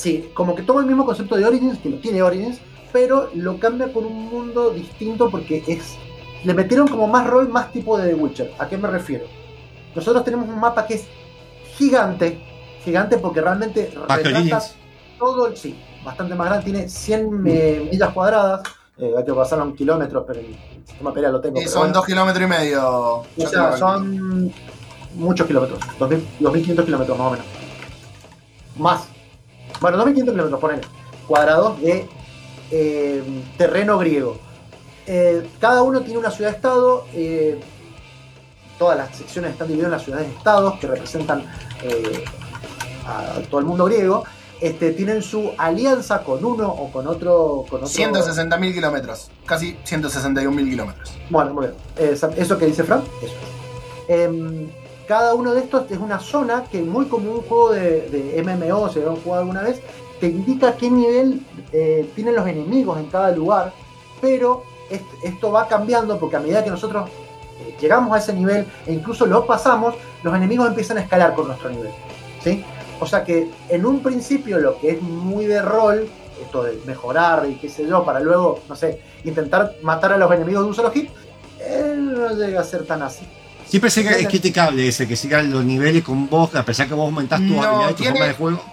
Sí, 0.00 0.30
como 0.32 0.54
que 0.54 0.62
toma 0.62 0.80
el 0.80 0.86
mismo 0.86 1.04
concepto 1.04 1.36
de 1.36 1.44
Origins, 1.44 1.78
que 1.78 1.90
lo 1.90 1.98
tiene 1.98 2.22
Origins, 2.22 2.58
pero 2.90 3.28
lo 3.34 3.58
cambia 3.58 3.92
con 3.92 4.06
un 4.06 4.30
mundo 4.30 4.70
distinto 4.70 5.28
porque 5.28 5.62
es. 5.68 5.94
Le 6.42 6.54
metieron 6.54 6.88
como 6.88 7.06
más 7.06 7.26
rol, 7.26 7.50
más 7.50 7.70
tipo 7.70 7.98
de 7.98 8.08
The 8.08 8.14
Witcher. 8.14 8.54
¿A 8.58 8.66
qué 8.66 8.78
me 8.78 8.88
refiero? 8.88 9.26
Nosotros 9.94 10.24
tenemos 10.24 10.48
un 10.48 10.58
mapa 10.58 10.86
que 10.86 10.94
es 10.94 11.04
gigante, 11.76 12.42
gigante 12.82 13.18
porque 13.18 13.42
realmente 13.42 13.92
retrata 14.08 14.62
todo 15.18 15.48
el. 15.48 15.56
Sí, 15.58 15.78
bastante 16.02 16.34
más 16.34 16.46
grande, 16.46 16.64
tiene 16.64 16.88
100 16.88 17.46
eh, 17.46 17.88
millas 17.92 18.14
cuadradas. 18.14 18.62
Eh, 18.96 19.12
hay 19.18 19.22
que 19.22 19.34
pasarlo 19.34 19.66
en 19.66 19.76
kilómetros, 19.76 20.24
pero 20.26 20.40
el 20.40 20.56
sistema 20.86 21.12
pelea 21.12 21.28
lo 21.28 21.42
tengo. 21.42 21.60
Y 21.60 21.66
son 21.66 21.80
bueno. 21.80 21.94
dos 21.96 22.06
kilómetros 22.06 22.42
y 22.42 22.48
medio. 22.48 22.88
O 22.88 23.26
sea, 23.36 23.76
son 23.76 24.50
muchos 25.14 25.46
kilómetros, 25.46 25.78
2000 25.98 26.26
2.500 26.40 26.84
kilómetros 26.86 27.18
más 27.18 27.26
o 27.26 27.30
menos. 27.32 27.46
Más. 28.78 29.09
Bueno, 29.80 29.98
2.500 30.04 30.14
kilómetros, 30.14 30.60
ponele. 30.60 30.82
Cuadrados 31.26 31.80
de 31.80 32.08
eh, 32.70 33.22
terreno 33.56 33.98
griego. 33.98 34.38
Eh, 35.06 35.48
cada 35.60 35.82
uno 35.82 36.02
tiene 36.02 36.18
una 36.18 36.30
ciudad-estado. 36.30 37.06
eh, 37.14 37.60
todas 38.78 38.96
las 38.96 39.14
secciones 39.14 39.52
están 39.52 39.68
divididas 39.68 39.88
en 39.88 39.92
las 39.92 40.04
ciudades-estados 40.04 40.78
que 40.78 40.86
representan 40.86 41.44
a 43.06 43.40
todo 43.50 43.60
el 43.60 43.66
mundo 43.66 43.84
griego. 43.84 44.24
Este, 44.60 44.92
tienen 44.92 45.22
su 45.22 45.52
alianza 45.58 46.22
con 46.22 46.42
uno 46.44 46.68
o 46.68 46.90
con 46.90 47.06
otro. 47.06 47.64
Con 47.68 47.84
otro 47.84 47.88
160.000 47.88 48.74
kilómetros. 48.74 49.30
Casi 49.44 49.76
161.000 49.86 50.70
kilómetros. 50.70 51.12
bueno, 51.28 51.52
muy 51.54 51.66
bien. 51.66 51.74
Eso 52.36 52.58
que 52.58 52.66
dice 52.66 52.84
Frank, 52.84 53.04
eso. 53.22 53.34
Cada 55.10 55.34
uno 55.34 55.52
de 55.54 55.62
estos 55.62 55.90
es 55.90 55.98
una 55.98 56.20
zona 56.20 56.62
que, 56.70 56.82
muy 56.82 57.06
como 57.06 57.32
un 57.32 57.40
juego 57.40 57.72
de, 57.72 58.02
de 58.10 58.40
MMO, 58.44 58.88
si 58.90 59.00
lo 59.00 59.10
han 59.10 59.16
jugado 59.16 59.40
alguna 59.42 59.62
vez, 59.62 59.80
te 60.20 60.28
indica 60.28 60.76
qué 60.76 60.88
nivel 60.88 61.40
eh, 61.72 62.08
tienen 62.14 62.36
los 62.36 62.46
enemigos 62.46 62.96
en 62.96 63.06
cada 63.06 63.32
lugar, 63.32 63.72
pero 64.20 64.62
est- 64.88 65.02
esto 65.24 65.50
va 65.50 65.66
cambiando 65.66 66.16
porque 66.16 66.36
a 66.36 66.38
medida 66.38 66.62
que 66.62 66.70
nosotros 66.70 67.08
eh, 67.60 67.74
llegamos 67.80 68.14
a 68.14 68.18
ese 68.18 68.32
nivel 68.32 68.64
e 68.86 68.92
incluso 68.92 69.26
lo 69.26 69.44
pasamos, 69.46 69.96
los 70.22 70.32
enemigos 70.32 70.68
empiezan 70.68 70.98
a 70.98 71.00
escalar 71.00 71.34
con 71.34 71.48
nuestro 71.48 71.70
nivel. 71.70 71.90
¿sí? 72.44 72.64
O 73.00 73.06
sea 73.06 73.24
que 73.24 73.50
en 73.68 73.84
un 73.84 74.04
principio 74.04 74.60
lo 74.60 74.78
que 74.78 74.92
es 74.92 75.02
muy 75.02 75.44
de 75.46 75.60
rol, 75.60 76.08
esto 76.40 76.62
de 76.62 76.78
mejorar 76.86 77.46
y 77.50 77.56
qué 77.56 77.68
sé 77.68 77.84
yo, 77.84 78.04
para 78.04 78.20
luego, 78.20 78.60
no 78.68 78.76
sé, 78.76 79.00
intentar 79.24 79.74
matar 79.82 80.12
a 80.12 80.18
los 80.18 80.30
enemigos 80.30 80.62
de 80.62 80.68
un 80.68 80.74
solo 80.76 80.92
hit, 80.92 81.10
eh, 81.58 81.96
no 81.98 82.28
llega 82.36 82.60
a 82.60 82.64
ser 82.64 82.86
tan 82.86 83.02
así. 83.02 83.26
Siempre 83.70 83.90
sé 83.90 84.02
que 84.02 84.10
es 84.20 84.26
criticable 84.28 84.88
ese, 84.88 85.06
que 85.06 85.16
sigan 85.16 85.50
los 85.50 85.64
niveles 85.64 86.02
con 86.02 86.28
vos, 86.28 86.54
a 86.56 86.64
pesar 86.64 86.88
que 86.88 86.94
vos 86.94 87.04
aumentás 87.06 87.38
tu 87.40 87.46
No, 87.54 87.62
habilidad 87.62 87.90
y 87.90 87.94
tu 87.94 88.02
tiene- 88.02 88.12
forma 88.18 88.26
de 88.26 88.34
juego. 88.34 88.64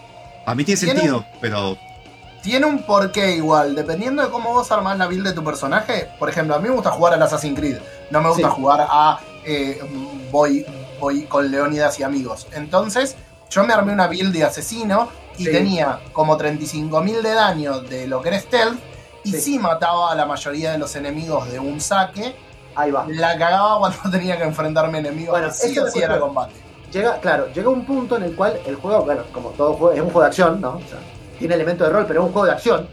A 0.46 0.56
mí 0.56 0.64
tiene 0.64 0.80
tiene 0.80 0.94
sentido, 1.00 1.26
pero 1.42 1.78
Tiene 2.42 2.66
un 2.66 2.84
porqué 2.84 3.36
igual, 3.36 3.76
dependiendo 3.76 4.24
de 4.24 4.30
cómo 4.30 4.54
vos 4.54 4.72
armás 4.72 4.98
la 4.98 5.08
build 5.08 5.26
de 5.28 5.34
tu 5.34 5.44
personaje. 5.44 6.08
Por 6.18 6.30
ejemplo, 6.30 6.56
a 6.56 6.60
mí 6.60 6.70
me 6.70 6.76
gusta 6.76 6.92
jugar 6.92 7.14
al 7.14 7.22
Assassin's 7.22 7.60
Creed, 7.60 7.78
no 8.10 8.22
me 8.22 8.30
gusta 8.30 8.48
Sí. 8.50 8.54
jugar 8.56 8.88
a 8.90 9.20
eh, 9.46 9.80
voy, 10.32 10.66
voy 11.00 11.24
con 11.24 11.50
Leónidas 11.52 12.00
y 12.00 12.04
amigos. 12.04 12.48
Entonces, 12.54 13.16
yo 13.50 13.64
me 13.66 13.74
armé 13.74 13.92
una 13.94 14.08
build 14.08 14.34
de 14.34 14.44
asesino 14.46 15.10
y 15.38 15.46
Sí. 15.46 15.52
tenía 15.52 16.00
como 16.14 16.38
35.000 16.38 17.22
de 17.22 17.34
daño 17.34 17.80
de 17.82 18.08
lo 18.08 18.22
que 18.22 18.30
era 18.30 18.40
stealth. 18.40 18.80
Y 19.24 19.32
Sí. 19.34 19.42
sí. 19.42 19.60
mataba 19.60 20.12
a 20.12 20.16
la 20.16 20.26
mayoría 20.26 20.72
de 20.72 20.78
los 20.78 20.96
enemigos 20.96 21.50
de 21.52 21.60
un 21.60 21.82
saque. 21.82 22.36
Ahí 22.78 22.92
va. 22.92 23.08
La 23.10 23.36
cagaba 23.38 23.80
cuando 23.80 23.98
tenía 24.12 24.38
que 24.38 24.44
enfrentarme 24.44 25.00
enemigos 25.00 25.32
Bueno, 25.32 25.52
sí 25.52 25.72
esa 25.72 25.84
o 25.84 25.88
es 25.88 25.94
sí 25.94 26.00
era 26.00 26.20
combate. 26.20 26.54
Llega, 26.94 27.20
claro, 27.20 27.48
llega 27.52 27.70
un 27.70 27.86
punto 27.86 28.18
en 28.18 28.24
el 28.24 28.36
cual 28.36 28.60
el 28.66 28.76
juego, 28.76 29.04
bueno, 29.04 29.24
como 29.34 29.50
todo 29.50 29.74
juego, 29.74 29.94
es 29.94 30.00
un 30.00 30.06
juego 30.06 30.22
de 30.22 30.28
acción, 30.28 30.62
¿no? 30.62 30.78
O 30.78 30.88
sea, 30.88 31.00
tiene 31.38 31.56
elementos 31.56 31.86
de 31.88 31.94
rol, 31.94 32.06
pero 32.08 32.22
es 32.22 32.28
un 32.28 32.32
juego 32.32 32.46
de 32.46 32.54
acción. 32.54 32.88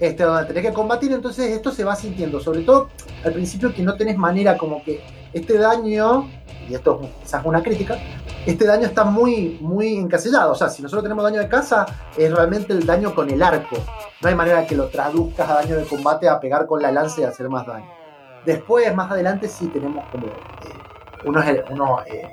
Este, 0.00 0.24
donde 0.24 0.46
tenés 0.46 0.64
que 0.64 0.72
combatir, 0.72 1.12
entonces 1.12 1.50
esto 1.50 1.70
se 1.70 1.84
va 1.84 1.94
sintiendo. 1.94 2.40
Sobre 2.40 2.62
todo 2.62 2.88
al 3.24 3.32
principio 3.32 3.72
que 3.72 3.82
no 3.82 3.94
tenés 3.94 4.18
manera 4.18 4.58
como 4.58 4.82
que 4.82 5.00
este 5.32 5.56
daño, 5.58 6.28
y 6.68 6.74
esto 6.74 7.00
es 7.02 7.10
quizás 7.22 7.44
una 7.44 7.62
crítica, 7.62 7.98
este 8.44 8.66
daño 8.66 8.86
está 8.86 9.04
muy, 9.04 9.58
muy 9.60 9.96
encasillado. 9.96 10.52
O 10.52 10.54
sea, 10.56 10.68
si 10.68 10.82
nosotros 10.82 11.04
tenemos 11.04 11.22
daño 11.22 11.40
de 11.40 11.48
casa, 11.48 11.86
es 12.16 12.32
realmente 12.32 12.72
el 12.72 12.84
daño 12.84 13.14
con 13.14 13.30
el 13.30 13.40
arco. 13.42 13.76
No 14.20 14.28
hay 14.28 14.34
manera 14.34 14.66
que 14.66 14.74
lo 14.74 14.88
traduzcas 14.88 15.48
a 15.48 15.54
daño 15.54 15.76
de 15.76 15.84
combate 15.84 16.28
a 16.28 16.40
pegar 16.40 16.66
con 16.66 16.82
la 16.82 16.90
lanza 16.90 17.20
y 17.20 17.24
hacer 17.24 17.48
más 17.48 17.66
daño. 17.66 17.99
Después, 18.44 18.94
más 18.94 19.10
adelante, 19.10 19.48
sí 19.48 19.66
tenemos 19.68 20.04
como 20.10 20.26
eh, 20.26 20.30
unos, 21.24 21.44
unos 21.70 22.06
eh, 22.06 22.28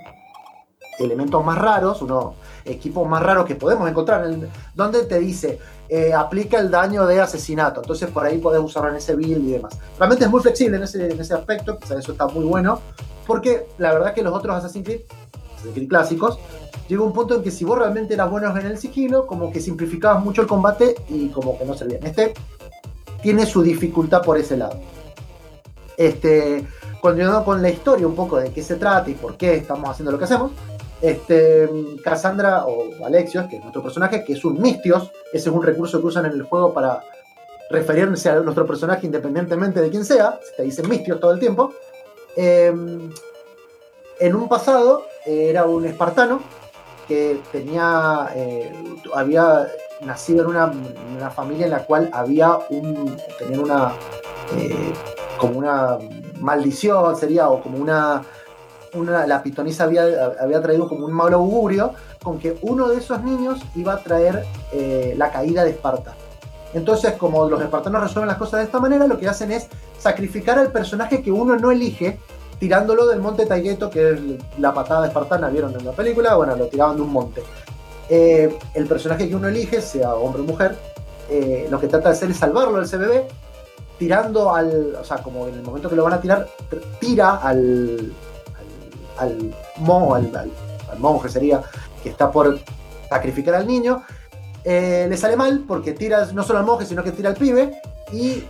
elementos 0.99 1.43
más 1.45 1.57
raros, 1.57 2.01
unos 2.01 2.35
equipos 2.65 3.07
más 3.07 3.21
raros 3.21 3.45
que 3.45 3.55
podemos 3.55 3.89
encontrar, 3.89 4.25
en- 4.25 4.49
donde 4.73 5.03
te 5.05 5.19
dice, 5.19 5.59
eh, 5.89 6.13
aplica 6.13 6.59
el 6.59 6.71
daño 6.71 7.05
de 7.05 7.19
asesinato. 7.21 7.81
Entonces 7.81 8.09
por 8.09 8.25
ahí 8.25 8.37
podés 8.39 8.61
usarlo 8.61 8.89
en 8.89 8.95
ese 8.95 9.15
build 9.15 9.47
y 9.47 9.51
demás. 9.53 9.77
Realmente 9.97 10.25
es 10.25 10.31
muy 10.31 10.41
flexible 10.41 10.77
en 10.77 10.83
ese, 10.83 11.09
en 11.11 11.19
ese 11.19 11.33
aspecto, 11.33 11.77
eso 11.83 12.11
está 12.11 12.27
muy 12.27 12.45
bueno, 12.45 12.79
porque 13.25 13.67
la 13.77 13.93
verdad 13.93 14.13
que 14.13 14.23
los 14.23 14.33
otros 14.33 14.55
Assassin's 14.55 14.85
Creed, 14.85 15.01
Assassin's 15.53 15.73
Creed 15.75 15.89
clásicos, 15.89 16.39
llegó 16.87 17.03
un 17.05 17.13
punto 17.13 17.35
en 17.35 17.43
que 17.43 17.51
si 17.51 17.65
vos 17.65 17.77
realmente 17.77 18.13
eras 18.13 18.31
bueno 18.31 18.57
en 18.57 18.65
el 18.65 18.77
sigilo, 18.77 19.27
como 19.27 19.51
que 19.51 19.59
simplificabas 19.59 20.23
mucho 20.23 20.41
el 20.41 20.47
combate 20.47 20.95
y 21.09 21.27
como 21.29 21.57
que 21.57 21.65
no 21.65 21.73
servía. 21.73 21.99
Este 22.01 22.33
tiene 23.21 23.45
su 23.45 23.61
dificultad 23.61 24.21
por 24.21 24.37
ese 24.37 24.55
lado. 24.57 24.79
Este, 25.97 26.63
continuando 27.01 27.43
con 27.43 27.61
la 27.61 27.69
historia 27.69 28.07
un 28.07 28.15
poco 28.15 28.37
de 28.37 28.51
qué 28.51 28.61
se 28.61 28.75
trata 28.75 29.09
y 29.09 29.15
por 29.15 29.35
qué 29.35 29.55
estamos 29.55 29.89
haciendo 29.89 30.11
lo 30.11 30.19
que 30.19 30.25
hacemos, 30.25 30.51
este, 31.01 31.69
Cassandra 32.03 32.65
o 32.65 33.05
Alexios, 33.05 33.47
que 33.47 33.57
es 33.57 33.61
nuestro 33.61 33.83
personaje, 33.83 34.23
que 34.23 34.33
es 34.33 34.45
un 34.45 34.61
Mistios, 34.61 35.11
ese 35.33 35.49
es 35.49 35.55
un 35.55 35.63
recurso 35.63 35.99
que 35.99 36.07
usan 36.07 36.25
en 36.25 36.33
el 36.33 36.43
juego 36.43 36.73
para 36.73 37.01
referirse 37.69 38.29
a 38.29 38.39
nuestro 38.39 38.65
personaje 38.65 39.05
independientemente 39.05 39.81
de 39.81 39.89
quién 39.89 40.05
sea, 40.05 40.39
se 40.41 40.55
te 40.55 40.63
dicen 40.63 40.87
Mistios 40.87 41.19
todo 41.19 41.33
el 41.33 41.39
tiempo. 41.39 41.73
Eh, 42.35 42.73
en 44.19 44.35
un 44.35 44.47
pasado 44.47 45.03
era 45.25 45.65
un 45.65 45.85
espartano 45.85 46.41
que 47.07 47.39
tenía, 47.51 48.29
eh, 48.35 48.71
había 49.13 49.67
nacido 50.01 50.43
en 50.43 50.49
una, 50.49 50.71
en 50.71 51.17
una 51.17 51.29
familia 51.29 51.65
en 51.65 51.71
la 51.71 51.85
cual 51.85 52.09
había 52.13 52.57
un, 52.69 53.15
tenían 53.39 53.61
una, 53.61 53.93
eh, 54.57 54.93
como 55.37 55.57
una 55.57 55.97
maldición 56.39 57.15
sería, 57.15 57.49
o 57.49 57.61
como 57.61 57.77
una, 57.77 58.23
la 59.25 59.43
pitonisa 59.43 59.83
había, 59.83 60.61
traído 60.61 60.87
como 60.87 61.05
un 61.05 61.13
mal 61.13 61.33
augurio 61.33 61.93
con 62.21 62.39
que 62.39 62.57
uno 62.61 62.89
de 62.89 62.97
esos 62.97 63.23
niños 63.23 63.59
iba 63.75 63.93
a 63.93 64.03
traer 64.03 64.45
eh, 64.73 65.13
la 65.17 65.31
caída 65.31 65.63
de 65.63 65.71
Esparta. 65.71 66.15
Entonces, 66.73 67.13
como 67.13 67.47
los 67.47 67.61
espartanos 67.61 68.01
resuelven 68.01 68.27
las 68.27 68.37
cosas 68.37 68.59
de 68.59 68.65
esta 68.65 68.79
manera, 68.79 69.07
lo 69.07 69.17
que 69.17 69.27
hacen 69.27 69.51
es 69.51 69.67
sacrificar 69.97 70.59
al 70.59 70.71
personaje 70.71 71.21
que 71.21 71.31
uno 71.31 71.57
no 71.57 71.71
elige, 71.71 72.19
tirándolo 72.59 73.07
del 73.07 73.19
monte 73.19 73.45
Taigeto, 73.45 73.89
que 73.89 74.11
es 74.11 74.19
la 74.59 74.73
patada 74.73 75.07
espartana, 75.07 75.49
vieron 75.49 75.73
en 75.75 75.85
la 75.85 75.91
película, 75.91 76.35
bueno, 76.35 76.55
lo 76.55 76.67
tiraban 76.67 76.97
de 76.97 77.01
un 77.03 77.11
monte. 77.11 77.43
Eh, 78.09 78.57
el 78.73 78.87
personaje 78.87 79.27
que 79.27 79.35
uno 79.35 79.47
elige, 79.47 79.81
sea 79.81 80.15
hombre 80.15 80.41
o 80.41 80.45
mujer, 80.45 80.75
eh, 81.29 81.67
lo 81.69 81.79
que 81.79 81.87
trata 81.87 82.09
de 82.09 82.15
hacer 82.15 82.31
es 82.31 82.37
salvarlo 82.37 82.79
del 82.79 82.89
CBB, 82.89 83.27
tirando 83.97 84.53
al, 84.53 84.95
o 84.99 85.03
sea, 85.03 85.17
como 85.17 85.47
en 85.47 85.55
el 85.55 85.61
momento 85.63 85.89
que 85.89 85.95
lo 85.95 86.03
van 86.03 86.13
a 86.13 86.21
tirar, 86.21 86.47
tira 86.99 87.35
al, 87.37 88.13
al, 89.17 89.27
al, 89.29 89.55
mo- 89.77 90.13
al- 90.15 90.35
al- 90.35 90.51
al 90.91 90.99
monje 90.99 91.29
sería, 91.29 91.61
que 92.03 92.09
está 92.09 92.31
por 92.31 92.59
sacrificar 93.09 93.55
al 93.55 93.67
niño, 93.67 94.03
eh, 94.63 95.07
le 95.09 95.17
sale 95.17 95.35
mal 95.35 95.63
porque 95.67 95.93
tira 95.93 96.25
no 96.33 96.43
solo 96.43 96.59
al 96.59 96.65
monje, 96.65 96.85
sino 96.85 97.03
que 97.03 97.11
tira 97.11 97.29
al 97.29 97.35
pibe 97.35 97.79
y 98.11 98.43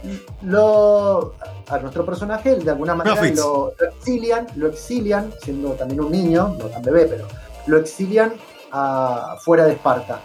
lo 0.43 1.33
a 1.69 1.77
nuestro 1.79 2.05
personaje 2.05 2.55
de 2.55 2.69
alguna 2.71 2.95
manera 2.95 3.15
lo 3.37 3.73
exilian, 3.89 4.47
lo 4.55 4.67
exilian, 4.67 5.33
siendo 5.43 5.71
también 5.71 5.99
un 6.01 6.11
niño, 6.11 6.55
no 6.57 6.65
tan 6.65 6.81
bebé, 6.81 7.05
pero 7.05 7.27
lo 7.67 7.77
exilian 7.77 8.33
a- 8.71 9.35
fuera 9.41 9.65
de 9.65 9.73
Esparta. 9.73 10.19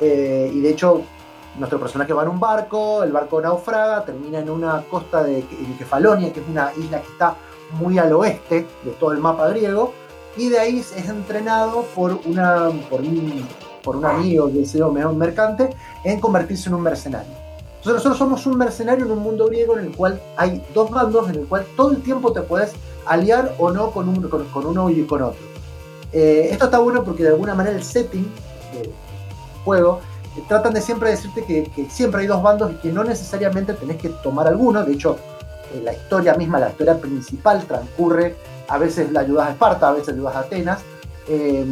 Eh, 0.00 0.50
y 0.52 0.60
de 0.60 0.70
hecho, 0.70 1.02
nuestro 1.58 1.78
personaje 1.80 2.12
va 2.12 2.22
en 2.22 2.28
un 2.28 2.40
barco, 2.40 3.02
el 3.02 3.12
barco 3.12 3.40
naufraga, 3.40 4.04
termina 4.04 4.38
en 4.40 4.50
una 4.50 4.82
costa 4.90 5.22
de, 5.22 5.44
Kefalonia, 5.78 6.32
que 6.32 6.40
es 6.40 6.46
una 6.48 6.70
isla 6.76 7.00
que 7.00 7.08
está 7.12 7.34
muy 7.78 7.98
al 7.98 8.12
oeste 8.12 8.66
de 8.84 8.90
todo 8.92 9.12
el 9.12 9.18
mapa 9.18 9.48
griego, 9.48 9.92
y 10.36 10.48
de 10.48 10.58
ahí 10.58 10.78
es 10.80 11.08
entrenado 11.08 11.82
por, 11.94 12.18
una, 12.26 12.70
por, 12.90 13.00
un, 13.00 13.46
por 13.82 13.96
un 13.96 14.04
amigo 14.04 14.50
que 14.52 14.62
es 14.62 14.74
un 14.74 15.18
mercante 15.18 15.70
en 16.04 16.20
convertirse 16.20 16.68
en 16.68 16.74
un 16.74 16.82
mercenario. 16.82 17.32
Entonces 17.78 17.94
nosotros 18.04 18.18
somos 18.18 18.46
un 18.46 18.58
mercenario 18.58 19.04
en 19.06 19.12
un 19.12 19.20
mundo 19.20 19.46
griego 19.46 19.78
en 19.78 19.86
el 19.86 19.96
cual 19.96 20.20
hay 20.36 20.62
dos 20.74 20.90
bandos, 20.90 21.28
en 21.30 21.36
el 21.36 21.46
cual 21.46 21.64
todo 21.76 21.92
el 21.92 22.02
tiempo 22.02 22.32
te 22.32 22.42
puedes 22.42 22.72
aliar 23.06 23.54
o 23.58 23.70
no 23.70 23.92
con, 23.92 24.08
un- 24.08 24.28
con- 24.28 24.66
uno 24.66 24.90
y 24.90 25.04
con 25.04 25.22
otro. 25.22 25.40
Eh, 26.12 26.48
esto 26.50 26.64
está 26.66 26.78
bueno 26.80 27.04
porque 27.04 27.22
de 27.22 27.28
alguna 27.30 27.54
manera 27.54 27.76
el 27.76 27.82
setting 27.84 28.28
del 28.74 28.90
juego 29.64 30.00
tratan 30.42 30.74
de 30.74 30.80
siempre 30.80 31.10
decirte 31.10 31.44
que, 31.44 31.70
siempre 31.90 32.22
hay 32.22 32.26
dos 32.26 32.42
bandos 32.42 32.72
y 32.72 32.74
que 32.76 32.92
no 32.92 33.04
necesariamente 33.04 33.74
tenés 33.74 33.96
que 33.96 34.08
tomar 34.08 34.46
alguno. 34.48 34.84
De 34.84 34.92
hecho, 34.92 35.16
eh, 35.74 35.80
la 35.84 35.92
historia 35.92 36.34
misma, 36.34 36.58
la 36.58 36.70
historia 36.70 36.98
principal 36.98 37.64
transcurre, 37.66 38.36
a 38.68 38.78
veces 38.78 39.12
la 39.12 39.20
ayudas 39.20 39.48
a 39.48 39.50
Esparta, 39.52 39.88
a 39.88 39.92
veces 39.92 40.14
ayudas 40.14 40.36
a 40.36 40.40
Atenas, 40.40 40.80
eh, 41.28 41.64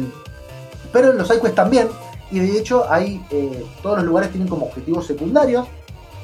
pero 0.91 1.11
en 1.11 1.17
los 1.17 1.27
sidequests 1.27 1.55
también. 1.55 1.87
Y 2.31 2.39
de 2.39 2.57
hecho, 2.57 2.85
hay, 2.89 3.23
eh, 3.31 3.63
todos 3.83 3.97
los 3.97 4.05
lugares 4.07 4.31
tienen 4.31 4.47
como 4.47 4.65
objetivos 4.67 5.05
secundarios 5.05 5.67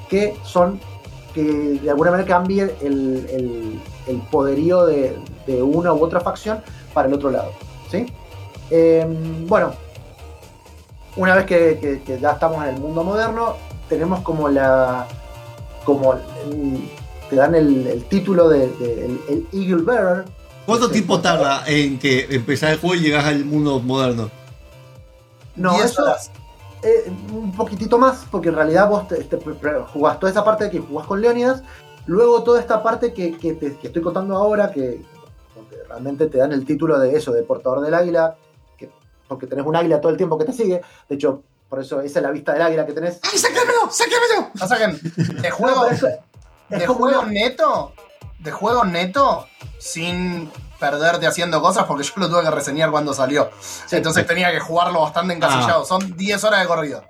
que 0.09 0.35
son 0.43 0.79
que 1.33 1.43
de 1.43 1.89
alguna 1.89 2.11
manera 2.11 2.27
cambie 2.27 2.63
el, 2.81 3.25
el- 3.31 3.79
el 4.07 4.17
poderío 4.31 4.85
de, 4.85 5.15
de 5.47 5.61
una 5.61 5.93
u 5.93 6.03
otra 6.03 6.19
facción 6.19 6.59
para 6.93 7.07
el 7.07 7.13
otro 7.13 7.29
lado. 7.31 7.51
¿sí? 7.89 8.05
Eh, 8.69 9.05
bueno, 9.47 9.71
una 11.15 11.35
vez 11.35 11.45
que, 11.45 11.79
que- 11.79 12.01
que 12.03 12.19
ya 12.19 12.31
estamos 12.31 12.63
en 12.65 12.75
el 12.75 12.81
mundo 12.81 13.03
moderno, 13.03 13.55
tenemos 13.89 14.21
como 14.21 14.47
la. 14.49 15.07
como 15.83 16.13
el- 16.13 16.89
te 17.29 17.35
dan 17.37 17.55
el, 17.55 17.87
el 17.87 18.03
título 18.05 18.49
de, 18.49 18.67
de- 18.69 19.05
el, 19.05 19.19
el 19.29 19.47
Eagle 19.53 19.83
Bearer. 19.83 20.25
¿Cuánto 20.65 20.85
Este, 20.85 20.95
tiempo 20.99 21.19
tarda 21.21 21.63
en 21.67 21.97
que 21.97 22.27
empezar 22.29 22.71
el 22.73 22.79
juego 22.79 22.95
y 22.95 22.99
llegas 23.01 23.25
al 23.25 23.45
mundo 23.45 23.79
moderno? 23.79 24.29
No, 25.55 25.73
10 25.73 25.85
eso 25.85 26.03
horas. 26.03 26.31
eh, 26.83 27.11
un 27.33 27.51
poquitito 27.53 27.97
más, 27.97 28.25
porque 28.29 28.49
en 28.49 28.55
realidad 28.55 28.87
vos 28.89 29.07
te, 29.07 29.27
jugás 29.93 30.19
toda 30.19 30.31
esa 30.31 30.43
parte 30.43 30.65
de 30.65 30.69
que 30.71 30.79
jugás 30.79 31.07
con 31.07 31.19
Leonidas, 31.21 31.63
luego 32.05 32.43
toda 32.43 32.59
esta 32.59 32.81
parte 32.83 33.13
que, 33.13 33.37
que 33.37 33.53
te- 33.53 33.75
que 33.77 33.87
estoy 33.87 34.01
contando 34.01 34.35
ahora, 34.37 34.71
que, 34.71 35.01
realmente 35.89 36.27
te 36.27 36.37
dan 36.37 36.51
el 36.53 36.65
título 36.65 36.97
de 36.99 37.15
eso, 37.17 37.31
de 37.33 37.43
portador 37.43 37.81
del 37.81 37.93
águila, 37.93 38.35
porque 39.31 39.47
tenés 39.47 39.65
un 39.65 39.73
águila 39.77 40.01
todo 40.01 40.11
el 40.11 40.17
tiempo 40.17 40.37
que 40.37 40.43
te 40.43 40.51
sigue, 40.51 40.81
de 41.07 41.15
hecho, 41.15 41.41
por 41.69 41.79
eso 41.79 42.01
esa 42.01 42.19
es 42.19 42.23
la 42.23 42.31
vista 42.31 42.51
del 42.51 42.63
águila 42.63 42.85
que 42.85 42.91
tenés. 42.91 43.17
¡Ay, 43.23 43.37
sáquenmelo! 43.39 43.89
¡Sáquenmelo! 43.89 44.51
O 44.61 44.67
sea 44.67 44.77
que, 44.77 45.33
de 45.41 45.51
juego, 45.51 45.85
No, 45.85 45.89
es 45.89 46.01
de 46.01 46.85
como 46.85 46.99
juego 46.99 47.21
una- 47.21 47.31
neto, 47.31 47.93
de 48.39 48.51
juego 48.51 48.83
neto, 48.83 49.47
sin 49.79 50.51
perderte 50.81 51.27
haciendo 51.27 51.61
cosas, 51.61 51.85
porque 51.85 52.03
yo 52.03 52.11
lo 52.17 52.27
tuve 52.29 52.41
que 52.43 52.51
reseñar 52.51 52.91
cuando 52.91 53.13
salió. 53.13 53.49
Entonces 53.89 54.27
tenía 54.27 54.51
que 54.51 54.59
jugarlo 54.59 54.99
bastante 54.99 55.33
encasillado. 55.33 55.85
Son 55.85 56.17
10 56.17 56.43
horas 56.43 56.59
de 56.59 56.67
corrido. 56.67 57.03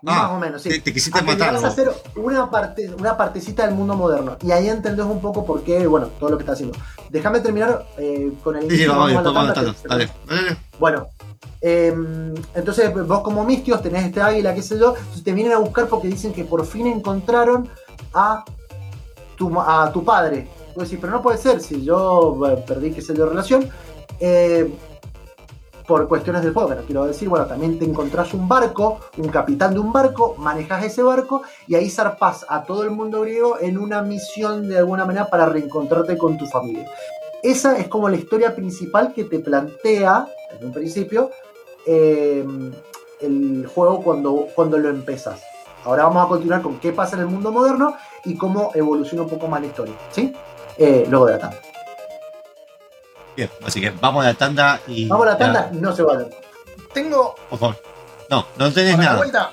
Más 0.00 0.16
Ah, 0.24 0.30
o 0.32 0.38
menos, 0.38 0.60
sí. 0.62 0.68
Te, 0.68 0.80
te 0.80 0.92
quisiste 0.92 1.20
matar, 1.22 1.48
a 1.56 1.60
¿no? 1.60 1.66
hacer 1.66 1.90
una, 2.16 2.50
parte, 2.50 2.90
una 2.98 3.16
partecita 3.16 3.64
del 3.66 3.74
mundo 3.74 3.94
moderno. 3.96 4.36
Y 4.42 4.50
ahí 4.52 4.68
entendés 4.68 5.04
un 5.06 5.20
poco 5.20 5.44
por 5.46 5.62
qué, 5.62 5.86
bueno, 5.86 6.08
todo 6.20 6.28
lo 6.30 6.36
que 6.38 6.42
está 6.42 6.52
haciendo. 6.52 6.78
Déjame 7.08 7.40
terminar 7.40 7.86
eh, 7.96 8.32
con 8.44 8.54
el 8.56 8.68
Sí, 8.70 8.76
sí, 8.78 8.86
vamos, 8.86 9.12
dale. 9.88 10.10
Bueno, 10.78 11.08
eh, 11.60 11.94
entonces 12.54 12.92
vos 13.06 13.20
como 13.22 13.44
Mistios 13.44 13.82
tenés 13.82 14.04
este 14.06 14.20
águila, 14.20 14.54
qué 14.54 14.62
sé 14.62 14.78
yo, 14.78 14.94
te 15.22 15.32
vienen 15.32 15.52
a 15.52 15.58
buscar 15.58 15.88
porque 15.88 16.08
dicen 16.08 16.32
que 16.32 16.44
por 16.44 16.64
fin 16.66 16.86
encontraron 16.86 17.68
a 18.12 18.44
tu, 19.36 19.58
a 19.60 19.90
tu 19.92 20.04
padre. 20.04 20.48
Vos 20.74 20.84
decís, 20.84 20.98
pero 21.00 21.12
no 21.12 21.22
puede 21.22 21.38
ser, 21.38 21.60
si 21.60 21.84
yo 21.84 22.38
eh, 22.46 22.64
perdí, 22.66 22.90
qué 22.92 23.00
sé 23.00 23.14
yo, 23.14 23.26
relación. 23.26 23.68
eh, 24.20 24.72
por 25.86 26.08
cuestiones 26.08 26.42
del 26.42 26.54
juego, 26.54 26.74
no 26.74 26.82
quiero 26.82 27.04
decir, 27.04 27.28
bueno, 27.28 27.46
también 27.46 27.78
te 27.78 27.84
encontrás 27.84 28.32
un 28.32 28.48
barco, 28.48 29.00
un 29.18 29.28
capitán 29.28 29.74
de 29.74 29.80
un 29.80 29.92
barco, 29.92 30.34
manejas 30.38 30.84
ese 30.84 31.02
barco 31.02 31.42
y 31.66 31.74
ahí 31.74 31.90
zarpás 31.90 32.46
a 32.48 32.62
todo 32.64 32.84
el 32.84 32.90
mundo 32.90 33.20
griego 33.20 33.58
en 33.60 33.76
una 33.78 34.02
misión 34.02 34.68
de 34.68 34.78
alguna 34.78 35.04
manera 35.04 35.28
para 35.28 35.46
reencontrarte 35.46 36.16
con 36.16 36.38
tu 36.38 36.46
familia. 36.46 36.88
Esa 37.42 37.76
es 37.76 37.88
como 37.88 38.08
la 38.08 38.16
historia 38.16 38.56
principal 38.56 39.12
que 39.12 39.24
te 39.24 39.38
plantea, 39.40 40.26
en 40.58 40.66
un 40.66 40.72
principio, 40.72 41.30
eh, 41.86 42.44
el 43.20 43.66
juego 43.72 44.02
cuando, 44.02 44.48
cuando 44.54 44.78
lo 44.78 44.88
empezás. 44.88 45.42
Ahora 45.84 46.04
vamos 46.04 46.24
a 46.24 46.28
continuar 46.28 46.62
con 46.62 46.78
qué 46.78 46.92
pasa 46.92 47.16
en 47.16 47.22
el 47.22 47.28
mundo 47.28 47.52
moderno 47.52 47.96
y 48.24 48.36
cómo 48.36 48.70
evoluciona 48.74 49.22
un 49.22 49.28
poco 49.28 49.48
más 49.48 49.60
la 49.60 49.66
historia, 49.66 49.94
¿sí? 50.10 50.34
Eh, 50.78 51.06
luego 51.08 51.26
de 51.26 51.32
la 51.32 51.38
tanda. 51.38 51.58
Bien, 53.36 53.50
así 53.64 53.80
que 53.80 53.90
vamos 53.90 54.24
a 54.24 54.28
la 54.28 54.34
tanda 54.34 54.80
y. 54.86 55.08
Vamos 55.08 55.26
a 55.26 55.30
la 55.32 55.38
ya, 55.38 55.38
tanda, 55.38 55.70
no 55.72 55.94
se 55.94 56.02
vayan. 56.02 56.30
Tengo 56.92 57.34
por 57.50 57.58
favor. 57.58 57.76
No, 58.30 58.46
no 58.56 58.72
tenés 58.72 58.96
nada. 58.96 59.16
vuelta. 59.16 59.52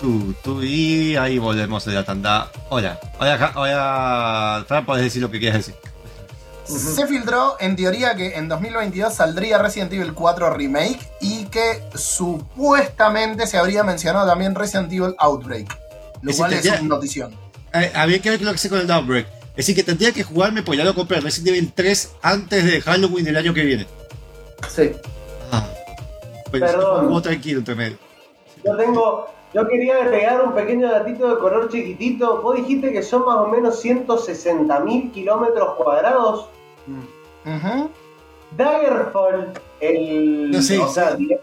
Tú, 0.00 0.34
tú. 0.42 0.62
Y 0.62 1.16
ahí 1.16 1.38
volvemos 1.38 1.86
a 1.86 1.90
la 1.90 2.04
tanda. 2.04 2.50
Hola. 2.70 2.98
Hola, 3.18 3.52
hola. 3.54 4.64
Fran, 4.66 4.84
podés 4.84 5.04
decir 5.04 5.22
lo 5.22 5.30
que 5.30 5.38
quieras 5.38 5.66
decir. 5.66 5.74
Se 6.66 7.06
filtró 7.06 7.56
en 7.60 7.76
teoría 7.76 8.14
que 8.14 8.36
en 8.36 8.46
2022 8.46 9.14
saldría 9.14 9.56
Resident 9.56 9.90
Evil 9.94 10.12
4 10.12 10.50
Remake 10.50 11.00
y 11.20 11.46
que 11.46 11.82
supuestamente 11.94 13.46
se 13.46 13.56
habría 13.56 13.82
mencionado 13.84 14.26
también 14.26 14.54
Resident 14.54 14.92
Evil 14.92 15.14
Outbreak. 15.18 15.78
Lo 16.20 16.34
cual 16.34 16.52
es 16.52 16.66
una 16.66 16.80
notición. 16.82 17.34
Eh, 17.72 17.90
había 17.94 18.20
que 18.20 18.30
ver 18.30 18.42
lo 18.42 18.52
que 18.52 18.58
sé 18.58 18.68
con 18.68 18.80
el 18.80 18.90
Outbreak. 18.90 19.26
Es 19.50 19.66
decir, 19.66 19.76
que 19.76 19.82
tendría 19.82 20.12
que 20.12 20.22
jugarme, 20.22 20.62
pues 20.62 20.78
ya 20.78 20.84
lo 20.84 20.94
compré, 20.94 21.20
Resident 21.20 21.48
Evil 21.48 21.72
3 21.74 22.10
antes 22.22 22.64
de 22.64 22.80
Halloween 22.82 23.24
del 23.24 23.36
año 23.36 23.54
que 23.54 23.62
viene. 23.64 23.86
Sí. 24.68 24.92
Ah. 25.50 25.66
Pero 26.50 26.66
Perdón. 26.66 27.22
tranquilo 27.22 27.58
entre 27.60 27.74
medio. 27.74 27.98
Yo 28.64 28.76
tengo. 28.76 29.37
Yo 29.54 29.66
quería 29.66 30.02
agregar 30.02 30.44
un 30.44 30.52
pequeño 30.52 30.90
datito 30.90 31.34
de 31.34 31.38
color 31.38 31.70
chiquitito. 31.70 32.42
Vos 32.42 32.56
dijiste 32.56 32.92
que 32.92 33.02
son 33.02 33.24
más 33.24 33.36
o 33.36 33.48
menos 33.48 33.82
160.000 33.82 35.12
kilómetros 35.12 35.74
cuadrados. 35.76 36.48
Ujú. 36.86 37.88
Daggerfall, 38.56 39.52
el. 39.80 40.50
No, 40.50 40.60
sí. 40.62 40.76
o 40.76 40.88
sea, 40.88 41.16
tiene 41.16 41.38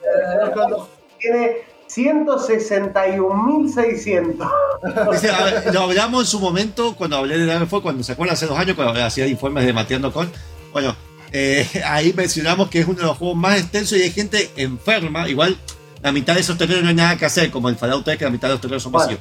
161.600. 1.90 4.52
Dice, 5.12 5.30
a 5.30 5.44
ver, 5.44 5.74
lo 5.74 5.82
hablamos 5.82 6.24
en 6.24 6.28
su 6.28 6.40
momento 6.40 6.96
cuando 6.96 7.18
hablé 7.18 7.38
de 7.38 7.46
Daggerfall, 7.46 7.82
cuando 7.82 8.02
se 8.04 8.14
acuerdan 8.14 8.34
hace 8.34 8.48
dos 8.48 8.58
años, 8.58 8.76
cuando 8.76 9.04
hacía 9.04 9.28
informes 9.28 9.66
de 9.66 9.74
Mateando 9.74 10.14
con. 10.14 10.32
Bueno, 10.72 10.96
eh, 11.32 11.68
ahí 11.86 12.14
mencionamos 12.14 12.70
que 12.70 12.80
es 12.80 12.88
uno 12.88 13.00
de 13.00 13.06
los 13.06 13.18
juegos 13.18 13.38
más 13.38 13.60
extensos 13.60 13.98
y 13.98 14.04
hay 14.04 14.12
gente 14.12 14.52
enferma. 14.58 15.28
Igual, 15.30 15.58
la 16.06 16.12
mitad 16.12 16.36
de 16.36 16.42
esos 16.42 16.56
terrenos 16.56 16.84
no 16.84 16.90
hay 16.90 16.96
nada 16.96 17.18
que 17.18 17.26
hacer, 17.26 17.50
como 17.50 17.68
el 17.68 17.78
Fallout 17.78 18.06
3, 18.06 18.20
que 18.20 18.26
la 18.26 18.30
mitad 18.30 18.48
de 18.48 18.54
los 18.54 18.62
terrenos 18.62 18.84
son 18.84 18.92
vacíos. 18.92 19.20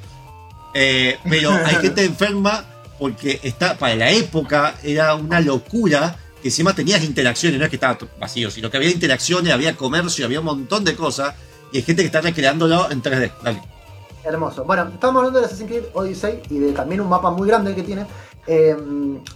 Eh, 0.75 1.19
pero 1.27 1.51
hay 1.51 1.77
gente 1.77 2.05
enferma 2.05 2.63
porque 2.99 3.41
está, 3.43 3.79
para 3.79 3.97
la 3.97 4.11
época 4.11 4.75
era 4.83 5.15
una 5.15 5.41
locura 5.41 6.15
que 6.43 6.49
encima 6.49 6.75
tenías 6.75 7.03
interacciones, 7.03 7.59
no 7.59 7.65
es 7.65 7.71
que 7.71 7.77
estaba 7.77 7.97
vacío, 8.21 8.51
sino 8.51 8.71
que 8.71 8.77
había 8.77 8.91
interacciones, 8.91 9.51
había 9.51 9.75
comercio, 9.75 10.27
había 10.27 10.41
un 10.41 10.45
montón 10.45 10.85
de 10.85 10.95
cosas. 10.95 11.35
Y 11.73 11.79
hay 11.79 11.83
gente 11.85 12.03
que 12.03 12.07
está 12.09 12.21
recreándolo 12.21 12.91
en 12.91 13.03
3D. 13.03 13.33
Dale. 13.43 13.63
Hermoso. 14.23 14.65
Bueno, 14.65 14.91
estamos 14.93 15.21
hablando 15.21 15.41
de 15.41 15.47
Assassin's 15.47 15.71
Creed 15.71 15.85
Odyssey 15.95 16.43
y 16.51 16.59
de 16.59 16.73
también 16.73 17.01
un 17.01 17.09
mapa 17.09 17.31
muy 17.31 17.49
grande 17.49 17.75
que 17.75 17.83
tiene. 17.83 18.05
Eh, 18.47 18.77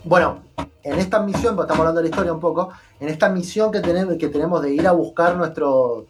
bueno, 0.05 0.43
en 0.83 0.99
esta 0.99 1.23
misión, 1.23 1.57
porque 1.57 1.73
estamos 1.73 1.81
hablando 1.81 2.03
de 2.03 2.09
la 2.09 2.11
historia 2.11 2.35
un 2.35 2.41
poco, 2.41 2.69
en 3.01 3.09
esta 3.09 3.31
misión 3.31 3.73
que 3.73 3.81
tenemos, 3.81 4.17
que 4.19 4.29
tenemos 4.29 4.61
de 4.61 4.75
ir 4.75 4.87
a 4.87 4.93
buscar 4.93 5.35
nuestro, 5.35 6.05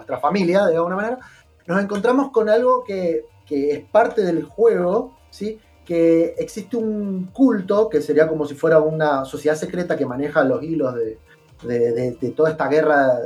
nuestra 0.00 0.18
familia, 0.18 0.66
de 0.66 0.76
alguna 0.76 0.96
manera, 0.96 1.18
nos 1.66 1.82
encontramos 1.82 2.30
con 2.30 2.48
algo 2.48 2.82
que, 2.84 3.24
que 3.46 3.72
es 3.72 3.84
parte 3.90 4.22
del 4.22 4.44
juego, 4.44 5.16
¿sí? 5.30 5.60
que 5.84 6.34
existe 6.38 6.76
un 6.76 7.30
culto, 7.32 7.88
que 7.88 8.00
sería 8.00 8.28
como 8.28 8.46
si 8.46 8.54
fuera 8.54 8.80
una 8.80 9.24
sociedad 9.24 9.56
secreta 9.56 9.96
que 9.96 10.06
maneja 10.06 10.42
los 10.44 10.62
hilos 10.62 10.94
de, 10.94 11.18
de- 11.62 12.30
toda 12.30 12.50
esta 12.50 12.68
guerra 12.68 13.18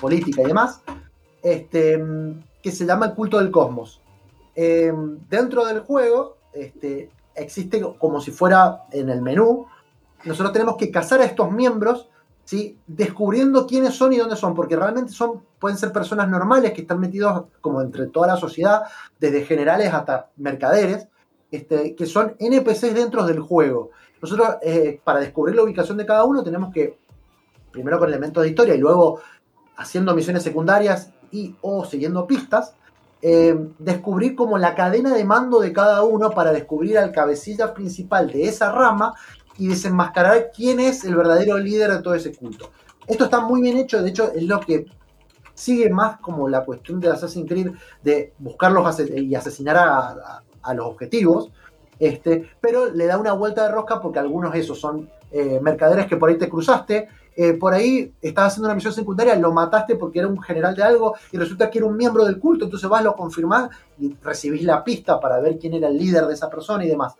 política 0.00 0.42
y 0.42 0.46
demás, 0.46 0.80
este, 1.42 2.02
que 2.62 2.70
se 2.72 2.86
llama 2.86 3.06
el 3.06 3.14
culto 3.14 3.38
del 3.38 3.50
cosmos. 3.50 4.00
Eh, 4.56 4.92
dentro 5.28 5.64
del 5.66 5.80
juego 5.80 6.36
este, 6.52 7.10
existe 7.34 7.82
como 7.98 8.20
si 8.20 8.30
fuera 8.30 8.84
en 8.92 9.10
el 9.10 9.20
menú. 9.20 9.66
Nosotros 10.24 10.52
tenemos 10.52 10.76
que 10.76 10.90
cazar 10.90 11.20
a 11.20 11.24
estos 11.24 11.50
miembros, 11.50 12.08
¿sí? 12.44 12.78
descubriendo 12.86 13.66
quiénes 13.66 13.94
son 13.94 14.12
y 14.12 14.18
dónde 14.18 14.36
son, 14.36 14.54
porque 14.54 14.76
realmente 14.76 15.12
son, 15.12 15.42
pueden 15.58 15.78
ser 15.78 15.92
personas 15.92 16.28
normales 16.28 16.72
que 16.72 16.82
están 16.82 17.00
metidos 17.00 17.44
como 17.60 17.80
entre 17.80 18.06
toda 18.06 18.28
la 18.28 18.36
sociedad, 18.36 18.82
desde 19.18 19.44
generales 19.44 19.92
hasta 19.92 20.30
mercaderes, 20.36 21.08
este, 21.50 21.94
que 21.94 22.06
son 22.06 22.34
NPCs 22.38 22.94
dentro 22.94 23.24
del 23.26 23.40
juego. 23.40 23.90
Nosotros, 24.20 24.56
eh, 24.62 25.00
para 25.04 25.20
descubrir 25.20 25.56
la 25.56 25.62
ubicación 25.62 25.96
de 25.98 26.06
cada 26.06 26.24
uno, 26.24 26.42
tenemos 26.42 26.72
que, 26.72 26.98
primero 27.70 27.98
con 27.98 28.08
elementos 28.08 28.42
de 28.42 28.48
historia 28.50 28.74
y 28.74 28.78
luego 28.78 29.20
haciendo 29.76 30.14
misiones 30.14 30.42
secundarias 30.42 31.12
y 31.30 31.54
o 31.60 31.84
siguiendo 31.84 32.26
pistas, 32.26 32.74
eh, 33.22 33.56
descubrir 33.78 34.34
como 34.34 34.58
la 34.58 34.74
cadena 34.74 35.14
de 35.14 35.24
mando 35.24 35.58
de 35.60 35.72
cada 35.72 36.02
uno 36.02 36.30
para 36.30 36.52
descubrir 36.52 36.98
al 36.98 37.10
cabecilla 37.10 37.72
principal 37.72 38.30
de 38.30 38.44
esa 38.44 38.70
rama 38.70 39.14
y 39.58 39.68
desenmascarar 39.68 40.50
quién 40.54 40.80
es 40.80 41.04
el 41.04 41.16
verdadero 41.16 41.58
líder 41.58 41.90
de 41.90 42.02
todo 42.02 42.14
ese 42.14 42.34
culto. 42.34 42.70
Esto 43.06 43.24
está 43.24 43.40
muy 43.40 43.60
bien 43.60 43.76
hecho, 43.76 44.02
de 44.02 44.10
hecho 44.10 44.32
es 44.32 44.44
lo 44.44 44.60
que 44.60 44.86
sigue 45.54 45.88
más 45.90 46.18
como 46.20 46.48
la 46.48 46.64
cuestión 46.64 47.00
de 47.00 47.08
Assassin's 47.08 47.48
Creed 47.48 47.70
de 48.02 48.32
buscarlos 48.38 49.00
y 49.00 49.34
asesinar 49.34 49.76
a, 49.76 50.42
los 50.74 50.86
objetivos, 50.86 51.50
este, 51.98 52.50
pero 52.60 52.86
le 52.86 53.06
da 53.06 53.18
una 53.18 53.34
vuelta 53.34 53.64
de 53.64 53.72
rosca 53.72 54.00
porque 54.00 54.18
algunos 54.18 54.54
esos 54.54 54.80
son 54.80 55.10
eh, 55.30 55.60
mercaderes 55.60 56.06
que 56.06 56.16
por 56.16 56.30
ahí 56.30 56.38
te 56.38 56.48
cruzaste, 56.48 57.08
eh, 57.36 57.52
por 57.52 57.74
ahí 57.74 58.12
estás 58.22 58.52
haciendo 58.52 58.68
una 58.68 58.74
misión 58.74 58.92
secundaria, 58.92 59.36
lo 59.36 59.52
mataste 59.52 59.96
porque 59.96 60.20
era 60.20 60.28
un 60.28 60.40
general 60.40 60.74
de 60.74 60.82
algo 60.82 61.14
y 61.32 61.36
resulta 61.36 61.68
que 61.68 61.78
era 61.78 61.86
un 61.86 61.96
miembro 61.96 62.24
del 62.24 62.38
culto, 62.38 62.64
entonces 62.64 62.88
vas, 62.88 63.04
lo 63.04 63.14
confirmás 63.14 63.68
y 63.98 64.14
recibís 64.22 64.62
la 64.62 64.82
pista 64.82 65.20
para 65.20 65.38
ver 65.40 65.58
quién 65.58 65.74
era 65.74 65.88
el 65.88 65.98
líder 65.98 66.26
de 66.26 66.34
esa 66.34 66.48
persona 66.48 66.84
y 66.84 66.88
demás. 66.88 67.14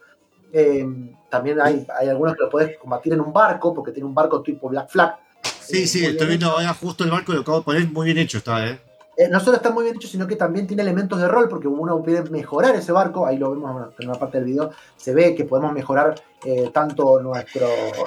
Eh, 0.52 0.86
también 1.34 1.60
hay, 1.60 1.84
hay 1.98 2.08
algunos 2.08 2.34
que 2.36 2.42
lo 2.44 2.50
podés 2.50 2.78
combatir 2.78 3.12
en 3.12 3.20
un 3.20 3.32
barco, 3.32 3.74
porque 3.74 3.90
tiene 3.92 4.06
un 4.08 4.14
barco 4.14 4.40
tipo 4.42 4.68
Black 4.68 4.88
Flag. 4.88 5.16
Sí, 5.60 5.82
Eh, 5.82 5.86
sí, 5.86 6.04
estoy 6.06 6.26
viendo 6.28 6.46
ahora 6.48 6.72
justo 6.74 7.02
el 7.04 7.10
barco 7.10 7.32
y 7.32 7.34
lo 7.36 7.40
acabo 7.42 7.58
de 7.58 7.64
poner 7.64 7.88
muy 7.88 8.06
bien 8.06 8.18
hecho 8.18 8.38
está, 8.38 8.66
¿eh? 8.66 8.78
eh, 9.16 9.28
no 9.30 9.38
solo 9.40 9.56
está 9.56 9.70
muy 9.70 9.84
bien 9.84 9.94
hecho, 9.96 10.08
sino 10.08 10.26
que 10.26 10.34
también 10.36 10.66
tiene 10.66 10.82
elementos 10.82 11.20
de 11.20 11.28
rol, 11.28 11.48
porque 11.48 11.68
uno 11.68 12.02
puede 12.02 12.22
mejorar 12.30 12.74
ese 12.74 12.90
barco, 12.92 13.24
ahí 13.26 13.36
lo 13.38 13.50
vemos 13.52 13.70
en 13.98 14.08
una- 14.08 14.18
parte 14.18 14.38
del 14.38 14.46
video, 14.46 14.70
se 14.96 15.14
ve 15.14 15.34
que 15.34 15.44
podemos 15.44 15.72
mejorar 15.72 16.14
eh, 16.46 16.70
tanto 16.74 17.20
nuestro 17.20 17.66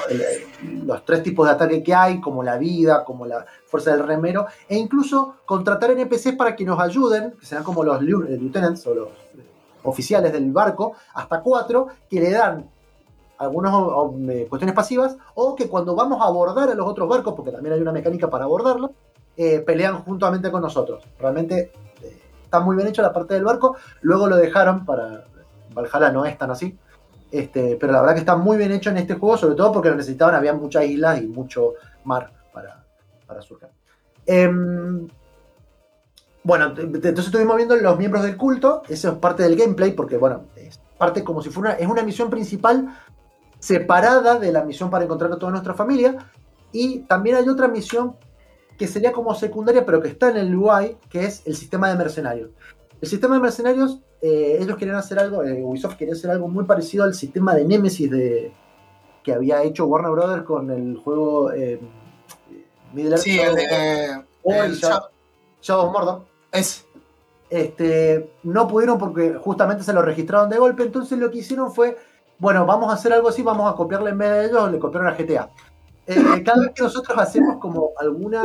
el- 0.10 0.86
los 0.86 1.04
tres 1.06 1.24
tipos 1.24 1.48
de 1.48 1.54
ataque 1.54 1.82
que 1.82 1.94
hay, 1.96 2.22
como 2.22 2.44
la 2.44 2.58
vida, 2.58 3.04
como 3.04 3.26
la 3.26 3.44
fuerza 3.66 3.92
del 3.96 4.06
remero, 4.06 4.46
e 4.70 4.78
incluso 4.78 5.38
contratar 5.46 5.90
NPCs 5.92 6.36
para 6.36 6.56
que 6.56 6.64
nos 6.66 6.80
ayuden, 6.80 7.32
que 7.40 7.46
serán 7.48 7.64
como 7.64 7.84
los 7.84 8.00
lieu- 8.02 8.28
lieutenants 8.28 8.86
o 8.86 8.94
los 8.94 9.10
oficiales 9.84 10.32
del 10.34 10.52
barco, 10.52 10.94
hasta 11.14 11.42
cuatro, 11.42 11.88
que 12.10 12.20
le 12.20 12.32
dan 12.32 12.70
algunas 13.38 13.74
cuestiones 14.50 14.76
pasivas, 14.76 15.18
o 15.36 15.56
que 15.56 15.68
cuando 15.68 15.96
vamos 15.96 16.22
a 16.22 16.26
abordar 16.26 16.70
a 16.70 16.76
los 16.76 16.88
otros 16.88 17.08
barcos, 17.08 17.34
porque 17.36 17.52
también 17.52 17.74
hay 17.74 17.82
una 17.82 17.92
mecánica 17.92 18.30
para 18.30 18.46
abordarlos, 18.46 18.92
eh, 19.36 19.60
pelean 19.60 20.00
juntamente 20.00 20.50
con 20.50 20.62
nosotros. 20.62 21.04
Realmente 21.20 21.72
eh, 22.02 22.22
está 22.44 22.60
muy 22.60 22.76
bien 22.76 22.88
hecho 22.88 23.04
la 23.04 23.14
parte 23.14 23.36
del 23.36 23.44
barco. 23.44 23.76
Luego 24.02 24.28
lo 24.28 24.36
dejaron 24.36 24.84
para. 24.84 25.26
Valhalla 25.76 26.12
no 26.12 26.26
es 26.26 26.36
tan 26.38 26.50
así. 26.50 26.76
Este, 27.32 27.78
pero 27.80 27.94
la 27.94 28.00
verdad 28.00 28.16
que 28.16 28.22
está 28.22 28.36
muy 28.36 28.58
bien 28.58 28.72
hecho 28.72 28.90
en 28.90 28.98
este 28.98 29.14
juego, 29.14 29.38
sobre 29.38 29.56
todo 29.56 29.72
porque 29.74 29.90
lo 29.90 29.96
necesitaban, 29.96 30.34
había 30.34 30.54
muchas 30.54 30.86
islas 30.86 31.22
y 31.22 31.28
mucho 31.28 31.74
mar 32.04 32.32
para, 32.52 32.84
para 33.28 33.42
surcar. 33.42 33.70
Em, 34.26 35.08
bueno, 36.44 36.74
entonces 36.78 37.26
estuvimos 37.26 37.58
viendo 37.58 37.76
los 37.76 37.98
miembros 37.98 38.24
del 38.24 38.38
culto, 38.38 38.82
eso 38.88 39.10
es 39.10 39.16
parte 39.16 39.44
del 39.44 39.58
gameplay, 39.58 39.92
porque 39.92 40.18
bueno, 40.18 40.46
es 40.56 40.80
parte 40.98 41.24
como 41.24 41.42
si 41.42 41.50
fuera 41.50 41.72
una, 41.72 41.80
es 41.80 41.88
una 41.88 42.02
misión 42.02 42.30
principal 42.30 42.88
separada 43.60 44.40
de 44.40 44.52
la 44.52 44.64
misión 44.64 44.90
para 44.90 45.06
encontrar 45.06 45.32
a 45.32 45.38
toda 45.38 45.52
nuestra 45.52 45.74
familia. 45.74 46.30
Y 46.72 47.00
también 47.00 47.38
hay 47.38 47.48
otra 47.50 47.68
misión 47.68 48.16
que 48.78 48.88
sería 48.88 49.12
como 49.12 49.34
secundaria, 49.34 49.86
pero 49.86 50.02
que 50.02 50.10
está 50.10 50.30
en 50.30 50.38
el 50.38 50.56
UI, 50.56 50.98
que 51.10 51.26
es 51.26 51.42
el 51.46 51.56
sistema 51.56 51.90
de 51.90 51.96
mercenarios. 51.96 52.52
El 53.02 53.08
sistema 53.08 53.36
de 53.36 53.42
mercenarios, 53.42 54.00
eh, 54.22 54.58
ellos 54.60 54.78
querían 54.78 54.98
hacer 54.98 55.18
algo, 55.20 55.44
eh, 55.44 55.64
Ubisoft 55.64 55.96
quería 55.96 56.14
hacer 56.14 56.30
algo 56.32 56.48
muy 56.48 56.66
parecido 56.66 57.04
al 57.04 57.14
sistema 57.14 57.56
de 57.56 57.66
Nemesis 57.66 58.10
de, 58.12 58.52
que 59.24 59.34
había 59.34 59.64
hecho 59.64 59.86
Warner 59.86 60.12
Brothers 60.12 60.44
con 60.44 60.70
el 60.72 60.98
juego 60.98 61.52
eh, 61.52 61.80
Middle 62.94 63.12
Earth 63.12 63.22
Sí, 63.24 63.40
el 63.40 63.56
de. 63.56 64.24
o 64.44 64.54
el 64.54 64.74
Shadow, 64.76 65.00
Shadow- 65.00 65.10
Shadow 65.62 65.86
of 65.88 65.94
Mordor. 65.94 66.22
es. 66.52 66.84
Este, 67.50 68.30
no 68.44 68.68
pudieron 68.68 68.98
porque 68.98 69.34
justamente 69.36 69.84
se 69.84 69.94
lo 69.94 70.02
registraron 70.02 70.50
de 70.50 70.58
golpe, 70.58 70.84
entonces 70.84 71.18
lo 71.18 71.32
que 71.32 71.38
hicieron 71.40 71.72
fue, 71.74 71.98
bueno, 72.40 72.66
vamos 72.66 72.90
a 72.90 72.94
hacer 72.94 73.14
algo 73.14 73.30
así, 73.30 73.42
vamos 73.42 73.72
a 73.72 73.76
copiarle 73.76 74.12
en 74.12 74.18
vez 74.18 74.30
de 74.30 74.46
ellos, 74.46 74.72
le 74.72 74.80
copiaron 74.80 75.08
a 75.08 75.16
GTA. 75.16 75.50
Eh, 76.06 76.44
cada 76.44 76.62
vez 76.62 76.72
que 76.74 76.84
nosotros 76.84 77.18
hacemos 77.18 77.58
como 77.58 77.92
alguna, 77.98 78.44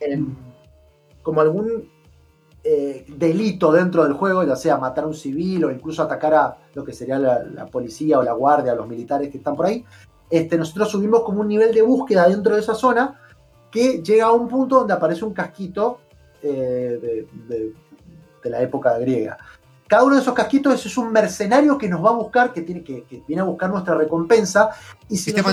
eh, 0.00 0.22
como 1.22 1.40
algún 1.40 1.88
eh, 2.64 3.06
delito 3.08 3.72
dentro 3.72 4.04
del 4.04 4.14
juego, 4.14 4.42
ya 4.42 4.56
sea 4.56 4.76
matar 4.76 5.04
a 5.04 5.06
un 5.06 5.14
civil 5.14 5.64
o 5.64 5.70
incluso 5.70 6.02
atacar 6.02 6.34
a 6.34 6.56
lo 6.74 6.84
que 6.84 6.92
sería 6.92 7.18
la, 7.18 7.66
policía 7.66 8.18
o 8.18 8.22
la 8.22 8.32
guardia, 8.32 8.74
los 8.74 8.88
militares 8.88 9.30
que 9.30 9.38
están 9.38 9.54
por 9.56 9.66
ahí, 9.66 9.84
este, 10.28 10.58
nosotros 10.58 10.90
subimos 10.90 11.22
como 11.22 11.40
un 11.40 11.48
nivel 11.48 11.72
de 11.72 11.82
búsqueda 11.82 12.28
dentro 12.28 12.54
de 12.54 12.60
esa 12.60 12.74
zona 12.74 13.20
que 13.70 14.02
llega 14.02 14.26
a 14.26 14.32
un 14.32 14.48
punto 14.48 14.80
donde 14.80 14.92
aparece 14.92 15.24
un 15.24 15.32
casquito 15.32 16.00
eh, 16.42 17.26
de 17.48 18.50
la 18.50 18.60
época 18.60 18.98
griega. 18.98 19.38
Cada 19.88 20.04
uno 20.04 20.16
de 20.16 20.20
esos 20.20 20.34
casquitos 20.34 20.84
es 20.84 20.98
un 20.98 21.10
mercenario 21.10 21.78
que 21.78 21.88
nos 21.88 22.04
va 22.04 22.10
a 22.10 22.12
buscar, 22.12 22.52
que, 22.52 22.60
tiene, 22.60 22.84
que, 22.84 23.04
que 23.04 23.22
viene 23.26 23.40
a 23.40 23.46
buscar 23.46 23.70
nuestra 23.70 23.94
recompensa. 23.94 24.70
Y 25.08 25.16
si 25.16 25.32
Sistema 25.32 25.52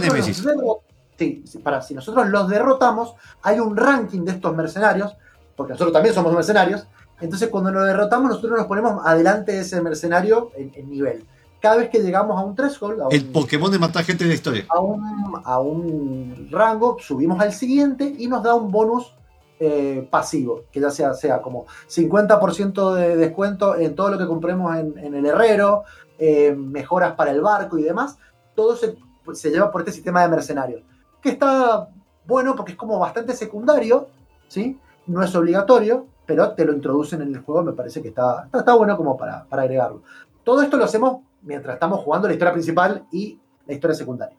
sí, 1.17 1.43
para, 1.63 1.81
si 1.81 1.93
nosotros 1.93 2.27
los 2.27 2.49
derrotamos, 2.49 3.15
hay 3.41 3.59
un 3.59 3.77
ranking 3.77 4.25
de 4.25 4.33
estos 4.33 4.53
mercenarios, 4.53 5.15
porque 5.55 5.71
nosotros 5.73 5.93
también 5.93 6.13
somos 6.13 6.33
mercenarios. 6.33 6.85
Entonces, 7.21 7.47
cuando 7.47 7.71
nos 7.71 7.85
derrotamos, 7.85 8.29
nosotros 8.29 8.57
nos 8.57 8.67
ponemos 8.67 9.05
adelante 9.05 9.53
de 9.53 9.61
ese 9.61 9.81
mercenario 9.81 10.51
en, 10.57 10.71
en 10.75 10.89
nivel. 10.89 11.25
Cada 11.61 11.77
vez 11.77 11.89
que 11.89 11.99
llegamos 11.99 12.37
a 12.37 12.43
un 12.43 12.55
threshold, 12.55 13.01
a 13.01 13.07
un, 13.07 13.13
El 13.13 13.25
Pokémon 13.25 13.71
de 13.71 13.79
matar 13.79 14.03
gente 14.03 14.25
de 14.25 14.31
la 14.31 14.35
historia. 14.35 14.65
a 14.67 14.79
un, 14.81 15.41
a 15.43 15.59
un 15.61 16.49
rango, 16.51 16.97
subimos 16.99 17.39
al 17.39 17.53
siguiente 17.53 18.13
y 18.17 18.27
nos 18.27 18.43
da 18.43 18.53
un 18.53 18.69
bonus 18.69 19.14
eh, 19.59 20.07
pasivo, 20.09 20.63
que 20.71 20.79
ya 20.79 20.89
sea, 20.89 21.13
sea 21.13 21.41
como 21.41 21.65
50% 21.87 22.93
de 22.93 23.15
descuento 23.15 23.75
en 23.75 23.95
todo 23.95 24.11
lo 24.11 24.17
que 24.17 24.27
compremos 24.27 24.75
en, 24.75 25.13
el 25.13 25.25
herrero, 25.25 25.83
eh, 26.17 26.53
mejoras 26.55 27.13
para 27.13 27.31
el 27.31 27.41
barco 27.41 27.77
y 27.77 27.83
demás. 27.83 28.17
Todo 28.55 28.75
se 28.75 28.95
se 29.33 29.49
lleva 29.49 29.71
por 29.71 29.81
este 29.81 29.91
sistema 29.91 30.21
de 30.21 30.29
mercenarios. 30.29 30.81
Que 31.21 31.29
está 31.29 31.89
bueno 32.25 32.55
porque 32.55 32.73
es 32.73 32.77
como 32.77 32.99
bastante 32.99 33.33
secundario, 33.33 34.07
¿sí? 34.47 34.79
No 35.07 35.23
es 35.23 35.35
obligatorio, 35.35 36.07
pero 36.25 36.51
te 36.51 36.65
lo 36.65 36.73
introducen 36.73 37.21
en 37.21 37.33
el 37.33 37.41
juego, 37.41 37.63
me 37.63 37.73
parece 37.73 38.01
que 38.01 38.09
está, 38.09 38.45
está, 38.45 38.59
está 38.59 38.75
bueno 38.75 38.97
como 38.97 39.17
para, 39.17 39.45
para 39.45 39.63
agregarlo. 39.63 40.03
Todo 40.43 40.61
esto 40.61 40.77
lo 40.77 40.85
hacemos 40.85 41.21
mientras 41.41 41.75
estamos 41.75 42.01
jugando 42.01 42.27
la 42.27 42.33
historia 42.33 42.53
principal 42.53 43.05
y 43.11 43.39
la 43.65 43.73
historia 43.73 43.95
secundaria. 43.95 44.37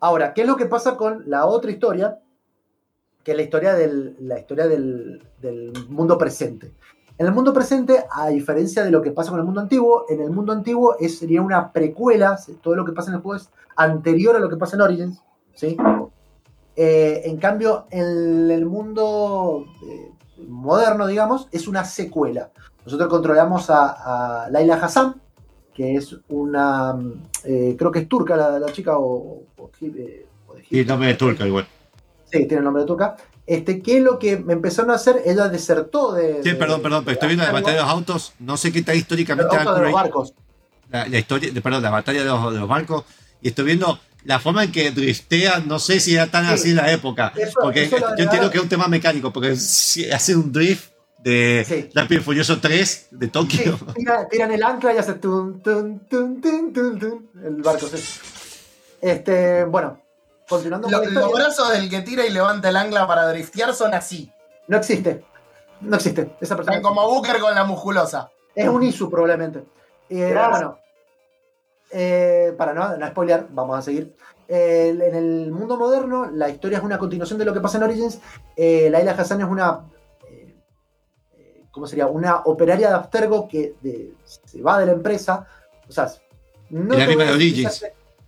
Ahora, 0.00 0.34
¿qué 0.34 0.42
es 0.42 0.46
lo 0.46 0.56
que 0.56 0.66
pasa 0.66 0.96
con 0.96 1.24
la 1.26 1.46
otra 1.46 1.70
historia? 1.70 2.18
Que 3.26 3.32
es 3.32 3.36
la 3.38 3.42
historia 3.42 3.74
del, 3.74 4.14
la 4.20 4.38
historia 4.38 4.68
del, 4.68 5.20
del 5.42 5.72
mundo 5.88 6.16
presente. 6.16 6.70
En 7.18 7.26
el 7.26 7.32
mundo 7.32 7.52
presente, 7.52 8.04
a 8.08 8.28
diferencia 8.28 8.84
de 8.84 8.92
lo 8.92 9.02
que 9.02 9.10
pasa 9.10 9.30
con 9.30 9.40
el 9.40 9.44
mundo 9.44 9.60
antiguo, 9.60 10.04
en 10.08 10.20
el 10.20 10.30
mundo 10.30 10.52
antiguo 10.52 10.94
es, 11.00 11.18
sería 11.18 11.42
una 11.42 11.72
precuela, 11.72 12.38
todo 12.62 12.76
lo 12.76 12.84
que 12.84 12.92
pasa 12.92 13.10
en 13.10 13.16
el 13.16 13.22
juego 13.22 13.42
es 13.42 13.50
anterior 13.74 14.36
a 14.36 14.38
lo 14.38 14.48
que 14.48 14.54
pasa 14.54 14.76
en 14.76 14.82
Origins, 14.82 15.20
¿sí? 15.54 15.76
Eh, 16.76 17.22
en 17.24 17.38
cambio, 17.38 17.86
en 17.90 18.48
el 18.48 18.64
mundo 18.64 19.64
eh, 19.82 20.12
moderno, 20.46 21.08
digamos, 21.08 21.48
es 21.50 21.66
una 21.66 21.84
secuela. 21.84 22.52
Nosotros 22.84 23.08
controlamos 23.08 23.70
a, 23.70 24.44
a 24.44 24.50
Laila 24.50 24.76
Hassan, 24.76 25.20
que 25.74 25.96
es 25.96 26.16
una, 26.28 26.96
eh, 27.42 27.74
creo 27.76 27.90
que 27.90 27.98
es 27.98 28.08
turca 28.08 28.36
la, 28.36 28.60
la 28.60 28.70
chica, 28.70 28.96
o, 28.96 29.42
o, 29.56 29.64
o 29.64 29.70
de 29.80 30.26
Y 30.70 30.78
el 30.78 30.86
nombre 30.86 31.08
de 31.08 31.14
turca 31.14 31.44
igual. 31.44 31.66
Sí, 32.36 32.46
tiene 32.46 32.58
el 32.58 32.64
nombre 32.64 32.82
de 32.82 32.86
turca. 32.86 33.16
Este, 33.46 33.80
¿Qué 33.80 33.98
es 33.98 34.02
lo 34.02 34.18
que 34.18 34.36
me 34.38 34.52
empezaron 34.54 34.90
a 34.90 34.94
hacer? 34.94 35.22
Ella 35.24 35.48
desertó 35.48 36.12
de. 36.12 36.42
Sí, 36.42 36.50
de- 36.50 36.54
perdón, 36.56 36.82
perdón, 36.82 37.04
pero 37.04 37.14
estoy 37.14 37.28
viendo 37.28 37.44
la 37.44 37.52
batalla 37.52 37.76
de 37.76 37.82
los 37.82 37.90
autos. 37.90 38.32
No 38.40 38.56
sé 38.56 38.72
qué 38.72 38.80
está 38.80 38.94
históricamente 38.94 39.56
autos 39.56 39.76
de 39.76 39.82
los 39.82 39.92
barcos. 39.92 40.34
La, 40.90 41.06
la 41.06 41.18
historia, 41.18 41.50
perdón, 41.62 41.82
la 41.82 41.90
batalla 41.90 42.20
de 42.20 42.26
los, 42.26 42.52
de 42.52 42.58
los 42.60 42.68
barcos. 42.68 43.04
Y 43.40 43.48
estoy 43.48 43.64
viendo 43.66 43.98
la 44.24 44.40
forma 44.40 44.64
en 44.64 44.72
que 44.72 44.90
driftean. 44.90 45.68
No 45.68 45.78
sé 45.78 46.00
si 46.00 46.14
era 46.14 46.26
tan 46.26 46.46
Sí. 46.46 46.52
así 46.54 46.70
en 46.70 46.76
la 46.76 46.90
época. 46.92 47.32
Eso- 47.36 47.58
porque 47.62 47.84
eso 47.84 47.98
yo 47.98 48.24
entiendo 48.24 48.50
que 48.50 48.58
es 48.58 48.62
un 48.64 48.68
tema 48.68 48.88
mecánico. 48.88 49.32
Porque 49.32 49.50
hace 49.52 50.34
un 50.36 50.50
drift 50.52 50.90
de 51.22 51.64
Sí. 51.68 51.88
Rápido 51.94 52.22
Furioso 52.22 52.58
3 52.60 53.08
de 53.12 53.26
Sí, 53.26 53.32
Tokio. 53.32 53.78
tira- 53.94 54.28
tiran 54.28 54.50
el 54.52 54.62
ancla 54.62 54.92
y 54.94 54.98
hace 54.98 55.14
tun, 55.14 55.60
tun, 55.62 56.00
tun, 56.08 56.40
el 57.44 57.62
barco. 57.62 57.86
sí. 57.88 57.98
Este, 59.00 59.64
bueno, 59.64 60.00
continuando 60.48 60.88
Lo- 60.88 60.98
con 61.00 61.14
la 61.14 61.20
los 61.20 61.32
brazos 61.32 61.72
del 61.72 61.88
que 61.90 62.02
tira 62.02 62.24
y 62.26 62.30
levanta 62.30 62.68
el 62.68 62.76
ancla 62.76 63.06
para 63.06 63.28
driftear 63.28 63.74
son 63.74 63.94
así. 63.94 64.30
no 64.68 64.76
existe. 64.78 65.24
No 65.80 65.96
existe. 65.96 66.34
Esa 66.40 66.56
persona 66.56 66.76
Están 66.78 66.82
como 66.94 67.06
Booker 67.08 67.38
con 67.38 67.54
la 67.54 67.64
musculosa. 67.64 68.30
es 68.54 68.66
un 68.68 68.82
ISU 68.82 69.10
probablemente. 69.10 69.62
Eh, 70.08 70.34
bueno, 70.50 70.78
eh, 71.90 72.54
para 72.56 72.72
no, 72.72 72.96
no 72.96 73.06
spoilear, 73.08 73.46
vamos 73.50 73.78
a 73.78 73.82
seguir. 73.82 74.14
Eh, 74.48 74.96
en 75.00 75.14
el 75.14 75.50
mundo 75.52 75.76
moderno, 75.76 76.30
la 76.32 76.48
historia 76.48 76.78
es 76.78 76.84
una 76.84 76.98
continuación 76.98 77.38
de 77.38 77.44
lo 77.44 77.52
que 77.52 77.60
pasa 77.60 77.76
en 77.78 77.82
Origins. 77.84 78.20
Eh, 78.56 78.88
Laila 78.90 79.12
Hassan 79.12 79.40
es 79.40 79.46
una. 79.48 79.80
eh, 80.28 80.54
¿Cómo 81.70 81.86
sería? 81.86 82.06
Una 82.06 82.36
operaria 82.44 82.88
de 82.88 82.94
Abstergo 82.94 83.46
que 83.48 83.74
de- 83.82 84.14
se 84.24 84.62
va 84.62 84.78
de 84.78 84.86
la 84.86 84.92
empresa. 84.92 85.46
O 85.88 85.92
sea, 85.92 86.08
no 86.70 86.94
Es 86.94 87.00
la 87.00 87.06
misma 87.06 87.24
de 87.24 87.32
Origins. 87.32 87.84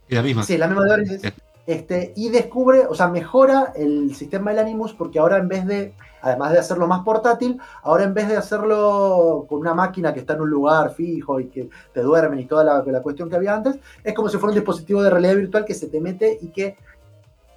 la 0.08 0.22
misma. 0.22 0.42
Sí, 0.42 0.58
la 0.58 0.66
misma 0.66 0.84
de 0.84 0.92
Origins. 0.92 1.22
Este, 1.68 2.14
y 2.16 2.30
descubre, 2.30 2.86
o 2.88 2.94
sea, 2.94 3.08
mejora 3.08 3.74
el 3.76 4.14
sistema 4.14 4.52
del 4.52 4.60
Animus 4.60 4.94
porque 4.94 5.18
ahora 5.18 5.36
en 5.36 5.48
vez 5.48 5.66
de, 5.66 5.92
además 6.22 6.52
de 6.52 6.60
hacerlo 6.60 6.86
más 6.86 7.04
portátil, 7.04 7.60
ahora 7.82 8.04
en 8.04 8.14
vez 8.14 8.26
de 8.26 8.38
hacerlo 8.38 9.44
con 9.46 9.58
una 9.60 9.74
máquina 9.74 10.14
que 10.14 10.20
está 10.20 10.32
en 10.32 10.40
un 10.40 10.48
lugar 10.48 10.94
fijo 10.94 11.40
y 11.40 11.48
que 11.48 11.68
te 11.92 12.00
duermen 12.00 12.40
y 12.40 12.46
toda 12.46 12.64
la, 12.64 12.82
la 12.86 13.02
cuestión 13.02 13.28
que 13.28 13.36
había 13.36 13.54
antes, 13.54 13.76
es 14.02 14.14
como 14.14 14.30
si 14.30 14.38
fuera 14.38 14.52
un 14.52 14.54
dispositivo 14.54 15.02
de 15.02 15.10
realidad 15.10 15.36
virtual 15.36 15.66
que 15.66 15.74
se 15.74 15.88
te 15.88 16.00
mete 16.00 16.38
y 16.40 16.48
que 16.48 16.78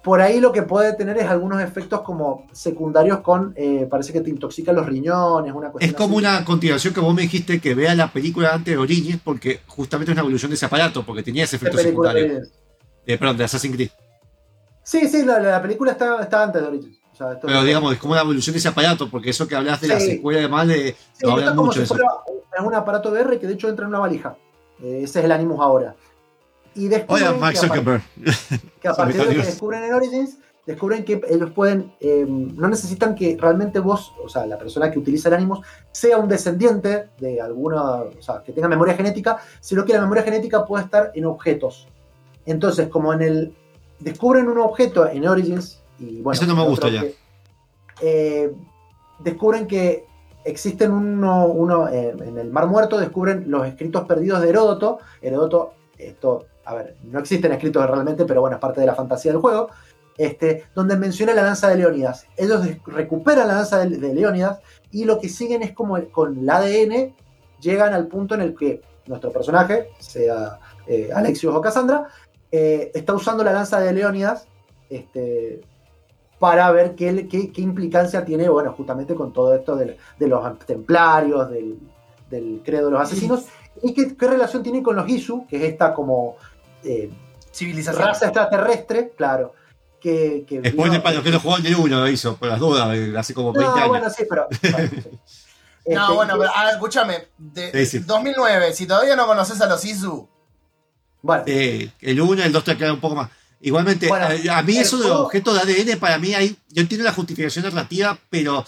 por 0.04 0.20
ahí 0.20 0.40
lo 0.40 0.52
que 0.52 0.60
puede 0.60 0.92
tener 0.92 1.16
es 1.16 1.24
algunos 1.24 1.62
efectos 1.62 2.02
como 2.02 2.46
secundarios 2.52 3.20
con, 3.20 3.54
eh, 3.56 3.86
parece 3.90 4.12
que 4.12 4.20
te 4.20 4.28
intoxican 4.28 4.76
los 4.76 4.84
riñones, 4.84 5.54
una 5.54 5.70
cuestión 5.70 5.90
Es 5.90 5.96
como 5.96 6.18
así. 6.18 6.26
una 6.26 6.44
continuación 6.44 6.92
que 6.92 7.00
vos 7.00 7.14
me 7.14 7.22
dijiste 7.22 7.62
que 7.62 7.74
vea 7.74 7.94
la 7.94 8.12
película 8.12 8.52
antes 8.52 8.74
de 8.74 8.78
Origins, 8.78 9.22
porque 9.24 9.60
justamente 9.66 10.10
es 10.10 10.16
una 10.16 10.20
evolución 10.20 10.50
de 10.50 10.56
ese 10.56 10.66
aparato, 10.66 11.02
porque 11.02 11.22
tenía 11.22 11.44
ese 11.44 11.56
efecto 11.56 11.78
de 11.78 11.84
secundario. 11.84 12.42
Eh, 13.06 13.18
perdón, 13.18 13.38
de 13.38 13.44
Assassin's 13.44 13.74
Creed. 13.74 13.90
Sí, 14.82 15.08
sí, 15.08 15.24
la, 15.24 15.38
la 15.38 15.62
película 15.62 15.92
está, 15.92 16.20
está 16.20 16.42
antes 16.44 16.60
de 16.62 16.68
Origins. 16.68 16.98
O 17.12 17.16
sea, 17.16 17.32
esto- 17.32 17.46
Pero 17.46 17.62
digamos, 17.62 17.92
es 17.92 17.98
como 17.98 18.12
una 18.12 18.22
evolución 18.22 18.52
de 18.54 18.58
ese 18.58 18.68
aparato, 18.68 19.08
porque 19.10 19.30
eso 19.30 19.46
que 19.46 19.54
hablas 19.54 19.80
de 19.80 19.88
la 19.88 20.00
Sí. 20.00 20.12
secuela 20.12 20.40
además 20.40 20.68
de, 20.68 20.92
Sí, 21.12 21.24
lo 21.26 21.32
hablan 21.32 21.48
es 21.50 21.54
mucho 21.54 21.72
si 21.74 21.82
eso. 21.82 21.94
fuera 21.94 22.10
un 22.66 22.74
aparato 22.74 23.10
VR 23.10 23.38
que 23.38 23.46
de 23.46 23.54
hecho 23.54 23.68
entra 23.68 23.84
en 23.84 23.90
una 23.90 23.98
valija. 24.00 24.36
Eh, 24.82 25.00
ese 25.04 25.18
es 25.20 25.24
el 25.24 25.32
Animus 25.32 25.60
ahora. 25.60 25.94
Y 26.74 26.88
descubren 26.88 27.28
Oye, 27.28 27.38
Mark 27.38 27.52
que 27.52 27.58
a 27.58 27.60
par- 27.68 27.68
Zuckerberg. 27.78 28.02
que 28.80 28.88
a 28.88 28.94
partir 28.96 29.16
de 29.16 29.24
lo 29.24 29.30
que 29.40 29.46
descubren 29.46 29.84
en 29.84 29.94
Origins, 29.94 30.38
descubren 30.66 31.04
que 31.04 31.20
ellos 31.28 31.50
pueden, 31.50 31.92
eh, 32.00 32.24
no 32.28 32.68
necesitan 32.68 33.14
que 33.14 33.36
realmente 33.38 33.78
vos, 33.78 34.12
o 34.24 34.28
sea, 34.28 34.46
la 34.46 34.58
persona 34.58 34.90
que 34.90 34.98
utiliza 34.98 35.28
el 35.28 35.34
Animus, 35.34 35.60
sea 35.92 36.16
un 36.18 36.28
descendiente 36.28 37.08
de 37.20 37.40
alguna, 37.40 37.82
o 37.94 38.22
sea, 38.22 38.42
que 38.44 38.52
tenga 38.52 38.68
memoria 38.68 38.94
genética, 38.94 39.38
sino 39.60 39.84
que 39.84 39.92
la 39.92 40.00
memoria 40.00 40.22
genética 40.22 40.64
puede 40.64 40.84
estar 40.84 41.12
en 41.14 41.26
objetos. 41.26 41.88
Entonces, 42.46 42.88
como 42.88 43.12
en 43.12 43.22
el, 43.22 43.54
descubren 44.02 44.48
un 44.48 44.58
objeto 44.58 45.08
en 45.08 45.26
Origins, 45.26 45.80
y 45.98 46.20
bueno, 46.22 46.32
Eso 46.40 46.46
no 46.46 46.56
me 46.56 46.68
gusta 46.68 46.88
ya. 46.88 47.00
que, 47.02 47.14
eh, 48.00 48.52
descubren 49.20 49.66
que 49.66 50.04
existen 50.44 50.90
uno, 50.92 51.46
uno 51.46 51.88
eh, 51.88 52.14
en 52.18 52.38
el 52.38 52.50
Mar 52.50 52.66
Muerto, 52.66 52.98
descubren 52.98 53.44
los 53.50 53.66
escritos 53.66 54.04
perdidos 54.06 54.40
de 54.42 54.48
Heródoto. 54.48 54.98
Heródoto, 55.20 55.74
esto, 55.98 56.46
a 56.64 56.74
ver, 56.74 56.96
no 57.04 57.20
existen 57.20 57.52
escritos 57.52 57.88
realmente, 57.88 58.24
pero 58.24 58.40
bueno, 58.40 58.56
es 58.56 58.60
parte 58.60 58.80
de 58.80 58.86
la 58.86 58.94
fantasía 58.94 59.32
del 59.32 59.40
juego. 59.40 59.68
Este, 60.18 60.64
donde 60.74 60.96
menciona 60.96 61.32
la 61.32 61.42
danza 61.42 61.68
de 61.70 61.76
Leónidas. 61.76 62.26
Ellos 62.36 62.60
recuperan 62.86 63.48
la 63.48 63.54
danza 63.54 63.78
de, 63.78 63.96
de 63.96 64.14
Leónidas 64.14 64.60
y 64.90 65.04
lo 65.06 65.18
que 65.18 65.30
siguen 65.30 65.62
es 65.62 65.72
como 65.72 65.96
el- 65.96 66.10
con 66.10 66.38
el 66.38 66.50
ADN 66.50 67.14
llegan 67.60 67.94
al 67.94 68.08
punto 68.08 68.34
en 68.34 68.42
el 68.42 68.54
que 68.54 68.82
nuestro 69.06 69.32
personaje, 69.32 69.88
sea 70.00 70.58
eh, 70.86 71.08
Alexios 71.14 71.54
o 71.54 71.60
Cassandra, 71.62 72.08
eh, 72.52 72.90
está 72.94 73.14
usando 73.14 73.42
la 73.42 73.52
danza 73.52 73.80
de 73.80 73.92
Leónidas 73.92 74.46
este, 74.90 75.62
para 76.38 76.70
ver 76.70 76.94
qué, 76.94 77.26
qué- 77.28 77.50
qué 77.50 77.60
implicancia 77.62 78.24
tiene, 78.24 78.48
bueno, 78.48 78.72
justamente 78.76 79.14
con 79.14 79.32
todo 79.32 79.54
esto 79.54 79.74
del- 79.76 79.96
de, 80.18 80.26
los 80.28 80.58
templarios, 80.66 81.50
del, 81.50 81.78
del 82.30 82.60
credo 82.64 82.86
de 82.86 82.92
los 82.92 83.00
asesinos, 83.00 83.44
y 83.82 83.94
qué, 83.94 84.16
qué 84.16 84.26
relación 84.28 84.62
tiene 84.62 84.82
con 84.82 84.96
los 84.96 85.08
Isu, 85.08 85.46
que 85.46 85.56
es 85.56 85.62
esta 85.72 85.94
como 85.94 86.36
eh, 86.84 87.10
Civilización. 87.52 88.04
raza 88.06 88.26
extraterrestre, 88.26 89.12
que 89.16 89.46
que, 90.00 90.44
que 90.48 90.60
Después 90.60 90.86
vino- 90.90 90.94
de 90.94 91.00
para 91.00 91.14
los 91.14 91.24
que 91.24 91.30
no 91.30 91.38
jugó 91.38 91.56
el 91.58 91.76
uno 91.76 92.00
lo 92.00 92.08
hizo, 92.08 92.36
por 92.36 92.48
las 92.48 92.58
dudas, 92.58 92.92
eh, 92.96 93.14
hace 93.16 93.32
como 93.34 93.52
20 93.52 93.68
No, 93.70 93.76
años. 93.76 93.88
bueno, 93.88 94.10
sí, 94.10 94.24
pero. 94.28 94.48
bueno, 94.72 94.88
sí. 94.90 95.08
No, 95.86 96.00
Este, 96.02 96.14
bueno, 96.14 96.34
pero 96.38 96.50
ah, 96.54 96.70
escúchame. 96.72 97.18
De, 97.38 97.70
Sí, 97.86 97.86
sí. 97.86 97.98
2009, 98.00 98.72
si 98.74 98.86
todavía 98.86 99.14
no 99.16 99.26
conoces 99.26 99.60
a 99.60 99.66
los 99.68 99.84
Isu, 99.84 100.28
bueno, 101.22 101.44
Eh, 101.46 101.90
el 102.00 102.20
1 102.20 102.42
y 102.42 102.44
el 102.44 102.52
2 102.52 102.64
te 102.64 102.76
quedan 102.76 102.92
un 102.94 103.00
poco 103.00 103.14
más. 103.14 103.30
Igualmente, 103.60 104.08
Bueno, 104.08 104.26
a, 104.26 104.58
a 104.58 104.62
mí 104.62 104.76
eso 104.76 104.98
de 104.98 105.08
los 105.08 105.20
objetos 105.20 105.54
de 105.54 105.72
ADN, 105.72 105.98
para 106.00 106.18
mí, 106.18 106.34
hay, 106.34 106.56
yo 106.68 106.82
entiendo 106.82 107.04
la 107.04 107.12
justificación 107.12 107.64
narrativa, 107.64 108.18
pero. 108.28 108.64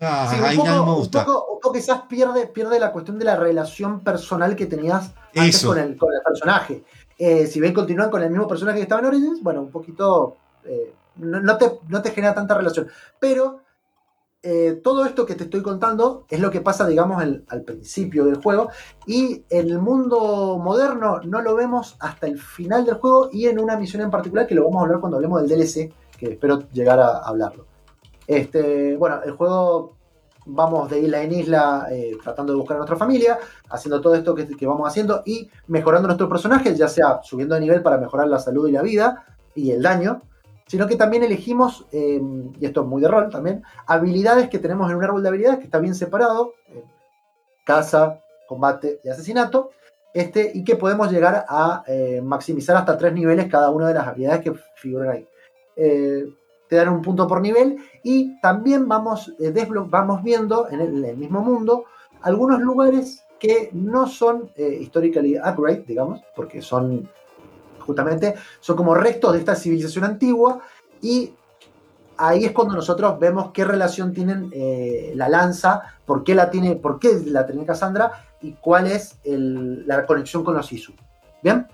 Ah, 0.00 0.28
sí, 0.30 0.38
un, 0.38 0.44
ahí 0.44 0.56
poco, 0.56 0.68
nada 0.68 0.82
me 0.84 0.92
un, 0.92 1.10
poco, 1.10 1.46
un 1.54 1.60
poco 1.60 1.72
quizás 1.72 2.02
pierde, 2.08 2.48
pierde 2.48 2.78
la 2.78 2.92
cuestión 2.92 3.18
de 3.18 3.24
la 3.24 3.36
relación 3.36 4.00
personal 4.00 4.54
que 4.54 4.66
tenías 4.66 5.12
antes 5.34 5.64
con 5.64 5.78
el, 5.78 5.96
con 5.96 6.12
el 6.12 6.20
personaje. 6.22 6.84
Eh, 7.18 7.46
si 7.46 7.60
bien 7.60 7.72
continúan 7.72 8.10
con 8.10 8.22
el 8.22 8.30
mismo 8.30 8.46
personaje 8.46 8.76
que 8.78 8.82
estaba 8.82 9.00
en 9.00 9.06
Origins, 9.06 9.42
bueno, 9.42 9.62
un 9.62 9.70
poquito. 9.70 10.36
eh, 10.64 10.92
no, 11.16 11.40
no 11.40 11.56
te, 11.56 11.70
no 11.88 12.02
te 12.02 12.10
genera 12.10 12.34
tanta 12.34 12.54
relación. 12.54 12.88
Pero 13.18 13.62
eh, 14.48 14.74
todo 14.74 15.04
esto 15.04 15.26
que 15.26 15.34
te 15.34 15.42
estoy 15.42 15.60
contando 15.60 16.24
es 16.30 16.38
lo 16.38 16.52
que 16.52 16.60
pasa, 16.60 16.86
digamos, 16.86 17.20
al, 17.20 17.62
principio 17.62 18.26
del 18.26 18.36
juego. 18.36 18.68
Y 19.04 19.42
en 19.50 19.70
el 19.70 19.80
mundo 19.80 20.56
moderno 20.62 21.20
no 21.24 21.42
lo 21.42 21.56
vemos 21.56 21.96
hasta 21.98 22.28
el 22.28 22.38
final 22.38 22.84
del 22.84 22.94
juego 22.94 23.28
y 23.32 23.46
en 23.46 23.58
una 23.58 23.76
misión 23.76 24.02
en 24.02 24.10
particular 24.10 24.46
que 24.46 24.54
lo 24.54 24.62
vamos 24.62 24.78
a 24.78 24.82
hablar 24.84 25.00
cuando 25.00 25.16
hablemos 25.16 25.42
del 25.42 25.50
DLC, 25.50 25.92
que 26.16 26.26
espero 26.34 26.62
llegar 26.70 27.00
a 27.00 27.18
hablarlo. 27.18 27.66
Este, 28.24 28.96
bueno, 28.96 29.20
el 29.24 29.32
juego 29.32 29.96
vamos 30.46 30.90
de 30.90 31.00
isla 31.00 31.22
en 31.24 31.32
isla 31.32 31.88
eh, 31.90 32.16
tratando 32.22 32.52
de 32.52 32.58
buscar 32.58 32.76
a 32.76 32.78
nuestra 32.78 32.96
familia, 32.96 33.40
haciendo 33.68 34.00
todo 34.00 34.14
esto 34.14 34.32
que, 34.32 34.46
que 34.46 34.66
vamos 34.66 34.88
haciendo 34.88 35.24
y 35.26 35.50
mejorando 35.66 36.06
nuestro 36.06 36.28
personaje, 36.28 36.72
ya 36.76 36.86
sea 36.86 37.18
subiendo 37.24 37.56
de 37.56 37.62
nivel 37.62 37.82
para 37.82 37.98
mejorar 37.98 38.28
la 38.28 38.38
salud 38.38 38.68
y 38.68 38.72
la 38.72 38.82
vida 38.82 39.24
y 39.56 39.72
el 39.72 39.82
daño, 39.82 40.22
sino 40.66 40.88
que 40.88 40.96
también 40.96 41.22
elegimos, 41.22 41.86
eh, 41.92 42.20
y 42.58 42.66
esto 42.66 42.82
es 42.82 42.86
muy 42.86 43.00
de 43.00 43.08
rol 43.08 43.30
también, 43.30 43.62
habilidades 43.86 44.48
que 44.48 44.58
tenemos 44.58 44.90
en 44.90 44.96
un 44.96 45.04
árbol 45.04 45.22
de 45.22 45.28
habilidades 45.28 45.58
que 45.58 45.66
está 45.66 45.78
bien 45.78 45.94
separado, 45.94 46.54
eh, 46.68 46.82
caza, 47.64 48.20
combate 48.48 49.00
y 49.04 49.08
asesinato, 49.08 49.70
este, 50.12 50.50
y 50.54 50.64
que 50.64 50.76
podemos 50.76 51.10
llegar 51.10 51.44
a 51.48 51.84
eh, 51.86 52.20
maximizar 52.22 52.76
hasta 52.76 52.98
tres 52.98 53.12
niveles 53.12 53.48
cada 53.48 53.70
una 53.70 53.88
de 53.88 53.94
las 53.94 54.08
habilidades 54.08 54.42
que 54.42 54.54
figuran 54.74 55.10
ahí. 55.10 55.28
Te 55.76 56.74
dan 56.74 56.88
un 56.88 57.02
punto 57.02 57.28
por 57.28 57.40
nivel 57.40 57.76
y 58.02 58.40
también 58.40 58.88
vamos, 58.88 59.32
vamos 59.88 60.22
viendo 60.24 60.68
en 60.68 60.80
el, 60.80 61.16
mismo 61.16 61.40
mundo 61.40 61.84
algunos 62.22 62.60
lugares 62.60 63.24
que 63.38 63.68
no 63.72 64.08
son 64.08 64.50
historically 64.56 65.36
accurate, 65.36 65.84
digamos, 65.86 66.22
porque 66.34 66.62
son 66.62 67.08
justamente 67.86 68.34
son 68.60 68.76
como 68.76 68.94
restos 68.94 69.32
de 69.32 69.38
esta 69.38 69.54
civilización 69.54 70.04
antigua 70.04 70.60
y 71.00 71.32
ahí 72.16 72.44
es 72.44 72.52
cuando 72.52 72.74
nosotros 72.74 73.18
vemos 73.18 73.50
qué 73.52 73.64
relación 73.64 74.12
tienen 74.12 74.50
eh, 74.52 75.12
la 75.14 75.28
lanza, 75.28 75.82
por 76.04 76.24
qué 76.24 76.34
la 76.34 76.50
tiene, 76.50 76.76
por 76.76 76.98
qué 76.98 77.20
la 77.26 77.46
tiene 77.46 77.64
Cassandra 77.64 78.26
y 78.40 78.52
cuál 78.52 78.86
es 78.86 79.18
la 79.24 80.06
conexión 80.06 80.44
con 80.44 80.54
los 80.54 80.72
Isu. 80.72 80.92
Bien, 81.42 81.66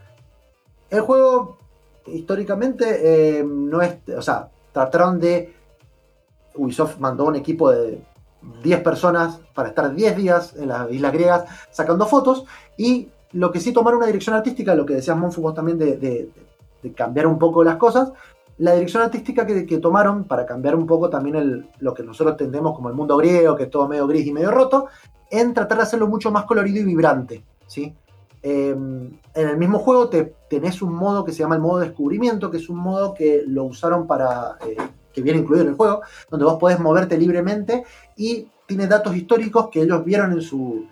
el 0.91 1.01
juego 1.01 1.59
históricamente 2.07 3.39
eh, 3.39 3.45
no 3.45 3.81
es, 3.83 3.97
o 4.17 4.23
sea, 4.23 4.49
trataron 4.73 5.21
de 5.21 5.55
Ubisoft 6.55 6.99
mandó 6.99 7.25
un 7.25 7.37
equipo 7.37 7.71
de 7.71 8.03
10 8.63 8.81
personas 8.81 9.39
para 9.55 9.69
estar 9.69 9.95
10 9.95 10.17
días 10.17 10.55
en 10.57 10.69
las 10.69 10.91
islas 10.91 11.13
griegas 11.13 11.45
sacando 11.71 12.07
fotos 12.07 12.45
y 12.77 13.09
lo 13.33 13.51
que 13.51 13.61
sí 13.61 13.73
tomaron 13.73 13.99
una 13.99 14.07
dirección 14.07 14.37
artística, 14.37 14.75
lo 14.75 14.87
que 14.87 14.95
decías 14.95 15.17
Monfu 15.17 15.41
vos 15.41 15.55
también 15.55 15.79
de, 15.79 16.31
cambiar 16.95 17.27
un 17.27 17.39
poco 17.39 17.63
las 17.63 17.77
cosas, 17.77 18.13
la 18.59 18.75
dirección 18.75 19.03
artística 19.03 19.47
que, 19.47 19.79
tomaron 19.79 20.25
para 20.25 20.45
cambiar 20.45 20.75
un 20.75 20.87
poco 20.87 21.09
también 21.09 21.37
el- 21.37 21.67
lo 21.79 21.95
que 21.95 22.03
nosotros 22.03 22.33
entendemos 22.33 22.75
como 22.75 22.89
el 22.89 22.95
mundo 22.95 23.17
griego, 23.17 23.57
que 23.57 23.65
es 23.65 23.71
todo 23.71 23.89
medio 23.89 24.07
gris 24.07 24.27
y 24.27 24.33
medio 24.33 24.51
roto, 24.51 24.89
en 25.31 25.55
tratar 25.55 25.79
de 25.79 25.85
hacerlo 25.85 26.09
mucho 26.09 26.31
más 26.31 26.45
colorido 26.45 26.81
y 26.81 26.85
vibrante, 26.85 27.45
¿sí? 27.67 27.95
Eh, 28.43 28.71
en 28.71 29.49
el 29.49 29.57
mismo 29.57 29.79
juego 29.79 30.09
te, 30.09 30.35
tenés 30.51 30.83
un 30.83 30.95
modo 30.95 31.25
que 31.25 31.33
se 31.33 31.39
llama 31.39 31.55
el 31.55 31.61
modo 31.61 31.79
descubrimiento, 31.79 32.51
que 32.51 32.57
es 32.57 32.69
un 32.69 32.79
modo 32.79 33.15
que 33.15 33.45
lo 33.47 33.65
usaron 33.65 34.07
para, 34.07 34.59
eh, 34.67 34.77
que 35.13 35.23
viene 35.23 35.39
incluido 35.39 35.63
en 35.63 35.71
el 35.71 35.77
juego, 35.77 36.03
donde 36.29 36.45
vos 36.45 36.59
podés 36.59 36.81
moverte 36.81 37.17
libremente 37.17 37.85
y 38.17 38.49
tiene 38.67 38.89
datos 38.89 39.15
históricos 39.15 39.69
que 39.71 39.83
ellos 39.83 40.05
vieron 40.05 40.33
en 40.33 40.41
su 40.41 40.87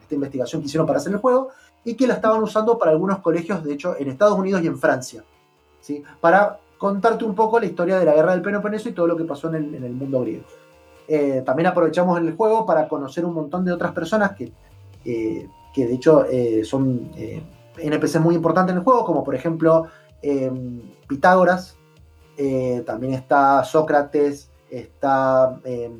esta 0.00 0.14
investigación 0.14 0.60
que 0.60 0.66
hicieron 0.66 0.86
para 0.86 0.98
hacer 0.98 1.12
el 1.12 1.18
juego 1.18 1.48
y 1.84 1.94
que 1.94 2.06
la 2.06 2.14
estaban 2.14 2.42
usando 2.42 2.78
para 2.78 2.92
algunos 2.92 3.18
colegios, 3.18 3.62
de 3.64 3.74
hecho, 3.74 3.96
en 3.98 4.08
Estados 4.08 4.38
Unidos 4.38 4.62
y 4.62 4.66
en 4.66 4.78
Francia, 4.78 5.24
¿sí? 5.80 6.02
para 6.20 6.58
contarte 6.78 7.24
un 7.24 7.34
poco 7.34 7.60
la 7.60 7.66
historia 7.66 7.98
de 7.98 8.04
la 8.04 8.14
guerra 8.14 8.32
del 8.32 8.42
Peloponeso 8.42 8.88
y 8.88 8.92
todo 8.92 9.06
lo 9.06 9.16
que 9.16 9.24
pasó 9.24 9.48
en 9.48 9.54
el, 9.56 9.74
en 9.74 9.84
el 9.84 9.92
mundo 9.92 10.20
griego. 10.20 10.44
Eh, 11.08 11.42
también 11.44 11.66
aprovechamos 11.66 12.18
el 12.18 12.34
juego 12.34 12.64
para 12.64 12.88
conocer 12.88 13.24
un 13.24 13.34
montón 13.34 13.64
de 13.64 13.72
otras 13.72 13.92
personas 13.92 14.32
que, 14.32 14.52
eh, 15.04 15.48
que 15.74 15.86
de 15.86 15.94
hecho 15.94 16.24
eh, 16.26 16.64
son 16.64 17.10
NPC 17.76 18.20
muy 18.20 18.34
importantes 18.34 18.72
en 18.72 18.78
el 18.78 18.84
juego, 18.84 19.04
como 19.04 19.24
por 19.24 19.34
ejemplo 19.34 19.86
eh, 20.22 20.50
Pitágoras, 21.06 21.76
también 22.84 23.14
está 23.14 23.62
Sócrates, 23.62 24.48
está 24.72 25.58
eh, 25.64 25.90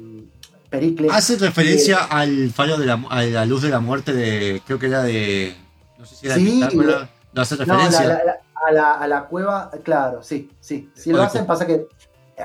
Pericles. 0.71 1.13
Hace 1.13 1.37
referencia 1.37 1.99
al 2.05 2.51
faro 2.51 2.79
de 2.79 2.87
la, 2.87 3.05
a 3.11 3.23
la 3.23 3.45
luz 3.45 3.63
de 3.63 3.69
la 3.69 3.81
muerte 3.81 4.13
de. 4.13 4.63
Creo 4.67 4.79
que 4.79 4.87
era 4.87 5.03
de. 5.03 5.55
No 6.03 6.07
sé 6.09 6.17
si 6.17 6.27
de 6.27 6.35
Sí, 6.35 6.61
Pitágoras. 6.69 7.09
No 7.33 7.43
hace 7.43 7.55
No, 7.55 7.65
referencia. 7.65 8.03
la- 8.03 8.15
la- 8.15 8.25
la- 8.25 8.41
a, 8.67 8.73
la, 8.73 8.93
a 8.95 9.07
la 9.09 9.25
cueva, 9.27 9.71
claro, 9.85 10.21
sí, 10.23 10.51
sí. 10.61 10.91
Sí 10.95 11.13
lo 11.13 11.23
hacen, 11.23 11.47
pasa 11.47 11.65
que 11.65 11.87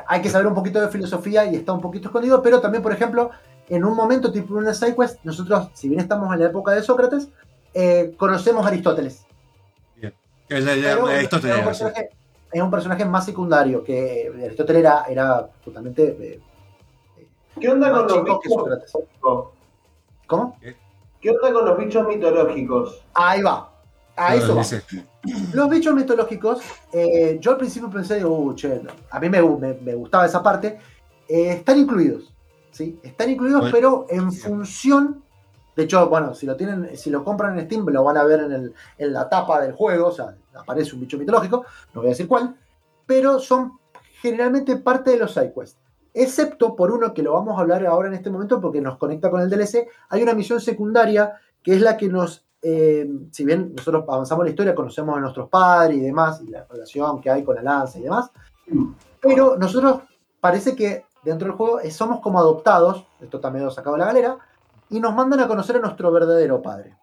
hay 0.07 0.21
que 0.21 0.29
saber 0.29 0.45
un 0.45 0.53
poquito 0.53 0.79
de 0.79 0.89
filosofía 0.89 1.45
y 1.45 1.55
está 1.55 1.73
un 1.73 1.81
poquito 1.81 2.09
escondido, 2.09 2.39
pero 2.43 2.61
también, 2.61 2.83
por 2.83 2.91
ejemplo, 2.91 3.31
en 3.67 3.83
un 3.83 3.95
momento 3.95 4.31
tipo 4.31 4.53
en 4.53 4.59
una 4.63 4.73
sidequest, 4.75 5.19
nosotros, 5.23 5.69
si 5.73 5.89
bien 5.89 5.99
estamos 6.01 6.31
en 6.33 6.39
la 6.39 6.45
época 6.45 6.71
de 6.73 6.83
Sócrates, 6.83 7.29
eh, 7.73 8.13
conocemos 8.15 8.63
a 8.63 8.67
Aristóteles. 8.69 9.25
Que 9.99 10.13
es 10.59 10.63
la- 10.63 10.75
la- 10.75 10.81
Pero 10.95 11.07
Aristóteles, 11.07 11.55
es, 11.55 11.59
un 11.61 11.65
personaje, 11.65 12.09
es 12.51 12.61
un 12.61 12.71
personaje 12.71 13.05
más 13.05 13.25
secundario, 13.25 13.83
que 13.83 14.31
Aristóteles 14.45 14.79
era, 14.81 15.05
era 15.09 15.49
justamente 15.65 16.15
eh, 16.19 16.41
¿Qué 17.59 17.69
onda 17.69 17.89
con 17.91 18.03
los 18.07 18.17
mitológicos? 18.23 18.91
¿Cómo? 20.27 20.57
¿Qué 20.61 20.75
onda 21.25 21.53
con 21.53 21.65
los 21.65 21.77
bichos 21.77 22.07
mitológicos? 22.07 23.03
Ahí 23.13 23.41
va. 23.41 23.71
A 24.15 24.35
eso 24.35 24.55
va. 24.55 24.63
Los 25.53 25.69
bichos 25.69 25.93
mitológicos, 25.93 26.61
eh, 26.91 27.37
yo 27.39 27.51
al 27.51 27.57
principio 27.57 27.89
pensé, 27.89 28.23
uh, 28.25 28.53
che, 28.55 28.81
no, 28.81 28.91
a 29.11 29.19
mí 29.19 29.29
me, 29.29 29.41
me- 29.41 29.73
me 29.75 29.93
gustaba 29.93 30.25
esa 30.25 30.41
parte, 30.41 30.79
eh, 31.27 31.51
están 31.51 31.77
incluidos, 31.77 32.33
¿sí? 32.71 32.99
Están 33.03 33.29
incluidos, 33.29 33.61
Bueno, 33.71 33.75
pero 33.75 34.05
en 34.09 34.31
sí. 34.31 34.39
función, 34.39 35.21
de 35.75 35.83
hecho, 35.83 36.07
bueno, 36.09 36.33
si 36.33 36.45
lo 36.47 36.55
tienen, 36.55 36.95
si 36.97 37.09
lo 37.11 37.23
compran 37.23 37.59
en 37.59 37.65
Steam, 37.65 37.85
lo 37.89 38.03
van 38.03 38.17
a 38.17 38.23
ver 38.23 38.39
en, 38.41 38.51
el- 38.53 38.73
en 38.97 39.13
la 39.13 39.29
tapa 39.29 39.61
del 39.61 39.73
juego, 39.73 40.07
o 40.07 40.11
sea, 40.11 40.35
aparece 40.55 40.95
un 40.95 41.01
bicho 41.01 41.17
mitológico, 41.17 41.65
no 41.93 42.01
voy 42.01 42.07
a 42.07 42.11
decir 42.11 42.27
cuál, 42.27 42.55
pero 43.05 43.37
son 43.39 43.73
generalmente 44.21 44.77
parte 44.77 45.11
de 45.11 45.17
los 45.17 45.33
sidequests. 45.33 45.77
Excepto 46.19 46.75
por 46.75 46.91
uno 46.91 47.13
que 47.13 47.21
lo 47.21 47.33
vamos 47.33 47.57
a 47.57 47.61
hablar 47.61 47.85
ahora 47.85 48.07
en 48.07 48.15
este 48.15 48.31
momento 48.31 48.59
porque 48.59 48.81
nos 48.81 48.97
conecta 48.97 49.29
con 49.29 49.39
el 49.39 49.49
DLC, 49.49 49.87
hay 50.09 50.23
una 50.23 50.33
misión 50.33 50.59
secundaria 50.59 51.33
que 51.61 51.75
es 51.75 51.81
la 51.81 51.95
que 51.95 52.09
nos 52.09 52.47
eh, 52.61 53.07
si 53.31 53.45
bien 53.45 53.75
nosotros 53.75 54.03
avanzamos 54.07 54.43
la 54.43 54.49
historia, 54.49 54.73
conocemos 54.73 55.15
a 55.15 55.19
nuestros 55.19 55.47
padres 55.47 55.97
y 55.97 56.01
demás, 56.01 56.41
y 56.41 56.49
la 56.49 56.65
relación 56.65 57.21
que 57.21 57.29
hay 57.29 57.43
con 57.43 57.55
la 57.55 57.61
lanza 57.61 57.99
y 57.99 58.01
demás, 58.01 58.31
pero 59.21 59.57
nosotros 59.57 60.01
parece 60.39 60.75
que 60.75 61.05
dentro 61.23 61.47
del 61.47 61.55
juego 61.55 61.79
somos 61.91 62.19
como 62.19 62.39
adoptados, 62.39 63.05
esto 63.21 63.39
también 63.39 63.65
lo 63.65 63.71
he 63.71 63.73
sacado 63.75 63.95
la 63.95 64.05
galera, 64.05 64.37
y 64.89 64.99
nos 64.99 65.13
mandan 65.13 65.41
a 65.41 65.47
conocer 65.47 65.75
a 65.75 65.79
nuestro 65.79 66.11
verdadero 66.11 66.61
padre. 66.61 66.97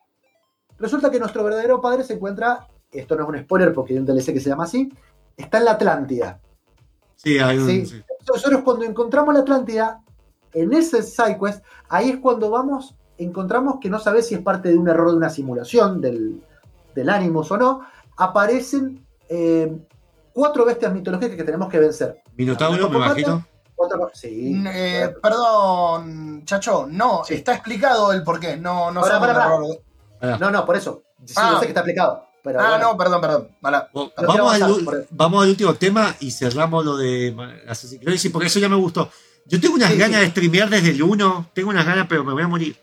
Resulta 0.76 1.08
que 1.08 1.20
nuestro 1.20 1.44
verdadero 1.44 1.80
padre 1.80 2.02
se 2.02 2.14
encuentra, 2.14 2.66
esto 2.90 3.14
no 3.14 3.22
es 3.22 3.28
un 3.28 3.38
spoiler 3.38 3.72
porque 3.72 3.92
hay 3.92 4.00
un 4.00 4.06
DLC 4.06 4.32
que 4.32 4.40
se 4.40 4.48
llama 4.48 4.64
así, 4.64 4.92
está 5.36 5.58
en 5.58 5.66
la 5.66 5.72
Atlántida. 5.72 6.40
Sí, 7.24 7.38
hay 7.38 7.58
un. 7.58 7.66
Sí. 7.68 7.86
sí. 7.86 8.02
Nosotros 8.32 8.62
cuando 8.64 8.84
encontramos 8.84 9.34
la 9.34 9.40
Atlántida, 9.40 10.00
en 10.52 10.72
ese 10.72 11.02
sidequest, 11.02 11.64
ahí 11.88 12.10
es 12.10 12.16
cuando 12.18 12.50
vamos, 12.50 12.94
encontramos 13.18 13.76
que 13.80 13.90
no 13.90 13.98
sabes 13.98 14.28
si 14.28 14.34
es 14.34 14.40
parte 14.40 14.68
de 14.70 14.76
un 14.78 14.88
error 14.88 15.10
de 15.10 15.16
una 15.16 15.30
simulación 15.30 16.00
del, 16.00 16.42
del 16.94 17.08
Animus 17.10 17.50
o 17.50 17.56
no, 17.56 17.80
aparecen 18.16 19.04
eh, 19.28 19.76
cuatro 20.32 20.64
bestias 20.64 20.92
mitológicas 20.92 21.36
que 21.36 21.44
tenemos 21.44 21.68
que 21.68 21.78
vencer. 21.80 22.22
Minotauro, 22.36 22.88
me 22.88 22.96
imagino. 22.96 23.44
Cuatro- 23.74 24.10
sí. 24.14 24.62
Eh, 24.68 25.12
perdón, 25.20 26.44
Chacho, 26.44 26.86
no, 26.88 27.24
Sí. 27.24 27.34
está 27.34 27.54
explicado 27.54 28.12
el 28.12 28.22
porqué. 28.22 28.56
No, 28.56 28.90
no 28.92 29.00
pará, 29.00 29.18
un 29.18 29.28
error. 29.28 30.38
No, 30.40 30.50
no, 30.50 30.64
por 30.64 30.76
eso. 30.76 31.02
Sí, 31.24 31.34
Ah. 31.36 31.50
yo 31.52 31.58
sé 31.58 31.66
que 31.66 31.70
está 31.72 31.80
aplicado. 31.80 32.24
Pero 32.44 32.60
Ah, 32.60 32.68
bueno. 32.72 32.92
no, 32.92 32.96
perdón, 32.98 33.20
perdón. 33.22 33.48
Mala. 33.62 33.88
Bueno, 33.92 34.12
Lo 34.20 34.28
Vamos 34.28 34.52
al, 34.62 35.06
vamos 35.10 35.46
último 35.48 35.74
tema 35.74 36.14
y 36.20 36.30
cerramos 36.30 36.84
lo 36.84 36.96
de 36.96 37.34
Assassin's 37.66 38.02
Creed, 38.04 38.18
sí, 38.18 38.28
porque 38.28 38.46
eso 38.48 38.60
ya 38.60 38.68
me 38.68 38.76
gustó. 38.76 39.08
Yo 39.46 39.60
tengo 39.60 39.74
unas 39.74 39.90
Sí, 39.90 39.98
ganas 39.98 40.18
sí. 40.18 40.24
de 40.26 40.30
streamear 40.30 40.68
desde 40.70 40.90
el 40.90 41.02
1, 41.02 41.50
tengo 41.54 41.70
unas 41.70 41.84
ganas, 41.86 42.06
pero 42.08 42.22
me 42.22 42.32
voy 42.34 42.42
a 42.42 42.48
morir. 42.48 42.76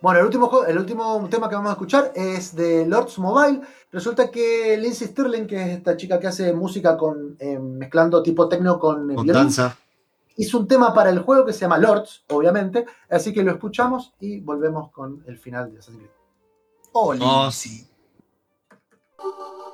Bueno, 0.00 0.20
el 0.20 0.26
último, 0.26 0.64
el 0.66 0.78
último 0.78 1.26
tema 1.30 1.48
que 1.48 1.54
vamos 1.54 1.70
a 1.70 1.72
escuchar 1.72 2.12
es 2.14 2.54
de 2.54 2.86
Lords 2.86 3.18
Mobile. 3.18 3.60
Resulta 3.92 4.30
que 4.30 4.76
Lindsay 4.78 5.08
Sterling, 5.08 5.46
que 5.46 5.56
es 5.62 5.68
esta 5.78 5.96
chica 5.96 6.18
que 6.20 6.26
hace 6.26 6.52
música 6.52 6.96
con 6.96 7.36
eh, 7.38 7.58
mezclando 7.58 8.22
tipo 8.22 8.48
techno 8.48 8.78
con, 8.78 9.10
eh, 9.10 9.14
Con 9.14 9.24
violín, 9.24 9.32
danza. 9.32 9.76
hizo 10.36 10.58
un 10.58 10.68
tema 10.68 10.92
para 10.92 11.08
el 11.10 11.20
juego 11.20 11.44
que 11.46 11.52
se 11.54 11.60
llama 11.60 11.78
Lords, 11.78 12.24
obviamente. 12.28 12.84
Así 13.10 13.32
que 13.32 13.42
lo 13.42 13.52
escuchamos 13.52 14.12
y 14.20 14.40
volvemos 14.40 14.90
con 14.90 15.24
el 15.26 15.38
final 15.38 15.72
de 15.72 15.78
Assassin's 15.78 15.98
Creed. 16.02 16.10
Oh, 16.92 17.14
Oh, 17.20 17.50
Lindsay. 19.18 19.65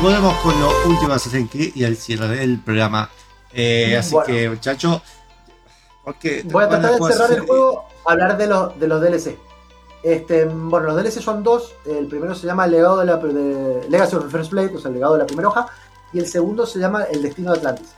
Y 0.00 0.02
volvemos 0.02 0.34
con 0.38 0.58
lo 0.58 0.70
último 0.86 1.08
de 1.10 1.14
Assassin's 1.16 1.50
Creed 1.50 1.72
y 1.74 1.84
el 1.84 1.94
cierre 1.94 2.26
del 2.26 2.58
programa. 2.58 3.10
Eh, 3.52 3.98
así 3.98 4.14
Bueno. 4.14 4.26
que, 4.26 4.48
muchachos. 4.48 5.02
Voy 6.44 6.64
a 6.64 6.68
tratar 6.70 6.94
de 6.94 7.12
cerrar 7.12 7.32
el 7.32 7.42
eh, 7.42 7.46
juego, 7.46 7.84
hablar 8.06 8.38
de 8.38 8.46
los, 8.46 8.80
de 8.80 8.88
los 8.88 9.02
DLC. 9.02 9.36
Este, 10.02 10.46
bueno, 10.46 10.86
los 10.86 10.96
DLC 10.96 11.20
son 11.20 11.42
dos. 11.42 11.74
El 11.84 12.06
primero 12.06 12.34
se 12.34 12.46
llama 12.46 12.64
el 12.64 12.70
legado 12.70 12.96
de 12.96 13.04
la 13.04 13.18
de 13.18 13.86
Legacy 13.90 14.16
of 14.16 14.24
the 14.24 14.30
First 14.30 14.52
Blade, 14.52 14.74
o 14.74 14.78
sea, 14.78 14.88
el 14.88 14.94
legado 14.94 15.12
de 15.14 15.18
la 15.18 15.26
primera 15.26 15.48
hoja. 15.48 15.66
Y 16.14 16.18
el 16.18 16.26
segundo 16.26 16.64
se 16.64 16.78
llama 16.78 17.02
El 17.02 17.20
Destino 17.20 17.52
de 17.52 17.58
Atlantis. 17.58 17.92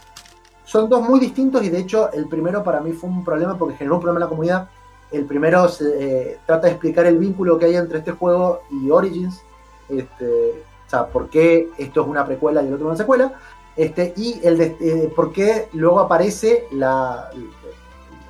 Son 0.65 0.89
dos 0.89 1.09
muy 1.09 1.21
distintos 1.21 1.63
y 1.63 1.69
de 1.71 1.79
hecho 1.79 2.11
el 2.11 2.29
primero 2.29 2.65
para 2.65 2.81
mí 2.81 2.91
fue 2.95 3.11
un 3.11 3.25
problema 3.25 3.57
porque 3.57 3.77
generó 3.77 3.95
un 3.95 4.01
problema 4.03 4.19
en 4.19 4.25
la 4.25 4.29
comunidad. 4.29 4.69
El 5.13 5.25
primero 5.25 5.69
se, 5.69 5.85
eh, 5.85 6.39
trata 6.47 6.67
de 6.67 6.73
explicar 6.73 7.07
el 7.07 7.19
vínculo 7.19 7.59
que 7.59 7.67
hay 7.67 7.77
entre 7.77 7.99
este 7.99 8.11
juego 8.11 8.63
y 8.73 8.91
Origins. 8.91 9.41
Este, 9.89 10.65
sea, 10.93 11.07
por 11.07 11.29
qué 11.29 11.69
esto 11.79 12.03
es 12.03 12.07
una 12.09 12.25
precuela 12.25 12.63
y 12.63 12.69
el 12.69 12.75
otro 12.75 12.87
una 12.89 12.97
secuela. 12.97 13.33
Este, 13.77 14.13
y 14.17 14.39
el 14.47 14.59
de- 14.59 14.77
eh, 14.81 15.13
por 15.17 15.33
qué 15.33 15.69
luego 15.73 16.01
aparece 16.01 16.67
la, 16.73 17.31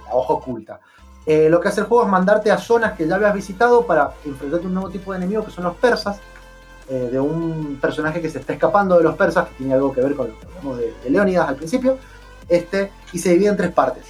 la 0.06 0.14
hoja 0.14 0.32
oculta. 0.34 0.80
Eh, 1.26 1.48
lo 1.48 1.60
que 1.60 1.68
hace 1.68 1.80
el 1.80 1.86
juego 1.86 2.05
es 2.05 2.10
mandarte 2.10 2.51
a 2.51 2.59
zonas 2.59 2.93
que 2.97 3.06
ya 3.06 3.14
habías 3.16 3.34
visitado 3.34 3.84
para 3.86 4.12
enfrentarte 4.24 4.64
a 4.66 4.68
un 4.68 4.74
nuevo 4.74 4.90
tipo 4.90 5.12
de 5.12 5.18
enemigo 5.18 5.44
que 5.44 5.51
son 5.51 5.64
los 5.64 5.74
persas. 5.76 6.18
eh, 6.89 7.09
de 7.12 7.20
un 7.20 7.78
personaje 7.80 8.20
que 8.20 8.28
se 8.28 8.40
está 8.40 8.52
escapando 8.52 8.98
de 8.98 9.05
los 9.05 9.14
persas, 9.14 9.48
que 9.48 9.55
tiene 9.55 9.72
algo 9.74 9.93
que 9.93 10.01
ver 10.01 10.14
con 10.16 10.28
lo 10.64 10.76
de, 10.76 10.93
Leónidas 11.09 11.48
al 11.48 11.55
principio. 11.56 11.97
Este, 12.48 12.90
y 13.12 13.18
se 13.20 13.30
divide 13.30 13.48
en 13.51 13.56
tres 13.56 13.70
partes. 13.72 14.05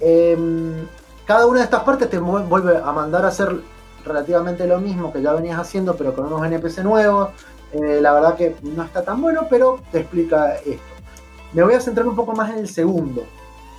Em, 0.00 0.86
cada 1.26 1.46
una 1.46 1.58
de 1.60 1.64
estas 1.64 1.82
partes 1.84 2.10
te 2.10 2.18
vuelve 2.18 2.76
a 2.76 2.92
mandar 2.92 3.24
a 3.24 3.28
hacer 3.28 3.54
relativamente 4.08 4.66
lo 4.66 4.80
mismo 4.80 5.12
que 5.12 5.22
ya 5.22 5.32
venías 5.32 5.58
haciendo, 5.60 5.94
pero 5.96 6.14
con 6.14 6.26
unos 6.26 6.44
NPC 6.44 6.78
nuevos. 6.82 7.30
Eh, 7.72 7.98
la 8.00 8.12
verdad 8.14 8.34
que 8.34 8.56
no 8.62 8.82
está 8.82 9.02
tan 9.04 9.20
bueno, 9.20 9.46
pero 9.50 9.78
te 9.92 10.00
explica 10.00 10.54
esto. 10.56 10.82
Me 11.52 11.62
voy 11.62 11.74
a 11.74 11.80
centrar 11.80 12.06
un 12.06 12.16
poco 12.16 12.32
más 12.34 12.50
en 12.50 12.58
el 12.58 12.68
segundo. 12.68 13.22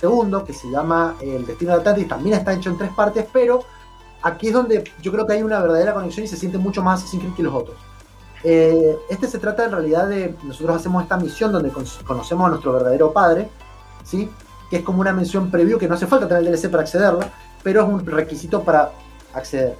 Segundo, 0.00 0.44
que 0.44 0.52
se 0.54 0.70
llama 0.70 1.16
eh, 1.20 1.36
El 1.36 1.46
Destino 1.46 1.72
de 1.72 1.78
Atlantis, 1.80 2.08
también 2.08 2.36
está 2.38 2.52
hecho 2.54 2.70
en 2.70 2.78
tres 2.78 2.90
partes, 2.92 3.26
pero 3.32 3.64
aquí 4.22 4.48
es 4.48 4.54
donde 4.54 4.84
yo 5.02 5.12
creo 5.12 5.26
que 5.26 5.34
hay 5.34 5.42
una 5.42 5.60
verdadera 5.60 5.92
conexión 5.92 6.24
y 6.24 6.28
se 6.28 6.36
siente 6.36 6.56
mucho 6.58 6.82
más 6.82 7.00
Assassin's 7.00 7.22
Creed 7.24 7.34
que 7.36 7.42
los 7.42 7.54
otros. 7.54 7.76
Eh, 8.42 8.96
este 9.10 9.26
se 9.26 9.38
trata 9.38 9.64
en 9.66 9.72
realidad 9.72 10.08
de, 10.08 10.34
nosotros 10.44 10.76
hacemos 10.76 11.02
esta 11.02 11.18
misión 11.18 11.52
donde 11.52 11.68
con- 11.70 11.84
conocemos 12.06 12.46
a 12.46 12.50
nuestro 12.50 12.72
verdadero 12.72 13.12
padre, 13.12 13.50
¿sí? 14.02 14.30
que 14.70 14.76
es 14.78 14.82
como 14.82 15.00
una 15.00 15.12
mención 15.12 15.50
preview 15.50 15.78
que 15.78 15.88
no 15.88 15.94
hace 15.96 16.06
falta 16.06 16.26
tener 16.28 16.44
el 16.44 16.52
DLC 16.52 16.70
para 16.70 16.84
accederla, 16.84 17.28
pero 17.62 17.82
es 17.82 17.88
un 17.88 18.06
requisito 18.06 18.62
para 18.62 18.92
acceder. 19.34 19.76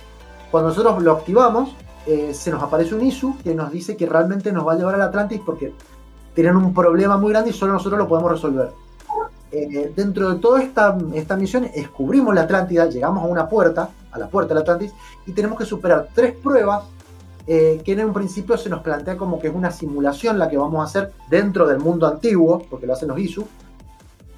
Cuando 0.50 0.70
nosotros 0.70 1.02
lo 1.02 1.12
activamos, 1.12 1.76
eh, 2.06 2.32
se 2.34 2.50
nos 2.50 2.62
aparece 2.62 2.94
un 2.94 3.02
ISU 3.06 3.36
que 3.42 3.54
nos 3.54 3.70
dice 3.70 3.96
que 3.96 4.06
realmente 4.06 4.52
nos 4.52 4.66
va 4.66 4.72
a 4.72 4.76
llevar 4.76 4.94
al 4.94 5.02
Atlantis 5.02 5.40
porque 5.44 5.72
tienen 6.34 6.56
un 6.56 6.72
problema 6.72 7.16
muy 7.16 7.30
grande 7.30 7.50
y 7.50 7.52
solo 7.52 7.74
nosotros 7.74 7.98
lo 7.98 8.08
podemos 8.08 8.32
resolver. 8.32 8.72
Eh, 9.52 9.92
dentro 9.94 10.30
de 10.30 10.40
toda 10.40 10.62
esta, 10.62 10.96
esta 11.14 11.36
misión, 11.36 11.68
descubrimos 11.74 12.34
la 12.34 12.42
Atlántida, 12.42 12.86
llegamos 12.86 13.24
a 13.24 13.26
una 13.26 13.48
puerta, 13.48 13.90
a 14.12 14.18
la 14.18 14.28
puerta 14.28 14.54
del 14.54 14.62
Atlantis, 14.62 14.92
y 15.26 15.32
tenemos 15.32 15.58
que 15.58 15.64
superar 15.64 16.08
tres 16.14 16.34
pruebas 16.36 16.84
eh, 17.46 17.82
que 17.84 17.92
en 17.92 18.04
un 18.04 18.12
principio 18.12 18.56
se 18.56 18.68
nos 18.68 18.80
plantea 18.80 19.16
como 19.16 19.40
que 19.40 19.48
es 19.48 19.54
una 19.54 19.70
simulación 19.72 20.38
la 20.38 20.48
que 20.48 20.56
vamos 20.56 20.80
a 20.80 20.84
hacer 20.84 21.12
dentro 21.28 21.66
del 21.66 21.80
mundo 21.80 22.06
antiguo, 22.06 22.62
porque 22.70 22.86
lo 22.86 22.92
hacen 22.92 23.08
los 23.08 23.18
ISU, 23.18 23.46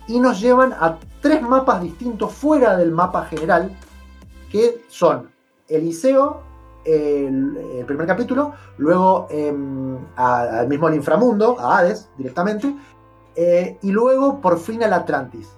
y 0.08 0.18
nos 0.18 0.40
llevan 0.40 0.72
a 0.72 0.98
tres 1.20 1.42
mapas 1.42 1.82
distintos 1.82 2.32
fuera 2.32 2.76
del 2.76 2.90
mapa 2.90 3.26
general, 3.26 3.70
que 4.50 4.82
son 4.88 5.31
Eliseo, 5.76 6.42
el, 6.84 7.56
el 7.78 7.86
primer 7.86 8.06
capítulo, 8.06 8.52
luego 8.78 9.26
em, 9.30 9.98
al 10.16 10.68
mismo 10.68 10.90
inframundo, 10.90 11.58
a 11.58 11.78
Hades 11.78 12.08
directamente, 12.16 12.74
eh, 13.34 13.78
y 13.82 13.90
luego 13.90 14.40
por 14.40 14.58
fin 14.58 14.82
al 14.82 14.92
Atlantis. 14.92 15.48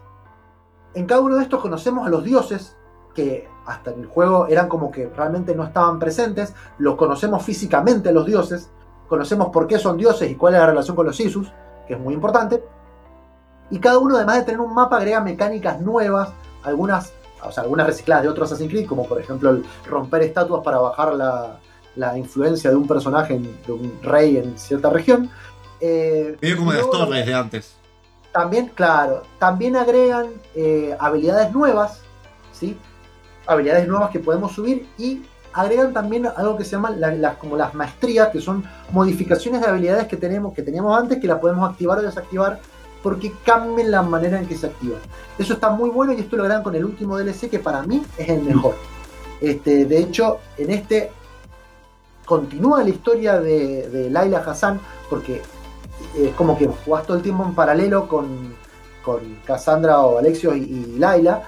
En 0.95 1.07
cada 1.07 1.21
uno 1.21 1.37
de 1.37 1.43
estos 1.43 1.61
conocemos 1.61 2.07
a 2.07 2.11
los 2.11 2.23
dioses, 2.23 2.77
que 3.15 3.49
hasta 3.67 3.93
en 3.93 4.01
el 4.01 4.07
juego 4.07 4.47
eran 4.49 4.69
como 4.69 4.91
que 4.91 5.09
realmente 5.09 5.55
no 5.55 5.65
estaban 5.65 5.99
presentes, 5.99 6.55
los 6.79 6.97
conocemos 6.97 7.43
físicamente 7.43 8.11
a 8.11 8.13
los 8.13 8.27
dioses, 8.27 8.71
conocemos 9.09 9.49
por 9.49 9.67
qué 9.67 9.79
son 9.79 9.97
dioses 9.97 10.31
y 10.31 10.35
cuál 10.35 10.55
es 10.55 10.61
la 10.61 10.67
relación 10.67 10.97
con 10.97 11.07
los 11.07 11.19
Isus, 11.19 11.53
que 11.87 11.95
es 11.95 12.01
muy 12.01 12.15
importante. 12.15 12.65
Y 13.71 13.79
cada 13.79 13.99
uno, 13.99 14.17
además 14.17 14.37
de 14.39 14.43
tener 14.45 14.61
un 14.61 14.75
mapa, 14.75 14.99
agrega 14.99 15.21
mecánicas 15.21 15.81
nuevas, 15.81 16.31
algunas, 16.63 17.13
o 17.47 17.53
sea, 17.53 17.63
algunas 17.65 17.87
recicladas 17.87 18.23
de 18.25 18.29
otros 18.31 18.51
Assassin's 18.51 18.71
Creed, 18.73 18.87
como 18.87 19.07
por 19.07 19.21
ejemplo 19.21 19.51
el 19.51 19.65
romper 19.87 20.23
estatuas 20.23 20.63
para 20.65 20.79
bajar 20.79 21.15
la, 21.15 21.59
la 21.97 22.17
influencia 22.19 22.71
de 22.71 22.77
un 22.77 22.87
personaje, 22.87 23.35
en- 23.35 23.59
de 23.67 23.73
un 23.73 23.99
rey 24.03 24.37
en 24.37 24.59
cierta 24.59 24.91
región. 24.91 25.31
Eh, 25.81 26.37
Medio 26.41 26.57
como 26.59 26.73
las 26.73 26.89
torres 26.91 27.27
de 27.27 27.35
antes. 27.35 27.77
también, 28.33 28.69
claro, 28.75 29.23
también 29.39 29.77
agregan 29.77 30.27
eh, 30.55 30.97
habilidades 30.99 31.53
nuevas, 31.53 32.01
¿sí? 32.53 32.77
Habilidades 33.47 33.87
nuevas 33.87 34.11
que 34.11 34.19
podemos 34.21 34.53
subir 34.53 34.89
y 34.97 35.23
agregan 35.53 35.93
también 35.93 36.27
algo 36.27 36.57
que 36.57 36.65
se 36.65 36.73
llaman 36.73 37.01
la- 37.01 37.15
las, 37.15 37.37
como 37.37 37.57
las 37.57 37.75
maestrías, 37.75 38.29
que 38.31 38.41
son 38.41 38.65
modificaciones 38.91 39.61
de 39.61 39.67
habilidades 39.69 40.07
que 40.09 40.17
tenemos, 40.17 40.53
que 40.55 40.63
teníamos 40.63 40.99
antes, 40.99 41.21
que 41.21 41.27
las 41.29 41.39
podemos 41.39 41.71
activar 41.71 41.99
o 41.99 42.03
desactivar 42.03 42.59
porque 43.05 43.35
cambian 43.45 43.91
la 43.91 44.03
manera 44.03 44.41
en 44.41 44.47
que 44.47 44.57
se 44.57 44.67
activan. 44.67 44.99
Eso 45.39 45.53
está 45.53 45.69
muy 45.69 45.91
bueno 45.91 46.15
y 46.15 46.21
esto 46.21 46.37
lo 46.37 46.45
agregan 46.45 46.63
con 46.63 46.75
el 46.75 46.87
último 46.87 47.19
DLC 47.19 47.51
que 47.51 47.59
para 47.59 47.83
mí 47.83 48.03
es 48.17 48.29
el 48.31 48.41
mejor. 48.41 48.77
Este, 49.43 49.85
de 49.85 49.99
hecho, 49.99 50.39
en 50.57 50.71
este 50.71 51.13
continúa 52.25 52.83
la 52.83 52.89
historia 52.89 53.39
de, 53.39 53.91
de 53.91 54.09
Laila 54.09 54.39
Hassan 54.39 54.81
porque 55.11 55.43
es 56.17 56.33
como 56.35 56.57
que 56.57 56.67
jugás 56.67 57.07
todo 57.07 57.19
el 57.19 57.23
tiempo 57.23 57.45
en 57.45 57.55
paralelo 57.55 58.09
con, 58.09 58.55
Cassandra 59.45 60.01
o 60.01 60.17
Alexio 60.17 60.57
y, 60.57 60.63
y 60.63 60.99
Laila. 60.99 61.43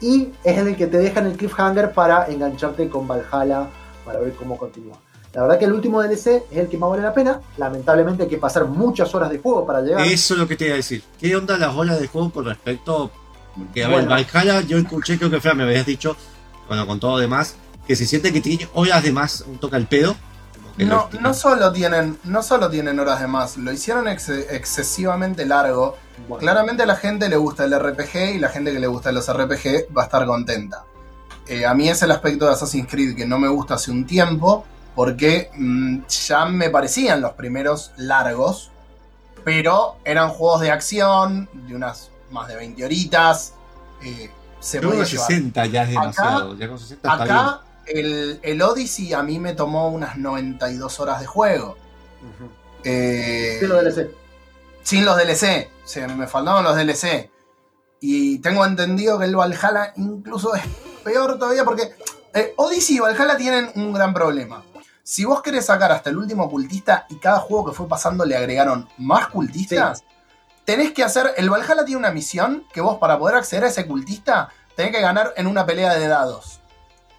Y 0.00 0.28
es 0.44 0.58
el 0.58 0.76
que 0.76 0.86
te 0.86 0.98
deja 0.98 1.18
en 1.18 1.26
el 1.26 1.36
cliffhanger 1.36 1.92
para 1.92 2.28
engancharte 2.28 2.88
con 2.88 3.08
Valhalla 3.08 3.66
para 4.04 4.20
ver 4.20 4.32
cómo 4.34 4.56
continúa. 4.56 5.03
La 5.34 5.42
verdad 5.42 5.58
que 5.58 5.64
el 5.64 5.72
último 5.72 6.00
DLC 6.02 6.44
es 6.50 6.58
el 6.58 6.68
que 6.68 6.78
más 6.78 6.90
vale 6.90 7.02
la 7.02 7.12
pena. 7.12 7.40
Lamentablemente 7.56 8.22
hay 8.24 8.28
que 8.28 8.38
pasar 8.38 8.66
muchas 8.66 9.12
horas 9.14 9.30
de 9.30 9.38
juego 9.38 9.66
para 9.66 9.80
llegar. 9.80 10.06
Eso 10.06 10.34
es 10.34 10.40
lo 10.40 10.46
que 10.46 10.56
te 10.56 10.66
iba 10.66 10.74
a 10.74 10.76
decir. 10.76 11.02
¿Qué 11.20 11.34
onda 11.34 11.58
las 11.58 11.74
horas 11.74 12.00
de 12.00 12.06
juego 12.06 12.30
con 12.30 12.44
respecto? 12.44 13.10
Que 13.72 13.84
a 13.84 13.88
Bueno. 13.88 14.14
ver, 14.14 14.26
Valhalla, 14.32 14.60
yo 14.62 14.78
escuché, 14.78 15.18
creo 15.18 15.30
que 15.30 15.40
Fran 15.40 15.56
me 15.56 15.64
habías 15.64 15.86
dicho, 15.86 16.16
bueno, 16.68 16.86
con 16.86 16.98
todo 17.00 17.18
demás, 17.18 17.56
que 17.86 17.94
se 17.96 18.06
siente 18.06 18.32
que 18.32 18.40
tiene 18.40 18.68
horas 18.74 19.02
de 19.02 19.12
más 19.12 19.44
un 19.46 19.58
toca 19.58 19.76
el 19.76 19.86
pedo. 19.86 20.16
No, 20.76 21.08
lo- 21.12 21.20
no 21.20 21.34
solo 21.34 21.70
tienen, 21.72 22.18
no 22.24 22.42
solo 22.42 22.68
tienen 22.68 22.98
horas 22.98 23.20
de 23.20 23.28
más, 23.28 23.56
lo 23.56 23.70
hicieron 23.72 24.08
ex- 24.08 24.28
excesivamente 24.28 25.46
largo. 25.46 25.96
Bueno, 26.28 26.40
Claramente 26.40 26.82
a 26.82 26.86
la 26.86 26.96
gente 26.96 27.28
le 27.28 27.36
gusta 27.36 27.64
el 27.64 27.72
RPG 27.78 28.34
y 28.34 28.38
la 28.38 28.48
gente 28.48 28.72
que 28.72 28.80
le 28.80 28.86
gusta 28.86 29.12
los 29.12 29.28
RPG 29.32 29.94
va 29.96 30.02
a 30.02 30.04
estar 30.06 30.26
contenta. 30.26 30.84
Eh, 31.46 31.64
a 31.66 31.74
mí 31.74 31.88
es 31.88 32.02
el 32.02 32.10
aspecto 32.10 32.46
de 32.46 32.52
Assassin's 32.52 32.88
Creed 32.90 33.14
que 33.14 33.26
no 33.26 33.38
me 33.38 33.48
gusta 33.48 33.74
hace 33.74 33.90
un 33.92 34.04
tiempo, 34.06 34.64
porque 34.94 35.50
mm, 35.56 36.06
ya 36.06 36.44
me 36.46 36.70
parecían 36.70 37.20
los 37.20 37.32
primeros 37.32 37.92
largos, 37.96 38.70
pero 39.44 39.96
eran 40.04 40.30
juegos 40.30 40.60
de 40.60 40.70
acción, 40.70 41.48
de 41.52 41.74
unas 41.76 42.10
más 42.30 42.48
de 42.48 42.56
20 42.56 42.84
horitas. 42.84 43.54
eh, 44.02 44.30
se 44.60 44.78
Creo 44.78 44.92
que 44.92 44.96
podía 44.98 45.10
llevar. 45.10 45.26
60 45.26 45.66
ya 45.66 45.82
es 45.82 45.88
demasiado. 45.90 46.56
ya 46.56 46.68
con 46.68 46.78
60 46.78 47.12
está 47.12 47.24
bien. 47.24 47.36
Acá 47.36 47.60
el, 47.86 48.40
el 48.42 48.62
Odyssey 48.62 49.12
a 49.12 49.22
mí 49.22 49.38
me 49.38 49.52
tomó 49.52 49.88
unas 49.88 50.16
92 50.16 51.00
horas 51.00 51.20
de 51.20 51.26
juego. 51.26 51.76
Eh, 52.82 53.56
Sí, 53.60 53.66
lo 53.66 53.76
DLC. 53.82 54.10
sin 54.82 55.04
los 55.04 55.16
DLC. 55.16 55.68
O 55.84 55.88
sea, 55.88 56.08
me 56.08 56.26
faltaban 56.26 56.64
los 56.64 56.76
DLC. 56.76 57.30
Y 58.00 58.38
tengo 58.38 58.64
entendido 58.66 59.18
que 59.18 59.24
el 59.26 59.36
Valhalla 59.36 59.92
incluso 59.96 60.54
es 60.54 60.62
peor 61.04 61.38
todavía 61.38 61.64
porque 61.64 61.90
eh, 62.34 62.52
Odyssey 62.56 62.96
y 62.96 63.00
Valhalla 63.00 63.36
tienen 63.36 63.70
un 63.76 63.92
gran 63.92 64.12
problema. 64.14 64.62
Si 65.06 65.26
vos 65.26 65.42
querés 65.42 65.66
sacar 65.66 65.92
hasta 65.92 66.08
el 66.08 66.16
último 66.16 66.48
cultista 66.48 67.04
y 67.10 67.16
cada 67.16 67.38
juego 67.38 67.66
que 67.66 67.76
fue 67.76 67.86
pasando 67.86 68.24
le 68.24 68.38
agregaron 68.38 68.88
más 68.96 69.28
cultistas, 69.28 70.02
tenés 70.64 70.92
que 70.92 71.04
hacer. 71.04 71.34
El 71.36 71.50
Valhalla 71.50 71.84
tiene 71.84 71.98
una 71.98 72.10
misión 72.10 72.64
que 72.72 72.80
vos, 72.80 72.96
para 72.96 73.18
poder 73.18 73.36
acceder 73.36 73.64
a 73.64 73.68
ese 73.68 73.86
cultista, 73.86 74.48
tenés 74.74 74.92
que 74.92 75.02
ganar 75.02 75.34
en 75.36 75.46
una 75.46 75.66
pelea 75.66 75.94
de 75.94 76.08
dados. 76.08 76.58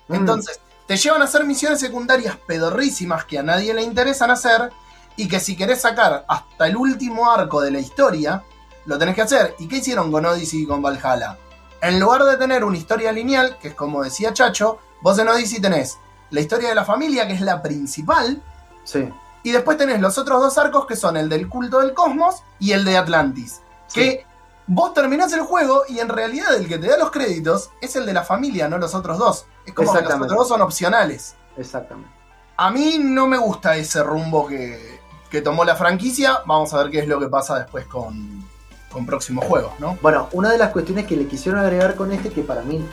Mm. 0.07 0.15
Entonces, 0.15 0.59
te 0.87 0.97
llevan 0.97 1.21
a 1.21 1.25
hacer 1.25 1.45
misiones 1.45 1.79
secundarias 1.79 2.37
pedorrísimas 2.47 3.23
que 3.25 3.37
a 3.37 3.43
nadie 3.43 3.71
le 3.75 3.83
interesan 3.83 4.31
hacer 4.31 4.71
y 5.15 5.27
que 5.27 5.39
si 5.39 5.55
querés 5.55 5.81
sacar 5.81 6.25
hasta 6.27 6.65
el 6.65 6.75
último 6.75 7.29
arco 7.29 7.61
de 7.61 7.69
la 7.69 7.79
historia, 7.79 8.43
lo 8.87 8.97
tenés 8.97 9.13
que 9.13 9.21
hacer. 9.21 9.55
¿Y 9.59 9.67
qué 9.67 9.77
hicieron 9.77 10.11
con 10.11 10.25
Odyssey 10.25 10.63
y 10.63 10.65
con 10.65 10.81
Valhalla? 10.81 11.37
En 11.81 11.99
lugar 11.99 12.23
de 12.23 12.37
tener 12.37 12.63
una 12.63 12.77
historia 12.77 13.11
lineal, 13.11 13.59
que 13.59 13.67
es 13.67 13.73
como 13.75 14.03
decía 14.03 14.33
Chacho, 14.33 14.79
vos 15.01 15.19
en 15.19 15.27
Odyssey 15.27 15.61
tenés 15.61 15.99
la 16.35 16.41
historia 16.41 16.69
de 16.69 16.75
la 16.75 16.85
familia, 16.85 17.25
que 17.27 17.33
es 17.33 17.41
la 17.41 17.61
principal, 17.61 18.41
Sí. 18.83 19.09
y 19.41 19.51
después 19.51 19.77
tenés 19.77 19.99
los 19.99 20.17
otros 20.17 20.41
dos 20.41 20.57
arcos, 20.57 20.85
que 20.85 20.95
son 20.95 21.17
el 21.17 21.27
del 21.29 21.49
culto 21.49 21.79
del 21.79 21.93
cosmos 21.93 22.43
y 22.59 22.73
el 22.73 22.85
de 22.85 22.97
Atlantis. 22.97 23.61
Que 23.93 24.25
vos 24.67 24.93
terminás 24.93 25.31
el 25.33 25.41
juego 25.41 25.83
y 25.87 25.99
en 25.99 26.09
realidad 26.09 26.53
el 26.55 26.67
que 26.67 26.77
te 26.77 26.87
da 26.87 26.97
los 26.97 27.09
créditos 27.11 27.69
es 27.81 27.95
el 27.95 28.05
de 28.05 28.13
la 28.13 28.23
familia, 28.23 28.67
no 28.67 28.77
los 28.77 28.93
otros 28.93 29.17
dos. 29.17 29.45
Es 29.65 29.73
como 29.73 29.93
que 29.93 30.01
los 30.01 30.13
otros 30.13 30.37
dos 30.37 30.47
son 30.49 30.61
opcionales. 30.61 31.35
Exactamente. 31.57 32.11
A 32.57 32.69
mí 32.71 32.97
no 32.99 33.27
me 33.27 33.37
gusta 33.37 33.75
ese 33.77 34.03
rumbo 34.03 34.47
que, 34.47 34.99
que 35.29 35.41
tomó 35.41 35.63
la 35.65 35.75
franquicia. 35.75 36.39
Vamos 36.45 36.73
a 36.73 36.77
ver 36.83 36.91
qué 36.91 36.99
es 36.99 37.07
lo 37.07 37.19
que 37.19 37.27
pasa 37.27 37.57
después 37.59 37.85
con, 37.85 38.45
con 38.91 39.05
próximos 39.05 39.45
juegos, 39.45 39.73
¿no? 39.79 39.97
Bueno, 40.01 40.29
una 40.31 40.49
de 40.51 40.57
las 40.57 40.71
cuestiones 40.71 41.05
que 41.05 41.15
le 41.17 41.27
quisieron 41.27 41.59
agregar 41.61 41.95
con 41.95 42.11
este, 42.11 42.29
que 42.29 42.41
para 42.43 42.61
mí, 42.61 42.83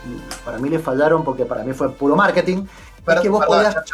para 0.44 0.58
mí 0.58 0.68
le 0.68 0.78
fallaron 0.78 1.22
porque 1.24 1.44
para 1.46 1.62
mí 1.64 1.72
fue 1.72 1.92
puro 1.92 2.16
marketing, 2.16 2.66
Pero, 3.04 3.18
es 3.18 3.22
que 3.22 3.28
vos 3.28 3.40
perdón, 3.46 3.64
podías... 3.72 3.84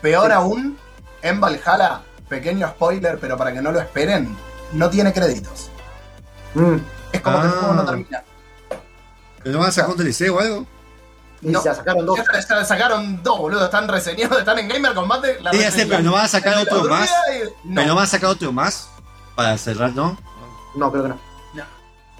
Peor 0.00 0.26
Sí. 0.26 0.32
aún, 0.32 0.78
en 1.22 1.40
Valhalla, 1.40 2.00
pequeño 2.28 2.68
spoiler, 2.68 3.18
pero 3.18 3.36
para 3.36 3.52
que 3.52 3.62
no 3.62 3.70
lo 3.72 3.80
esperen, 3.80 4.36
no 4.72 4.90
tiene 4.90 5.12
créditos. 5.12 5.70
Mm, 6.54 6.76
Es 7.12 7.20
como 7.20 7.40
que 7.40 7.46
el 7.46 7.52
Ah. 7.52 7.56
juego 7.58 7.74
no 7.74 7.84
termina. 7.84 8.22
¿Pero 9.42 9.52
no 9.54 9.58
van 9.60 9.68
a 9.68 9.72
sacar 9.72 9.90
un 9.90 9.96
DLC 9.98 10.30
o 10.30 10.40
algo? 10.40 10.66
y 11.44 11.48
No. 11.48 11.60
se 11.60 11.74
sacaron 11.74 12.06
dos. 12.06 12.16
Ya, 12.18 12.24
ya 12.56 12.64
sacaron 12.64 13.20
dos, 13.22 13.36
boludo. 13.38 13.64
Están 13.64 13.88
reseñados, 13.88 14.38
están 14.38 14.58
en 14.60 14.68
Gamer 14.68 14.94
Combate. 14.94 15.40
La 15.40 15.50
Sí, 15.50 15.58
ya 15.58 15.70
sé, 15.72 15.86
pero 15.86 16.00
no 16.00 16.12
van 16.12 16.24
a 16.24 16.28
sacar 16.28 16.56
otro 16.58 16.84
más. 16.84 17.10
y- 17.10 17.68
No. 17.68 17.74
¿Pero 17.74 17.88
no 17.88 17.94
van 17.96 18.04
a 18.04 18.06
sacar 18.06 18.30
otro 18.30 18.52
más? 18.52 18.88
Para 19.34 19.58
cerrar, 19.58 19.92
¿no? 19.92 20.16
No, 20.76 20.90
creo 20.92 21.02
que 21.02 21.08
no. 21.10 21.18
No. 21.54 21.64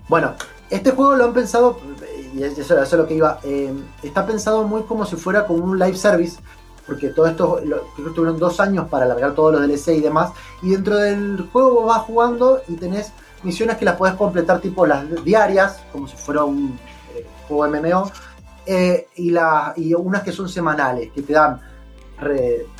Bueno, 0.08 0.34
este 0.70 0.90
juego 0.90 1.14
lo 1.14 1.24
han 1.26 1.32
pensado, 1.34 1.80
y 2.34 2.42
eso, 2.42 2.60
eso 2.60 2.74
es 2.82 2.92
lo 2.92 3.06
que 3.06 3.14
iba, 3.14 3.38
eh, 3.44 3.72
está 4.02 4.24
pensado 4.26 4.64
muy 4.64 4.82
como 4.82 5.04
si 5.06 5.16
fuera 5.16 5.46
como 5.46 5.64
un 5.64 5.78
live 5.78 5.96
service, 5.96 6.38
porque 6.86 7.08
todo 7.08 7.26
esto, 7.26 7.60
lo- 7.64 7.82
tuvieron 8.14 8.38
dos 8.38 8.58
años 8.60 8.88
para 8.88 9.04
alargar 9.04 9.34
todos 9.34 9.52
los 9.52 9.62
DLC 9.62 9.96
y 9.96 10.00
demás, 10.00 10.32
y 10.62 10.70
dentro 10.70 10.96
del 10.96 11.48
juego 11.52 11.84
vas 11.84 12.02
jugando 12.02 12.60
y 12.68 12.74
tenés 12.74 13.12
misiones 13.42 13.76
que 13.76 13.84
las 13.84 13.96
podés 13.96 14.14
completar 14.14 14.60
tipo 14.60 14.86
las 14.86 15.04
diarias, 15.24 15.80
como 15.92 16.06
si 16.08 16.16
fuera 16.16 16.44
un 16.44 16.78
eh, 17.14 17.26
juego 17.48 17.66
MMO, 17.68 18.10
eh, 18.66 19.08
y, 19.16 19.30
la, 19.30 19.72
y 19.76 19.92
unas 19.94 20.22
que 20.22 20.32
son 20.32 20.48
semanales, 20.48 21.10
que 21.12 21.22
te 21.22 21.32
dan 21.32 21.60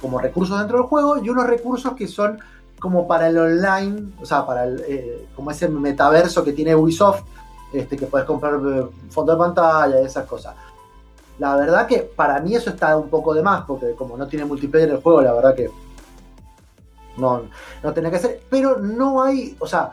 como 0.01 0.21
recursos 0.21 0.57
dentro 0.59 0.79
del 0.79 0.87
juego, 0.87 1.19
y 1.23 1.29
unos 1.29 1.47
recursos 1.47 1.95
que 1.95 2.07
son 2.07 2.39
como 2.79 3.09
para 3.09 3.27
el 3.29 3.37
online, 3.39 4.13
o 4.21 4.27
sea, 4.27 4.47
para 4.47 4.65
el, 4.65 5.27
como 5.35 5.51
ese 5.51 5.69
metaverso 5.69 6.45
que 6.45 6.53
tiene 6.53 6.75
Ubisoft, 6.77 7.23
este, 7.73 7.97
que 7.97 8.07
puedes 8.07 8.27
comprar 8.27 8.55
eh, 8.55 8.87
fondo 9.11 9.33
de 9.33 9.39
pantalla 9.39 10.01
y 10.01 10.05
esas 10.05 10.27
cosas. 10.27 10.55
La 11.39 11.57
verdad 11.57 11.87
que 11.87 11.99
para 11.99 12.41
mí 12.41 12.55
eso 12.55 12.71
está 12.71 12.97
un 12.97 13.09
poco 13.09 13.35
de 13.35 13.43
más, 13.43 13.65
porque 13.65 13.95
como 13.95 14.17
no 14.17 14.27
tiene 14.27 14.45
multiplayer 14.45 14.91
el 14.91 15.03
juego, 15.03 15.23
la 15.23 15.33
verdad 15.33 15.55
que 15.55 15.71
no, 17.17 17.43
no 17.83 17.93
tenía 17.93 18.11
que 18.11 18.17
hacer. 18.17 18.43
Pero 18.49 18.79
no 18.79 19.23
hay, 19.23 19.57
o 19.59 19.67
sea, 19.67 19.93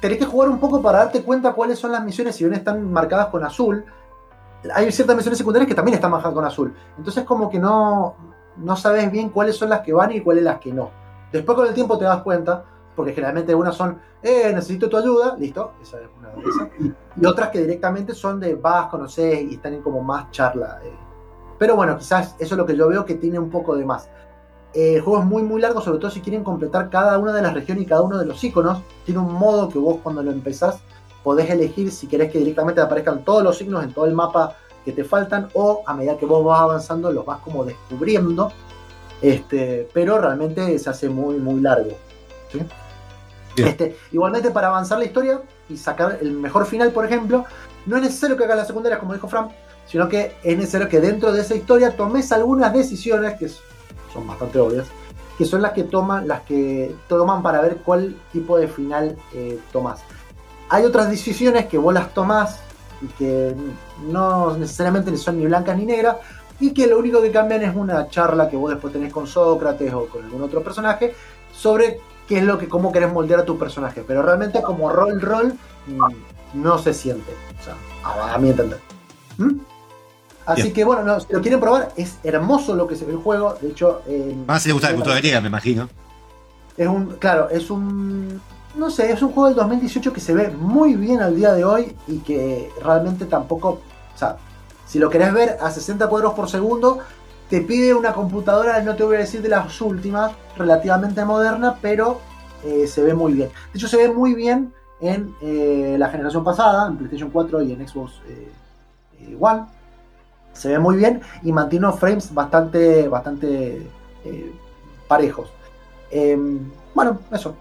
tenés 0.00 0.18
que 0.18 0.26
jugar 0.26 0.50
un 0.50 0.58
poco 0.58 0.82
para 0.82 0.98
darte 0.98 1.22
cuenta 1.22 1.52
cuáles 1.52 1.78
son 1.78 1.92
las 1.92 2.04
misiones, 2.04 2.36
si 2.36 2.44
bien 2.44 2.54
están 2.54 2.92
marcadas 2.92 3.28
con 3.28 3.44
azul. 3.44 3.84
Hay 4.74 4.90
ciertas 4.92 5.16
misiones 5.16 5.38
secundarias 5.38 5.68
que 5.68 5.74
también 5.74 5.94
están 5.94 6.10
marcadas 6.10 6.34
con 6.34 6.44
azul. 6.44 6.74
Entonces 6.98 7.24
como 7.24 7.50
que 7.50 7.58
no, 7.58 8.14
no 8.56 8.76
sabes 8.76 9.10
bien 9.10 9.30
cuáles 9.30 9.56
son 9.56 9.70
las 9.70 9.80
que 9.80 9.92
van 9.92 10.12
y 10.12 10.20
cuáles 10.20 10.44
las 10.44 10.58
que 10.58 10.72
no. 10.72 10.90
Después 11.32 11.56
con 11.56 11.66
el 11.66 11.74
tiempo 11.74 11.98
te 11.98 12.04
das 12.04 12.22
cuenta, 12.22 12.64
porque 12.94 13.12
generalmente 13.12 13.54
unas 13.54 13.76
son, 13.76 13.98
eh, 14.22 14.52
necesito 14.54 14.88
tu 14.88 14.96
ayuda, 14.96 15.36
listo, 15.36 15.72
esa 15.82 16.00
es 16.00 16.08
una 16.18 16.30
de 16.30 16.42
esas. 16.42 16.94
Y 17.20 17.26
otras 17.26 17.50
que 17.50 17.60
directamente 17.60 18.14
son 18.14 18.40
de 18.40 18.54
vas, 18.54 18.88
conocés 18.88 19.42
y 19.42 19.54
están 19.54 19.74
en 19.74 19.82
como 19.82 20.02
más 20.02 20.30
charla. 20.30 20.80
eh. 20.84 20.92
Pero 21.58 21.76
bueno, 21.76 21.96
quizás 21.96 22.34
eso 22.38 22.54
es 22.54 22.58
lo 22.58 22.66
que 22.66 22.76
yo 22.76 22.88
veo 22.88 23.04
que 23.04 23.14
tiene 23.14 23.38
un 23.38 23.50
poco 23.50 23.76
de 23.76 23.84
más. 23.84 24.08
Eh, 24.74 24.96
el 24.96 25.02
juego 25.02 25.20
es 25.20 25.26
muy 25.26 25.42
muy 25.42 25.60
largo, 25.60 25.80
sobre 25.80 25.98
todo 25.98 26.10
si 26.10 26.20
quieren 26.20 26.42
completar 26.42 26.90
cada 26.90 27.16
una 27.18 27.32
de 27.32 27.42
las 27.42 27.54
regiones 27.54 27.84
y 27.84 27.86
cada 27.86 28.02
uno 28.02 28.18
de 28.18 28.26
los 28.26 28.42
iconos. 28.42 28.82
Tiene 29.04 29.20
un 29.20 29.32
modo 29.32 29.68
que 29.68 29.78
vos 29.78 29.98
cuando 30.02 30.22
lo 30.22 30.32
empezás 30.32 30.80
podés 31.22 31.48
elegir 31.48 31.90
si 31.90 32.06
querés 32.06 32.30
que 32.30 32.38
directamente 32.38 32.80
te 32.80 32.84
aparezcan 32.86 33.24
todos 33.24 33.42
los 33.42 33.56
signos 33.56 33.82
en 33.82 33.94
todo 33.94 34.04
el 34.04 34.12
mapa 34.12 34.56
que 34.84 34.92
te 34.92 35.04
faltan 35.04 35.48
o 35.54 35.82
a 35.86 35.94
medida 35.94 36.18
que 36.18 36.26
vos 36.26 36.44
vas 36.44 36.60
avanzando 36.60 37.10
los 37.10 37.24
vas 37.24 37.40
como 37.40 37.64
descubriendo. 37.64 38.52
Este, 39.22 39.88
pero 39.94 40.18
realmente 40.18 40.78
se 40.78 40.90
hace 40.90 41.08
muy 41.08 41.38
muy 41.38 41.60
largo. 41.60 41.92
Este, 43.56 43.96
igualmente 44.12 44.50
para 44.50 44.68
avanzar 44.68 44.98
la 44.98 45.04
historia 45.04 45.40
y 45.68 45.76
sacar 45.76 46.18
el 46.20 46.32
mejor 46.32 46.66
final, 46.66 46.90
por 46.92 47.04
ejemplo, 47.04 47.44
no 47.86 47.96
es 47.96 48.02
necesario 48.02 48.36
que 48.36 48.44
hagas 48.44 48.56
las 48.56 48.66
secundarias 48.66 49.00
como 49.00 49.14
dijo 49.14 49.28
Fran, 49.28 49.48
sino 49.86 50.08
que 50.08 50.32
es 50.42 50.56
necesario 50.56 50.88
que 50.88 51.00
dentro 51.00 51.32
de 51.32 51.40
esa 51.40 51.54
historia 51.54 51.96
tomes 51.96 52.32
algunas 52.32 52.72
decisiones 52.72 53.38
que 53.38 53.48
son 53.48 54.26
bastante 54.26 54.58
obvias, 54.58 54.86
que 55.38 55.44
son 55.44 55.62
las 55.62 55.72
que 55.72 55.84
toman, 55.84 56.26
las 56.26 56.42
que 56.42 56.94
toman 57.08 57.42
para 57.42 57.60
ver 57.60 57.78
cuál 57.78 58.16
tipo 58.32 58.56
de 58.58 58.68
final 58.68 59.16
eh, 59.34 59.58
tomas. 59.72 60.00
Hay 60.68 60.84
otras 60.84 61.10
decisiones 61.10 61.66
que 61.66 61.78
vos 61.78 61.92
las 61.92 62.14
tomás 62.14 62.60
y 63.02 63.06
que 63.18 63.54
no 64.08 64.56
necesariamente 64.56 65.16
son 65.16 65.38
ni 65.38 65.46
blancas 65.46 65.76
ni 65.76 65.84
negras, 65.84 66.16
y 66.60 66.72
que 66.72 66.86
lo 66.86 66.98
único 66.98 67.20
que 67.20 67.32
cambian 67.32 67.62
es 67.62 67.74
una 67.74 68.08
charla 68.08 68.48
que 68.48 68.56
vos 68.56 68.70
después 68.70 68.92
tenés 68.92 69.12
con 69.12 69.26
Sócrates 69.26 69.92
o 69.92 70.06
con 70.06 70.24
algún 70.24 70.42
otro 70.42 70.62
personaje 70.62 71.14
sobre 71.52 72.00
qué 72.28 72.38
es 72.38 72.44
lo 72.44 72.58
que, 72.58 72.68
cómo 72.68 72.92
querés 72.92 73.12
moldear 73.12 73.40
a 73.40 73.44
tu 73.44 73.58
personaje. 73.58 74.04
Pero 74.06 74.22
realmente 74.22 74.62
como 74.62 74.90
rol, 74.90 75.20
rol, 75.20 75.54
mm, 75.86 76.62
no 76.62 76.78
se 76.78 76.94
siente. 76.94 77.32
O 77.60 77.62
sea, 77.64 77.74
a, 78.04 78.34
a 78.34 78.38
mi 78.38 78.50
entender. 78.50 78.80
¿Mm? 79.38 79.58
Así 80.46 80.62
Bien. 80.62 80.74
que 80.74 80.84
bueno, 80.84 81.02
no, 81.04 81.20
si 81.20 81.32
lo 81.32 81.40
quieren 81.40 81.58
probar, 81.58 81.92
es 81.96 82.18
hermoso 82.22 82.74
lo 82.74 82.86
que 82.86 82.96
se 82.96 83.04
ve 83.06 83.12
el 83.12 83.18
juego. 83.18 83.56
De 83.60 83.68
hecho, 83.68 84.02
eh, 84.06 84.36
Más 84.46 84.62
si 84.62 84.68
le 84.68 84.74
gusta 84.74 84.88
la 84.90 84.94
cultura 84.94 85.16
griega, 85.16 85.40
me 85.40 85.48
imagino. 85.48 85.88
es 86.76 86.86
un, 86.86 87.06
claro, 87.18 87.48
es 87.48 87.70
un, 87.70 88.40
no 88.74 88.90
sé, 88.90 89.10
es 89.10 89.22
un 89.22 89.32
juego 89.32 89.46
del 89.48 89.56
2018 89.56 90.12
que 90.12 90.20
se 90.20 90.34
ve 90.34 90.50
muy 90.50 90.96
bien 90.96 91.22
al 91.22 91.34
día 91.34 91.52
de 91.54 91.64
hoy 91.64 91.96
y 92.06 92.18
que 92.18 92.70
realmente 92.82 93.24
tampoco, 93.24 93.80
o 94.14 94.18
sea, 94.18 94.36
si 94.86 94.98
lo 94.98 95.08
querés 95.08 95.32
ver 95.32 95.56
a 95.62 95.70
60 95.70 96.06
cuadros 96.08 96.34
por 96.34 96.50
segundo, 96.50 96.98
te 97.48 97.60
pide 97.60 97.94
una 97.94 98.12
computadora, 98.12 98.80
no 98.82 98.96
te 98.96 99.04
voy 99.04 99.16
a 99.16 99.20
decir 99.20 99.42
de 99.42 99.48
las 99.48 99.80
últimas, 99.80 100.32
relativamente 100.56 101.24
moderna, 101.24 101.76
pero 101.80 102.20
eh, 102.64 102.86
se 102.86 103.02
ve 103.02 103.14
muy 103.14 103.34
bien. 103.34 103.48
De 103.72 103.78
hecho, 103.78 103.88
se 103.88 103.96
ve 103.96 104.08
muy 104.08 104.34
bien 104.34 104.72
en 105.00 105.34
eh, 105.42 105.96
la 105.98 106.08
generación 106.08 106.44
pasada, 106.44 106.88
en 106.88 106.96
PlayStation 106.96 107.30
4 107.30 107.62
y 107.62 107.72
en 107.72 107.86
Xbox 107.86 108.12
eh, 108.28 109.36
One. 109.38 109.64
Se 110.52 110.68
ve 110.68 110.78
muy 110.78 110.96
bien 110.96 111.20
y 111.42 111.52
mantiene 111.52 111.86
unos 111.86 111.98
frames 111.98 112.32
bastante, 112.32 113.08
bastante 113.08 113.88
parejos. 115.08 115.50
Eh, 116.10 116.38
bueno, 116.94 117.18
eso. 117.32 117.56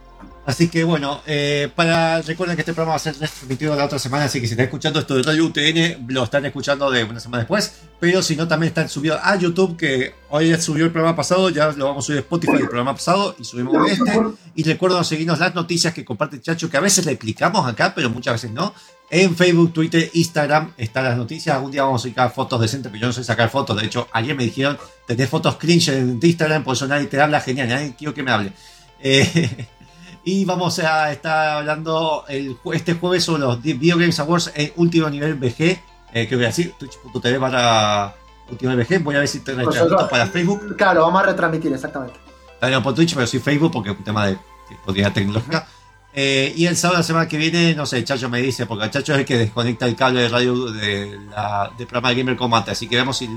Así 0.45 0.67
que 0.67 0.83
bueno, 0.83 1.21
eh, 1.25 1.69
para 1.73 2.21
recuerden 2.21 2.57
que 2.57 2.63
este 2.63 2.73
programa 2.73 2.91
va 2.91 2.95
a 2.97 2.99
ser 2.99 3.15
transmitido 3.15 3.75
la 3.77 3.85
otra 3.85 3.97
semana, 3.97 4.25
así 4.25 4.41
que 4.41 4.47
si 4.47 4.53
están 4.53 4.65
escuchando 4.65 4.99
esto 4.99 5.15
de 5.15 5.23
Radio 5.23 5.45
UTN, 5.45 6.05
lo 6.09 6.25
están 6.25 6.45
escuchando 6.45 6.91
de 6.91 7.05
una 7.05 7.21
semana 7.21 7.43
después, 7.43 7.73
pero 8.01 8.21
si 8.21 8.35
no, 8.35 8.45
también 8.45 8.67
están 8.67 8.89
subidos 8.89 9.21
a 9.23 9.37
YouTube, 9.37 9.77
que 9.77 10.15
hoy 10.29 10.49
ya 10.49 10.59
subió 10.59 10.83
el 10.83 10.91
programa 10.91 11.15
pasado, 11.15 11.49
ya 11.49 11.71
lo 11.71 11.85
vamos 11.85 12.03
a 12.03 12.07
subir 12.07 12.17
a 12.17 12.21
Spotify 12.21 12.57
el 12.57 12.67
programa 12.67 12.93
pasado 12.93 13.37
y 13.39 13.45
subimos 13.45 13.89
este. 13.89 14.21
Y 14.55 14.63
recuerden 14.63 15.05
seguirnos 15.05 15.39
las 15.39 15.55
noticias 15.55 15.93
que 15.93 16.03
comparte 16.03 16.41
Chacho, 16.41 16.69
que 16.69 16.75
a 16.75 16.81
veces 16.81 17.05
le 17.05 17.17
clicamos 17.17 17.65
acá, 17.65 17.93
pero 17.95 18.09
muchas 18.09 18.33
veces 18.33 18.51
no. 18.51 18.73
En 19.09 19.35
Facebook, 19.37 19.71
Twitter, 19.71 20.09
Instagram 20.13 20.73
están 20.75 21.05
las 21.05 21.15
noticias. 21.15 21.55
Algún 21.55 21.71
día 21.71 21.83
vamos 21.83 22.03
a 22.03 22.09
sacar 22.09 22.33
fotos 22.33 22.59
decentes, 22.59 22.91
pero 22.91 23.01
yo 23.01 23.07
no 23.07 23.13
sé 23.13 23.23
sacar 23.23 23.49
fotos. 23.49 23.79
De 23.79 23.85
hecho, 23.85 24.09
ayer 24.11 24.35
me 24.35 24.43
dijeron, 24.43 24.77
tenés 25.07 25.29
fotos 25.29 25.55
cringe 25.55 25.89
en 25.89 26.19
Instagram, 26.21 26.65
por 26.65 26.75
eso 26.75 26.85
nadie 26.87 27.07
te 27.07 27.21
habla, 27.21 27.39
genial, 27.39 27.69
nadie 27.69 27.95
quiero 27.97 28.13
que 28.13 28.23
me 28.23 28.31
hable. 28.31 28.51
Eh, 28.99 29.67
y 30.25 30.45
vamos 30.45 30.79
a 30.79 31.11
estar 31.11 31.57
hablando 31.57 32.23
el, 32.27 32.57
este 32.73 32.93
jueves 32.93 33.23
sobre 33.23 33.41
los 33.41 33.61
Video 33.61 33.97
Games 33.97 34.19
Awards 34.19 34.51
en 34.55 34.71
último 34.77 35.09
nivel 35.09 35.35
VG. 35.35 35.79
Eh, 36.13 36.27
que 36.27 36.35
voy 36.35 36.45
a 36.45 36.47
decir, 36.47 36.73
twitch.tv 36.77 37.39
para 37.39 38.15
último 38.49 38.71
nivel 38.71 38.85
VG. 38.85 39.03
Voy 39.03 39.15
a 39.15 39.19
ver 39.19 39.27
si 39.27 39.39
te 39.39 39.53
retransmito 39.53 40.07
para 40.09 40.27
Facebook. 40.27 40.75
Claro, 40.77 41.01
vamos 41.01 41.23
a 41.23 41.25
retransmitir, 41.25 41.73
exactamente. 41.73 42.19
Ah, 42.61 42.69
no, 42.69 42.81
por 42.81 42.95
Twitch, 42.95 43.13
pero 43.13 43.27
sí 43.27 43.39
Facebook 43.39 43.73
porque 43.73 43.91
es 43.91 43.97
un 43.97 44.03
tema 44.05 44.27
de 44.27 44.37
oportunidad 44.71 45.11
tecnológica. 45.11 45.67
Eh, 46.13 46.53
y 46.55 46.67
el 46.67 46.77
sábado, 46.77 46.99
la 46.99 47.03
semana 47.03 47.27
que 47.27 47.37
viene, 47.37 47.75
no 47.75 47.85
sé, 47.85 48.03
Chacho 48.03 48.29
me 48.29 48.41
dice, 48.41 48.65
porque 48.65 48.85
el 48.85 48.91
Chacho 48.91 49.13
es 49.13 49.19
el 49.19 49.25
que 49.25 49.37
desconecta 49.37 49.85
el 49.85 49.95
cable 49.95 50.21
de 50.21 50.29
radio 50.29 50.71
de 50.71 51.19
la, 51.29 51.71
del 51.77 51.87
programa 51.87 52.09
de 52.09 52.15
Gamer 52.15 52.37
Combate. 52.37 52.71
Así 52.71 52.87
que 52.87 52.95
vemos 52.95 53.17
si 53.17 53.27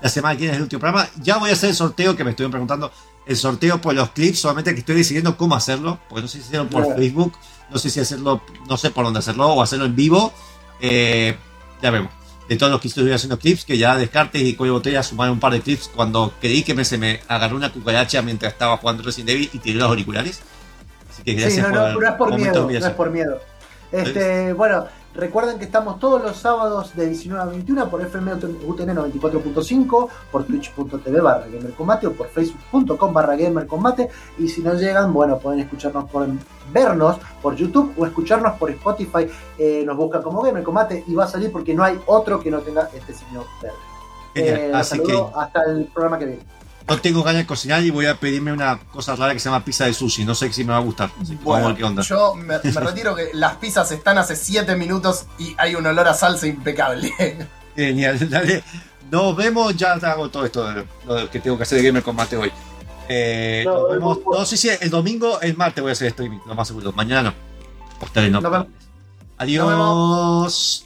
la 0.00 0.08
semana 0.08 0.34
que 0.34 0.42
viene 0.42 0.52
es 0.52 0.56
el 0.56 0.62
último 0.62 0.80
programa. 0.80 1.08
Ya 1.16 1.36
voy 1.36 1.50
a 1.50 1.52
hacer 1.52 1.70
el 1.70 1.76
sorteo 1.76 2.16
que 2.16 2.24
me 2.24 2.30
estuvieron 2.30 2.52
preguntando. 2.52 2.90
El 3.26 3.36
sorteo 3.36 3.80
por 3.80 3.94
los 3.94 4.10
clips, 4.10 4.38
solamente 4.38 4.72
que 4.72 4.80
estoy 4.80 4.96
decidiendo 4.96 5.36
cómo 5.36 5.54
hacerlo. 5.56 5.98
Porque 6.08 6.22
no 6.22 6.28
sé 6.28 6.38
si 6.38 6.44
hacerlo 6.44 6.68
por 6.70 6.84
Claro. 6.84 6.96
Facebook, 6.98 7.32
no 7.70 7.78
sé 7.78 7.90
si 7.90 8.00
hacerlo, 8.00 8.40
no 8.68 8.76
sé 8.76 8.90
por 8.90 9.04
dónde 9.04 9.18
hacerlo, 9.18 9.48
o 9.48 9.62
hacerlo 9.62 9.84
en 9.84 9.96
vivo. 9.96 10.32
Eh, 10.80 11.36
ya 11.82 11.90
vemos. 11.90 12.10
De 12.48 12.54
todos 12.56 12.70
los 12.70 12.80
que 12.80 12.86
estuve 12.86 13.12
haciendo 13.12 13.38
clips, 13.40 13.64
que 13.64 13.76
ya 13.76 13.96
Descartes 13.96 14.40
y 14.40 14.54
Cuello 14.54 14.74
Botella 14.74 15.02
sumaron 15.02 15.34
un 15.34 15.40
par 15.40 15.52
de 15.52 15.60
clips 15.60 15.90
cuando 15.92 16.32
creí 16.40 16.62
que 16.62 16.74
me, 16.74 16.84
se 16.84 16.96
me 16.96 17.20
agarró 17.26 17.56
una 17.56 17.72
cucaracha 17.72 18.22
mientras 18.22 18.52
estaba 18.52 18.76
jugando 18.76 19.02
Resident 19.02 19.30
Evil 19.30 19.50
y 19.52 19.58
tiré 19.58 19.78
los 19.78 19.88
auriculares. 19.88 20.40
Así 21.10 21.24
que 21.24 21.34
gracias 21.34 21.66
Sí, 21.66 21.72
no, 21.72 21.88
no, 21.88 21.94
por 21.94 22.02
no 22.04 22.08
es 22.08 22.14
por 22.14 22.36
miedo, 22.38 22.70
no 22.70 22.86
es 22.86 22.90
por 22.90 23.10
miedo. 23.10 23.40
Este, 23.90 24.52
bueno, 24.52 24.86
recuerden 25.16 25.58
que 25.58 25.64
estamos 25.64 25.98
todos 25.98 26.22
los 26.22 26.36
sábados 26.36 26.94
de 26.94 27.08
19 27.08 27.42
a 27.42 27.46
21 27.46 27.90
por 27.90 28.02
FM 28.02 28.34
UTN 28.34 28.96
94.5, 28.96 30.08
por 30.30 30.44
twitch.tv 30.44 31.20
barra 31.20 31.46
gamercombate 31.46 32.06
o 32.06 32.12
por 32.12 32.28
facebook.com 32.28 33.12
barra 33.12 33.36
gamercombate. 33.36 34.08
Y 34.38 34.48
si 34.48 34.62
no 34.62 34.74
llegan, 34.74 35.12
bueno, 35.12 35.38
pueden 35.38 35.60
escucharnos 35.60 36.10
por 36.10 36.26
vernos 36.72 37.16
por 37.42 37.54
YouTube 37.54 37.92
o 37.96 38.06
escucharnos 38.06 38.58
por 38.58 38.70
Spotify. 38.70 39.26
Eh, 39.58 39.84
nos 39.86 39.96
buscan 39.96 40.22
como 40.22 40.42
Gamer 40.42 40.62
Combate 40.62 41.04
y 41.06 41.14
va 41.14 41.24
a 41.24 41.28
salir 41.28 41.50
porque 41.50 41.74
no 41.74 41.84
hay 41.84 41.98
otro 42.06 42.40
que 42.40 42.50
no 42.50 42.60
tenga 42.60 42.90
este 42.94 43.14
signo 43.14 43.44
verde. 43.62 43.76
Eh, 44.34 44.70
así 44.74 44.98
saludo 44.98 45.32
hasta 45.34 45.64
el 45.64 45.86
programa 45.86 46.18
que 46.18 46.26
viene. 46.26 46.55
No 46.88 47.00
tengo 47.00 47.22
ganas 47.24 47.42
de 47.42 47.46
cocinar 47.46 47.82
y 47.82 47.90
voy 47.90 48.06
a 48.06 48.14
pedirme 48.14 48.52
una 48.52 48.78
cosa 48.78 49.16
rara 49.16 49.32
que 49.32 49.40
se 49.40 49.48
llama 49.48 49.64
pizza 49.64 49.86
de 49.86 49.92
sushi. 49.94 50.24
No 50.24 50.34
sé 50.36 50.52
si 50.52 50.62
me 50.62 50.70
va 50.70 50.76
a 50.78 50.82
gustar. 50.82 51.10
Así 51.20 51.36
que 51.36 51.44
vamos 51.44 51.44
a 51.44 51.44
Bueno, 51.44 51.66
ver 51.68 51.76
qué 51.76 51.84
onda. 51.84 52.02
yo 52.02 52.34
me, 52.36 52.58
me 52.62 52.80
retiro 52.80 53.14
que 53.16 53.30
las 53.34 53.56
pizzas 53.56 53.90
están 53.90 54.18
hace 54.18 54.36
7 54.36 54.76
minutos 54.76 55.26
y 55.38 55.54
hay 55.58 55.74
un 55.74 55.84
olor 55.86 56.06
a 56.06 56.14
salsa 56.14 56.46
impecable. 56.46 57.12
Genial, 57.74 58.18
dale. 58.30 58.62
Nos 59.10 59.34
vemos. 59.36 59.76
Ya 59.76 59.92
hago 59.94 60.28
todo 60.30 60.44
esto 60.44 60.64
de- 60.72 60.86
lo 61.06 61.28
que 61.30 61.40
tengo 61.40 61.56
que 61.56 61.64
hacer 61.64 61.78
de 61.80 61.88
Gamer 61.88 62.02
Combate 62.04 62.36
hoy. 62.36 62.52
Eh, 63.08 63.62
No, 63.66 63.80
nos 63.82 63.90
vemos. 63.90 64.18
no, 64.32 64.44
sé 64.44 64.56
si 64.56 64.68
el 64.68 64.90
domingo, 64.90 65.40
el 65.40 65.56
martes 65.56 65.82
voy 65.82 65.90
a 65.90 65.92
hacer 65.92 66.08
streaming, 66.08 66.38
lo 66.46 66.54
más 66.54 66.68
seguro. 66.68 66.92
Mañana 66.92 67.30
no. 67.30 67.34
Ustedes 68.04 68.30
no. 68.30 68.66
Adiós. 69.38 70.85